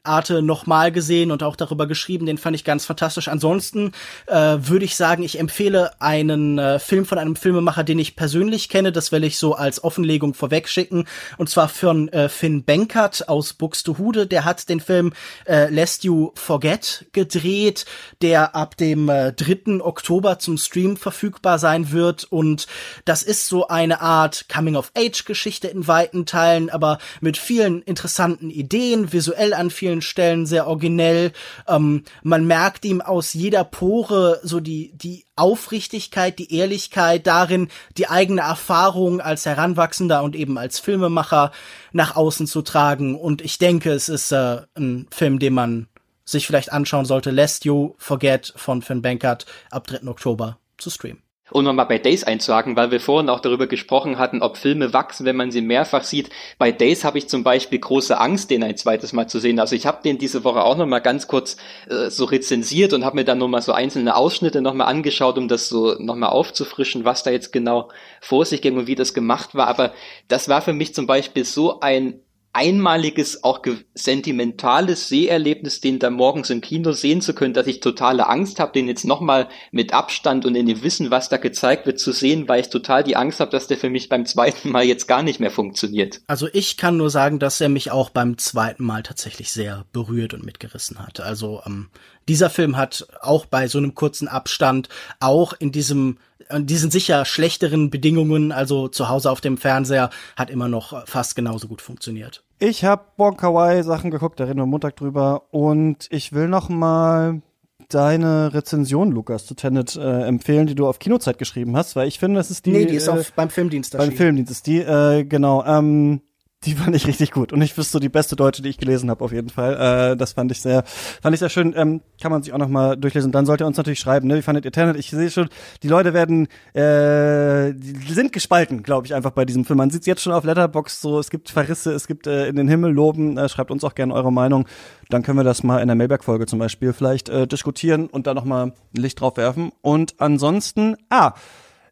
Arte 0.04 0.42
nochmal 0.42 0.92
gesehen 0.92 1.32
und 1.32 1.44
auch 1.44 1.56
darüber 1.56 1.88
geschrieben. 1.88 2.26
Den 2.26 2.38
fand 2.38 2.56
ich 2.56 2.64
ganz 2.64 2.86
fantastisch. 2.86 3.28
Ansonsten 3.28 3.92
äh, 4.28 4.36
würde 4.36 4.86
ich 4.86 4.96
sagen, 4.96 5.24
ich 5.24 5.40
empfehle 5.40 5.92
einen 6.02 6.58
äh, 6.58 6.80
Film 6.80 7.06
von 7.06 7.18
einem 7.18 7.36
Filmemacher, 7.36 7.84
den 7.84 8.00
ich 8.00 8.16
persönlich 8.16 8.70
kenne. 8.70 8.92
Das 8.92 9.12
will 9.12 9.24
ich 9.24 9.38
so 9.38 9.54
als 9.54 9.84
Offenlegung 9.84 10.34
vorwegschicken. 10.34 11.08
Und 11.38 11.50
zwar 11.50 11.70
von 11.70 12.10
äh, 12.10 12.30
Finn 12.30 12.64
Benkert 12.64 13.30
aus 13.30 13.54
Buxtehude. 13.54 14.26
Der 14.26 14.46
hat 14.46 14.70
den 14.70 14.80
Film 14.80 15.14
äh, 15.46 15.70
Lest 15.70 16.04
You 16.04 16.32
Forget 16.36 17.06
gedreht, 17.12 17.86
der 18.22 18.56
ab 18.56 18.78
dem 18.78 19.10
äh, 19.10 19.34
3. 19.34 19.82
Oktober 19.84 20.40
zum 20.40 20.58
Stream 20.58 20.98
verfügbar 20.98 21.60
sein 21.60 21.92
wird. 21.92 22.24
Und 22.24 22.68
das 23.06 23.24
ist 23.24 23.48
so 23.48 23.68
eine 23.68 24.02
Art 24.02 24.46
Coming-of-Age-Geschichte 24.50 25.68
in 25.68 25.88
weiten 25.88 26.26
Teilen, 26.26 26.70
aber 26.70 26.98
mit 27.20 27.38
vielen 27.38 27.82
interessanten 27.82 28.50
Ideen, 28.50 29.14
visuell 29.14 29.54
an 29.54 29.70
vielen 29.70 29.91
vielen 29.92 30.02
Stellen 30.02 30.46
sehr 30.46 30.68
originell. 30.68 31.34
Ähm, 31.68 32.04
man 32.24 32.46
merkt 32.46 32.86
ihm 32.86 33.02
aus 33.02 33.34
jeder 33.34 33.66
Pore 33.66 34.40
so 34.42 34.62
die, 34.62 34.94
die 34.96 35.26
Aufrichtigkeit, 35.36 36.40
die 36.40 36.56
Ehrlichkeit 36.56 37.28
darin, 37.28 37.68
die 37.98 38.08
eigene 38.08 38.42
Erfahrung 38.42 39.20
als 39.20 39.46
Heranwachsender 39.46 40.24
und 40.24 40.36
eben 40.36 40.58
als 40.58 40.80
Filmemacher 40.80 41.52
nach 41.92 42.16
außen 42.16 42.48
zu 42.48 42.62
tragen. 42.62 43.16
Und 43.16 43.42
ich 43.42 43.58
denke, 43.58 43.92
es 43.92 44.08
ist 44.08 44.32
äh, 44.32 44.62
ein 44.78 45.08
Film, 45.12 45.40
den 45.40 45.54
man 45.54 45.88
sich 46.24 46.48
vielleicht 46.48 46.72
anschauen 46.72 47.06
sollte. 47.06 47.32
Lest 47.32 47.66
You 47.66 47.96
Forget 47.98 48.54
von 48.56 48.82
Finn 48.82 49.02
Bankert 49.02 49.46
ab 49.72 49.88
3. 49.88 50.08
Oktober 50.08 50.58
zu 50.78 50.90
streamen. 50.90 51.22
Und 51.52 51.66
nochmal 51.66 51.86
bei 51.86 51.98
Days 51.98 52.24
einzuhaken, 52.24 52.76
weil 52.76 52.92
wir 52.92 53.00
vorhin 53.00 53.30
auch 53.30 53.42
darüber 53.42 53.68
gesprochen 53.68 54.18
hatten, 54.18 54.42
ob 54.42 54.58
Filme 54.58 54.94
wachsen, 54.94 55.26
wenn 55.26 55.36
man 55.36 55.52
sie 55.52 55.62
mehrfach 55.62 56.04
sieht. 56.04 56.30
Bei 56.58 56.72
Days 56.72 57.04
habe 57.04 57.18
ich 57.18 57.28
zum 57.28 57.44
Beispiel 57.44 57.80
große 57.80 58.20
Angst, 58.20 58.50
den 58.50 58.64
ein 58.64 58.78
zweites 58.78 59.14
Mal 59.14 59.28
zu 59.28 59.40
sehen. 59.40 59.60
Also 59.60 59.76
ich 59.76 59.86
habe 59.86 60.02
den 60.04 60.18
diese 60.18 60.44
Woche 60.44 60.64
auch 60.64 60.78
nochmal 60.78 61.02
ganz 61.02 61.28
kurz 61.28 61.58
äh, 61.90 62.10
so 62.10 62.26
rezensiert 62.26 62.94
und 62.94 63.06
habe 63.06 63.18
mir 63.18 63.26
dann 63.26 63.38
nochmal 63.38 63.62
so 63.62 63.74
einzelne 63.74 64.16
Ausschnitte 64.16 64.62
nochmal 64.62 64.88
angeschaut, 64.88 65.38
um 65.38 65.48
das 65.48 65.70
so 65.70 65.96
nochmal 66.00 66.30
aufzufrischen, 66.30 67.06
was 67.06 67.24
da 67.24 67.32
jetzt 67.32 67.52
genau 67.52 67.90
vor 68.22 68.46
sich 68.46 68.62
ging 68.62 68.78
und 68.78 68.88
wie 68.88 68.96
das 68.96 69.14
gemacht 69.14 69.54
war. 69.54 69.68
Aber 69.68 69.94
das 70.28 70.50
war 70.50 70.62
für 70.62 70.74
mich 70.74 70.96
zum 70.96 71.06
Beispiel 71.06 71.44
so 71.44 71.82
ein 71.82 72.22
einmaliges, 72.54 73.44
auch 73.44 73.62
sentimentales 73.94 75.08
Seherlebnis, 75.08 75.80
den 75.80 76.00
da 76.00 76.10
morgens 76.10 76.50
im 76.50 76.62
Kino 76.62 76.92
sehen 76.92 77.22
zu 77.22 77.34
können, 77.34 77.54
dass 77.54 77.68
ich 77.68 77.80
totale 77.80 78.28
Angst 78.28 78.60
habe, 78.60 78.74
den 78.74 78.88
jetzt 78.88 79.06
nochmal 79.06 79.48
mit 79.72 79.94
Abstand 79.94 80.46
und 80.46 80.56
in 80.56 80.66
dem 80.66 80.84
Wissen, 80.84 81.12
was 81.12 81.30
da 81.30 81.38
gezeigt 81.38 81.86
wird, 81.86 82.00
zu 82.00 82.12
sehen, 82.12 82.50
weil 82.50 82.62
ich 82.62 82.70
total 82.70 83.04
die 83.04 83.16
Angst 83.16 83.40
habe, 83.40 83.52
dass 83.52 83.68
der 83.68 83.78
für 83.78 83.90
mich 83.90 84.10
beim 84.10 84.26
zweiten 84.26 84.70
Mal 84.70 84.84
jetzt 84.84 85.08
gar 85.08 85.24
nicht 85.24 85.40
mehr 85.40 85.52
funktioniert. 85.52 86.22
Also 86.28 86.48
ich 86.52 86.78
kann 86.78 86.98
nur 86.98 87.10
sagen, 87.10 87.40
dass 87.40 87.62
er 87.62 87.70
mich 87.70 87.92
auch 87.92 88.10
beim 88.10 88.38
zweiten 88.38 88.84
Mal 88.84 89.04
tatsächlich 89.04 89.52
sehr 89.52 89.86
berührt 89.94 90.34
und 90.34 90.46
mitgerissen 90.46 91.00
hat. 91.00 91.22
Also 91.22 91.62
ähm, 91.66 91.88
dieser 92.28 92.50
Film 92.50 92.78
hat 92.78 93.08
auch 93.22 93.46
bei 93.46 93.68
so 93.68 93.78
einem 93.78 93.96
kurzen 93.96 94.28
Abstand, 94.28 94.90
auch 95.20 95.54
in 95.54 95.72
diesem 95.72 96.18
in 96.50 96.66
diesen 96.66 96.92
sicher 96.92 97.24
schlechteren 97.24 97.90
Bedingungen, 97.90 98.52
also 98.52 98.88
zu 98.90 99.08
Hause 99.08 99.32
auf 99.32 99.40
dem 99.40 99.58
Fernseher, 99.58 100.10
hat 100.36 100.50
immer 100.50 100.68
noch 100.68 101.08
fast 101.08 101.36
genauso 101.36 101.68
gut 101.70 101.82
funktioniert. 101.82 102.44
Ich 102.60 102.84
habe 102.84 103.06
Bon 103.18 103.38
Kawaii 103.38 103.84
Sachen 103.84 104.12
geguckt, 104.12 104.40
da 104.40 104.44
reden 104.44 104.60
wir 104.60 104.66
Montag 104.66 104.96
drüber 104.98 105.44
und 105.52 106.08
ich 106.12 106.34
will 106.34 106.48
noch 106.48 106.70
mal 106.70 107.42
deine 107.90 108.54
Rezension, 108.54 109.12
Lukas, 109.12 109.46
zu 109.46 109.56
Tenet 109.56 109.96
äh, 109.96 110.24
empfehlen, 110.24 110.68
die 110.68 110.76
du 110.76 110.88
auf 110.88 111.00
Kinozeit 111.00 111.38
geschrieben 111.38 111.76
hast, 111.76 111.96
weil 111.96 112.08
ich 112.08 112.20
finde, 112.20 112.38
das 112.38 112.52
ist 112.52 112.66
die. 112.66 112.72
Nee, 112.72 112.86
die 112.86 112.96
ist 112.96 113.08
äh, 113.08 113.12
auf, 113.12 113.34
beim 113.34 113.50
Filmdienst 113.50 113.98
Beim 113.98 114.12
Filmdienst 114.12 114.52
ist 114.52 114.68
die, 114.68 114.80
äh, 114.80 115.24
genau. 115.24 115.64
Ähm, 115.66 116.22
die 116.64 116.76
fand 116.76 116.96
ich 116.96 117.08
richtig 117.08 117.32
gut. 117.32 117.52
Und 117.54 117.62
ich 117.62 117.76
wüsste 117.76 117.94
so 117.94 118.00
die 118.00 118.10
beste 118.10 118.36
Deutsche, 118.36 118.62
die 118.62 118.70
ich 118.70 118.78
gelesen 118.78 119.10
habe, 119.10 119.24
auf 119.24 119.32
jeden 119.32 119.50
Fall. 119.50 120.12
Äh, 120.12 120.18
das 120.18 120.34
fand 120.34 120.52
ich 120.52 120.62
sehr, 120.62 120.84
fand 120.86 121.34
ich 121.34 121.40
sehr 121.40 121.50
schön. 121.50 121.74
Ähm, 121.76 122.02
kann 122.22 122.32
man 122.32 122.44
sich 122.44 122.54
auch 122.54 122.60
noch 122.60 122.68
mal 122.68 122.96
durchlesen. 122.96 123.32
Dann 123.32 123.48
sollt 123.48 123.62
ihr 123.62 123.68
uns 123.68 123.78
natürlich 123.78 124.00
schreiben, 124.00 124.28
ne? 124.28 124.38
Wie 124.38 124.42
fandet 124.44 124.66
ihr 124.66 124.72
Tenet? 124.72 124.96
Ich 124.98 125.10
sehe 125.10 125.32
schon, 125.32 125.50
die 125.82 125.88
Leute 125.88 126.14
werden, 126.14 126.48
äh, 126.74 127.74
die 127.74 128.14
sind 128.14 128.32
gespalten, 128.32 128.84
glaube 128.84 129.08
ich, 129.08 129.16
einfach 129.16 129.32
bei 129.32 129.44
diesem 129.44 129.66
Film. 129.66 129.78
Man 129.78 129.90
sieht 129.90 130.06
jetzt 130.06 130.22
schon 130.22 130.34
auf 130.34 130.44
Letterbox 130.44 131.02
so, 131.02 131.20
es 131.20 131.32
gibt 131.32 131.50
Verrisse, 131.50 131.94
es 131.94 132.06
gibt 132.06 132.28
äh, 132.28 132.48
in 132.48 132.56
den 132.56 132.68
Himmel 132.68 132.92
loben. 132.92 133.40
Äh, 133.40 133.50
schreibt 133.50 133.72
uns 133.72 133.84
auch 133.84 133.96
gerne 133.96 134.14
eure 134.14 134.32
Meinung. 134.32 134.68
Dann 135.10 135.24
können 135.24 135.40
wir 135.40 135.44
das 135.44 135.64
mal 135.64 135.80
in 135.80 135.88
der 135.88 135.96
Mailback-Folge 135.96 136.46
zum 136.46 136.60
Beispiel 136.60 136.94
vielleicht 136.94 137.28
äh, 137.30 137.48
diskutieren 137.48 138.06
und 138.06 138.28
da 138.28 138.36
noch 138.36 138.46
mal 138.46 138.74
Licht 138.94 139.20
drauf 139.20 139.36
werfen. 139.38 139.72
Und 139.82 140.14
ansonsten, 140.20 140.96
ah, 141.10 141.34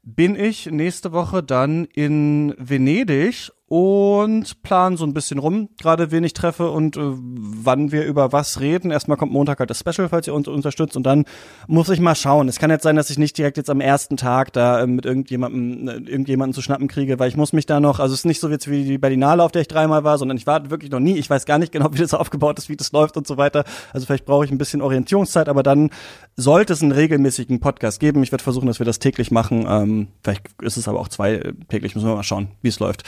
bin 0.04 0.36
ich 0.36 0.68
nächste 0.68 1.12
Woche 1.12 1.43
dann 1.43 1.86
in 1.86 2.54
Venedig 2.58 3.52
und 3.70 4.64
plan 4.64 4.97
so 4.97 5.06
ein 5.06 5.14
bisschen 5.14 5.38
rum, 5.38 5.70
gerade 5.80 6.10
wen 6.10 6.24
ich 6.24 6.34
treffe 6.34 6.72
und 6.72 6.97
äh, 6.97 7.02
wann 7.04 7.91
wir 7.91 8.04
über 8.04 8.32
was 8.32 8.60
reden. 8.60 8.89
Erstmal 8.89 9.16
kommt 9.16 9.32
Montag 9.32 9.60
halt 9.60 9.70
das 9.70 9.80
Special, 9.80 10.10
falls 10.10 10.26
ihr 10.26 10.34
uns 10.34 10.47
unterstützt 10.47 10.97
und 10.97 11.04
dann 11.04 11.26
muss 11.68 11.89
ich 11.89 12.00
mal 12.00 12.16
schauen. 12.16 12.50
Es 12.50 12.58
kann 12.58 12.72
jetzt 12.72 12.82
sein, 12.82 12.95
dass 12.95 13.12
ich 13.12 13.20
nicht 13.20 13.38
direkt 13.38 13.58
jetzt 13.58 13.70
am 13.70 13.80
ersten 13.80 14.18
Tag 14.18 14.54
da 14.54 14.82
äh, 14.82 14.88
mit 14.88 15.06
irgendjemandem 15.06 15.88
äh, 15.88 15.91
irgendjemanden 16.10 16.56
zu 16.56 16.64
schnappen 16.64 16.88
kriege, 16.88 17.20
weil 17.20 17.30
ich 17.30 17.38
muss 17.38 17.54
mich 17.54 17.68
da 17.68 17.80
noch, 17.80 18.00
also 18.00 18.14
es 18.14 18.22
ist 18.22 18.26
nicht 18.26 18.39
so 18.39 18.50
wie 18.50 18.84
die 18.84 18.97
Berlinale, 18.97 19.43
auf 19.43 19.52
der 19.52 19.62
ich 19.62 19.68
dreimal 19.68 20.04
war, 20.04 20.18
sondern 20.18 20.38
ich 20.38 20.47
war 20.47 20.72
wirklich 20.72 20.89
noch 20.89 21.00
nie. 21.00 21.18
Ich 21.18 21.30
weiß 21.30 21.45
gar 21.45 21.60
nicht 21.60 21.72
genau, 21.72 21.89
wie 21.93 22.00
das 22.00 22.16
aufgebaut 22.16 22.58
ist, 22.58 22.70
wie 22.70 22.78
das 22.78 22.91
läuft 22.91 23.18
und 23.18 23.28
so 23.28 23.38
weiter. 23.38 23.66
Also 23.93 24.08
vielleicht 24.08 24.26
brauche 24.26 24.45
ich 24.45 24.52
ein 24.52 24.58
bisschen 24.58 24.82
Orientierungszeit, 24.82 25.47
aber 25.47 25.62
dann 25.62 25.91
sollte 26.39 26.73
es 26.73 26.81
einen 26.81 26.91
regelmäßigen 26.91 27.59
Podcast 27.59 27.99
geben. 27.99 28.23
Ich 28.23 28.31
werde 28.31 28.43
versuchen, 28.43 28.67
dass 28.67 28.79
wir 28.79 28.85
das 28.85 28.99
täglich 28.99 29.29
machen. 29.29 29.65
Ähm, 29.67 30.07
vielleicht 30.23 30.47
ist 30.61 30.77
es 30.77 30.87
aber 30.87 30.99
auch 30.99 31.09
zwei 31.09 31.33
äh, 31.33 31.53
täglich, 31.67 31.95
müssen 31.95 32.07
wir 32.07 32.15
mal 32.15 32.23
schauen, 32.23 32.49
wie 32.61 32.69
es 32.69 32.79
läuft. 32.79 33.03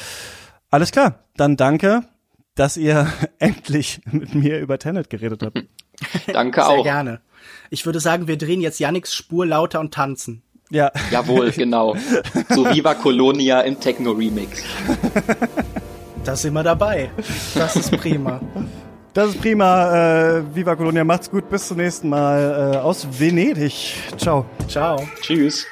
Alles 0.70 0.92
klar, 0.92 1.24
dann 1.38 1.58
danke, 1.58 2.04
dass 2.56 2.78
ihr 2.78 3.12
endlich 3.40 4.02
mit 4.12 4.36
mir 4.36 4.60
über 4.60 4.78
Tenet 4.78 5.10
geredet 5.10 5.44
habt. 5.44 5.64
danke 6.28 6.66
auch. 6.66 6.76
Sehr 6.76 6.84
gerne. 6.84 7.22
Ich 7.70 7.86
würde 7.86 8.00
sagen, 8.00 8.28
wir 8.28 8.38
drehen 8.38 8.62
jetzt 8.62 8.80
Yannicks 8.80 9.16
Spur 9.16 9.46
lauter 9.46 9.80
und 9.80 9.94
tanzen. 9.94 10.44
Ja. 10.70 10.92
Jawohl, 11.10 11.52
genau. 11.56 11.96
So 12.50 12.66
Viva 12.70 12.94
Colonia 12.96 13.62
im 13.62 13.80
Techno-Remix. 13.80 14.64
Das 16.24 16.42
sind 16.42 16.54
wir 16.54 16.64
dabei. 16.64 17.10
Das 17.56 17.76
ist 17.76 17.92
prima. 17.92 18.40
Das 19.14 19.30
ist 19.30 19.42
prima. 19.42 20.38
Äh, 20.38 20.56
Viva 20.56 20.76
Colonia, 20.76 21.04
macht's 21.04 21.30
gut. 21.30 21.50
Bis 21.50 21.68
zum 21.68 21.78
nächsten 21.78 22.10
Mal 22.10 22.74
äh, 22.76 22.78
aus 22.78 23.08
Venedig. 23.20 23.96
Ciao. 24.18 24.46
Ciao. 24.68 25.04
Tschüss. 25.22 25.68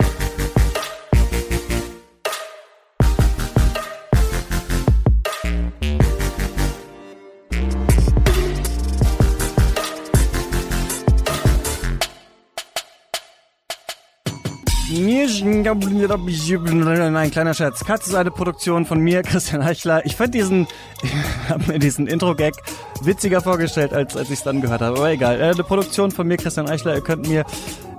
Ein 17.15 17.31
kleiner 17.31 17.53
Scherz. 17.53 17.83
Katz 17.85 18.07
ist 18.07 18.15
eine 18.15 18.31
Produktion 18.31 18.85
von 18.85 18.99
mir, 18.99 19.23
Christian 19.23 19.61
Eichler. 19.61 20.05
Ich 20.05 20.15
fand 20.15 20.33
diesen, 20.33 20.67
habe 21.49 21.73
mir 21.73 21.79
diesen 21.79 22.07
Intro-Gag 22.07 22.55
witziger 23.01 23.41
vorgestellt, 23.41 23.93
als, 23.93 24.15
als 24.15 24.27
ich 24.29 24.39
es 24.39 24.43
dann 24.43 24.61
gehört 24.61 24.81
habe. 24.81 24.97
Aber 24.97 25.09
egal. 25.11 25.39
Äh, 25.39 25.51
eine 25.51 25.63
Produktion 25.63 26.11
von 26.11 26.27
mir, 26.27 26.37
Christian 26.37 26.69
Eichler. 26.69 26.95
Ihr 26.95 27.01
könnt 27.01 27.27
mir 27.27 27.45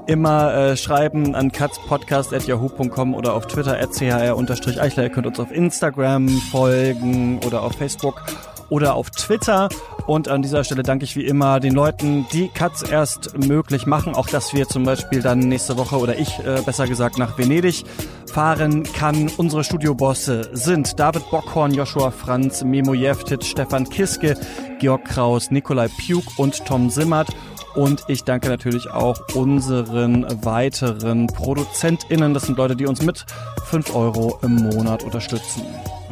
immer 0.07 0.55
äh, 0.55 0.77
schreiben 0.77 1.35
an 1.35 1.53
katzpodcast.yahoo.com 1.53 3.15
oder 3.15 3.35
auf 3.35 3.47
Twitter 3.47 3.79
at 3.81 3.93
chr-eichler. 3.93 5.05
Ihr 5.05 5.11
könnt 5.11 5.27
uns 5.27 5.39
auf 5.39 5.53
Instagram 5.53 6.29
folgen 6.51 7.41
oder 7.47 7.63
auf 7.63 7.75
Facebook. 7.75 8.23
Oder 8.71 8.95
auf 8.95 9.11
Twitter. 9.11 9.69
Und 10.07 10.29
an 10.29 10.43
dieser 10.43 10.65
Stelle 10.65 10.83
danke 10.83 11.05
ich 11.05 11.15
wie 11.17 11.27
immer 11.27 11.61
den 11.61 11.75
Leuten, 11.75 12.27
die 12.33 12.49
Cuts 12.49 12.83
erst 12.83 13.39
möglich 13.39 13.87
machen. 13.87 14.15
Auch 14.15 14.27
dass 14.27 14.55
wir 14.55 14.67
zum 14.67 14.85
Beispiel 14.85 15.21
dann 15.21 15.41
nächste 15.41 15.77
Woche 15.77 15.99
oder 15.99 16.19
ich 16.19 16.39
äh, 16.41 16.63
besser 16.65 16.87
gesagt 16.87 17.19
nach 17.19 17.37
Venedig 17.37 17.85
fahren 18.33 18.85
kann. 18.85 19.31
Unsere 19.37 19.65
Studiobosse 19.65 20.51
sind 20.53 20.99
David 20.99 21.29
Bockhorn, 21.31 21.75
Joshua 21.75 22.11
Franz, 22.11 22.65
Memo 22.65 22.95
Jeftic, 22.95 23.45
Stefan 23.45 23.89
Kiske, 23.89 24.37
Georg 24.79 25.05
Kraus, 25.05 25.51
Nikolai 25.51 25.89
Pjuk 25.89 26.25
und 26.39 26.65
Tom 26.65 26.91
Simmert. 26.91 27.29
Und 27.75 28.05
ich 28.09 28.25
danke 28.25 28.49
natürlich 28.49 28.91
auch 28.91 29.21
unseren 29.35 30.27
weiteren 30.45 31.27
ProduzentInnen. 31.29 32.35
Das 32.35 32.45
sind 32.45 32.59
Leute, 32.59 32.77
die 32.77 32.87
uns 32.87 33.03
mit 33.03 33.25
5 33.67 33.95
Euro 33.95 34.39
im 34.43 34.57
Monat 34.57 35.03
unterstützen. 35.03 35.63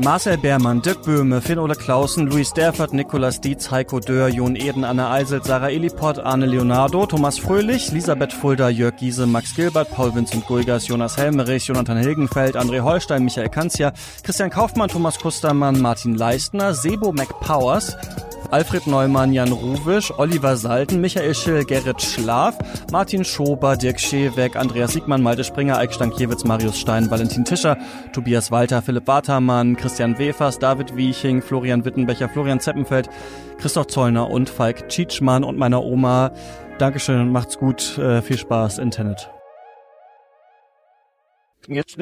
Marcel 0.00 0.38
Beermann, 0.38 0.80
Dirk 0.80 1.02
Böhme, 1.02 1.40
Finn-Ole 1.40 1.74
Clausen, 1.74 2.28
Luis 2.28 2.52
Derfert, 2.52 2.92
Nikolas 2.92 3.40
Dietz, 3.40 3.72
Heiko 3.72 3.98
Dörr, 3.98 4.28
Jon 4.28 4.54
Eden, 4.54 4.84
Anna 4.84 5.10
Eiselt, 5.10 5.44
Sarah 5.44 5.70
Eliport, 5.70 6.20
Arne 6.20 6.46
Leonardo, 6.46 7.04
Thomas 7.04 7.40
Fröhlich, 7.40 7.90
Elisabeth 7.90 8.32
Fulda, 8.32 8.68
Jörg 8.68 8.96
Giese, 8.96 9.26
Max 9.26 9.56
Gilbert, 9.56 9.90
Paul 9.90 10.14
Vincent 10.14 10.46
Guigas, 10.46 10.86
Jonas 10.86 11.16
Helmerich, 11.16 11.66
Jonathan 11.66 11.98
Hilgenfeld, 11.98 12.56
André 12.56 12.80
Holstein, 12.80 13.24
Michael 13.24 13.48
Kanzia, 13.48 13.92
Christian 14.22 14.50
Kaufmann, 14.50 14.88
Thomas 14.88 15.18
Kustermann, 15.18 15.80
Martin 15.80 16.14
Leistner, 16.14 16.74
Sebo 16.74 17.10
McPowers, 17.10 17.96
Alfred 18.50 18.86
Neumann, 18.86 19.34
Jan 19.34 19.52
Ruwisch, 19.52 20.10
Oliver 20.18 20.56
Salten, 20.56 21.02
Michael 21.02 21.34
Schill, 21.34 21.64
Gerrit 21.64 22.00
Schlaf, 22.00 22.56
Martin 22.90 23.22
Schober, 23.22 23.76
Dirk 23.76 24.00
Scheweck, 24.00 24.56
Andreas 24.56 24.94
Siegmann, 24.94 25.22
Malte 25.22 25.44
Springer, 25.44 25.76
Eik 25.76 25.92
Stankiewicz, 25.92 26.44
Marius 26.44 26.78
Stein, 26.78 27.10
Valentin 27.10 27.44
Tischer, 27.44 27.76
Tobias 28.14 28.50
Walter, 28.50 28.80
Philipp 28.80 29.06
Watermann, 29.06 29.76
Christian 29.76 30.18
Wefers, 30.18 30.58
David 30.58 30.96
Wieching, 30.96 31.42
Florian 31.42 31.84
Wittenbecher, 31.84 32.30
Florian 32.30 32.58
Zeppenfeld, 32.58 33.10
Christoph 33.58 33.88
Zollner 33.88 34.30
und 34.30 34.48
Falk 34.48 34.88
Tschitschmann 34.88 35.44
und 35.44 35.58
meiner 35.58 35.84
Oma. 35.84 36.32
Dankeschön, 36.78 37.30
macht's 37.30 37.58
gut, 37.58 37.98
äh, 37.98 38.22
viel 38.22 38.38
Spaß, 38.38 38.78
Internet. 38.78 39.30
Jetzt 41.66 41.98